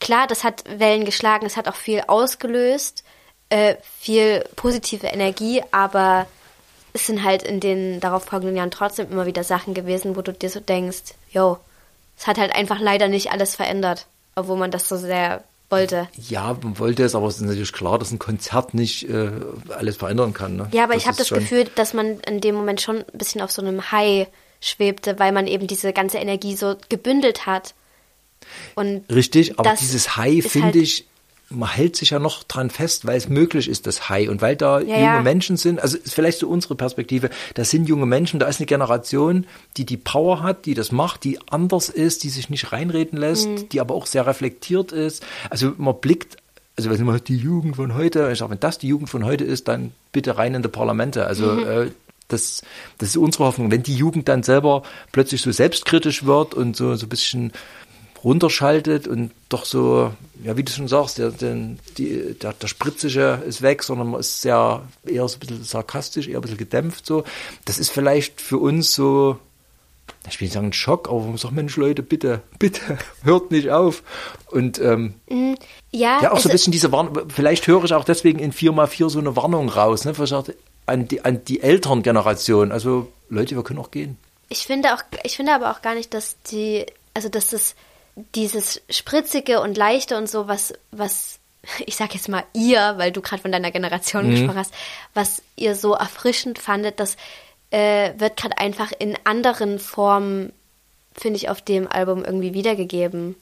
klar, 0.00 0.26
das 0.28 0.44
hat 0.44 0.62
Wellen 0.78 1.04
geschlagen, 1.04 1.46
es 1.46 1.56
hat 1.56 1.66
auch 1.66 1.74
viel 1.74 2.02
ausgelöst, 2.06 3.02
äh, 3.48 3.74
viel 3.98 4.44
positive 4.54 5.06
Energie, 5.08 5.62
aber 5.72 6.26
es 6.92 7.06
sind 7.06 7.22
halt 7.24 7.42
in 7.42 7.60
den 7.60 8.00
darauf 8.00 8.24
folgenden 8.24 8.56
Jahren 8.56 8.70
trotzdem 8.70 9.10
immer 9.10 9.26
wieder 9.26 9.44
Sachen 9.44 9.74
gewesen, 9.74 10.16
wo 10.16 10.22
du 10.22 10.32
dir 10.32 10.50
so 10.50 10.60
denkst, 10.60 11.14
yo, 11.30 11.58
es 12.18 12.26
hat 12.26 12.38
halt 12.38 12.54
einfach 12.54 12.80
leider 12.80 13.08
nicht 13.08 13.32
alles 13.32 13.54
verändert, 13.54 14.06
obwohl 14.34 14.56
man 14.56 14.70
das 14.70 14.88
so 14.88 14.96
sehr 14.96 15.42
wollte. 15.70 16.08
Ja, 16.28 16.56
man 16.62 16.78
wollte 16.78 17.04
es, 17.04 17.14
aber 17.14 17.28
es 17.28 17.36
ist 17.36 17.42
natürlich 17.42 17.72
klar, 17.72 17.98
dass 17.98 18.10
ein 18.10 18.18
Konzert 18.18 18.74
nicht 18.74 19.08
äh, 19.08 19.30
alles 19.70 19.96
verändern 19.96 20.34
kann. 20.34 20.56
Ne? 20.56 20.68
Ja, 20.72 20.84
aber 20.84 20.96
ich 20.96 21.06
habe 21.06 21.16
das 21.16 21.28
Gefühl, 21.28 21.68
dass 21.76 21.94
man 21.94 22.20
in 22.20 22.40
dem 22.40 22.54
Moment 22.54 22.80
schon 22.80 22.98
ein 22.98 23.18
bisschen 23.18 23.40
auf 23.40 23.50
so 23.50 23.62
einem 23.62 23.92
High 23.92 24.26
schwebte, 24.60 25.18
weil 25.18 25.32
man 25.32 25.46
eben 25.46 25.66
diese 25.66 25.92
ganze 25.92 26.18
Energie 26.18 26.56
so 26.56 26.76
gebündelt 26.88 27.46
hat. 27.46 27.74
Und 28.74 29.04
Richtig, 29.10 29.58
aber 29.58 29.70
das 29.70 29.80
dieses 29.80 30.16
High 30.16 30.44
finde 30.44 30.66
halt- 30.66 30.76
ich, 30.76 31.06
man 31.52 31.68
hält 31.68 31.96
sich 31.96 32.10
ja 32.10 32.18
noch 32.20 32.44
dran 32.44 32.70
fest, 32.70 33.06
weil 33.06 33.16
es 33.18 33.28
möglich 33.28 33.68
ist, 33.68 33.86
das 33.88 34.08
High. 34.08 34.28
Und 34.28 34.40
weil 34.40 34.54
da 34.56 34.78
Ja, 34.80 34.86
junge 35.00 35.16
ja. 35.16 35.22
Menschen 35.22 35.56
sind, 35.56 35.80
also 35.80 35.96
ist 35.98 36.14
vielleicht 36.14 36.38
so 36.38 36.48
unsere 36.48 36.76
Perspektive, 36.76 37.28
da 37.54 37.64
sind 37.64 37.88
junge 37.88 38.06
Menschen, 38.06 38.38
da 38.38 38.46
ist 38.46 38.60
eine 38.60 38.66
Generation, 38.66 39.46
die 39.76 39.84
die 39.84 39.96
Power 39.96 40.42
hat, 40.42 40.64
die 40.66 40.74
das 40.74 40.92
macht, 40.92 41.24
die 41.24 41.38
anders 41.50 41.88
ist, 41.88 42.22
die 42.22 42.28
sich 42.28 42.50
nicht 42.50 42.70
reinreden 42.72 43.18
lässt, 43.18 43.48
Mhm. 43.48 43.68
die 43.70 43.80
aber 43.80 43.94
auch 43.96 44.06
sehr 44.06 44.26
reflektiert 44.26 44.92
ist. 44.92 45.24
Also 45.50 45.72
man 45.76 45.96
blickt, 46.00 46.36
also 46.76 46.88
wenn 46.90 47.04
man 47.04 47.20
die 47.24 47.36
Jugend 47.36 47.76
von 47.76 47.94
heute, 47.94 48.30
ich 48.32 48.38
sage, 48.38 48.52
wenn 48.52 48.60
das 48.60 48.78
die 48.78 48.88
Jugend 48.88 49.10
von 49.10 49.24
heute 49.24 49.42
ist, 49.44 49.66
dann 49.68 49.92
bitte 50.12 50.38
rein 50.38 50.54
in 50.54 50.62
die 50.62 50.68
Parlamente. 50.68 51.26
Also 51.26 51.46
Mhm. 51.46 51.66
äh, 51.66 51.90
das, 52.28 52.62
das 52.98 53.08
ist 53.08 53.16
unsere 53.16 53.42
Hoffnung. 53.44 53.72
Wenn 53.72 53.82
die 53.82 53.96
Jugend 53.96 54.28
dann 54.28 54.44
selber 54.44 54.84
plötzlich 55.10 55.42
so 55.42 55.50
selbstkritisch 55.50 56.24
wird 56.26 56.54
und 56.54 56.76
so, 56.76 56.94
so 56.94 57.06
ein 57.06 57.08
bisschen 57.08 57.52
runterschaltet 58.24 59.06
und 59.08 59.30
doch 59.48 59.64
so, 59.64 60.12
ja, 60.42 60.56
wie 60.56 60.62
du 60.62 60.70
schon 60.72 60.88
sagst, 60.88 61.18
der, 61.18 61.30
der, 61.30 61.56
der, 61.98 62.52
der 62.52 62.66
Spritzige 62.68 63.42
ist 63.46 63.62
weg, 63.62 63.82
sondern 63.82 64.10
man 64.10 64.20
ist 64.20 64.42
sehr, 64.42 64.82
eher 65.06 65.26
so 65.28 65.36
ein 65.36 65.40
bisschen 65.40 65.64
sarkastisch, 65.64 66.28
eher 66.28 66.38
ein 66.38 66.42
bisschen 66.42 66.58
gedämpft 66.58 67.06
so. 67.06 67.24
Das 67.64 67.78
ist 67.78 67.90
vielleicht 67.90 68.40
für 68.40 68.58
uns 68.58 68.94
so, 68.94 69.38
ich 70.28 70.40
will 70.40 70.46
nicht 70.46 70.54
sagen 70.54 70.66
ein 70.68 70.72
Schock, 70.72 71.08
aber 71.08 71.20
man 71.20 71.36
sagt, 71.38 71.54
Mensch 71.54 71.76
Leute, 71.76 72.02
bitte, 72.02 72.42
bitte, 72.58 72.98
hört 73.22 73.50
nicht 73.50 73.70
auf. 73.70 74.02
Und 74.50 74.78
ähm, 74.80 75.14
ja, 75.90 76.20
ja, 76.22 76.32
auch 76.32 76.38
so 76.38 76.48
ein 76.48 76.50
ist- 76.50 76.52
bisschen 76.52 76.72
diese 76.72 76.92
Warnung, 76.92 77.18
vielleicht 77.28 77.66
höre 77.66 77.84
ich 77.84 77.94
auch 77.94 78.04
deswegen 78.04 78.38
in 78.38 78.52
4x4 78.52 79.08
so 79.10 79.18
eine 79.18 79.34
Warnung 79.36 79.68
raus, 79.68 80.04
ne, 80.04 80.14
vielleicht 80.14 80.54
an 80.86 81.08
die, 81.08 81.24
an 81.24 81.44
die 81.44 81.60
älteren 81.62 82.02
Generationen. 82.02 82.72
Also 82.72 83.10
Leute, 83.28 83.54
wir 83.56 83.62
können 83.62 83.78
auch 83.78 83.90
gehen. 83.90 84.16
Ich 84.48 84.66
finde 84.66 84.92
auch, 84.94 85.02
ich 85.22 85.36
finde 85.36 85.54
aber 85.54 85.70
auch 85.70 85.80
gar 85.80 85.94
nicht, 85.94 86.12
dass 86.12 86.36
die, 86.50 86.84
also 87.14 87.28
dass 87.28 87.50
das 87.50 87.76
dieses 88.34 88.80
spritzige 88.90 89.60
und 89.60 89.76
leichte 89.76 90.16
und 90.16 90.28
so, 90.28 90.48
was, 90.48 90.72
was, 90.90 91.38
ich 91.86 91.96
sag 91.96 92.14
jetzt 92.14 92.28
mal 92.28 92.44
ihr, 92.54 92.94
weil 92.96 93.12
du 93.12 93.20
gerade 93.20 93.42
von 93.42 93.52
deiner 93.52 93.70
Generation 93.70 94.26
Mhm. 94.26 94.30
gesprochen 94.32 94.58
hast, 94.58 94.74
was 95.14 95.42
ihr 95.56 95.74
so 95.74 95.94
erfrischend 95.94 96.58
fandet, 96.58 97.00
das 97.00 97.16
äh, 97.70 98.12
wird 98.18 98.36
gerade 98.36 98.58
einfach 98.58 98.90
in 98.98 99.16
anderen 99.24 99.78
Formen, 99.78 100.52
finde 101.14 101.36
ich, 101.36 101.48
auf 101.48 101.62
dem 101.62 101.86
Album 101.86 102.24
irgendwie 102.24 102.52
wiedergegeben. 102.54 103.36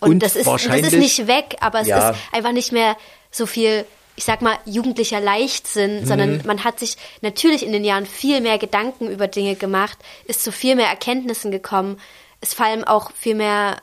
Und, 0.00 0.10
Und 0.10 0.18
das, 0.22 0.36
ist, 0.36 0.46
das 0.46 0.64
ist 0.66 0.92
nicht 0.94 1.26
weg, 1.26 1.56
aber 1.60 1.80
es 1.80 1.88
Ja. 1.88 2.10
ist 2.10 2.18
einfach 2.32 2.52
nicht 2.52 2.72
mehr 2.72 2.96
so 3.30 3.44
viel, 3.44 3.84
ich 4.16 4.24
sag 4.24 4.40
mal, 4.40 4.56
jugendlicher 4.64 5.20
Leichtsinn, 5.20 6.00
Mhm. 6.00 6.06
sondern 6.06 6.42
man 6.46 6.64
hat 6.64 6.78
sich 6.80 6.96
natürlich 7.20 7.62
in 7.66 7.72
den 7.72 7.84
Jahren 7.84 8.06
viel 8.06 8.40
mehr 8.40 8.56
Gedanken 8.56 9.08
über 9.10 9.28
Dinge 9.28 9.54
gemacht, 9.56 9.98
ist 10.24 10.42
zu 10.42 10.50
viel 10.50 10.74
mehr 10.74 10.88
Erkenntnissen 10.88 11.50
gekommen, 11.50 12.00
es 12.40 12.54
fallen 12.54 12.84
auch 12.84 13.12
viel 13.12 13.34
mehr, 13.34 13.76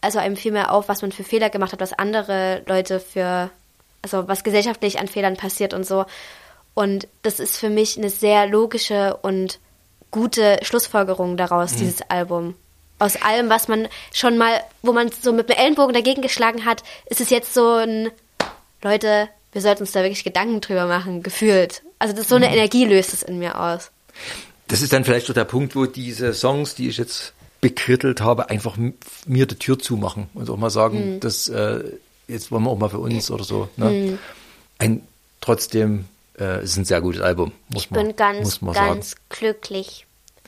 also 0.00 0.18
einem 0.18 0.36
viel 0.36 0.52
mehr 0.52 0.72
auf, 0.72 0.88
was 0.88 1.02
man 1.02 1.12
für 1.12 1.24
Fehler 1.24 1.50
gemacht 1.50 1.72
hat, 1.72 1.80
was 1.80 1.92
andere 1.92 2.62
Leute 2.66 3.00
für, 3.00 3.50
also 4.02 4.28
was 4.28 4.44
gesellschaftlich 4.44 4.98
an 4.98 5.08
Fehlern 5.08 5.36
passiert 5.36 5.74
und 5.74 5.86
so. 5.86 6.06
Und 6.74 7.08
das 7.22 7.40
ist 7.40 7.56
für 7.56 7.70
mich 7.70 7.98
eine 7.98 8.10
sehr 8.10 8.46
logische 8.46 9.16
und 9.22 9.58
gute 10.10 10.58
Schlussfolgerung 10.62 11.36
daraus, 11.36 11.76
dieses 11.76 12.02
Album. 12.08 12.54
Aus 12.98 13.20
allem, 13.22 13.48
was 13.48 13.68
man 13.68 13.88
schon 14.12 14.38
mal, 14.38 14.62
wo 14.82 14.92
man 14.92 15.10
so 15.10 15.32
mit 15.32 15.48
dem 15.48 15.56
Ellenbogen 15.56 15.94
dagegen 15.94 16.22
geschlagen 16.22 16.64
hat, 16.64 16.82
ist 17.06 17.20
es 17.20 17.30
jetzt 17.30 17.54
so 17.54 17.74
ein, 17.76 18.10
Leute, 18.82 19.28
wir 19.52 19.60
sollten 19.60 19.82
uns 19.82 19.92
da 19.92 20.02
wirklich 20.02 20.24
Gedanken 20.24 20.60
drüber 20.60 20.86
machen, 20.86 21.22
gefühlt. 21.22 21.82
Also 21.98 22.14
das 22.14 22.28
so 22.28 22.36
eine 22.36 22.52
Energie 22.52 22.84
löst 22.84 23.12
es 23.12 23.22
in 23.22 23.38
mir 23.38 23.58
aus. 23.58 23.90
Das 24.68 24.82
ist 24.82 24.92
dann 24.92 25.04
vielleicht 25.04 25.26
so 25.26 25.32
der 25.32 25.44
Punkt, 25.44 25.74
wo 25.74 25.86
diese 25.86 26.32
Songs, 26.32 26.74
die 26.74 26.88
ich 26.88 26.98
jetzt 26.98 27.32
bekrittelt 27.60 28.20
habe, 28.20 28.48
einfach 28.50 28.76
mir 29.26 29.46
die 29.46 29.56
Tür 29.56 29.78
zumachen 29.78 30.28
und 30.34 30.48
auch 30.48 30.56
mal 30.56 30.70
sagen, 30.70 31.16
Mhm. 31.16 31.20
das 31.20 31.48
äh, 31.48 31.84
jetzt 32.28 32.50
wollen 32.50 32.62
wir 32.64 32.70
auch 32.70 32.78
mal 32.78 32.88
für 32.88 32.98
uns 33.00 33.30
oder 33.30 33.44
so. 33.44 33.68
Ne? 33.76 34.18
Ein 34.78 35.02
trotzdem 35.40 36.06
äh, 36.38 36.64
ist 36.64 36.76
ein 36.76 36.84
sehr 36.84 37.00
gutes 37.00 37.20
Album, 37.20 37.52
muss 37.68 37.84
Ich 37.84 37.90
man, 37.90 38.06
bin 38.06 38.16
ganz, 38.16 38.38
muss 38.40 38.62
man 38.62 38.74
sagen. 38.74 38.94
ganz 38.94 39.14
glücklich. 39.28 40.06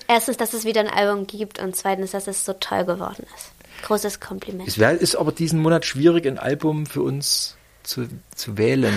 Erstens, 0.08 0.36
dass 0.36 0.52
es 0.54 0.64
wieder 0.64 0.80
ein 0.80 0.88
Album 0.88 1.26
gibt 1.26 1.58
und 1.58 1.76
zweitens, 1.76 2.12
dass 2.12 2.26
es 2.26 2.44
so 2.44 2.54
toll 2.54 2.84
geworden 2.84 3.24
ist. 3.36 3.52
Großes 3.86 4.20
Kompliment. 4.20 4.68
Es 4.68 4.78
wär, 4.78 4.92
ist 4.92 5.16
aber 5.16 5.32
diesen 5.32 5.60
Monat 5.60 5.84
schwierig, 5.84 6.26
ein 6.26 6.38
Album 6.38 6.86
für 6.86 7.02
uns 7.02 7.56
zu, 7.82 8.08
zu 8.34 8.56
wählen. 8.56 8.94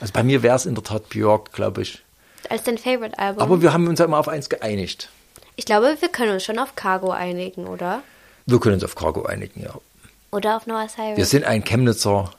Also 0.00 0.12
bei 0.12 0.22
mir 0.22 0.42
wäre 0.42 0.56
es 0.56 0.66
in 0.66 0.74
der 0.74 0.82
Tat 0.84 1.08
Björk, 1.08 1.52
glaube 1.52 1.82
ich. 1.82 2.02
Als 2.48 2.62
dein 2.64 2.78
Favorite-Album. 2.78 3.42
Aber 3.42 3.62
wir 3.62 3.72
haben 3.72 3.86
uns 3.88 3.98
ja 3.98 4.04
immer 4.04 4.18
auf 4.18 4.28
eins 4.28 4.48
geeinigt. 4.48 5.08
Ich 5.56 5.64
glaube, 5.64 5.96
wir 6.00 6.08
können 6.08 6.32
uns 6.32 6.44
schon 6.44 6.58
auf 6.58 6.74
Cargo 6.76 7.10
einigen, 7.10 7.66
oder? 7.66 8.02
Wir 8.46 8.60
können 8.60 8.74
uns 8.74 8.84
auf 8.84 8.94
Cargo 8.94 9.24
einigen, 9.24 9.62
ja. 9.62 9.74
Oder 10.30 10.56
auf 10.56 10.66
Noah 10.66 10.88
Cyrus. 10.88 11.16
Wir 11.16 11.26
sind 11.26 11.44
ein 11.44 11.64
Chemnitzer 11.64 12.30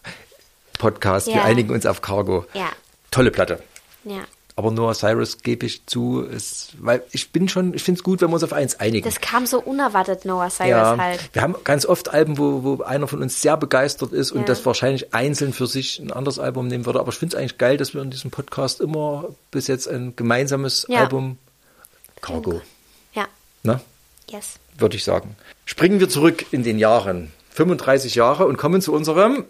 Podcast. 0.77 1.27
Wir 1.27 1.35
Ja. 1.35 1.43
einigen 1.45 1.71
uns 1.73 1.85
auf 1.85 2.01
Cargo. 2.01 2.45
Ja. 2.53 2.69
Tolle 3.11 3.31
Platte. 3.31 3.61
ja. 4.03 4.19
Aber 4.57 4.71
Noah 4.71 4.93
Cyrus 4.95 5.39
gebe 5.43 5.65
ich 5.65 5.85
zu, 5.85 6.21
ist, 6.21 6.75
weil 6.79 7.03
ich 7.11 7.33
bin 7.33 7.49
schon, 7.49 7.73
ich 7.73 7.83
finde 7.83 7.99
es 7.99 8.03
gut, 8.05 8.21
wenn 8.21 8.29
wir 8.29 8.35
uns 8.35 8.43
auf 8.43 8.53
eins 8.53 8.79
einigen. 8.79 9.03
Das 9.03 9.19
kam 9.19 9.45
so 9.45 9.59
unerwartet, 9.61 10.23
Noah 10.23 10.49
Cyrus 10.49 10.69
ja, 10.69 10.95
halt. 10.97 11.29
wir 11.33 11.41
haben 11.41 11.55
ganz 11.65 11.85
oft 11.85 12.07
Alben, 12.07 12.37
wo, 12.37 12.63
wo 12.63 12.81
einer 12.81 13.05
von 13.09 13.21
uns 13.21 13.41
sehr 13.41 13.57
begeistert 13.57 14.13
ist 14.13 14.31
und 14.31 14.39
Ja. 14.41 14.45
das 14.45 14.65
wahrscheinlich 14.65 15.13
einzeln 15.13 15.51
für 15.51 15.67
sich 15.67 15.99
ein 15.99 16.09
anderes 16.09 16.39
Album 16.39 16.69
nehmen 16.69 16.85
würde. 16.85 17.01
Aber 17.01 17.09
ich 17.11 17.17
finde 17.17 17.35
es 17.35 17.39
eigentlich 17.41 17.57
geil, 17.57 17.75
dass 17.75 17.93
wir 17.93 18.01
in 18.01 18.11
diesem 18.11 18.31
Podcast 18.31 18.79
immer 18.79 19.25
bis 19.51 19.67
jetzt 19.67 19.89
ein 19.89 20.15
gemeinsames 20.15 20.85
Ja. 20.87 21.01
Album 21.01 21.37
Cargo. 22.21 22.61
Ne, 23.65 23.81
Yes. 24.29 24.55
würde 24.77 24.95
ich 24.95 25.03
sagen. 25.03 25.35
Springen 25.65 25.99
wir 25.99 26.09
zurück 26.09 26.45
in 26.51 26.63
den 26.63 26.79
Jahren. 26.79 27.31
35 27.51 28.15
Jahre 28.15 28.45
und 28.47 28.57
kommen 28.57 28.81
zu 28.81 28.93
unserem 28.93 29.45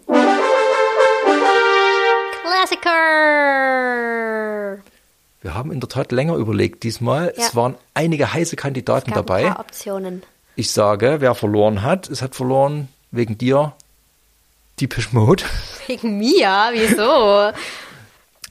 Klassiker! 2.42 4.78
Wir 5.42 5.54
haben 5.54 5.70
in 5.72 5.80
der 5.80 5.88
Tat 5.88 6.12
länger 6.12 6.34
überlegt 6.36 6.82
diesmal. 6.82 7.32
Ja. 7.36 7.46
Es 7.46 7.54
waren 7.54 7.76
einige 7.94 8.32
heiße 8.32 8.56
Kandidaten 8.56 9.12
dabei. 9.12 9.46
ein 9.46 9.54
paar 9.54 9.60
Optionen. 9.60 10.22
Ich 10.56 10.70
sage, 10.72 11.16
wer 11.20 11.34
verloren 11.34 11.82
hat, 11.82 12.08
es 12.08 12.22
hat 12.22 12.34
verloren 12.34 12.88
wegen 13.10 13.38
dir 13.38 13.74
die 14.80 14.88
Mode. 15.12 15.44
Wegen 15.86 16.18
mir? 16.18 16.70
Wieso? 16.72 17.52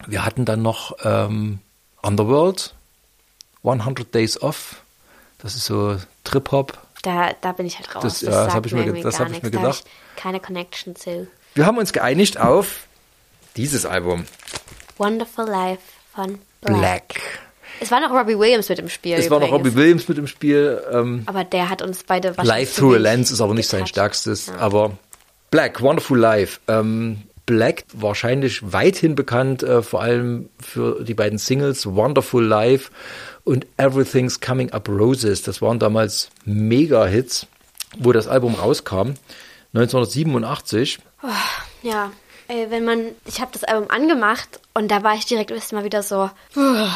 Wir 0.07 0.25
hatten 0.25 0.45
dann 0.45 0.61
noch 0.61 0.95
ähm, 1.03 1.59
Underworld, 2.01 2.73
100 3.63 4.13
Days 4.13 4.41
Off. 4.41 4.81
Das 5.39 5.55
ist 5.55 5.65
so 5.65 5.97
Trip-Hop. 6.23 6.77
Da, 7.03 7.33
da 7.41 7.51
bin 7.51 7.65
ich 7.65 7.77
halt 7.77 7.93
raus. 7.95 8.03
Das- 8.03 8.21
ja, 8.21 8.29
das 8.31 8.37
sagt 8.45 8.53
hab 8.55 8.65
ich 8.65 8.71
mir 8.73 8.91
ge- 8.91 9.01
das 9.03 9.19
hab 9.19 9.29
ich 9.29 9.43
mir 9.43 9.51
gedacht. 9.51 9.83
ich 10.15 10.21
Keine 10.21 10.39
Connection 10.39 10.95
zu. 10.95 11.27
Wir 11.53 11.65
haben 11.65 11.77
uns 11.77 11.93
geeinigt 11.93 12.39
auf 12.39 12.87
dieses 13.55 13.85
Album, 13.85 14.25
Wonderful 14.97 15.45
Life 15.45 15.81
von 16.13 16.39
Black. 16.61 16.77
Black. 16.79 17.21
Es 17.81 17.91
war 17.91 17.99
noch 17.99 18.11
Robbie 18.11 18.37
Williams 18.39 18.69
mit 18.69 18.79
im 18.79 18.89
Spiel. 18.89 19.15
Es 19.15 19.29
war 19.29 19.39
noch 19.39 19.47
übrigens. 19.49 19.67
Robbie 19.67 19.75
Williams 19.77 20.07
mit 20.07 20.17
im 20.17 20.27
Spiel. 20.27 20.81
Ähm, 20.91 21.23
Aber 21.25 21.43
der 21.43 21.69
hat 21.69 21.81
uns 21.81 22.03
beide 22.05 22.29
wahrscheinlich 22.37 22.67
Live 22.69 22.75
Through 22.77 22.95
a 22.95 22.97
Lens 22.97 23.31
ist 23.31 23.41
aber 23.41 23.53
nicht 23.53 23.67
sein 23.67 23.79
getoucht. 23.81 23.89
stärkstes. 23.89 24.47
Ja. 24.47 24.55
Aber 24.57 24.97
Black, 25.51 25.81
Wonderful 25.81 26.17
Life. 26.17 26.59
Ähm, 26.69 27.23
Black 27.45 27.85
wahrscheinlich 27.93 28.73
weithin 28.73 29.15
bekannt, 29.15 29.63
äh, 29.63 29.81
vor 29.81 30.01
allem 30.01 30.49
für 30.59 31.03
die 31.03 31.13
beiden 31.13 31.37
Singles 31.37 31.85
Wonderful 31.85 32.43
Life 32.43 32.91
und 33.43 33.67
Everything's 33.77 34.41
Coming 34.41 34.71
Up 34.71 34.89
Roses. 34.89 35.43
Das 35.43 35.61
waren 35.61 35.79
damals 35.79 36.29
Mega-Hits, 36.45 37.47
wo 37.97 38.11
das 38.11 38.27
Album 38.27 38.55
rauskam. 38.55 39.13
1987. 39.73 40.99
Ja, 41.83 42.11
ey, 42.47 42.67
wenn 42.69 42.85
man, 42.85 43.11
ich 43.25 43.41
habe 43.41 43.51
das 43.51 43.63
Album 43.63 43.89
angemacht 43.89 44.59
und 44.73 44.89
da 44.89 45.03
war 45.03 45.15
ich 45.15 45.25
direkt 45.25 45.51
erst 45.51 45.73
mal 45.73 45.83
wieder 45.83 46.01
so, 46.01 46.29
uh, 46.55 46.87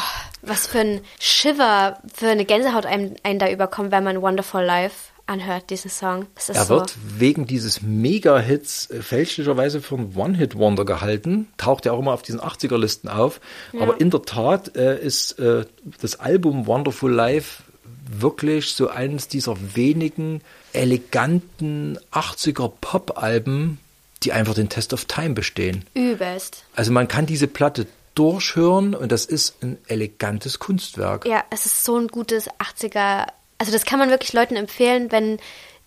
was 0.42 0.66
für 0.66 0.80
ein 0.80 1.00
Shiver, 1.18 1.98
für 2.12 2.28
eine 2.28 2.44
Gänsehaut 2.44 2.86
einem, 2.86 3.16
einen 3.22 3.38
da 3.38 3.50
überkommt, 3.50 3.92
wenn 3.92 4.04
man 4.04 4.22
Wonderful 4.22 4.62
Life 4.62 5.10
anhört, 5.30 5.70
diesen 5.70 5.90
Song. 5.90 6.26
Er 6.48 6.64
so. 6.64 6.74
wird 6.74 6.94
wegen 7.16 7.46
dieses 7.46 7.80
Mega-Hits 7.80 8.90
äh, 8.90 9.02
fälschlicherweise 9.02 9.80
für 9.80 9.96
einen 9.96 10.14
One-Hit-Wonder 10.14 10.84
gehalten. 10.84 11.48
Taucht 11.56 11.86
ja 11.86 11.92
auch 11.92 12.00
immer 12.00 12.12
auf 12.12 12.22
diesen 12.22 12.40
80er-Listen 12.40 13.08
auf. 13.08 13.40
Aber 13.78 14.00
in 14.00 14.10
der 14.10 14.22
Tat 14.22 14.76
äh, 14.76 15.00
ist 15.00 15.38
äh, 15.38 15.64
das 16.00 16.20
Album 16.20 16.66
Wonderful 16.66 17.10
Life 17.10 17.62
wirklich 18.10 18.74
so 18.74 18.88
eines 18.88 19.28
dieser 19.28 19.56
wenigen 19.74 20.42
eleganten 20.72 21.98
80er-Pop-Alben, 22.12 23.78
die 24.22 24.32
einfach 24.32 24.54
den 24.54 24.68
Test 24.68 24.92
of 24.92 25.04
Time 25.04 25.34
bestehen. 25.34 25.84
Übelst. 25.94 26.64
Also 26.74 26.92
man 26.92 27.08
kann 27.08 27.26
diese 27.26 27.46
Platte 27.46 27.86
durchhören 28.14 28.94
und 28.94 29.12
das 29.12 29.24
ist 29.24 29.62
ein 29.62 29.78
elegantes 29.86 30.58
Kunstwerk. 30.58 31.24
Ja, 31.24 31.44
es 31.50 31.66
ist 31.66 31.84
so 31.84 31.96
ein 31.96 32.08
gutes 32.08 32.50
80er. 32.50 33.28
Also 33.60 33.72
das 33.72 33.84
kann 33.84 33.98
man 33.98 34.08
wirklich 34.08 34.32
Leuten 34.32 34.56
empfehlen, 34.56 35.12
wenn 35.12 35.38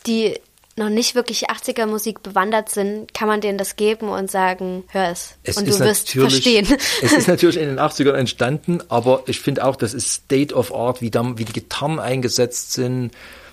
die 0.05 0.39
noch 0.75 0.89
nicht 0.89 1.15
wirklich 1.15 1.49
80er 1.49 1.87
Musik 1.87 2.21
bewandert 2.21 2.69
sind, 2.69 3.15
kann 3.15 3.27
man 3.27 3.41
denen 3.41 3.57
das 3.57 3.75
geben 3.75 4.09
und 4.09 4.29
sagen, 4.29 4.83
hör 4.89 5.09
es. 5.09 5.35
Es 5.43 5.57
und 5.57 5.67
du 5.67 5.79
wirst 5.79 6.11
verstehen. 6.11 6.67
Es 7.01 7.13
ist 7.13 7.27
natürlich 7.27 7.57
in 7.57 7.67
den 7.67 7.79
80ern 7.79 8.13
entstanden, 8.13 8.79
aber 8.89 9.23
ich 9.25 9.39
finde 9.39 9.65
auch, 9.65 9.75
das 9.75 9.95
ist 9.95 10.11
State 10.11 10.53
of 10.53 10.73
Art, 10.73 11.01
wie, 11.01 11.09
da, 11.09 11.23
wie 11.35 11.45
die 11.45 11.53
Gitarren 11.53 11.99
eingesetzt 11.99 12.73
sind, 12.73 13.09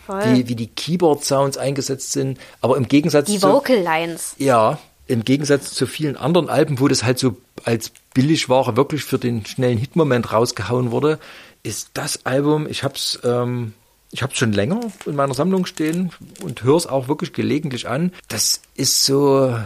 wie, 0.07 0.49
wie 0.49 0.55
die 0.55 0.67
Keyboard-Sounds 0.67 1.57
eingesetzt 1.57 2.13
sind. 2.13 2.39
Aber 2.61 2.77
im 2.77 2.89
Gegensatz 2.89 3.27
die 3.27 3.39
zu, 3.39 3.51
Vocal 3.51 3.79
Lines. 3.79 4.35
ja, 4.37 4.79
im 5.07 5.25
Gegensatz 5.25 5.73
zu 5.73 5.87
vielen 5.87 6.19
anderen 6.19 6.51
Alben, 6.51 6.79
wo 6.79 6.89
das 6.89 7.05
halt 7.05 7.19
so 7.19 7.37
als 7.65 7.91
Billigware 8.13 8.77
wirklich 8.77 9.03
für 9.03 9.19
den 9.19 9.47
schnellen 9.47 9.79
Hitmoment 9.79 10.31
rausgehauen 10.31 10.91
wurde, 10.91 11.19
ist 11.63 11.91
das 11.95 12.27
Album, 12.27 12.67
ich 12.69 12.85
hab's, 12.85 13.19
ähm, 13.25 13.73
ich 14.13 14.23
hab's 14.23 14.39
schon 14.39 14.53
länger 14.53 14.81
in 15.07 15.15
meiner 15.17 15.35
Sammlung 15.35 15.67
stehen 15.67 16.11
und 16.43 16.63
höre 16.63 16.77
es 16.77 16.87
auch 16.87 17.09
wirklich 17.09 17.33
gelegentlich 17.33 17.89
an. 17.89 18.13
Das 18.29 18.61
ist 18.75 19.05
so, 19.05 19.57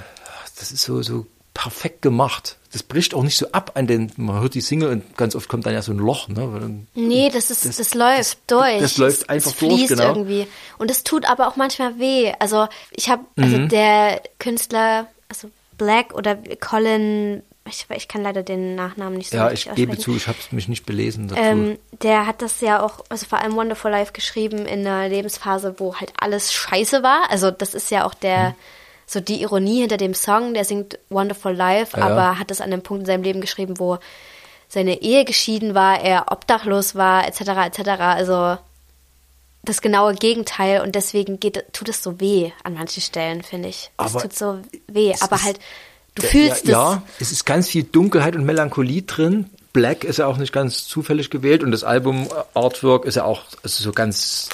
das 0.59 0.73
ist 0.73 0.83
so, 0.83 1.03
so 1.03 1.27
perfekt 1.55 2.03
gemacht. 2.03 2.59
Das 2.73 2.83
bricht 2.83 3.15
auch 3.15 3.23
nicht 3.23 3.37
so 3.37 3.53
ab 3.53 3.73
an 3.75 3.87
den, 3.87 4.11
man 4.17 4.41
hört 4.41 4.55
die 4.55 4.61
Single 4.61 4.91
und 4.91 5.17
ganz 5.17 5.37
oft 5.37 5.49
kommt 5.49 5.65
dann 5.65 5.73
ja 5.75 5.81
so 5.83 5.93
ein 5.93 5.99
Loch, 5.99 6.27
ne? 6.29 6.35
dann- 6.61 6.89
Nee, 6.95 7.31
das 7.33 7.51
ist, 7.53 7.65
das, 7.65 7.77
Das- 7.77 7.95
läuft 7.95 8.39
das- 8.49 8.59
durch. 8.59 8.81
das 8.81 8.97
läuft 8.99 9.23
es, 9.23 9.29
einfach 9.29 9.53
es 9.53 9.57
durch, 9.59 9.73
fließt 9.75 9.89
genau. 9.91 10.09
irgendwie. 10.09 10.47
Und 10.79 10.91
es 10.91 11.05
tut 11.05 11.25
aber 11.31 11.47
auch 11.47 11.55
manchmal 11.57 11.99
weh. 12.01 12.33
Also 12.41 12.67
ich 12.91 13.09
habe, 13.09 13.25
also 13.37 13.57
Mhm. 13.59 13.69
der 13.69 14.21
Künstler, 14.41 15.07
also 15.29 15.49
Black 15.79 16.13
oder 16.15 16.37
Colin, 16.61 17.43
ich, 17.67 17.87
ich 17.91 18.09
kann 18.09 18.23
leider 18.23 18.43
den 18.43 18.75
Nachnamen 18.75 19.17
nicht 19.19 19.31
so 19.31 19.37
Ja, 19.39 19.51
ich 19.51 19.71
gebe 19.75 19.97
zu, 19.99 20.15
ich 20.17 20.27
habe 20.29 20.37
mich 20.51 20.69
nicht 20.69 20.85
belesen 20.87 21.29
dazu. 21.29 21.41
Ähm, 21.41 21.79
der 22.03 22.27
hat 22.27 22.43
das 22.43 22.61
ja 22.61 22.83
auch, 22.83 23.05
also 23.09 23.25
vor 23.27 23.39
allem 23.41 23.57
Wonderful 23.57 23.91
Life 23.91 24.13
geschrieben 24.13 24.67
in 24.67 24.87
einer 24.87 25.09
Lebensphase, 25.09 25.75
wo 25.79 25.95
halt 25.97 26.13
alles 26.21 26.53
scheiße 26.53 27.03
war. 27.03 27.31
Also 27.31 27.51
das 27.51 27.75
ist 27.75 27.91
ja 27.91 28.05
auch 28.07 28.15
der, 28.15 28.51
Mhm. 28.51 28.55
so 29.07 29.21
die 29.21 29.41
Ironie 29.43 29.81
hinter 29.81 29.97
dem 29.97 30.13
Song. 30.15 30.53
Der 30.55 30.65
singt 30.65 30.99
Wonderful 31.09 31.53
Life, 31.53 31.99
Ja. 31.99 32.07
aber 32.07 32.39
hat 32.39 32.51
das 32.51 32.61
an 32.61 32.73
einem 32.73 32.83
Punkt 32.83 33.03
in 33.03 33.07
seinem 33.07 33.23
Leben 33.23 33.41
geschrieben, 33.41 33.79
wo 33.79 33.99
seine 34.69 35.01
Ehe 35.03 35.25
geschieden 35.25 35.75
war, 35.75 36.01
er 36.01 36.33
obdachlos 36.33 36.95
war, 36.97 37.27
etc., 37.27 37.41
etc. 37.67 37.89
Also 38.01 38.59
das 39.63 39.81
genaue 39.81 40.15
Gegenteil 40.15 40.83
und 40.83 40.95
deswegen 40.95 41.41
geht, 41.41 41.65
tut 41.73 41.89
es 41.89 42.03
so 42.03 42.21
weh 42.21 42.51
an 42.65 42.75
manchen 42.75 43.01
Stellen, 43.03 43.43
finde 43.43 43.69
ich. 43.71 43.91
Es 44.05 44.13
tut 44.13 44.35
so 44.37 44.59
weh, 44.89 45.11
es 45.13 45.23
aber 45.23 45.37
ist- 45.37 45.45
halt, 45.45 45.61
du 46.15 46.23
Ja, 46.23 46.29
fühlst 46.29 46.67
ja, 46.67 46.93
es. 46.93 46.95
Ja, 46.97 47.03
es 47.21 47.33
ist 47.33 47.45
ganz 47.47 47.69
viel 47.69 47.85
Dunkelheit 47.85 48.37
und 48.37 48.45
Melancholie 48.45 49.03
drin. 49.03 49.47
Black 49.73 50.05
ist 50.05 50.19
ja 50.19 50.27
auch 50.27 50.37
nicht 50.37 50.53
ganz 50.53 50.87
zufällig 50.87 51.31
gewählt 51.31 51.63
und 51.65 51.73
das 51.73 51.83
Album 51.85 52.27
äh, 52.27 52.59
Artwork 52.59 53.05
ist 53.07 53.17
ja 53.17 53.25
auch 53.25 53.43
also 53.63 53.83
so 53.83 53.93
ganz 53.93 54.49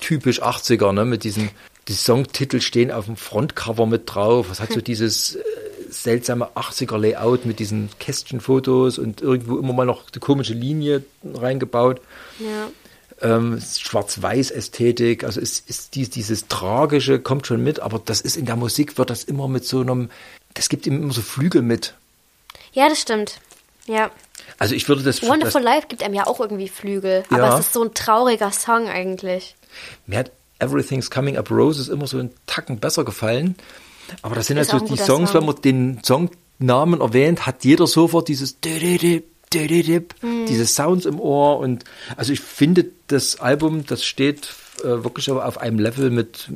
typisch 0.00 0.42
80er, 0.42 0.92
ne, 0.92 1.04
mit 1.06 1.24
diesen, 1.24 1.48
die 1.88 1.94
Songtitel 1.94 2.60
stehen 2.60 2.90
auf 2.92 3.06
dem 3.06 3.16
Frontcover 3.16 3.86
mit 3.86 4.02
drauf. 4.06 4.50
Es 4.52 4.60
hat 4.60 4.72
so 4.72 4.80
dieses 4.82 5.36
äh, 5.36 5.42
seltsame 5.88 6.48
80er 6.54 6.98
Layout 6.98 7.46
mit 7.46 7.58
diesen 7.58 7.88
Kästchenfotos 7.98 8.98
und 8.98 9.22
irgendwo 9.22 9.58
immer 9.58 9.72
mal 9.72 9.86
noch 9.86 10.10
die 10.10 10.18
komische 10.18 10.52
Linie 10.52 11.04
reingebaut 11.24 12.00
Ja. 12.38 12.68
ähm, 13.36 13.58
Schwarz-Weiß-Ästhetik, 14.20 15.24
also 15.24 15.40
ist, 15.40 15.68
ist 15.70 15.94
dies, 15.94 16.10
dieses 16.10 16.48
Tragische 16.48 17.18
kommt 17.18 17.46
schon 17.46 17.62
mit, 17.62 17.80
aber 17.80 18.00
das 18.04 18.20
ist 18.20 18.36
in 18.36 18.46
der 18.46 18.56
Musik, 18.56 18.98
wird 18.98 19.10
das 19.10 19.24
immer 19.24 19.48
mit 19.48 19.64
so 19.64 19.80
einem, 19.80 20.10
das 20.56 20.68
gibt 20.68 20.86
ihm 20.86 21.02
immer 21.02 21.12
so 21.12 21.22
Flügel 21.22 21.62
mit. 21.62 21.94
ja, 22.72 22.88
das 22.88 23.00
stimmt. 23.00 23.38
Ja. 23.86 24.10
Also 24.58 24.74
ich 24.74 24.88
würde 24.88 25.02
das, 25.02 25.22
Wonderful 25.22 25.62
das 25.62 25.72
Life 25.74 25.86
gibt 25.88 26.02
einem 26.02 26.14
ja 26.14 26.26
auch 26.26 26.40
irgendwie 26.40 26.68
Flügel, 26.68 27.24
aber 27.30 27.38
Ja. 27.38 27.54
es 27.58 27.66
ist 27.66 27.72
so 27.72 27.84
ein 27.84 27.94
trauriger 27.94 28.50
Song 28.50 28.88
eigentlich. 28.88 29.54
mir 30.06 30.18
hat 30.20 30.32
Everything's 30.58 31.10
Coming 31.10 31.36
Up 31.36 31.50
Roses 31.50 31.88
immer 31.88 32.06
so 32.06 32.18
einen 32.18 32.30
Tacken 32.46 32.78
besser 32.80 33.04
gefallen, 33.04 33.54
aber 34.22 34.34
das 34.34 34.46
sind 34.46 34.56
halt 34.56 34.68
so 34.68 34.78
die 34.80 34.96
Songs, 34.96 35.30
Song. 35.32 35.40
wenn 35.40 35.46
man 35.46 35.60
den 35.62 36.00
Songnamen 36.02 37.00
erwähnt, 37.00 37.46
hat 37.46 37.64
jeder 37.64 37.86
sofort 37.86 38.28
dieses 38.28 38.60
Mhm. 40.22 40.46
diese 40.46 40.66
Sounds 40.66 41.04
im 41.06 41.20
Ohr 41.20 41.58
und 41.58 41.84
also 42.16 42.32
ich 42.32 42.40
finde 42.40 42.86
das 43.08 43.38
Album, 43.40 43.86
das 43.86 44.04
steht 44.04 44.48
äh, 44.80 45.04
wirklich 45.04 45.30
auf 45.30 45.58
einem 45.58 45.78
Level 45.78 46.10
mit 46.10 46.48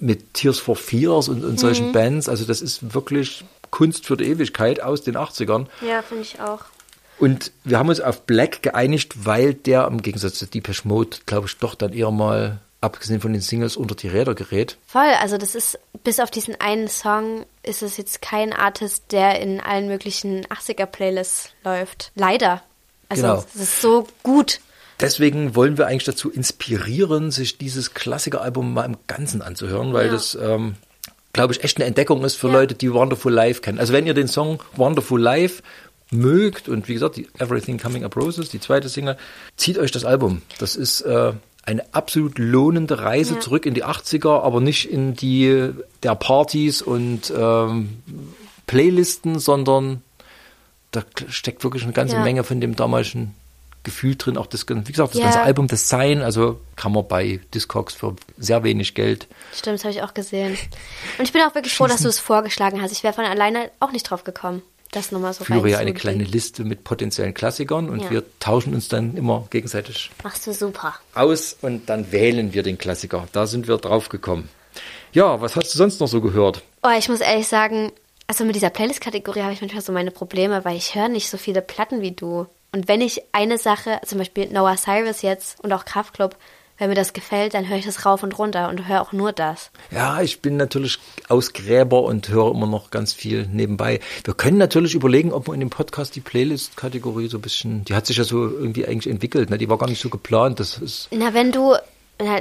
mit 0.00 0.34
Tears 0.34 0.58
for 0.58 0.76
Fears 0.76 1.28
und, 1.28 1.44
und 1.44 1.60
solchen 1.60 1.88
Mhm. 1.88 1.92
Bands, 1.92 2.28
also 2.28 2.44
das 2.44 2.62
ist 2.62 2.94
wirklich 2.94 3.44
Kunst 3.70 4.06
für 4.06 4.16
die 4.16 4.24
Ewigkeit 4.24 4.82
aus 4.82 5.02
den 5.02 5.16
80ern. 5.16 5.66
Ja, 5.86 6.02
finde 6.02 6.22
ich 6.24 6.40
auch. 6.40 6.60
Und 7.18 7.52
wir 7.64 7.78
haben 7.78 7.90
uns 7.90 8.00
auf 8.00 8.22
Black 8.22 8.62
geeinigt, 8.62 9.26
weil 9.26 9.52
der 9.54 9.86
im 9.86 10.00
Gegensatz 10.00 10.34
zu 10.38 10.46
Depeche 10.46 10.88
Mode, 10.88 11.18
glaube 11.26 11.46
ich, 11.48 11.56
doch 11.58 11.74
dann 11.74 11.92
eher 11.92 12.10
mal 12.10 12.60
abgesehen 12.80 13.20
von 13.20 13.34
den 13.34 13.42
Singles, 13.42 13.76
unter 13.76 13.94
die 13.94 14.08
Räder 14.08 14.34
gerät. 14.34 14.78
Voll, 14.86 15.10
also 15.20 15.36
das 15.36 15.54
ist, 15.54 15.78
bis 16.02 16.18
auf 16.18 16.30
diesen 16.30 16.58
einen 16.62 16.88
Song, 16.88 17.44
ist 17.62 17.82
es 17.82 17.98
jetzt 17.98 18.22
kein 18.22 18.54
Artist, 18.54 19.12
der 19.12 19.38
in 19.38 19.60
allen 19.60 19.86
möglichen 19.86 20.46
80er-Playlists 20.46 21.50
läuft. 21.62 22.10
Leider. 22.14 22.62
Also 23.10 23.22
Genau. 23.22 23.44
es 23.54 23.60
ist 23.60 23.82
so 23.82 24.08
gut. 24.22 24.60
Deswegen 25.00 25.54
wollen 25.54 25.78
wir 25.78 25.86
eigentlich 25.86 26.04
dazu 26.04 26.30
inspirieren, 26.30 27.30
sich 27.30 27.58
dieses 27.58 27.94
Klassikeralbum 27.94 28.74
mal 28.74 28.84
im 28.84 28.96
Ganzen 29.06 29.40
anzuhören, 29.42 29.92
weil 29.92 30.06
Ja. 30.06 30.12
das, 30.12 30.34
ähm, 30.40 30.74
glaube 31.32 31.54
ich, 31.54 31.64
echt 31.64 31.76
eine 31.78 31.86
Entdeckung 31.86 32.24
ist 32.24 32.34
für 32.36 32.48
Ja. 32.48 32.54
Leute, 32.54 32.74
die 32.74 32.92
Wonderful 32.92 33.32
Life 33.32 33.60
kennen. 33.62 33.78
Also 33.78 33.92
wenn 33.92 34.06
ihr 34.06 34.14
den 34.14 34.28
Song 34.28 34.60
Wonderful 34.76 35.20
Life 35.20 35.62
mögt 36.10 36.68
und 36.68 36.88
wie 36.88 36.94
gesagt, 36.94 37.16
die 37.16 37.28
Everything 37.38 37.78
Coming 37.78 38.04
Up 38.04 38.16
Roses, 38.16 38.48
die 38.50 38.60
zweite 38.60 38.88
Single, 38.88 39.16
zieht 39.56 39.78
euch 39.78 39.90
das 39.92 40.04
Album. 40.04 40.42
Das 40.58 40.74
ist 40.76 41.02
äh, 41.02 41.32
eine 41.64 41.84
absolut 41.94 42.38
lohnende 42.38 42.98
Reise 42.98 43.34
Ja. 43.34 43.40
zurück 43.40 43.64
in 43.64 43.74
die 43.74 43.84
80er, 43.84 44.42
aber 44.42 44.60
nicht 44.60 44.90
in 44.90 45.14
die 45.14 45.70
der 46.02 46.14
Partys 46.16 46.82
und 46.82 47.32
ähm, 47.34 48.02
Playlisten, 48.66 49.38
sondern 49.38 50.02
da 50.90 51.04
steckt 51.28 51.62
wirklich 51.64 51.84
eine 51.84 51.92
ganze 51.92 52.16
Ja. 52.16 52.24
Menge 52.24 52.42
von 52.44 52.60
dem 52.60 52.74
damaligen 52.76 53.34
Gefühl 53.82 54.16
drin. 54.16 54.36
Auch 54.36 54.46
das, 54.46 54.66
wie 54.68 54.82
gesagt, 54.92 55.12
das 55.14 55.18
Ja. 55.18 55.24
ganze 55.24 55.40
Album 55.40 55.66
Design, 55.68 56.22
also 56.22 56.60
kann 56.76 56.92
man 56.92 57.06
bei 57.08 57.40
Discogs 57.54 57.94
für 57.94 58.14
sehr 58.38 58.62
wenig 58.64 58.94
Geld. 58.94 59.26
Stimmt, 59.54 59.78
das 59.78 59.84
habe 59.84 59.94
ich 59.94 60.02
auch 60.02 60.14
gesehen. 60.14 60.56
Und 61.18 61.24
ich 61.24 61.32
bin 61.32 61.42
auch 61.42 61.54
wirklich 61.54 61.74
froh, 61.74 61.86
dass 61.86 62.02
du 62.02 62.08
es 62.08 62.18
vorgeschlagen 62.18 62.80
hast. 62.82 62.92
Ich 62.92 63.02
wäre 63.02 63.14
von 63.14 63.24
alleine 63.24 63.70
auch 63.80 63.92
nicht 63.92 64.02
drauf 64.04 64.24
gekommen, 64.24 64.62
das 64.92 65.12
nochmal 65.12 65.32
so 65.32 65.42
Ich 65.42 65.46
führe 65.46 65.70
ja 65.70 65.78
eine 65.78 65.94
kleine 65.94 66.24
Liste 66.24 66.64
mit 66.64 66.84
potenziellen 66.84 67.32
Klassikern 67.34 67.88
und 67.88 68.00
Ja. 68.02 68.10
wir 68.10 68.24
tauschen 68.40 68.74
uns 68.74 68.88
dann 68.88 69.16
immer 69.16 69.46
gegenseitig 69.50 70.10
Machst 70.24 70.46
du 70.46 70.52
super. 70.52 70.94
aus 71.14 71.56
und 71.62 71.88
dann 71.88 72.12
wählen 72.12 72.52
wir 72.52 72.62
den 72.62 72.76
Klassiker. 72.78 73.28
Da 73.32 73.46
sind 73.46 73.66
wir 73.68 73.78
drauf 73.78 74.08
gekommen. 74.08 74.48
Ja, 75.12 75.40
was 75.40 75.56
hast 75.56 75.72
du 75.74 75.78
sonst 75.78 76.00
noch 76.00 76.06
so 76.08 76.20
gehört? 76.20 76.62
Oh, 76.82 76.90
ich 76.96 77.08
muss 77.08 77.20
ehrlich 77.20 77.48
sagen, 77.48 77.92
also 78.26 78.44
mit 78.44 78.54
dieser 78.54 78.70
Playlist-Kategorie 78.70 79.40
habe 79.42 79.52
ich 79.52 79.60
manchmal 79.60 79.82
so 79.82 79.90
meine 79.92 80.12
Probleme, 80.12 80.64
weil 80.64 80.76
ich 80.76 80.94
höre 80.94 81.08
nicht 81.08 81.28
so 81.28 81.36
viele 81.36 81.62
Platten 81.62 82.00
wie 82.00 82.12
du. 82.12 82.46
Und 82.72 82.88
wenn 82.88 83.00
ich 83.00 83.22
eine 83.32 83.58
Sache, 83.58 84.00
zum 84.06 84.18
Beispiel 84.18 84.48
Noah 84.50 84.76
Cyrus 84.76 85.22
jetzt 85.22 85.60
und 85.62 85.72
auch 85.72 85.84
Kraftklub, 85.84 86.36
wenn 86.80 86.88
mir 86.88 86.94
das 86.94 87.12
gefällt, 87.12 87.52
dann 87.52 87.68
höre 87.68 87.76
ich 87.76 87.84
das 87.84 88.06
rauf 88.06 88.22
und 88.22 88.38
runter 88.38 88.70
und 88.70 88.88
höre 88.88 89.02
auch 89.02 89.12
nur 89.12 89.32
das. 89.32 89.70
Ja, 89.90 90.22
ich 90.22 90.40
bin 90.40 90.56
natürlich 90.56 90.98
Ausgräber 91.28 92.02
und 92.02 92.30
höre 92.30 92.52
immer 92.52 92.66
noch 92.66 92.90
ganz 92.90 93.12
viel 93.12 93.46
nebenbei. 93.46 94.00
Wir 94.24 94.32
können 94.32 94.56
natürlich 94.56 94.94
überlegen, 94.94 95.30
ob 95.32 95.46
wir 95.46 95.52
in 95.52 95.60
dem 95.60 95.68
Podcast 95.68 96.16
die 96.16 96.20
Playlist-Kategorie 96.20 97.28
so 97.28 97.36
ein 97.36 97.42
bisschen, 97.42 97.84
die 97.84 97.94
hat 97.94 98.06
sich 98.06 98.16
ja 98.16 98.24
so 98.24 98.48
irgendwie 98.48 98.86
eigentlich 98.86 99.12
entwickelt, 99.12 99.50
ne? 99.50 99.58
die 99.58 99.68
war 99.68 99.76
gar 99.76 99.90
nicht 99.90 100.00
so 100.00 100.08
geplant. 100.08 100.58
Das 100.58 100.78
ist 100.78 101.08
Na, 101.10 101.34
wenn 101.34 101.52
du, 101.52 101.76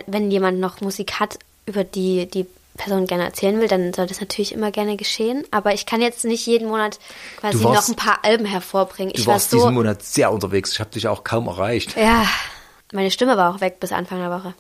wenn 0.08 0.32
jemand 0.32 0.60
noch 0.60 0.80
Musik 0.80 1.20
hat, 1.20 1.38
über 1.66 1.84
die 1.84 2.28
die 2.28 2.46
Person 2.80 3.06
gerne 3.06 3.26
erzählen 3.26 3.60
will, 3.60 3.68
dann 3.68 3.94
soll 3.94 4.08
das 4.08 4.20
natürlich 4.20 4.52
immer 4.54 4.72
gerne 4.72 4.98
geschehen. 4.98 5.44
Aber 5.52 5.74
ich 5.76 5.86
kann 5.86 6.02
jetzt 6.02 6.26
nicht 6.26 6.46
jeden 6.48 6.68
Monat 6.68 6.98
quasi 7.38 7.64
warst- 7.64 7.90
noch 7.90 7.96
ein 7.96 7.96
paar 7.96 8.26
Alben 8.26 8.46
hervorbringen. 8.46 9.14
Du 9.14 9.20
Ich 9.22 9.28
war 9.28 9.36
warst 9.36 9.52
so, 9.52 9.58
diesen 9.58 9.74
Monat 9.76 10.02
sehr 10.02 10.32
unterwegs. 10.32 10.72
Ich 10.74 10.80
habe 10.80 10.90
dich 10.90 11.08
auch 11.08 11.24
kaum 11.24 11.48
erreicht. 11.48 11.96
ja, 11.96 12.26
meine 12.92 13.12
Stimme 13.12 13.38
war 13.38 13.54
auch 13.54 13.62
weg 13.62 13.80
bis 13.80 13.92
Anfang 13.92 14.20
der 14.20 14.32
Woche. 14.32 14.56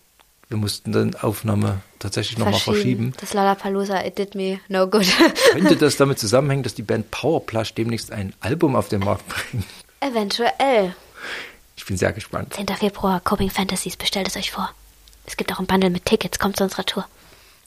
Wir 0.49 0.57
mussten 0.57 0.91
dann 0.91 1.13
Aufnahme 1.15 1.81
tatsächlich 1.99 2.37
nochmal 2.39 2.59
verschieben. 2.59 3.13
Das 3.21 3.33
Lollapalooza, 3.35 4.03
it 4.05 4.17
did 4.17 4.33
me 4.35 4.59
no 4.67 4.87
good. 4.87 5.05
Könnte 5.51 5.75
das 5.77 5.95
damit 5.97 6.17
zusammenhängen, 6.19 6.63
dass 6.63 6.73
die 6.73 6.81
Band 6.81 7.11
Powerplush 7.11 7.73
demnächst 7.75 8.11
ein 8.11 8.33
Album 8.39 8.75
auf 8.75 8.89
den 8.89 9.01
Markt 9.01 9.23
bringt? 9.29 9.65
Eventuell. 9.99 10.95
Ich 11.75 11.85
bin 11.85 11.97
sehr 11.97 12.11
gespannt. 12.13 12.53
10. 12.55 12.67
Februar, 12.67 13.19
Coping 13.21 13.49
Fantasies, 13.51 13.95
bestellt 13.95 14.27
es 14.27 14.35
euch 14.37 14.51
vor. 14.51 14.71
Es 15.25 15.37
gibt 15.37 15.53
auch 15.53 15.59
ein 15.59 15.67
Bundle 15.67 15.91
mit 15.91 16.05
Tickets, 16.05 16.39
kommt 16.39 16.57
zu 16.57 16.63
unserer 16.63 16.85
Tour. 16.85 17.05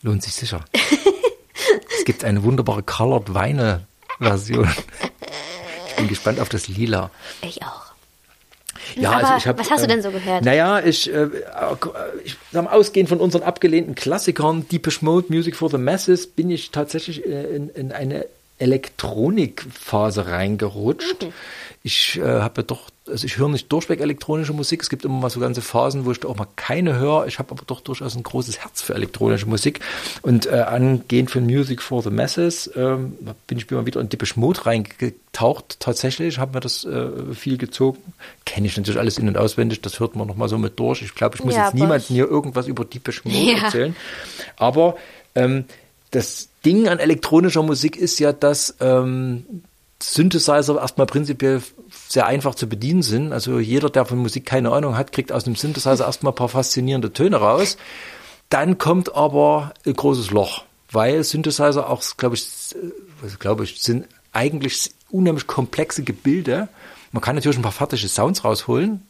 Lohnt 0.02 0.22
sich 0.22 0.34
sicher. 0.34 0.64
es 1.98 2.04
gibt 2.04 2.24
eine 2.24 2.42
wunderbare 2.42 2.82
Colored 2.82 3.34
Weine 3.34 3.86
Version. 4.18 4.68
Ich 5.88 5.94
bin 5.96 6.08
gespannt 6.08 6.40
auf 6.40 6.48
das 6.48 6.68
Lila. 6.68 7.10
Ich 7.42 7.62
auch. 7.62 7.92
Ja, 8.96 9.12
Aber 9.12 9.18
also 9.18 9.34
ich 9.38 9.46
hab, 9.46 9.58
was 9.58 9.70
hast 9.70 9.80
du 9.80 9.84
ähm, 9.84 9.90
denn 9.90 10.02
so 10.02 10.10
gehört? 10.10 10.44
Naja, 10.44 10.80
ich, 10.80 11.12
äh, 11.12 11.28
ich 12.24 12.36
sag 12.50 12.64
mal, 12.64 12.72
ausgehend 12.72 13.08
von 13.08 13.20
unseren 13.20 13.42
abgelehnten 13.42 13.94
Klassikern, 13.94 14.66
Deepish 14.68 15.02
Mode, 15.02 15.26
Music 15.28 15.56
for 15.56 15.70
the 15.70 15.78
Masses, 15.78 16.26
bin 16.26 16.50
ich 16.50 16.70
tatsächlich 16.70 17.24
äh, 17.24 17.54
in, 17.54 17.68
in 17.70 17.92
eine 17.92 18.26
Elektronikphase 18.58 20.26
reingerutscht. 20.26 21.22
Mhm. 21.22 21.32
Ich 21.82 22.18
äh, 22.18 22.22
habe 22.22 22.62
ja 22.62 22.62
doch, 22.64 22.90
also 23.08 23.24
ich 23.26 23.36
höre 23.36 23.48
nicht 23.48 23.70
durchweg 23.72 24.00
elektronische 24.00 24.52
Musik. 24.52 24.80
Es 24.82 24.88
gibt 24.88 25.04
immer 25.04 25.18
mal 25.18 25.30
so 25.30 25.40
ganze 25.40 25.60
Phasen, 25.60 26.04
wo 26.04 26.12
ich 26.12 26.20
da 26.20 26.28
auch 26.28 26.36
mal 26.36 26.46
keine 26.56 26.98
höre. 26.98 27.26
Ich 27.26 27.38
habe 27.40 27.50
aber 27.50 27.62
doch 27.66 27.80
durchaus 27.80 28.14
ein 28.14 28.22
großes 28.22 28.60
Herz 28.60 28.80
für 28.80 28.94
elektronische 28.94 29.46
Musik. 29.46 29.80
Und 30.22 30.46
äh, 30.46 30.50
angehend 30.60 31.30
von 31.30 31.44
Music 31.44 31.82
for 31.82 32.02
the 32.02 32.10
Masses 32.10 32.70
ähm, 32.76 33.16
bin 33.48 33.58
ich 33.58 33.68
mal 33.70 33.86
wieder 33.86 34.00
in 34.00 34.08
Deepish 34.08 34.36
Mode 34.36 34.64
reingetaucht. 34.66 35.80
Tatsächlich 35.80 36.38
habe 36.38 36.54
mir 36.54 36.60
das 36.60 36.84
äh, 36.84 37.08
viel 37.34 37.58
gezogen. 37.58 37.98
Kenne 38.44 38.68
ich 38.68 38.76
natürlich 38.76 39.00
alles 39.00 39.18
in- 39.18 39.28
und 39.28 39.36
auswendig. 39.36 39.80
Das 39.82 39.98
hört 39.98 40.14
man 40.14 40.28
noch 40.28 40.36
mal 40.36 40.48
so 40.48 40.56
mit 40.58 40.78
durch. 40.78 41.02
Ich 41.02 41.14
glaube, 41.14 41.36
ich 41.36 41.44
muss 41.44 41.54
Ja, 41.54 41.72
jetzt 41.74 42.02
ich- 42.02 42.06
hier 42.06 42.28
irgendwas 42.28 42.68
über 42.68 42.84
Deepish 42.84 43.24
Mode 43.24 43.36
Ja. 43.36 43.64
erzählen. 43.64 43.96
Aber 44.56 44.96
ähm, 45.34 45.64
das 46.12 46.48
Ding 46.64 46.88
an 46.88 46.98
elektronischer 47.00 47.62
Musik 47.62 47.96
ist 47.96 48.18
ja, 48.20 48.32
dass 48.32 48.76
ähm, 48.80 49.44
Synthesizer 50.02 50.80
erstmal 50.80 51.06
prinzipiell 51.06 51.62
sehr 52.08 52.26
einfach 52.26 52.54
zu 52.54 52.68
bedienen 52.68 53.02
sind. 53.02 53.32
Also 53.32 53.58
jeder, 53.58 53.88
der 53.88 54.04
von 54.04 54.18
Musik 54.18 54.46
keine 54.46 54.72
Ahnung 54.72 54.96
hat, 54.96 55.12
kriegt 55.12 55.32
aus 55.32 55.46
einem 55.46 55.56
Synthesizer 55.56 56.04
erstmal 56.04 56.32
ein 56.32 56.36
paar 56.36 56.48
faszinierende 56.48 57.12
Töne 57.12 57.36
raus. 57.36 57.76
Dann 58.48 58.78
kommt 58.78 59.14
aber 59.14 59.72
ein 59.86 59.94
großes 59.94 60.30
Loch, 60.30 60.64
weil 60.90 61.22
Synthesizer 61.24 61.88
auch, 61.88 62.02
glaube 62.16 62.36
ich, 62.36 62.46
was 63.22 63.38
glaube 63.38 63.64
ich, 63.64 63.80
sind 63.80 64.06
eigentlich 64.32 64.90
unheimlich 65.10 65.46
komplexe 65.46 66.02
Gebilde. 66.02 66.68
Man 67.12 67.22
kann 67.22 67.34
natürlich 67.34 67.58
ein 67.58 67.62
paar 67.62 67.72
fertige 67.72 68.08
Sounds 68.08 68.44
rausholen, 68.44 69.06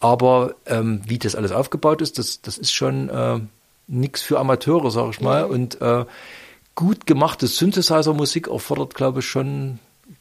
aber 0.00 0.54
ähm, 0.66 1.02
wie 1.06 1.18
das 1.18 1.34
alles 1.34 1.52
aufgebaut 1.52 2.00
ist, 2.00 2.18
das, 2.18 2.40
das 2.40 2.56
ist 2.56 2.72
schon 2.72 3.08
äh, 3.10 3.40
nichts 3.86 4.22
für 4.22 4.38
Amateure, 4.38 4.90
sage 4.90 5.10
ich 5.10 5.20
mal. 5.20 5.44
Und 5.44 5.80
äh, 5.80 6.04
gut 6.74 7.06
gemachte 7.06 7.46
Synthesizer-Musik 7.46 8.48
erfordert, 8.48 8.94
glaube 8.94 9.20
ich, 9.20 9.26
schon 9.26 9.78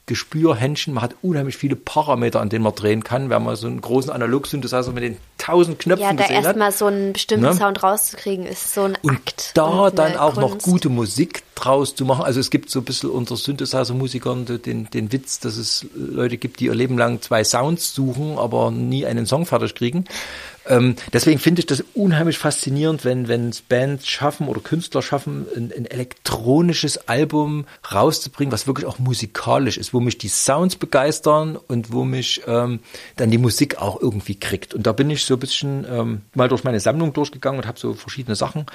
Gespür, 0.10 0.56
Händchen. 0.56 0.94
Man 0.94 1.04
hat 1.04 1.16
unheimlich 1.22 1.56
viele 1.56 1.76
Parameter, 1.78 2.42
an 2.42 2.50
denen 2.50 2.64
man 2.64 2.74
drehen 2.76 3.04
kann. 3.04 3.30
Wenn 3.30 3.44
man 3.44 3.56
so 3.56 3.68
einen 3.68 3.80
großen 3.80 4.12
Analog-Synthesizer 4.12 4.92
mit 4.92 5.04
den 5.04 5.18
tausend 5.38 5.80
Knöpfen 5.80 6.04
Ja, 6.04 6.12
da 6.14 6.24
gesehen 6.24 6.38
hat. 6.38 6.44
erstmal 6.46 6.72
so 6.72 6.88
einen 6.88 7.14
bestimmten 7.14 7.46
Ne? 7.46 7.54
Sound 7.54 7.82
rauszukriegen, 7.84 8.46
ist 8.46 8.74
so 8.74 8.82
ein 8.84 8.98
Und 9.04 9.12
Akt. 9.12 9.52
da 9.54 9.66
und 9.88 9.98
dann 9.98 10.18
auch 10.18 10.36
noch 10.36 10.52
Kunst. 10.52 10.66
gute 10.66 10.90
Musik 10.90 11.44
draus 11.56 11.94
zu 11.96 12.06
machen. 12.06 12.24
Also 12.26 12.40
es 12.40 12.50
gibt 12.50 12.70
so 12.70 12.80
ein 12.80 12.86
bisschen 12.86 13.10
unter 13.10 13.36
Synthesizer-Musikern 13.38 14.46
den, 14.66 14.90
den 14.90 15.12
Witz, 15.12 15.40
dass 15.40 15.58
es 15.58 15.86
Leute 15.96 16.38
gibt, 16.38 16.60
die 16.60 16.66
ihr 16.66 16.76
Leben 16.76 16.98
lang 16.98 17.22
zwei 17.22 17.44
Sounds 17.44 17.94
suchen, 17.94 18.38
aber 18.38 18.72
nie 18.72 19.06
einen 19.06 19.26
Song 19.26 19.46
fertig 19.46 19.76
kriegen. 19.76 20.06
Ähm, 20.68 20.96
deswegen 21.14 21.40
finde 21.40 21.62
ich 21.62 21.66
das 21.66 21.84
unheimlich 21.94 22.38
faszinierend, 22.38 23.06
wenn 23.06 23.28
wenn 23.28 23.50
es 23.50 23.62
Bands 23.62 24.08
schaffen 24.08 24.48
oder 24.48 24.62
Künstler 24.62 25.02
schaffen, 25.02 25.48
ein, 25.56 25.72
ein 25.76 25.86
elektronisches 25.86 27.08
Album 27.08 27.66
rauszubringen, 27.92 28.52
was 28.52 28.68
wirklich 28.68 28.86
auch 28.86 29.00
musikalisch 29.00 29.78
ist, 29.78 29.94
wo 29.94 30.00
mich 30.00 30.18
die 30.18 30.28
Sounds 30.28 30.76
begeistern 30.76 31.56
und 31.56 31.92
wo 31.92 32.04
mich 32.04 32.42
ähm, 32.48 32.80
dann 33.16 33.32
die 33.32 33.38
Musik 33.38 33.82
auch 33.82 34.00
irgendwie 34.02 34.36
kriegt. 34.36 34.74
Und 34.74 34.86
da 34.86 34.92
bin 34.92 35.10
ich 35.10 35.26
so 35.26 35.36
ein 35.36 35.40
bisschen 35.40 35.86
ähm, 35.90 36.22
mal 36.34 36.50
durch 36.50 36.64
meine 36.64 36.80
Sammlung 36.80 37.14
durchgegangen 37.14 37.60
und 37.60 37.68
habe 37.68 37.80
so 37.80 37.94
verschiedene 37.94 38.36
Sachen 38.36 38.66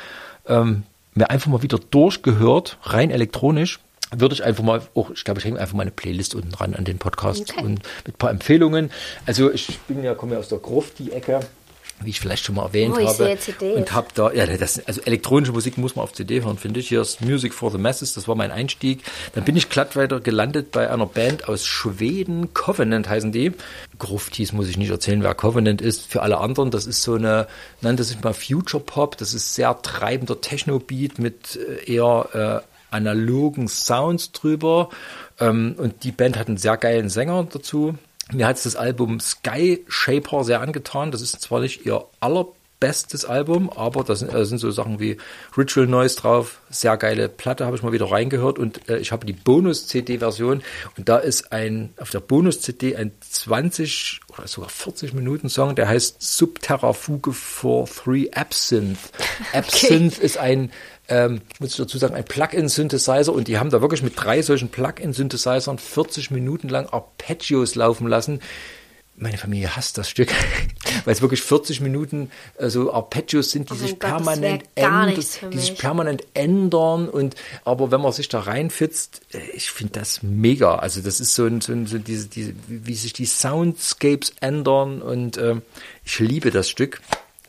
ähm, 0.46 0.84
mir 1.14 1.30
einfach 1.30 1.50
mal 1.50 1.62
wieder 1.62 1.78
durchgehört, 1.78 2.78
rein 2.82 3.10
elektronisch. 3.10 3.80
Würde 4.16 4.34
ich 4.34 4.44
einfach 4.44 4.62
mal, 4.62 4.82
auch, 4.94 5.10
ich 5.10 5.24
glaube, 5.24 5.40
ich 5.40 5.46
hänge 5.46 5.58
einfach 5.58 5.74
mal 5.74 5.82
eine 5.82 5.90
Playlist 5.90 6.34
unten 6.34 6.52
dran 6.52 6.74
an 6.74 6.84
den 6.84 6.98
Podcast 6.98 7.50
Okay. 7.50 7.64
und 7.64 7.80
mit 8.04 8.14
ein 8.14 8.18
paar 8.18 8.30
Empfehlungen. 8.30 8.90
Also 9.26 9.50
ich 9.50 9.78
bin 9.88 10.04
ja, 10.04 10.14
komme 10.14 10.34
ja 10.34 10.38
aus 10.38 10.48
der 10.48 10.58
Gruft, 10.58 10.98
die 10.98 11.10
Ecke, 11.10 11.40
wie 12.04 12.10
ich 12.10 12.20
vielleicht 12.20 12.44
schon 12.44 12.54
mal 12.54 12.64
erwähnt 12.64 12.94
Oh, 12.96 12.98
ich 12.98 13.06
habe. 13.06 13.38
Und 13.74 13.92
habe 13.92 14.08
da, 14.14 14.32
ja, 14.32 14.46
das, 14.46 14.84
also 14.86 15.00
elektronische 15.02 15.52
Musik 15.52 15.78
muss 15.78 15.96
man 15.96 16.04
auf 16.04 16.12
CD 16.12 16.42
hören, 16.42 16.58
finde 16.58 16.80
ich. 16.80 16.88
Hier 16.88 17.00
ist 17.00 17.20
Music 17.20 17.54
for 17.54 17.70
the 17.70 17.78
Masses, 17.78 18.14
das 18.14 18.28
war 18.28 18.34
mein 18.34 18.50
Einstieg. 18.50 19.02
Dann 19.34 19.44
bin 19.44 19.56
ich 19.56 19.68
glatt 19.68 19.96
weiter 19.96 20.20
gelandet 20.20 20.72
bei 20.72 20.90
einer 20.90 21.06
Band 21.06 21.48
aus 21.48 21.66
Schweden, 21.66 22.54
Covenant 22.54 23.08
heißen 23.08 23.32
die. 23.32 23.52
Gruftis 23.98 24.52
muss 24.52 24.68
ich 24.68 24.76
nicht 24.76 24.90
erzählen, 24.90 25.22
wer 25.22 25.34
Covenant 25.34 25.80
ist. 25.80 26.06
Für 26.10 26.22
alle 26.22 26.38
anderen, 26.38 26.70
das 26.70 26.86
ist 26.86 27.02
so 27.02 27.14
eine, 27.14 27.46
nannte 27.80 28.04
sich 28.04 28.22
mal 28.22 28.34
Future 28.34 28.82
Pop, 28.82 29.16
das 29.16 29.34
ist 29.34 29.54
sehr 29.54 29.80
treibender 29.82 30.40
Techno-Beat 30.40 31.18
mit 31.18 31.56
äh, 31.56 31.92
eher 31.92 32.62
äh, 32.62 32.94
analogen 32.94 33.68
Sounds 33.68 34.32
drüber. 34.32 34.88
Ähm, 35.40 35.74
und 35.76 36.04
die 36.04 36.12
Band 36.12 36.38
hat 36.38 36.48
einen 36.48 36.56
sehr 36.56 36.76
geilen 36.76 37.08
Sänger 37.08 37.46
dazu. 37.50 37.96
Mir 38.32 38.46
hat 38.46 38.64
das 38.64 38.76
Album 38.76 39.20
Sky 39.20 39.84
Shaper 39.88 40.44
sehr 40.44 40.60
angetan. 40.60 41.10
Das 41.10 41.20
ist 41.20 41.40
zwar 41.40 41.60
nicht 41.60 41.84
ihr 41.84 42.06
bestes 42.84 43.24
Album, 43.24 43.70
aber 43.70 44.04
da 44.04 44.14
sind, 44.14 44.34
äh, 44.34 44.44
sind 44.44 44.58
so 44.58 44.70
Sachen 44.70 45.00
wie 45.00 45.16
Ritual 45.56 45.86
Noise 45.86 46.16
drauf, 46.16 46.60
sehr 46.68 46.98
geile 46.98 47.30
Platte, 47.30 47.64
habe 47.64 47.76
ich 47.76 47.82
mal 47.82 47.92
wieder 47.92 48.10
reingehört 48.10 48.58
und 48.58 48.90
äh, 48.90 48.98
ich 48.98 49.10
habe 49.10 49.24
die 49.24 49.32
Bonus-CD-Version 49.32 50.62
und 50.98 51.08
da 51.08 51.16
ist 51.16 51.50
ein, 51.50 51.94
auf 51.98 52.10
der 52.10 52.20
Bonus-CD 52.20 52.94
ein 52.96 53.12
20 53.20 54.20
oder 54.38 54.48
sogar 54.48 54.70
40 54.70 55.12
Minuten 55.14 55.48
Song, 55.48 55.74
der 55.74 55.88
heißt 55.88 56.16
Subterrafuge 56.20 57.32
for 57.32 57.86
Three 57.86 58.30
Absinthe. 58.32 59.00
Absinthe 59.52 60.20
ist 60.20 60.38
ein 60.38 60.70
ähm, 61.08 61.42
ich 61.52 61.60
muss 61.60 61.76
dazu 61.76 61.98
sagen, 61.98 62.14
ein 62.14 62.24
Plug-in-Synthesizer 62.24 63.32
und 63.32 63.48
die 63.48 63.58
haben 63.58 63.70
da 63.70 63.80
wirklich 63.82 64.02
mit 64.02 64.14
drei 64.16 64.40
solchen 64.40 64.70
Plug-in-Synthesizern 64.70 65.78
40 65.78 66.30
Minuten 66.30 66.68
lang 66.68 66.86
Arpeggios 66.86 67.74
laufen 67.74 68.06
lassen. 68.06 68.40
Meine 69.16 69.38
Familie 69.38 69.76
hasst 69.76 69.96
das 69.96 70.10
Stück, 70.10 70.28
weil 71.04 71.14
es 71.14 71.22
wirklich 71.22 71.42
40 71.42 71.80
Minuten 71.80 72.30
äh, 72.58 72.68
so 72.68 72.92
Arpeggios 72.92 73.50
sind, 73.50 73.70
die 73.70 73.74
Oh 73.74 73.76
sich 73.76 73.90
Gott, 73.92 74.10
permanent 74.10 74.64
ändern, 74.74 75.14
die 75.52 75.58
sich 75.58 75.78
permanent 75.78 76.24
ändern 76.34 77.08
und 77.08 77.36
aber 77.64 77.90
wenn 77.90 78.00
man 78.00 78.12
sich 78.12 78.28
da 78.28 78.40
reinfitzt, 78.40 79.22
äh, 79.32 79.38
ich 79.54 79.70
finde 79.70 80.00
das 80.00 80.22
mega. 80.22 80.76
Also 80.76 81.00
das 81.00 81.20
ist 81.20 81.34
so 81.34 81.46
ein, 81.46 81.60
so 81.60 81.72
ein 81.72 81.86
so 81.86 81.98
diese, 81.98 82.26
diese, 82.26 82.54
wie 82.66 82.94
sich 82.94 83.12
die 83.12 83.26
Soundscapes 83.26 84.32
ändern 84.40 85.00
und 85.00 85.38
ähm, 85.38 85.62
ich 86.04 86.18
liebe 86.18 86.50
das 86.50 86.68
Stück. 86.68 87.00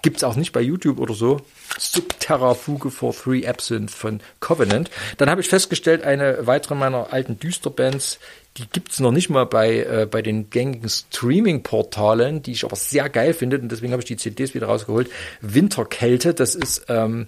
Gibt's 0.06 0.24
auch 0.24 0.36
nicht 0.36 0.52
bei 0.52 0.62
YouTube 0.62 1.00
oder 1.00 1.16
so. 1.16 1.42
Subterrafuge 1.80 2.92
for 2.92 3.12
Three 3.12 3.48
Absinthe 3.48 3.92
von 3.92 4.20
Covenant. 4.40 4.92
Dann 5.18 5.32
habe 5.32 5.42
ich 5.42 5.50
festgestellt, 5.50 6.04
eine 6.04 6.46
weitere 6.46 6.76
meiner 6.76 7.12
alten 7.12 7.40
Düsterbands, 7.40 8.20
die 8.58 8.68
gibt's 8.68 9.00
noch 9.00 9.12
nicht 9.12 9.30
mal 9.30 9.46
bei, 9.46 9.80
äh, 9.80 10.08
bei 10.10 10.22
den 10.22 10.50
gängigen 10.50 10.90
Streaming-Portalen, 10.90 12.42
die 12.42 12.54
ich 12.54 12.64
aber 12.64 12.76
sehr 12.76 13.10
geil 13.10 13.34
finde 13.34 13.60
und 13.60 13.70
deswegen 13.70 13.92
habe 13.92 14.02
ich 14.02 14.08
die 14.08 14.18
CDs 14.18 14.54
wieder 14.54 14.68
rausgeholt. 14.68 15.10
Winterkälte, 15.42 16.34
das 16.34 16.56
ist 16.56 16.86
ähm, 16.88 17.28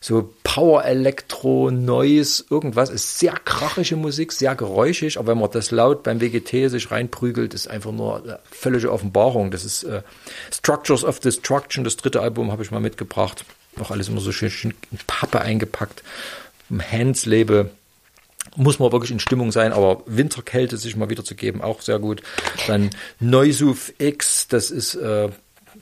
so 0.00 0.32
Power 0.44 0.84
Elektro, 0.84 1.70
Noise, 1.70 2.44
irgendwas, 2.50 2.90
ist 2.90 3.18
sehr 3.18 3.32
krachige 3.32 3.96
Musik, 3.96 4.32
sehr 4.32 4.54
geräuschig, 4.54 5.18
aber 5.18 5.28
wenn 5.28 5.38
man 5.38 5.50
das 5.50 5.70
laut 5.70 6.02
beim 6.02 6.20
WGT 6.20 6.70
sich 6.70 6.90
reinprügelt, 6.90 7.54
ist 7.54 7.68
einfach 7.68 7.92
nur 7.92 8.22
eine 8.22 8.38
völlige 8.50 8.92
Offenbarung. 8.92 9.50
Das 9.50 9.64
ist 9.64 9.84
äh, 9.84 10.02
Structures 10.52 11.02
of 11.02 11.18
Destruction, 11.20 11.82
das 11.82 11.96
dritte 11.96 12.20
Album 12.20 12.52
habe 12.52 12.62
ich 12.62 12.70
mal 12.70 12.80
mitgebracht. 12.80 13.44
Noch 13.76 13.90
alles 13.90 14.08
immer 14.08 14.20
so 14.20 14.32
schön, 14.32 14.50
schön 14.50 14.74
in 14.90 14.98
Pappe 15.06 15.40
eingepackt. 15.40 16.02
Hands-Label 16.70 17.70
muss 18.56 18.78
man 18.78 18.92
wirklich 18.92 19.10
in 19.10 19.20
Stimmung 19.20 19.52
sein, 19.52 19.72
aber 19.72 20.02
Winterkälte 20.06 20.76
sich 20.76 20.96
mal 20.96 21.10
wieder 21.10 21.24
zu 21.24 21.34
geben, 21.34 21.62
auch 21.62 21.80
sehr 21.80 21.98
gut. 21.98 22.22
Dann 22.66 22.90
Neusuf 23.20 23.92
X, 23.98 24.48
das 24.48 24.70
ist 24.70 24.94
äh, 24.94 25.28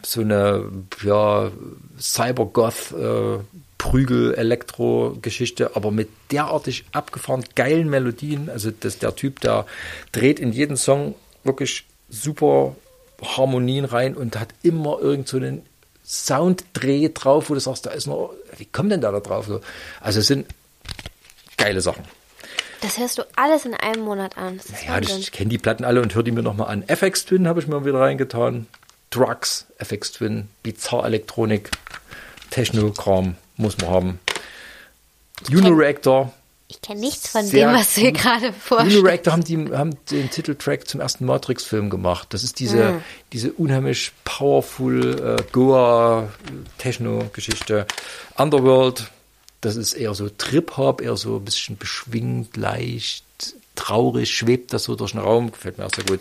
so 0.03 0.21
eine 0.21 0.65
ja, 1.03 1.51
Cybergoth 1.99 2.93
äh, 2.93 3.39
Prügel-Elektro-Geschichte, 3.79 5.77
aber 5.77 5.91
mit 5.91 6.09
derartig 6.31 6.85
abgefahren 6.93 7.45
geilen 7.55 7.89
Melodien. 7.89 8.49
Also 8.51 8.71
das, 8.71 8.99
der 8.99 9.15
Typ, 9.15 9.41
der 9.41 9.67
dreht 10.13 10.41
in 10.41 10.53
jeden 10.53 10.77
Song 10.77 11.15
wirklich 11.45 11.85
super 12.09 12.75
Harmonien 13.23 13.85
rein 13.85 14.17
und 14.17 14.39
hat 14.39 14.49
immer 14.63 14.99
irgend 15.01 15.29
so 15.29 15.37
einen 15.37 15.63
Sounddreh 16.05 17.09
drauf, 17.13 17.51
wo 17.51 17.55
du 17.55 17.61
sagst, 17.61 17.87
da 17.87 17.91
ist 17.91 18.07
noch, 18.07 18.33
wie 18.57 18.67
kommt 18.67 18.93
denn 18.93 19.01
da 19.01 19.11
da 19.11 19.21
drauf? 19.21 19.47
So, 19.47 19.61
Also 20.01 20.21
es 20.21 20.27
sind 20.27 20.47
geile 21.57 21.81
Sachen. 21.81 22.05
Das 22.83 22.99
hörst 22.99 23.19
du 23.19 23.23
alles 23.37 23.65
in 23.65 23.75
einem 23.75 24.03
Monat 24.03 24.37
an. 24.37 24.61
Ja, 24.87 24.95
Wahnsinn. 24.95 25.19
ich 25.19 25.33
kenne 25.33 25.49
die 25.51 25.59
Platten 25.59 25.85
alle 25.85 26.03
und 26.03 26.15
höre 26.15 26.23
die 26.23 26.31
mir 26.33 26.43
nochmal 26.43 26.69
an. 26.69 26.85
FX 26.87 27.25
Twin 27.25 27.49
habe 27.49 27.61
ich 27.61 27.67
mir 27.67 27.85
wieder 27.85 28.01
reingetan. 28.01 28.67
Drugs, 29.11 29.67
FX 29.79 30.13
Twin, 30.13 30.49
Bizarre 30.63 31.07
Elektronik, 31.07 31.71
Techno-Kram 32.51 33.37
muss 33.57 33.79
man 33.79 33.91
haben. 33.91 34.21
Unireactor. 35.51 36.33
Ich 36.69 36.83
kenne 36.83 36.99
nichts 37.01 37.29
von 37.29 37.49
dem, 37.49 37.73
was 37.73 37.95
du 37.95 38.01
hier 38.01 38.11
gerade 38.13 38.53
vorstellst. 38.53 38.97
Unireactor 38.97 39.33
haben, 39.33 39.45
die, 39.45 39.57
haben 39.73 39.97
den 40.11 40.29
Titeltrack 40.31 40.89
zum 40.89 41.01
ersten 41.01 41.25
Matrix-Film 41.25 41.91
gemacht. 41.91 42.27
Das 42.35 42.43
ist 42.43 42.59
diese, 42.59 42.95
Mhm. 42.95 43.03
diese 43.33 43.53
unheimlich 43.53 44.11
powerful 44.25 45.37
äh, 45.39 45.43
Goa-Techno-Geschichte. 45.53 47.87
Underworld, 48.37 49.05
das 49.67 49.77
ist 49.77 49.95
eher 49.95 50.15
so 50.15 50.29
Trip-Hop, 50.29 51.01
eher 51.01 51.17
so 51.17 51.37
ein 51.37 51.45
bisschen 51.45 51.77
beschwingt, 51.77 52.57
leicht, 52.57 53.25
traurig, 53.75 54.31
schwebt 54.31 54.73
das 54.73 54.85
so 54.85 54.95
durch 54.95 55.11
den 55.13 55.21
Raum. 55.21 55.51
Gefällt 55.53 55.79
mir 55.79 55.87
auch 55.87 55.95
sehr 55.95 56.05
gut. 56.05 56.21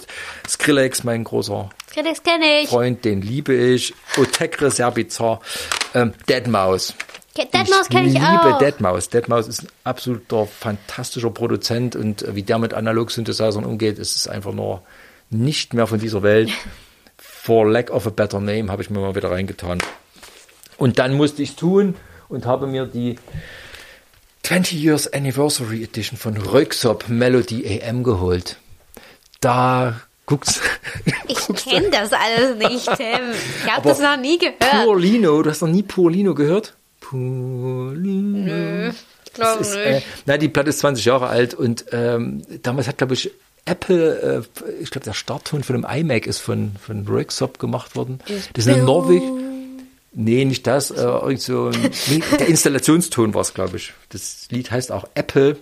Skrillex, 0.49 1.03
mein 1.03 1.23
großer 1.23 1.69
Kritiks 1.93 2.23
kenne 2.23 2.61
ich. 2.61 2.69
Freund, 2.69 3.05
den 3.05 3.21
liebe 3.21 3.53
ich. 3.53 3.93
Otekre, 4.17 4.71
sehr 4.71 4.91
bizarr. 4.91 5.39
Ähm, 5.93 6.13
Deadmau5. 6.27 6.93
Ke- 7.35 7.43
Deadmau5 7.43 7.89
kenn 7.91 8.07
ich 8.07 8.13
liebe 8.13 8.55
auch. 8.55 8.61
Deadmau5. 8.61 9.11
Deadmau5 9.11 9.47
ist 9.49 9.63
ein 9.63 9.67
absoluter, 9.83 10.47
fantastischer 10.47 11.29
Produzent 11.29 11.95
und 11.95 12.23
äh, 12.23 12.35
wie 12.35 12.43
der 12.43 12.59
mit 12.59 12.73
Analog-Synthesizern 12.73 13.63
umgeht, 13.63 13.99
ist 13.99 14.15
es 14.15 14.27
einfach 14.27 14.53
nur 14.53 14.81
nicht 15.29 15.73
mehr 15.73 15.87
von 15.87 15.99
dieser 15.99 16.23
Welt. 16.23 16.49
For 17.17 17.69
lack 17.69 17.91
of 17.91 18.07
a 18.07 18.09
better 18.09 18.39
name 18.39 18.71
habe 18.71 18.81
ich 18.81 18.89
mir 18.89 18.99
mal 18.99 19.15
wieder 19.15 19.29
reingetan. 19.31 19.77
Und 20.77 20.97
dann 20.99 21.13
musste 21.13 21.41
ich 21.43 21.55
tun 21.55 21.95
und 22.29 22.45
habe 22.45 22.67
mir 22.67 22.85
die 22.85 23.17
20 24.43 24.81
Years 24.81 25.11
Anniversary 25.11 25.83
Edition 25.83 26.17
von 26.17 26.37
Röksop 26.37 27.09
Melody 27.09 27.81
AM 27.81 28.03
geholt. 28.03 28.57
Da 29.41 30.01
guckst 30.25 30.61
Ich 31.27 31.47
kenne 31.63 31.89
das 31.91 32.11
alles 32.13 32.57
nicht, 32.57 32.85
Tim. 32.97 33.31
Ich 33.63 33.71
habe 33.71 33.87
das 33.87 33.99
noch 33.99 34.17
nie 34.17 34.37
gehört. 34.37 34.83
Purlino, 34.83 35.41
du 35.41 35.49
hast 35.49 35.61
noch 35.61 35.69
nie 35.69 35.83
Purlino 35.83 36.33
gehört? 36.33 36.75
Purlino. 36.99 38.91
Ich 39.25 39.33
glaube 39.33 39.61
ist, 39.61 39.75
nicht. 39.75 39.85
äh, 39.85 40.01
na, 40.25 40.37
die 40.37 40.49
Platte 40.49 40.69
ist 40.69 40.79
20 40.79 41.05
Jahre 41.05 41.27
alt 41.27 41.53
und 41.53 41.85
ähm, 41.91 42.43
damals 42.63 42.87
hat, 42.87 42.97
glaube 42.97 43.13
ich, 43.15 43.31
Apple, 43.65 44.45
äh, 44.45 44.63
ich 44.81 44.91
glaube, 44.91 45.05
der 45.05 45.13
Startton 45.13 45.63
von 45.63 45.75
dem 45.75 45.85
iMac 45.89 46.27
ist 46.27 46.39
von, 46.39 46.73
von 46.79 47.07
Röksop 47.07 47.57
gemacht 47.59 47.95
worden. 47.95 48.19
Das 48.53 48.65
ist 48.65 48.71
eine 48.71 48.83
Norweg. 48.83 49.23
Nee, 50.15 50.45
nicht 50.45 50.65
das. 50.65 50.91
Äh, 50.91 51.01
irgend 51.01 51.41
so 51.41 51.67
ein, 51.67 51.91
nee, 52.07 52.23
der 52.39 52.47
Installationston 52.47 53.33
war 53.33 53.41
es, 53.41 53.53
glaube 53.53 53.77
ich. 53.77 53.93
Das 54.09 54.47
Lied 54.49 54.71
heißt 54.71 54.91
auch 54.91 55.05
Apple, 55.13 55.57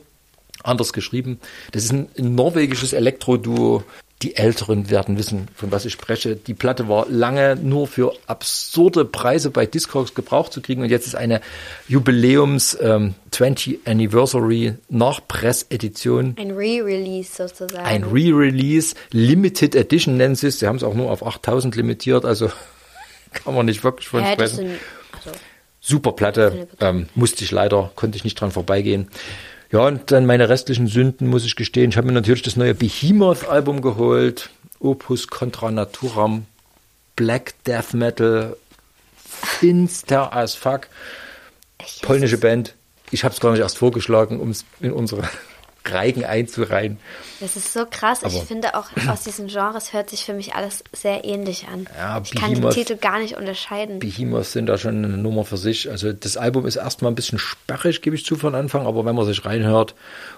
anders 0.63 0.93
geschrieben. 0.93 1.39
Das 1.71 1.83
ist 1.83 1.91
ein, 1.91 2.07
ein 2.17 2.35
norwegisches 2.35 2.93
Elektro-Duo. 2.93 3.83
Die 4.21 4.37
Älteren 4.37 4.89
werden 4.89 5.17
wissen, 5.17 5.49
von 5.53 5.71
was 5.73 5.83
ich 5.83 5.91
spreche. 5.91 6.37
Die 6.37 6.53
Platte 6.53 6.87
war 6.87 7.07
lange 7.09 7.57
nur 7.57 7.87
für 7.87 8.13
absurde 8.25 9.03
Preise 9.03 9.49
bei 9.49 9.65
Discogs 9.65 10.13
gebraucht 10.13 10.53
zu 10.53 10.61
kriegen 10.61 10.81
und 10.81 10.89
jetzt 10.89 11.07
ist 11.07 11.15
eine 11.15 11.41
Jubiläums 11.89 12.77
ähm, 12.79 13.15
20 13.31 13.81
Anniversary 13.85 14.75
Nachpressedition 14.87 16.37
Ein 16.39 16.51
Re-Release 16.51 17.35
sozusagen. 17.35 17.83
ein 17.85 18.03
Re-Release, 18.05 18.95
Limited 19.11 19.75
Edition 19.75 20.15
nennen 20.15 20.35
sie 20.35 20.47
es. 20.47 20.59
Sie 20.59 20.67
haben 20.67 20.77
es 20.77 20.83
auch 20.83 20.93
nur 20.93 21.11
auf 21.11 21.25
8000 21.25 21.75
limitiert, 21.75 22.23
also 22.23 22.49
kann 23.33 23.53
man 23.53 23.65
nicht 23.65 23.83
wirklich 23.83 24.07
von 24.07 24.25
sprechen. 24.25 24.77
also, 25.11 25.31
Super 25.79 26.13
Platte, 26.13 26.67
ähm, 26.79 27.07
musste 27.13 27.43
ich 27.43 27.51
leider, 27.51 27.91
konnte 27.95 28.15
ich 28.15 28.23
nicht 28.23 28.39
dran 28.39 28.51
vorbeigehen. 28.51 29.09
Ja, 29.69 29.87
und 29.87 30.11
dann 30.11 30.25
meine 30.25 30.47
restlichen 30.47 30.87
Sünden, 30.87 31.27
muss 31.27 31.45
ich 31.45 31.55
gestehen. 31.55 31.89
Ich 31.89 31.97
habe 31.97 32.07
mir 32.07 32.13
natürlich 32.13 32.43
das 32.43 32.55
neue 32.55 32.73
Behemoth-Album 32.73 33.81
geholt. 33.81 34.49
Opus 34.79 35.27
Contra 35.27 35.71
Naturam. 35.71 36.45
Black 37.15 37.55
Death 37.65 37.93
Metal. 37.93 38.55
Finster 39.17 40.31
as 40.33 40.55
fuck. 40.55 40.87
Polnische 42.01 42.37
Band. 42.37 42.75
Ich 43.11 43.23
habe 43.23 43.33
es 43.33 43.41
gar 43.41 43.51
nicht 43.51 43.61
erst 43.61 43.77
vorgeschlagen, 43.77 44.39
um 44.39 44.51
es 44.51 44.63
in 44.79 44.93
unsere 44.93 45.23
Reigen 45.85 46.23
einzureihen. 46.25 46.97
Das 47.39 47.55
ist 47.57 47.73
so 47.73 47.85
krass. 47.89 48.19
ich 48.25 48.35
Aber- 48.35 48.45
finde 48.45 48.75
auch 48.75 48.85
aus 49.07 49.23
diesen 49.23 49.47
Genres 49.47 49.91
hört 49.93 50.09
sich 50.09 50.23
für 50.23 50.33
mich 50.33 50.55
alles 50.55 50.83
sehr 50.93 51.25
ähnlich 51.25 51.67
an. 51.67 51.87
Ja, 51.97 52.21
ich 52.23 52.33
kann 52.33 52.53
Behemoth- 52.53 52.73
Titel 52.73 52.95
gar 52.95 53.19
nicht 53.19 53.35
unterscheiden. 53.37 53.99
Behemoth 53.99 54.45
sind 54.45 54.67
da 54.67 54.77
schon 54.77 55.03
eine 55.03 55.17
Nummer 55.17 55.43
für 55.45 55.57
sich. 55.57 55.89
Also 55.91 56.13
das 56.13 56.37
Album 56.37 56.65
ist 56.65 56.77
erstmal 56.77 57.11
ein 57.11 57.15
bisschen 57.15 57.37
sperrig, 57.39 58.01
gebe 58.01 58.15
ich 58.15 58.25
zu 58.25 58.35
von 58.35 58.55
Anfang, 58.55 58.87
aber 58.87 59.03
wenn 59.05 59.15
man 59.15 59.25
sich 59.25 59.43
reinhört, 59.45 59.93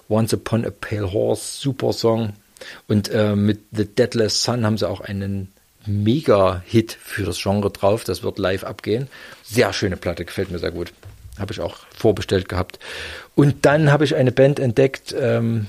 Once 0.10 0.34
Upon 0.34 0.66
a 0.66 0.72
Pale 0.72 1.12
Horse, 1.14 1.60
super 1.62 1.94
Song. 1.94 2.34
Und 2.88 3.10
äh, 3.10 3.36
mit 3.36 3.60
The 3.72 3.86
Deadless 3.86 4.42
Sun 4.44 4.66
haben 4.66 4.78
sie 4.78 4.90
auch 4.90 5.02
einen 5.02 5.52
Mega-Hit 5.86 6.98
für 7.00 7.24
das 7.24 7.38
Genre 7.42 7.70
drauf. 7.70 8.04
Das 8.04 8.24
wird 8.24 8.40
live 8.40 8.64
abgehen. 8.64 9.08
Sehr 9.44 9.74
schöne 9.74 9.98
Platte, 9.98 10.26
gefällt 10.26 10.50
mir 10.52 10.60
sehr 10.60 10.72
gut. 10.72 10.92
Habe 11.40 11.54
ich 11.54 11.60
auch 11.60 11.76
vorbestellt 11.98 12.50
gehabt. 12.50 12.80
Und 13.36 13.66
dann 13.66 13.92
habe 13.92 14.06
ich 14.06 14.16
eine 14.16 14.32
Band 14.32 14.60
entdeckt, 14.60 15.14
ähm, 15.18 15.68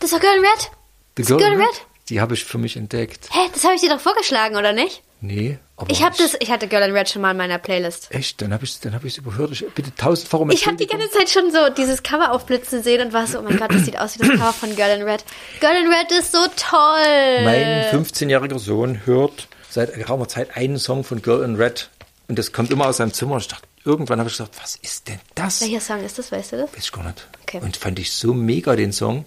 Das 0.00 0.12
war 0.12 0.20
Girl 0.20 0.36
in 0.36 0.40
Red? 0.44 0.70
The 1.16 1.22
ist 1.22 1.28
Girl 1.28 1.52
in 1.52 1.58
Red? 1.60 1.86
Die 2.08 2.20
habe 2.20 2.34
ich 2.34 2.44
für 2.44 2.58
mich 2.58 2.76
entdeckt. 2.76 3.28
Hä, 3.32 3.48
das 3.52 3.64
habe 3.64 3.74
ich 3.74 3.80
dir 3.80 3.88
doch 3.90 4.00
vorgeschlagen, 4.00 4.56
oder 4.56 4.72
nicht? 4.72 5.02
Nee, 5.20 5.58
aber 5.76 5.90
Ich 5.90 6.02
habe 6.02 6.14
das, 6.16 6.36
ich 6.40 6.50
hatte 6.50 6.68
Girl 6.68 6.82
in 6.88 6.94
Red 6.94 7.08
schon 7.08 7.22
mal 7.22 7.30
in 7.30 7.38
meiner 7.38 7.58
Playlist. 7.58 8.08
Echt, 8.10 8.40
dann 8.42 8.52
habe 8.52 8.64
ich 8.64 8.78
dann 8.80 8.94
habe 8.94 9.06
ich 9.06 9.14
es 9.14 9.18
überhört. 9.18 9.50
Ich, 9.52 9.66
bitte 9.74 9.94
tausendfach 9.94 10.40
um 10.40 10.50
Ich 10.50 10.66
habe 10.66 10.76
die 10.76 10.86
ganze 10.86 11.10
Zeit 11.10 11.30
schon 11.30 11.50
so 11.50 11.70
dieses 11.70 12.02
Cover 12.02 12.32
aufblitzen 12.32 12.82
sehen 12.82 13.06
und 13.06 13.12
war 13.14 13.26
so, 13.26 13.38
oh 13.38 13.42
mein 13.42 13.56
Gott, 13.56 13.72
das 13.72 13.86
sieht 13.86 13.98
aus 13.98 14.14
wie 14.14 14.18
das 14.18 14.28
Cover 14.38 14.52
von 14.52 14.76
Girl 14.76 14.90
in 14.98 15.02
Red. 15.02 15.24
Girl 15.60 15.74
in 15.74 15.88
Red 15.90 16.12
ist 16.12 16.32
so 16.32 16.38
toll. 16.56 17.44
Mein 17.44 17.84
15-jähriger 17.92 18.58
Sohn 18.58 19.06
hört 19.06 19.48
seit 19.70 19.94
geraumer 19.94 20.28
Zeit 20.28 20.56
einen 20.56 20.78
Song 20.78 21.02
von 21.02 21.22
Girl 21.22 21.42
in 21.44 21.56
Red 21.56 21.88
und 22.28 22.38
das 22.38 22.52
kommt 22.52 22.70
immer 22.70 22.86
aus 22.86 22.98
seinem 22.98 23.12
Zimmer. 23.14 23.34
Und 23.34 23.40
ich 23.40 23.48
dachte, 23.48 23.66
irgendwann 23.86 24.18
habe 24.18 24.28
ich 24.28 24.36
gesagt, 24.36 24.54
was 24.60 24.76
ist 24.76 25.08
denn 25.08 25.20
das? 25.34 25.62
Welcher 25.62 25.80
Song 25.80 26.04
ist 26.04 26.18
das, 26.18 26.30
weißt 26.32 26.52
du 26.52 26.56
das? 26.58 26.72
Weiß 26.74 26.84
ich 26.84 26.92
gar 26.92 27.04
nicht. 27.04 27.26
Okay. 27.42 27.60
Und 27.62 27.76
fand 27.76 27.98
ich 27.98 28.12
so 28.12 28.34
mega 28.34 28.76
den 28.76 28.92
Song. 28.92 29.24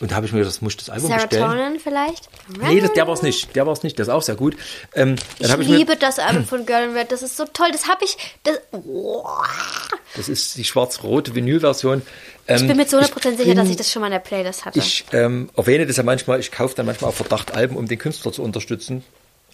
Und 0.00 0.12
da 0.12 0.16
habe 0.16 0.26
ich 0.26 0.32
mir 0.32 0.44
das 0.44 0.60
muss 0.62 0.74
ich 0.74 0.76
das 0.76 0.90
Album 0.90 1.10
bestellen. 1.12 1.50
Serotonin 1.50 1.80
vielleicht? 1.80 2.28
Nee, 2.60 2.80
das, 2.80 2.92
der 2.92 3.06
war 3.08 3.14
es 3.14 3.22
nicht. 3.22 3.56
Der 3.56 3.66
war 3.66 3.72
es 3.72 3.82
nicht. 3.82 3.98
Das 3.98 4.06
ist 4.06 4.12
auch 4.14 4.22
sehr 4.22 4.36
gut. 4.36 4.56
Ähm, 4.94 5.16
dann 5.40 5.60
Ich 5.60 5.68
ich 5.68 5.76
liebe 5.76 5.96
das 5.96 6.20
Album 6.20 6.44
von 6.44 6.64
Girl 6.66 6.84
in 6.84 6.96
Red. 6.96 7.10
Das 7.10 7.22
ist 7.22 7.36
so 7.36 7.44
toll. 7.46 7.70
Das 7.72 7.88
habe 7.88 8.04
ich. 8.04 8.16
Das, 8.44 8.60
oh. 8.70 9.26
das 10.16 10.28
ist 10.28 10.56
die 10.56 10.62
schwarz-rote 10.62 11.34
Vinyl-Version. 11.34 12.02
Ähm, 12.46 12.56
Ich 12.56 12.68
bin 12.68 12.76
mir 12.76 12.86
zu 12.86 12.96
100% 12.96 13.36
sicher, 13.36 13.44
bin- 13.44 13.56
dass 13.56 13.68
ich 13.68 13.76
das 13.76 13.90
schon 13.90 14.00
mal 14.00 14.06
in 14.06 14.12
der 14.12 14.20
Playlist 14.20 14.64
hatte. 14.64 14.78
Ich 14.78 15.04
ähm, 15.12 15.50
erwähne 15.56 15.84
das 15.84 15.96
ja 15.96 16.04
manchmal, 16.04 16.38
ich 16.38 16.52
kaufe 16.52 16.76
dann 16.76 16.86
manchmal 16.86 17.08
auf 17.08 17.16
Verdacht 17.16 17.52
Alben, 17.52 17.76
um 17.76 17.86
den 17.88 17.98
Künstler 17.98 18.32
zu 18.32 18.42
unterstützen. 18.44 19.02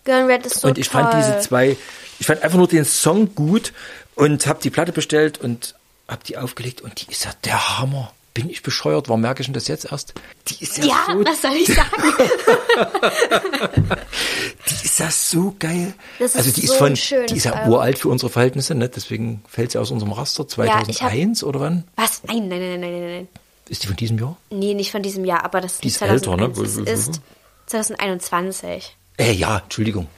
Girl 0.05 0.25
Red 0.31 0.47
ist 0.47 0.61
so 0.61 0.69
und 0.69 0.79
ich 0.79 0.89
toll. 0.89 1.03
fand 1.03 1.15
diese 1.15 1.39
zwei, 1.41 1.77
ich 2.19 2.27
fand 2.27 2.43
einfach 2.43 2.59
nur 2.59 2.69
den 2.69 2.85
Song 2.85 3.35
gut 3.35 3.73
und 4.15 4.47
habe 4.47 4.61
die 4.63 4.71
Platte 4.71 4.93
bestellt 4.93 5.39
und 5.39 5.75
habe 6.09 6.23
die 6.27 6.37
aufgelegt 6.37 6.81
und 6.83 7.01
die 7.01 7.11
ist 7.11 7.25
ja 7.25 7.31
der 7.45 7.79
Hammer. 7.79 8.13
Bin 8.35 8.51
ich 8.51 8.63
bescheuert? 8.65 9.09
Warum 9.09 9.21
merke 9.21 9.43
ich 9.43 9.47
denn 9.47 9.55
das 9.55 9.69
jetzt 9.69 9.93
erst? 9.93 10.13
Die 10.49 10.61
ist 10.65 10.77
ja, 10.79 10.85
Ja, 10.87 10.97
so, 11.07 11.25
was 11.25 11.41
soll 11.41 11.53
ich 11.53 11.69
sagen? 11.73 12.03
die 14.69 14.85
ist 14.85 14.99
ja 14.99 15.11
so 15.11 15.55
geil. 15.59 15.95
Das 16.19 16.31
ist 16.33 16.37
also 16.37 16.51
die 16.51 16.63
ist 16.65 16.73
so 16.73 16.75
von, 16.79 16.87
ein 16.89 16.97
schönes 16.97 17.31
die 17.31 17.37
ist 17.39 17.45
ja 17.45 17.53
Album. 17.53 17.75
uralt 17.75 17.99
für 17.99 18.09
unsere 18.09 18.31
Verhältnisse, 18.31 18.75
ne? 18.75 18.89
Deswegen 18.89 19.43
fällt 19.49 19.71
sie 19.73 19.79
aus 19.79 19.91
unserem 19.93 20.13
Raster. 20.13 20.45
Ja, 20.59 20.65
ich 20.65 21.01
hab- 21.03 21.11
2001 21.11 21.45
oder 21.45 21.61
wann? 21.61 21.85
Was? 21.97 22.23
Nein, 22.25 22.49
nein, 22.49 22.59
nein, 22.61 22.81
nein, 22.81 22.93
nein, 22.93 23.03
nein. 23.13 23.29
Ist 23.69 23.83
die 23.85 23.87
von 23.87 23.97
diesem 23.97 24.19
Jahr? 24.19 24.37
Nee, 24.51 24.75
nicht 24.75 24.91
von 24.93 25.03
diesem 25.03 25.25
Jahr, 25.25 25.45
aber 25.45 25.61
das 25.61 25.79
Die 25.79 25.89
ist 25.89 25.99
2001. 25.99 26.59
älter, 26.59 26.81
ne? 26.83 26.91
Es 26.93 27.07
ist 27.09 27.21
2021. 27.67 28.97
Äh, 29.17 29.33
ja, 29.33 29.59
Entschuldigung. 29.59 30.09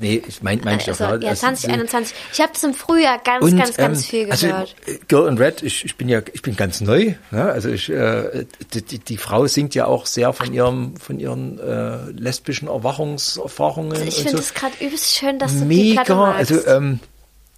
Nee, 0.00 0.22
ich 0.26 0.42
mein, 0.42 0.60
mein 0.64 0.78
ich 0.78 0.88
Also, 0.88 1.04
auch. 1.04 1.10
ja, 1.12 1.18
Das- 1.18 1.40
2021. 1.40 2.16
Ich 2.32 2.40
habe 2.40 2.52
das 2.52 2.62
im 2.64 2.72
Frühjahr 2.72 3.18
ganz, 3.22 3.44
Und, 3.44 3.58
ganz, 3.58 3.76
ganz 3.76 3.98
ähm, 3.98 4.04
viel 4.04 4.30
also, 4.30 4.46
gehört. 4.46 4.74
äh, 4.86 4.98
Girl 5.08 5.28
in 5.28 5.36
Red, 5.38 5.62
ich, 5.62 5.84
ich 5.84 5.96
bin 5.96 6.08
ja, 6.08 6.20
ich 6.32 6.40
bin 6.40 6.56
ganz 6.56 6.80
neu. 6.80 7.14
Ne? 7.30 7.42
Also 7.44 7.68
ich, 7.68 7.90
äh, 7.90 8.46
die, 8.72 8.98
die, 8.98 9.16
Frau 9.18 9.46
singt 9.46 9.74
ja 9.74 9.86
auch 9.86 10.06
sehr 10.06 10.32
von 10.32 10.52
ihrem, 10.54 10.96
von 10.96 11.18
ihren 11.18 11.58
äh, 11.58 12.10
lesbischen 12.12 12.68
Erwachungserfahrungen. 12.68 13.92
ich 14.08 14.16
und 14.18 14.22
finde 14.24 14.30
so. 14.32 14.38
es 14.38 14.54
gerade 14.54 14.72
übelst 14.80 15.14
schön, 15.14 15.38
dass 15.38 15.58
du 15.58 15.64
die 15.66 15.92
Platte 15.92 16.12
Mega, 16.14 16.26
magst. 16.32 16.52
also 16.52 16.66
ähm, 16.68 17.00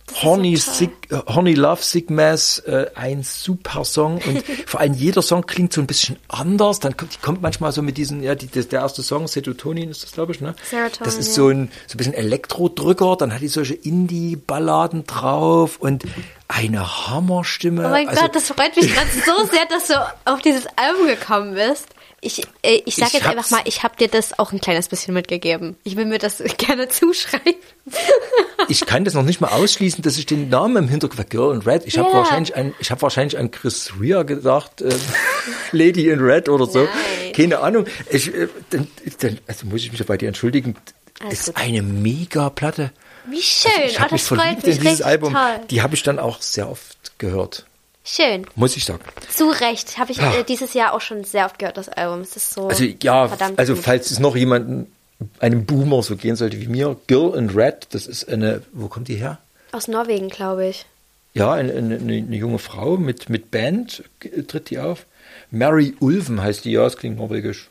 toll. 0.07 0.57
Sick, 0.57 0.91
äh, 1.11 1.17
Horny 1.27 1.55
Love 1.55 1.83
Sick 1.83 2.11
Mass, 2.11 2.59
äh, 2.61 2.87
ein 2.95 3.23
super 3.23 3.85
Song 3.85 4.21
und 4.27 4.45
vor 4.67 4.81
allem 4.81 4.95
jeder 4.95 5.23
Song 5.23 5.47
klingt 5.47 5.73
so 5.73 5.81
ein 5.81 5.87
bisschen 5.87 6.17
anders. 6.29 6.81
Dann 6.81 6.97
kommt, 6.97 7.15
die 7.15 7.19
kommt 7.19 7.43
manchmal 7.43 7.73
so 7.73 7.83
mit 7.83 7.97
diesen, 7.97 8.23
ja, 8.23 8.35
die, 8.35 8.47
der 8.47 8.81
erste 8.81 9.03
Song, 9.03 9.27
Serotonin 9.27 9.91
ist 9.91 10.03
das, 10.03 10.13
glaube 10.13 10.33
ich, 10.33 10.41
ne? 10.41 10.55
Serotonin, 10.69 11.05
Das 11.05 11.17
ist 11.17 11.29
ja. 11.29 11.33
so 11.35 11.49
ein, 11.49 11.71
so 11.87 11.95
ein 11.95 11.99
bisschen 11.99 12.15
Elektrodrücker, 12.15 13.17
dann 13.17 13.33
hat 13.33 13.41
die 13.41 13.49
solche 13.49 13.75
Indie-Balladen 13.75 15.05
drauf 15.05 15.79
und 15.79 16.05
eine 16.49 17.09
Hammerstimme. 17.09 17.87
Oh 17.87 17.91
mein 17.91 18.09
also, 18.09 18.23
Gott, 18.23 18.35
das 18.35 18.49
freut 18.49 18.77
mich 18.77 18.95
gerade 18.95 19.09
so 19.25 19.47
sehr, 19.47 19.67
dass 19.67 19.89
du 19.89 19.95
auf 20.25 20.41
dieses 20.43 20.67
Album 20.77 21.07
gekommen 21.07 21.55
bist. 21.55 21.89
Ich, 22.25 22.43
äh, 22.63 22.81
ich 22.87 22.97
sag 22.97 23.09
Ich 23.09 23.13
jetzt 23.15 23.25
hab's- 23.25 23.37
einfach 23.37 23.51
mal, 23.51 23.61
ich 23.67 23.83
habe 23.83 23.97
dir 23.97 24.09
das 24.09 24.39
auch 24.39 24.53
ein 24.53 24.61
kleines 24.61 24.89
bisschen 24.89 25.13
mitgegeben. 25.15 25.77
Ich 25.85 25.97
will 25.97 26.07
mir 26.07 26.19
das 26.19 26.39
gerne 26.59 26.89
zuschreiben. 26.89 27.55
ich 28.69 28.87
kann 28.87 29.05
das 29.05 29.15
noch 29.15 29.23
nicht 29.25 29.41
mal 29.41 29.49
ausschließen, 29.49 30.03
dass 30.03 30.17
ich 30.17 30.27
den 30.27 30.49
Namen 30.49 30.77
im 30.85 30.89
Hinterkopf 30.89 31.29
Girl 31.29 31.55
in 31.55 31.61
Red. 31.63 31.83
Ich 31.87 31.99
habe 31.99 32.09
Ja. 32.11 32.17
wahrscheinlich 32.17 32.57
an, 32.57 32.75
ich 32.81 32.91
habe 32.91 33.03
wahrscheinlich 33.03 33.39
an 33.39 33.51
Chris 33.51 33.93
Rea 34.01 34.23
gedacht, 34.23 34.81
äh, 34.81 34.95
Lady 35.73 36.09
in 36.09 36.21
Red 36.21 36.49
oder 36.49 36.67
so. 36.67 36.81
Nein. 36.85 37.33
Keine 37.35 37.59
Ahnung. 37.61 37.87
Ich, 38.11 38.33
äh, 38.35 38.49
dann, 38.71 38.87
dann, 39.21 39.39
also 39.47 39.67
muss 39.67 39.83
ich 39.83 39.93
mich 39.93 40.05
bei 40.07 40.17
dir 40.17 40.29
entschuldigen. 40.29 40.77
Alles 41.21 41.41
ist 41.41 41.47
gut. 41.55 41.57
eine 41.63 41.83
mega 41.83 42.51
Platte. 42.51 42.91
Wie 43.29 43.41
schön. 43.43 43.71
Ich 43.87 43.97
oh, 43.99 44.01
habe 44.01 44.15
mich 44.15 44.27
das 44.27 44.39
freut 44.39 44.65
mich 44.67 44.77
in 44.77 44.83
dieses 44.83 45.03
Album. 45.03 45.33
toll. 45.35 45.61
Die 45.71 45.83
habe 45.83 45.95
ich 45.95 46.03
dann 46.03 46.19
auch 46.19 46.43
sehr 46.43 46.69
oft 46.71 47.19
gehört, 47.19 47.67
Schön. 48.05 48.47
muss 48.55 48.77
ich 48.77 48.85
sagen. 48.85 49.03
Zu 49.31 49.49
Recht. 49.49 49.99
Habe 49.99 50.13
ich 50.13 50.21
Ah. 50.21 50.35
äh, 50.35 50.45
dieses 50.45 50.75
Jahr 50.75 50.93
auch 50.93 51.01
schon 51.01 51.25
sehr 51.25 51.47
oft 51.47 51.59
gehört, 51.59 51.77
das 51.79 51.89
Album. 51.89 52.21
Es 52.21 52.37
ist 52.37 52.53
so 52.53 52.69
Also 52.69 52.85
ja, 53.03 53.31
also 53.57 53.75
gut. 53.75 53.83
falls 53.85 54.11
es 54.11 54.19
noch 54.19 54.37
jemanden, 54.37 54.93
einem 55.41 55.65
Boomer 55.65 56.03
so 56.03 56.17
gehen 56.17 56.37
sollte 56.37 56.61
wie 56.61 56.67
mir, 56.69 56.97
Girl 57.07 57.35
in 57.37 57.49
Red, 57.51 57.87
das 57.93 58.07
ist 58.07 58.29
eine, 58.29 58.63
wo 58.73 58.89
kommt 58.89 59.09
die 59.09 59.15
her? 59.17 59.39
Aus 59.73 59.89
Norwegen, 59.89 60.29
glaube 60.29 60.67
ich. 60.69 60.85
Ja, 61.33 61.53
eine, 61.55 61.73
eine, 61.73 61.97
eine 61.97 62.37
junge 62.37 62.59
Frau 62.59 62.97
mit, 62.99 63.29
mit 63.31 63.51
Band 63.51 64.05
tritt 64.49 64.71
die 64.71 64.79
auf. 64.79 65.07
Mary 65.51 65.95
Ulven 65.99 66.43
heißt 66.43 66.65
die, 66.65 66.73
ja, 66.73 66.85
es 66.87 66.97
klingt 66.97 67.17
norwegisch. 67.17 67.69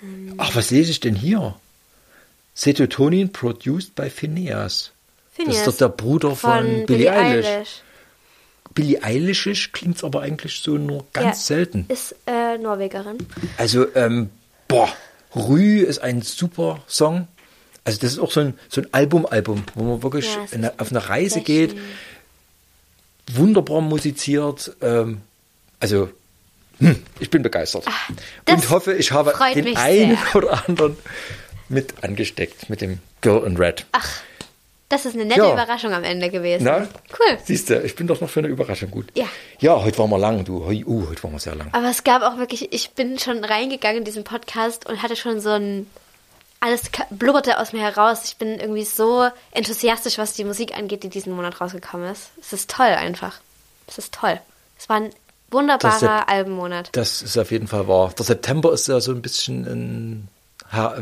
Mhm. 0.00 0.34
Ach, 0.38 0.54
was 0.56 0.70
lese 0.70 0.90
ich 0.90 1.00
denn 1.00 1.14
hier? 1.14 1.54
Serotonin 2.54 3.32
produced 3.32 3.94
by 3.94 4.10
Phineas. 4.10 4.90
Das 5.36 5.46
Phineas. 5.46 5.56
ist 5.58 5.66
doch 5.68 5.76
der 5.76 5.88
Bruder 5.88 6.34
von, 6.36 6.50
Von 6.50 6.64
Billie 6.64 6.86
Billie 6.86 7.12
Eilish. 7.12 7.46
Eilish. 7.46 7.82
Billie 8.74 9.02
Eilish 9.02 9.70
klingt 9.72 10.02
aber 10.04 10.22
eigentlich 10.22 10.60
so 10.60 10.72
nur 10.78 11.04
ganz 11.12 11.48
Ja. 11.48 11.56
selten. 11.56 11.84
Ist 11.88 12.14
äh, 12.26 12.58
Norwegerin. 12.58 13.18
Also, 13.58 13.86
ähm, 13.94 14.30
boah, 14.68 14.88
Rü 15.34 15.80
ist 15.80 15.98
ein 16.00 16.22
super 16.22 16.80
Song. 16.86 17.28
Also 17.84 17.98
das 18.00 18.12
ist 18.12 18.18
auch 18.18 18.30
so 18.30 18.40
ein, 18.40 18.54
so 18.68 18.80
ein 18.80 18.86
Album-Album, 18.92 19.64
wo 19.74 19.82
man 19.84 20.02
wirklich 20.02 20.32
Ja, 20.34 20.44
es 20.44 20.52
in 20.52 20.64
eine, 20.64 20.78
auf 20.78 20.90
eine 20.90 21.08
Reise 21.08 21.40
geht. 21.40 21.74
Wunderbar 23.32 23.80
musiziert. 23.80 24.74
Ähm, 24.80 25.20
also, 25.80 26.10
hm, 26.78 27.02
ich 27.18 27.30
bin 27.30 27.42
begeistert. 27.42 27.84
das 28.44 28.56
Und 28.56 28.70
hoffe, 28.70 28.94
ich 28.94 29.12
habe 29.12 29.32
den 29.54 29.76
einen 29.76 30.16
sehr. 30.16 30.36
oder 30.36 30.68
anderen 30.68 30.96
mit 31.68 32.02
angesteckt, 32.04 32.68
mit 32.68 32.80
dem 32.80 32.98
Girl 33.20 33.44
in 33.46 33.56
Red. 33.56 33.86
Das 34.92 35.06
ist 35.06 35.14
eine 35.14 35.24
nette 35.24 35.40
Ja. 35.40 35.52
Überraschung 35.54 35.94
am 35.94 36.04
Ende 36.04 36.28
gewesen. 36.28 36.64
Na? 36.64 36.86
Cool. 37.18 37.38
Siehst 37.42 37.70
du, 37.70 37.80
ich 37.82 37.96
bin 37.96 38.06
doch 38.06 38.20
noch 38.20 38.28
für 38.28 38.40
eine 38.40 38.48
Überraschung 38.48 38.90
gut. 38.90 39.06
Ja. 39.16 39.24
Ja, 39.58 39.82
heute 39.82 39.96
waren 39.96 40.10
wir 40.10 40.18
lang, 40.18 40.44
du. 40.44 40.58
Uh, 40.58 41.08
heute 41.08 41.22
waren 41.22 41.32
wir 41.32 41.38
sehr 41.38 41.54
lang. 41.54 41.70
Aber 41.72 41.88
es 41.88 42.04
gab 42.04 42.20
auch 42.20 42.36
wirklich, 42.36 42.74
ich 42.74 42.90
bin 42.90 43.18
schon 43.18 43.42
reingegangen 43.42 44.00
in 44.00 44.04
diesen 44.04 44.22
Podcast 44.22 44.86
und 44.86 45.02
hatte 45.02 45.16
schon 45.16 45.40
so 45.40 45.48
ein, 45.48 45.86
alles 46.60 46.90
blubberte 47.08 47.58
aus 47.58 47.72
mir 47.72 47.80
heraus. 47.80 48.24
Ich 48.26 48.36
bin 48.36 48.60
irgendwie 48.60 48.84
so 48.84 49.30
enthusiastisch, 49.52 50.18
was 50.18 50.34
die 50.34 50.44
Musik 50.44 50.76
angeht, 50.76 51.04
die 51.04 51.08
diesen 51.08 51.32
Monat 51.32 51.58
rausgekommen 51.58 52.12
ist. 52.12 52.28
Es 52.38 52.52
ist 52.52 52.68
toll 52.70 52.84
einfach. 52.84 53.40
Es 53.86 53.96
ist 53.96 54.12
toll. 54.12 54.38
Es 54.78 54.90
war 54.90 54.96
ein 54.96 55.10
wunderbarer 55.50 56.18
Das 56.18 56.28
Albummonat. 56.28 56.90
Das 56.92 57.22
ist 57.22 57.38
auf 57.38 57.50
jeden 57.50 57.66
Fall 57.66 57.88
wahr. 57.88 58.12
Der 58.18 58.26
September 58.26 58.74
ist 58.74 58.88
ja 58.88 59.00
so 59.00 59.12
ein 59.12 59.22
bisschen 59.22 59.64
ein 59.64 60.28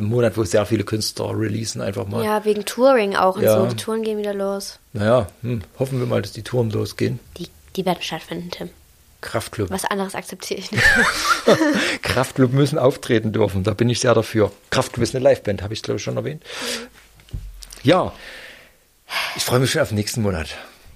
Monat, 0.01 0.37
wo 0.37 0.45
sehr 0.45 0.67
viele 0.67 0.83
Künstler 0.85 1.31
releasen 1.39 1.81
einfach 1.81 2.07
mal. 2.07 2.25
Ja, 2.25 2.45
wegen 2.45 2.65
Touring 2.65 3.15
auch 3.17 3.37
und 3.37 3.43
Ja. 3.43 3.57
so. 3.61 3.67
Die 3.67 3.77
Touren 3.77 4.03
gehen 4.03 4.19
wieder 4.19 4.35
los. 4.35 4.79
Naja, 4.93 5.29
hm, 5.43 5.63
hoffen 5.79 6.01
wir 6.01 6.07
mal, 6.07 6.21
dass 6.23 6.33
die 6.33 6.43
Touren 6.43 6.71
losgehen. 6.71 7.21
Die, 7.39 7.49
die 7.77 7.87
werden 7.87 8.03
stattfinden, 8.03 8.51
Tim. 8.51 8.71
Kraftclub. 9.21 9.71
Was 9.71 9.85
anderes 9.85 10.15
akzeptiere 10.15 10.59
ich 10.61 10.73
nicht. 10.73 10.83
Kraftclub 12.03 12.53
müssen 12.53 12.79
auftreten 12.79 13.33
dürfen. 13.33 13.63
Da 13.65 13.75
bin 13.75 13.89
ich 13.91 14.01
sehr 14.01 14.15
dafür. 14.15 14.51
Kraftclub 14.71 15.03
ist 15.05 15.15
eine 15.15 15.23
Liveband, 15.29 15.63
habe 15.63 15.75
ich 15.75 15.83
glaube 15.83 15.99
ich 15.99 16.03
schon 16.05 16.17
erwähnt. 16.17 16.43
Ja, 17.83 18.13
ich 19.37 19.45
freue 19.45 19.61
mich 19.61 19.71
schon 19.71 19.83
auf 19.83 19.89
den 19.89 19.97
nächsten 19.97 20.23
Monat. 20.23 20.49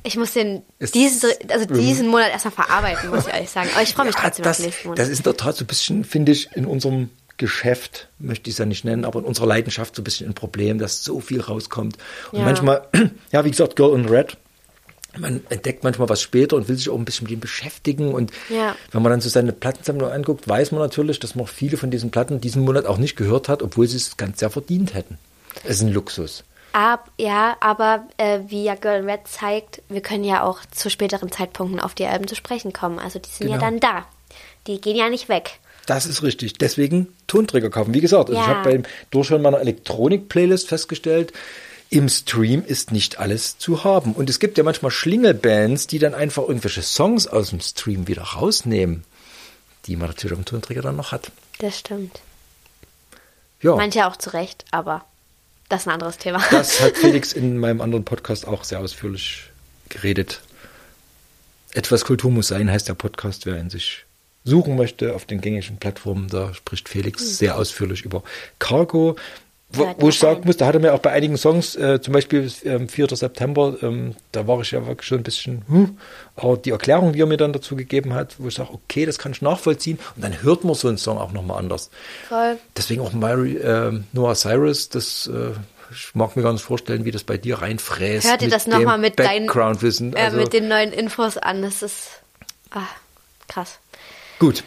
Ich 0.02 0.16
muss 0.16 0.32
den 0.32 0.62
Ist- 0.78 0.94
diesen, 0.94 1.30
also 1.48 1.64
diesen 1.66 2.08
Monat 2.08 2.30
erstmal 2.30 2.52
verarbeiten, 2.52 3.08
muss 3.10 3.26
ich 3.26 3.32
ehrlich 3.32 3.50
sagen. 3.50 3.70
Aber 3.72 3.82
ich 3.82 3.94
freue 3.94 4.06
mich 4.06 4.14
Ja, 4.14 4.20
trotzdem 4.22 4.42
das, 4.44 4.56
auf 4.58 4.62
den 4.62 4.66
nächsten 4.66 4.88
Monat. 4.88 4.98
das 4.98 5.08
ist 5.08 5.18
in 5.18 5.24
der 5.24 5.36
Tat 5.36 5.56
so 5.56 5.64
ein 5.64 5.66
bisschen, 5.66 6.04
finde 6.04 6.32
ich, 6.32 6.48
in 6.54 6.66
unserem 6.66 7.10
Geschäft, 7.36 8.08
möchte 8.18 8.48
ich 8.48 8.54
es 8.54 8.58
ja 8.58 8.64
nicht 8.66 8.84
nennen, 8.84 9.04
aber 9.04 9.18
in 9.20 9.24
unserer 9.24 9.46
Leidenschaft 9.46 9.96
so 9.96 10.02
ein 10.02 10.04
bisschen 10.04 10.28
ein 10.28 10.34
Problem, 10.34 10.78
dass 10.78 11.02
so 11.04 11.20
viel 11.20 11.40
rauskommt. 11.40 11.96
Und 12.32 12.38
Ja. 12.40 12.44
manchmal, 12.44 12.88
ja, 13.32 13.44
wie 13.44 13.50
gesagt, 13.50 13.76
Girl 13.76 13.94
in 13.98 14.06
Red, 14.06 14.36
man 15.16 15.42
entdeckt 15.48 15.84
manchmal 15.84 16.08
was 16.08 16.20
später 16.22 16.56
und 16.56 16.68
will 16.68 16.76
sich 16.76 16.88
auch 16.90 16.98
ein 16.98 17.04
bisschen 17.04 17.24
mit 17.24 17.32
dem 17.32 17.40
beschäftigen. 17.40 18.12
Und 18.14 18.32
Ja. 18.48 18.74
wenn 18.90 19.02
man 19.02 19.10
dann 19.10 19.20
so 19.20 19.28
seine 19.28 19.52
Plattensammlung 19.52 20.10
anguckt, 20.10 20.48
weiß 20.48 20.72
man 20.72 20.80
natürlich, 20.80 21.20
dass 21.20 21.34
man 21.34 21.46
viele 21.46 21.76
von 21.76 21.90
diesen 21.90 22.10
Platten 22.10 22.40
diesen 22.40 22.64
Monat 22.64 22.86
auch 22.86 22.98
nicht 22.98 23.16
gehört 23.16 23.48
hat, 23.48 23.62
obwohl 23.62 23.86
sie 23.86 23.96
es 23.96 24.16
ganz 24.16 24.40
sehr 24.40 24.50
verdient 24.50 24.94
hätten. 24.94 25.18
Es 25.62 25.76
ist 25.76 25.82
ein 25.82 25.92
Luxus. 25.92 26.42
Ab, 26.72 27.12
ja, 27.18 27.56
aber 27.60 28.08
äh, 28.16 28.40
wie 28.48 28.64
ja 28.64 28.74
Girl 28.74 29.00
in 29.02 29.08
Red 29.08 29.28
zeigt, 29.28 29.82
wir 29.88 30.00
können 30.00 30.24
ja 30.24 30.42
auch 30.42 30.58
zu 30.72 30.90
späteren 30.90 31.30
Zeitpunkten 31.30 31.78
auf 31.78 31.94
die 31.94 32.06
Alben 32.06 32.26
zu 32.26 32.34
sprechen 32.34 32.72
kommen. 32.72 32.98
Also 32.98 33.20
die 33.20 33.30
sind 33.30 33.48
ja 33.48 33.54
Genau. 33.58 33.66
dann 33.70 33.78
da. 33.78 34.06
Die 34.66 34.80
gehen 34.80 34.96
ja 34.96 35.08
nicht 35.08 35.28
weg. 35.28 35.60
Das 35.86 36.06
ist 36.06 36.22
richtig. 36.22 36.54
Deswegen 36.54 37.08
Tonträger 37.26 37.70
kaufen. 37.70 37.92
Wie 37.94 38.00
gesagt, 38.00 38.30
also 38.30 38.40
ich 38.40 38.46
Ja. 38.46 38.54
habe 38.56 38.70
beim 38.70 38.82
Durchschauen 39.10 39.42
meiner 39.42 39.60
Elektronik-Playlist 39.60 40.68
festgestellt, 40.68 41.32
im 41.90 42.08
Stream 42.08 42.64
ist 42.64 42.90
nicht 42.90 43.18
alles 43.18 43.58
zu 43.58 43.84
haben. 43.84 44.12
Und 44.14 44.30
es 44.30 44.40
gibt 44.40 44.56
ja 44.58 44.64
manchmal 44.64 44.90
Schlingelbands, 44.90 45.86
die 45.86 45.98
dann 45.98 46.14
einfach 46.14 46.42
irgendwelche 46.48 46.82
Songs 46.82 47.26
aus 47.26 47.50
dem 47.50 47.60
Stream 47.60 48.08
wieder 48.08 48.22
rausnehmen, 48.22 49.04
die 49.86 49.96
man 49.96 50.08
natürlich 50.08 50.36
dem 50.36 50.44
Tonträger 50.46 50.82
dann 50.82 50.96
noch 50.96 51.12
hat. 51.12 51.30
Das 51.58 51.78
stimmt. 51.78 52.20
Ja, 53.60 53.76
Manche 53.76 54.06
auch 54.06 54.16
zu 54.16 54.30
Recht, 54.32 54.64
aber 54.70 55.04
das 55.68 55.82
ist 55.82 55.86
ein 55.88 55.92
anderes 55.94 56.18
Thema. 56.18 56.42
das 56.50 56.80
hat 56.80 56.96
Felix 56.96 57.32
in 57.32 57.58
meinem 57.58 57.80
anderen 57.80 58.04
Podcast 58.04 58.46
auch 58.46 58.64
sehr 58.64 58.80
ausführlich 58.80 59.44
geredet. 59.88 60.40
Etwas 61.72 62.04
Kultur 62.04 62.30
muss 62.30 62.48
sein, 62.48 62.70
heißt 62.70 62.88
der 62.88 62.94
Podcast, 62.94 63.46
wer 63.46 63.58
ihn 63.58 63.70
sich 63.70 64.04
suchen 64.44 64.76
möchte 64.76 65.14
auf 65.14 65.24
den 65.24 65.40
gängigen 65.40 65.78
Plattformen. 65.78 66.28
Da 66.28 66.52
spricht 66.54 66.88
Felix 66.88 67.38
sehr 67.38 67.56
ausführlich 67.58 68.02
über 68.04 68.22
Cargo. 68.58 69.16
Wo, 69.70 69.92
wo 69.98 70.08
ich 70.10 70.18
sagen 70.18 70.36
rein. 70.36 70.46
muss, 70.46 70.56
da 70.56 70.66
hat 70.66 70.74
er 70.74 70.80
mir 70.80 70.94
auch 70.94 71.00
bei 71.00 71.10
einigen 71.10 71.36
Songs, 71.36 71.74
äh, 71.74 72.00
zum 72.00 72.12
Beispiel 72.12 72.48
ähm, 72.64 72.88
4. 72.88 73.16
September, 73.16 73.76
ähm, 73.82 74.14
da 74.30 74.46
war 74.46 74.60
ich 74.60 74.70
ja 74.70 74.86
wirklich 74.86 75.08
schon 75.08 75.18
ein 75.18 75.24
bisschen, 75.24 75.62
hm, 75.66 75.98
aber 76.36 76.56
die 76.56 76.70
Erklärung, 76.70 77.12
die 77.12 77.20
er 77.20 77.26
mir 77.26 77.38
dann 77.38 77.52
dazu 77.52 77.74
gegeben 77.74 78.14
hat, 78.14 78.36
wo 78.38 78.46
ich 78.46 78.54
sage, 78.54 78.70
okay, 78.72 79.04
das 79.04 79.18
kann 79.18 79.32
ich 79.32 79.42
nachvollziehen 79.42 79.98
und 80.14 80.22
dann 80.22 80.42
hört 80.42 80.62
man 80.62 80.74
so 80.74 80.86
einen 80.86 80.98
Song 80.98 81.18
auch 81.18 81.32
nochmal 81.32 81.58
anders. 81.58 81.90
Voll. 82.28 82.56
Deswegen 82.76 83.00
auch 83.00 83.12
Mary, 83.14 83.56
äh, 83.56 84.00
Noah 84.12 84.36
Cyrus, 84.36 84.90
das 84.90 85.26
äh, 85.26 85.50
ich 85.90 86.14
mag 86.14 86.36
mir 86.36 86.42
gar 86.42 86.52
nicht 86.52 86.64
vorstellen, 86.64 87.04
wie 87.04 87.10
das 87.10 87.24
bei 87.24 87.36
dir 87.36 87.60
reinfräst. 87.60 88.28
Hör 88.28 88.36
dir 88.36 88.48
das 88.48 88.66
noch 88.66 88.78
dem 88.78 88.86
mal 88.86 88.98
mit 88.98 89.18
deinen- 89.18 89.46
Background-Wissen. 89.46 90.14
Äh, 90.14 90.20
Also, 90.20 90.36
mit 90.36 90.52
den 90.52 90.68
neuen 90.68 90.92
Infos 90.92 91.36
an. 91.36 91.62
Das 91.62 91.82
ist 91.82 92.08
ah, 92.70 92.86
krass. 93.48 93.78
Gut, 94.38 94.64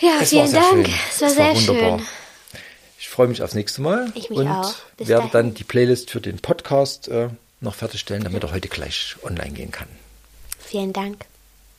Ja, 0.00 0.12
es 0.20 0.32
war 0.32 0.46
vielen 0.46 0.52
Dank. 0.52 0.86
schön. 0.86 0.94
Es 1.10 1.20
war 1.20 1.28
Es 1.28 1.34
sehr 1.34 1.54
wunderbar. 1.68 1.98
schön. 1.98 2.06
Ich 2.98 3.08
freue 3.08 3.28
mich 3.28 3.42
aufs 3.42 3.54
nächste 3.54 3.80
Mal 3.82 4.12
Ich 4.14 4.30
mich 4.30 4.38
und 4.38 4.48
auch. 4.48 4.74
Bis 4.96 5.08
werde 5.08 5.22
dahin. 5.28 5.32
dann 5.32 5.54
die 5.54 5.64
Playlist 5.64 6.10
für 6.10 6.20
den 6.20 6.38
Podcast 6.38 7.08
äh, 7.08 7.28
noch 7.60 7.74
fertigstellen, 7.74 8.22
damit 8.24 8.42
er 8.44 8.52
heute 8.52 8.68
gleich 8.68 9.16
online 9.22 9.50
gehen 9.52 9.70
kann. 9.72 9.88
Vielen 10.58 10.92
Dank 10.92 11.24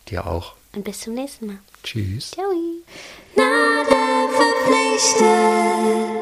Dir 0.10 0.26
auch. 0.28 0.54
und 0.74 0.84
bis 0.84 1.00
zum 1.02 1.14
nächsten 1.14 1.48
Mal. 1.48 1.58
Tschüss. 1.84 2.32
Ciao. 2.32 2.46
Nada 3.36 4.28
verpflichtet. 4.34 6.21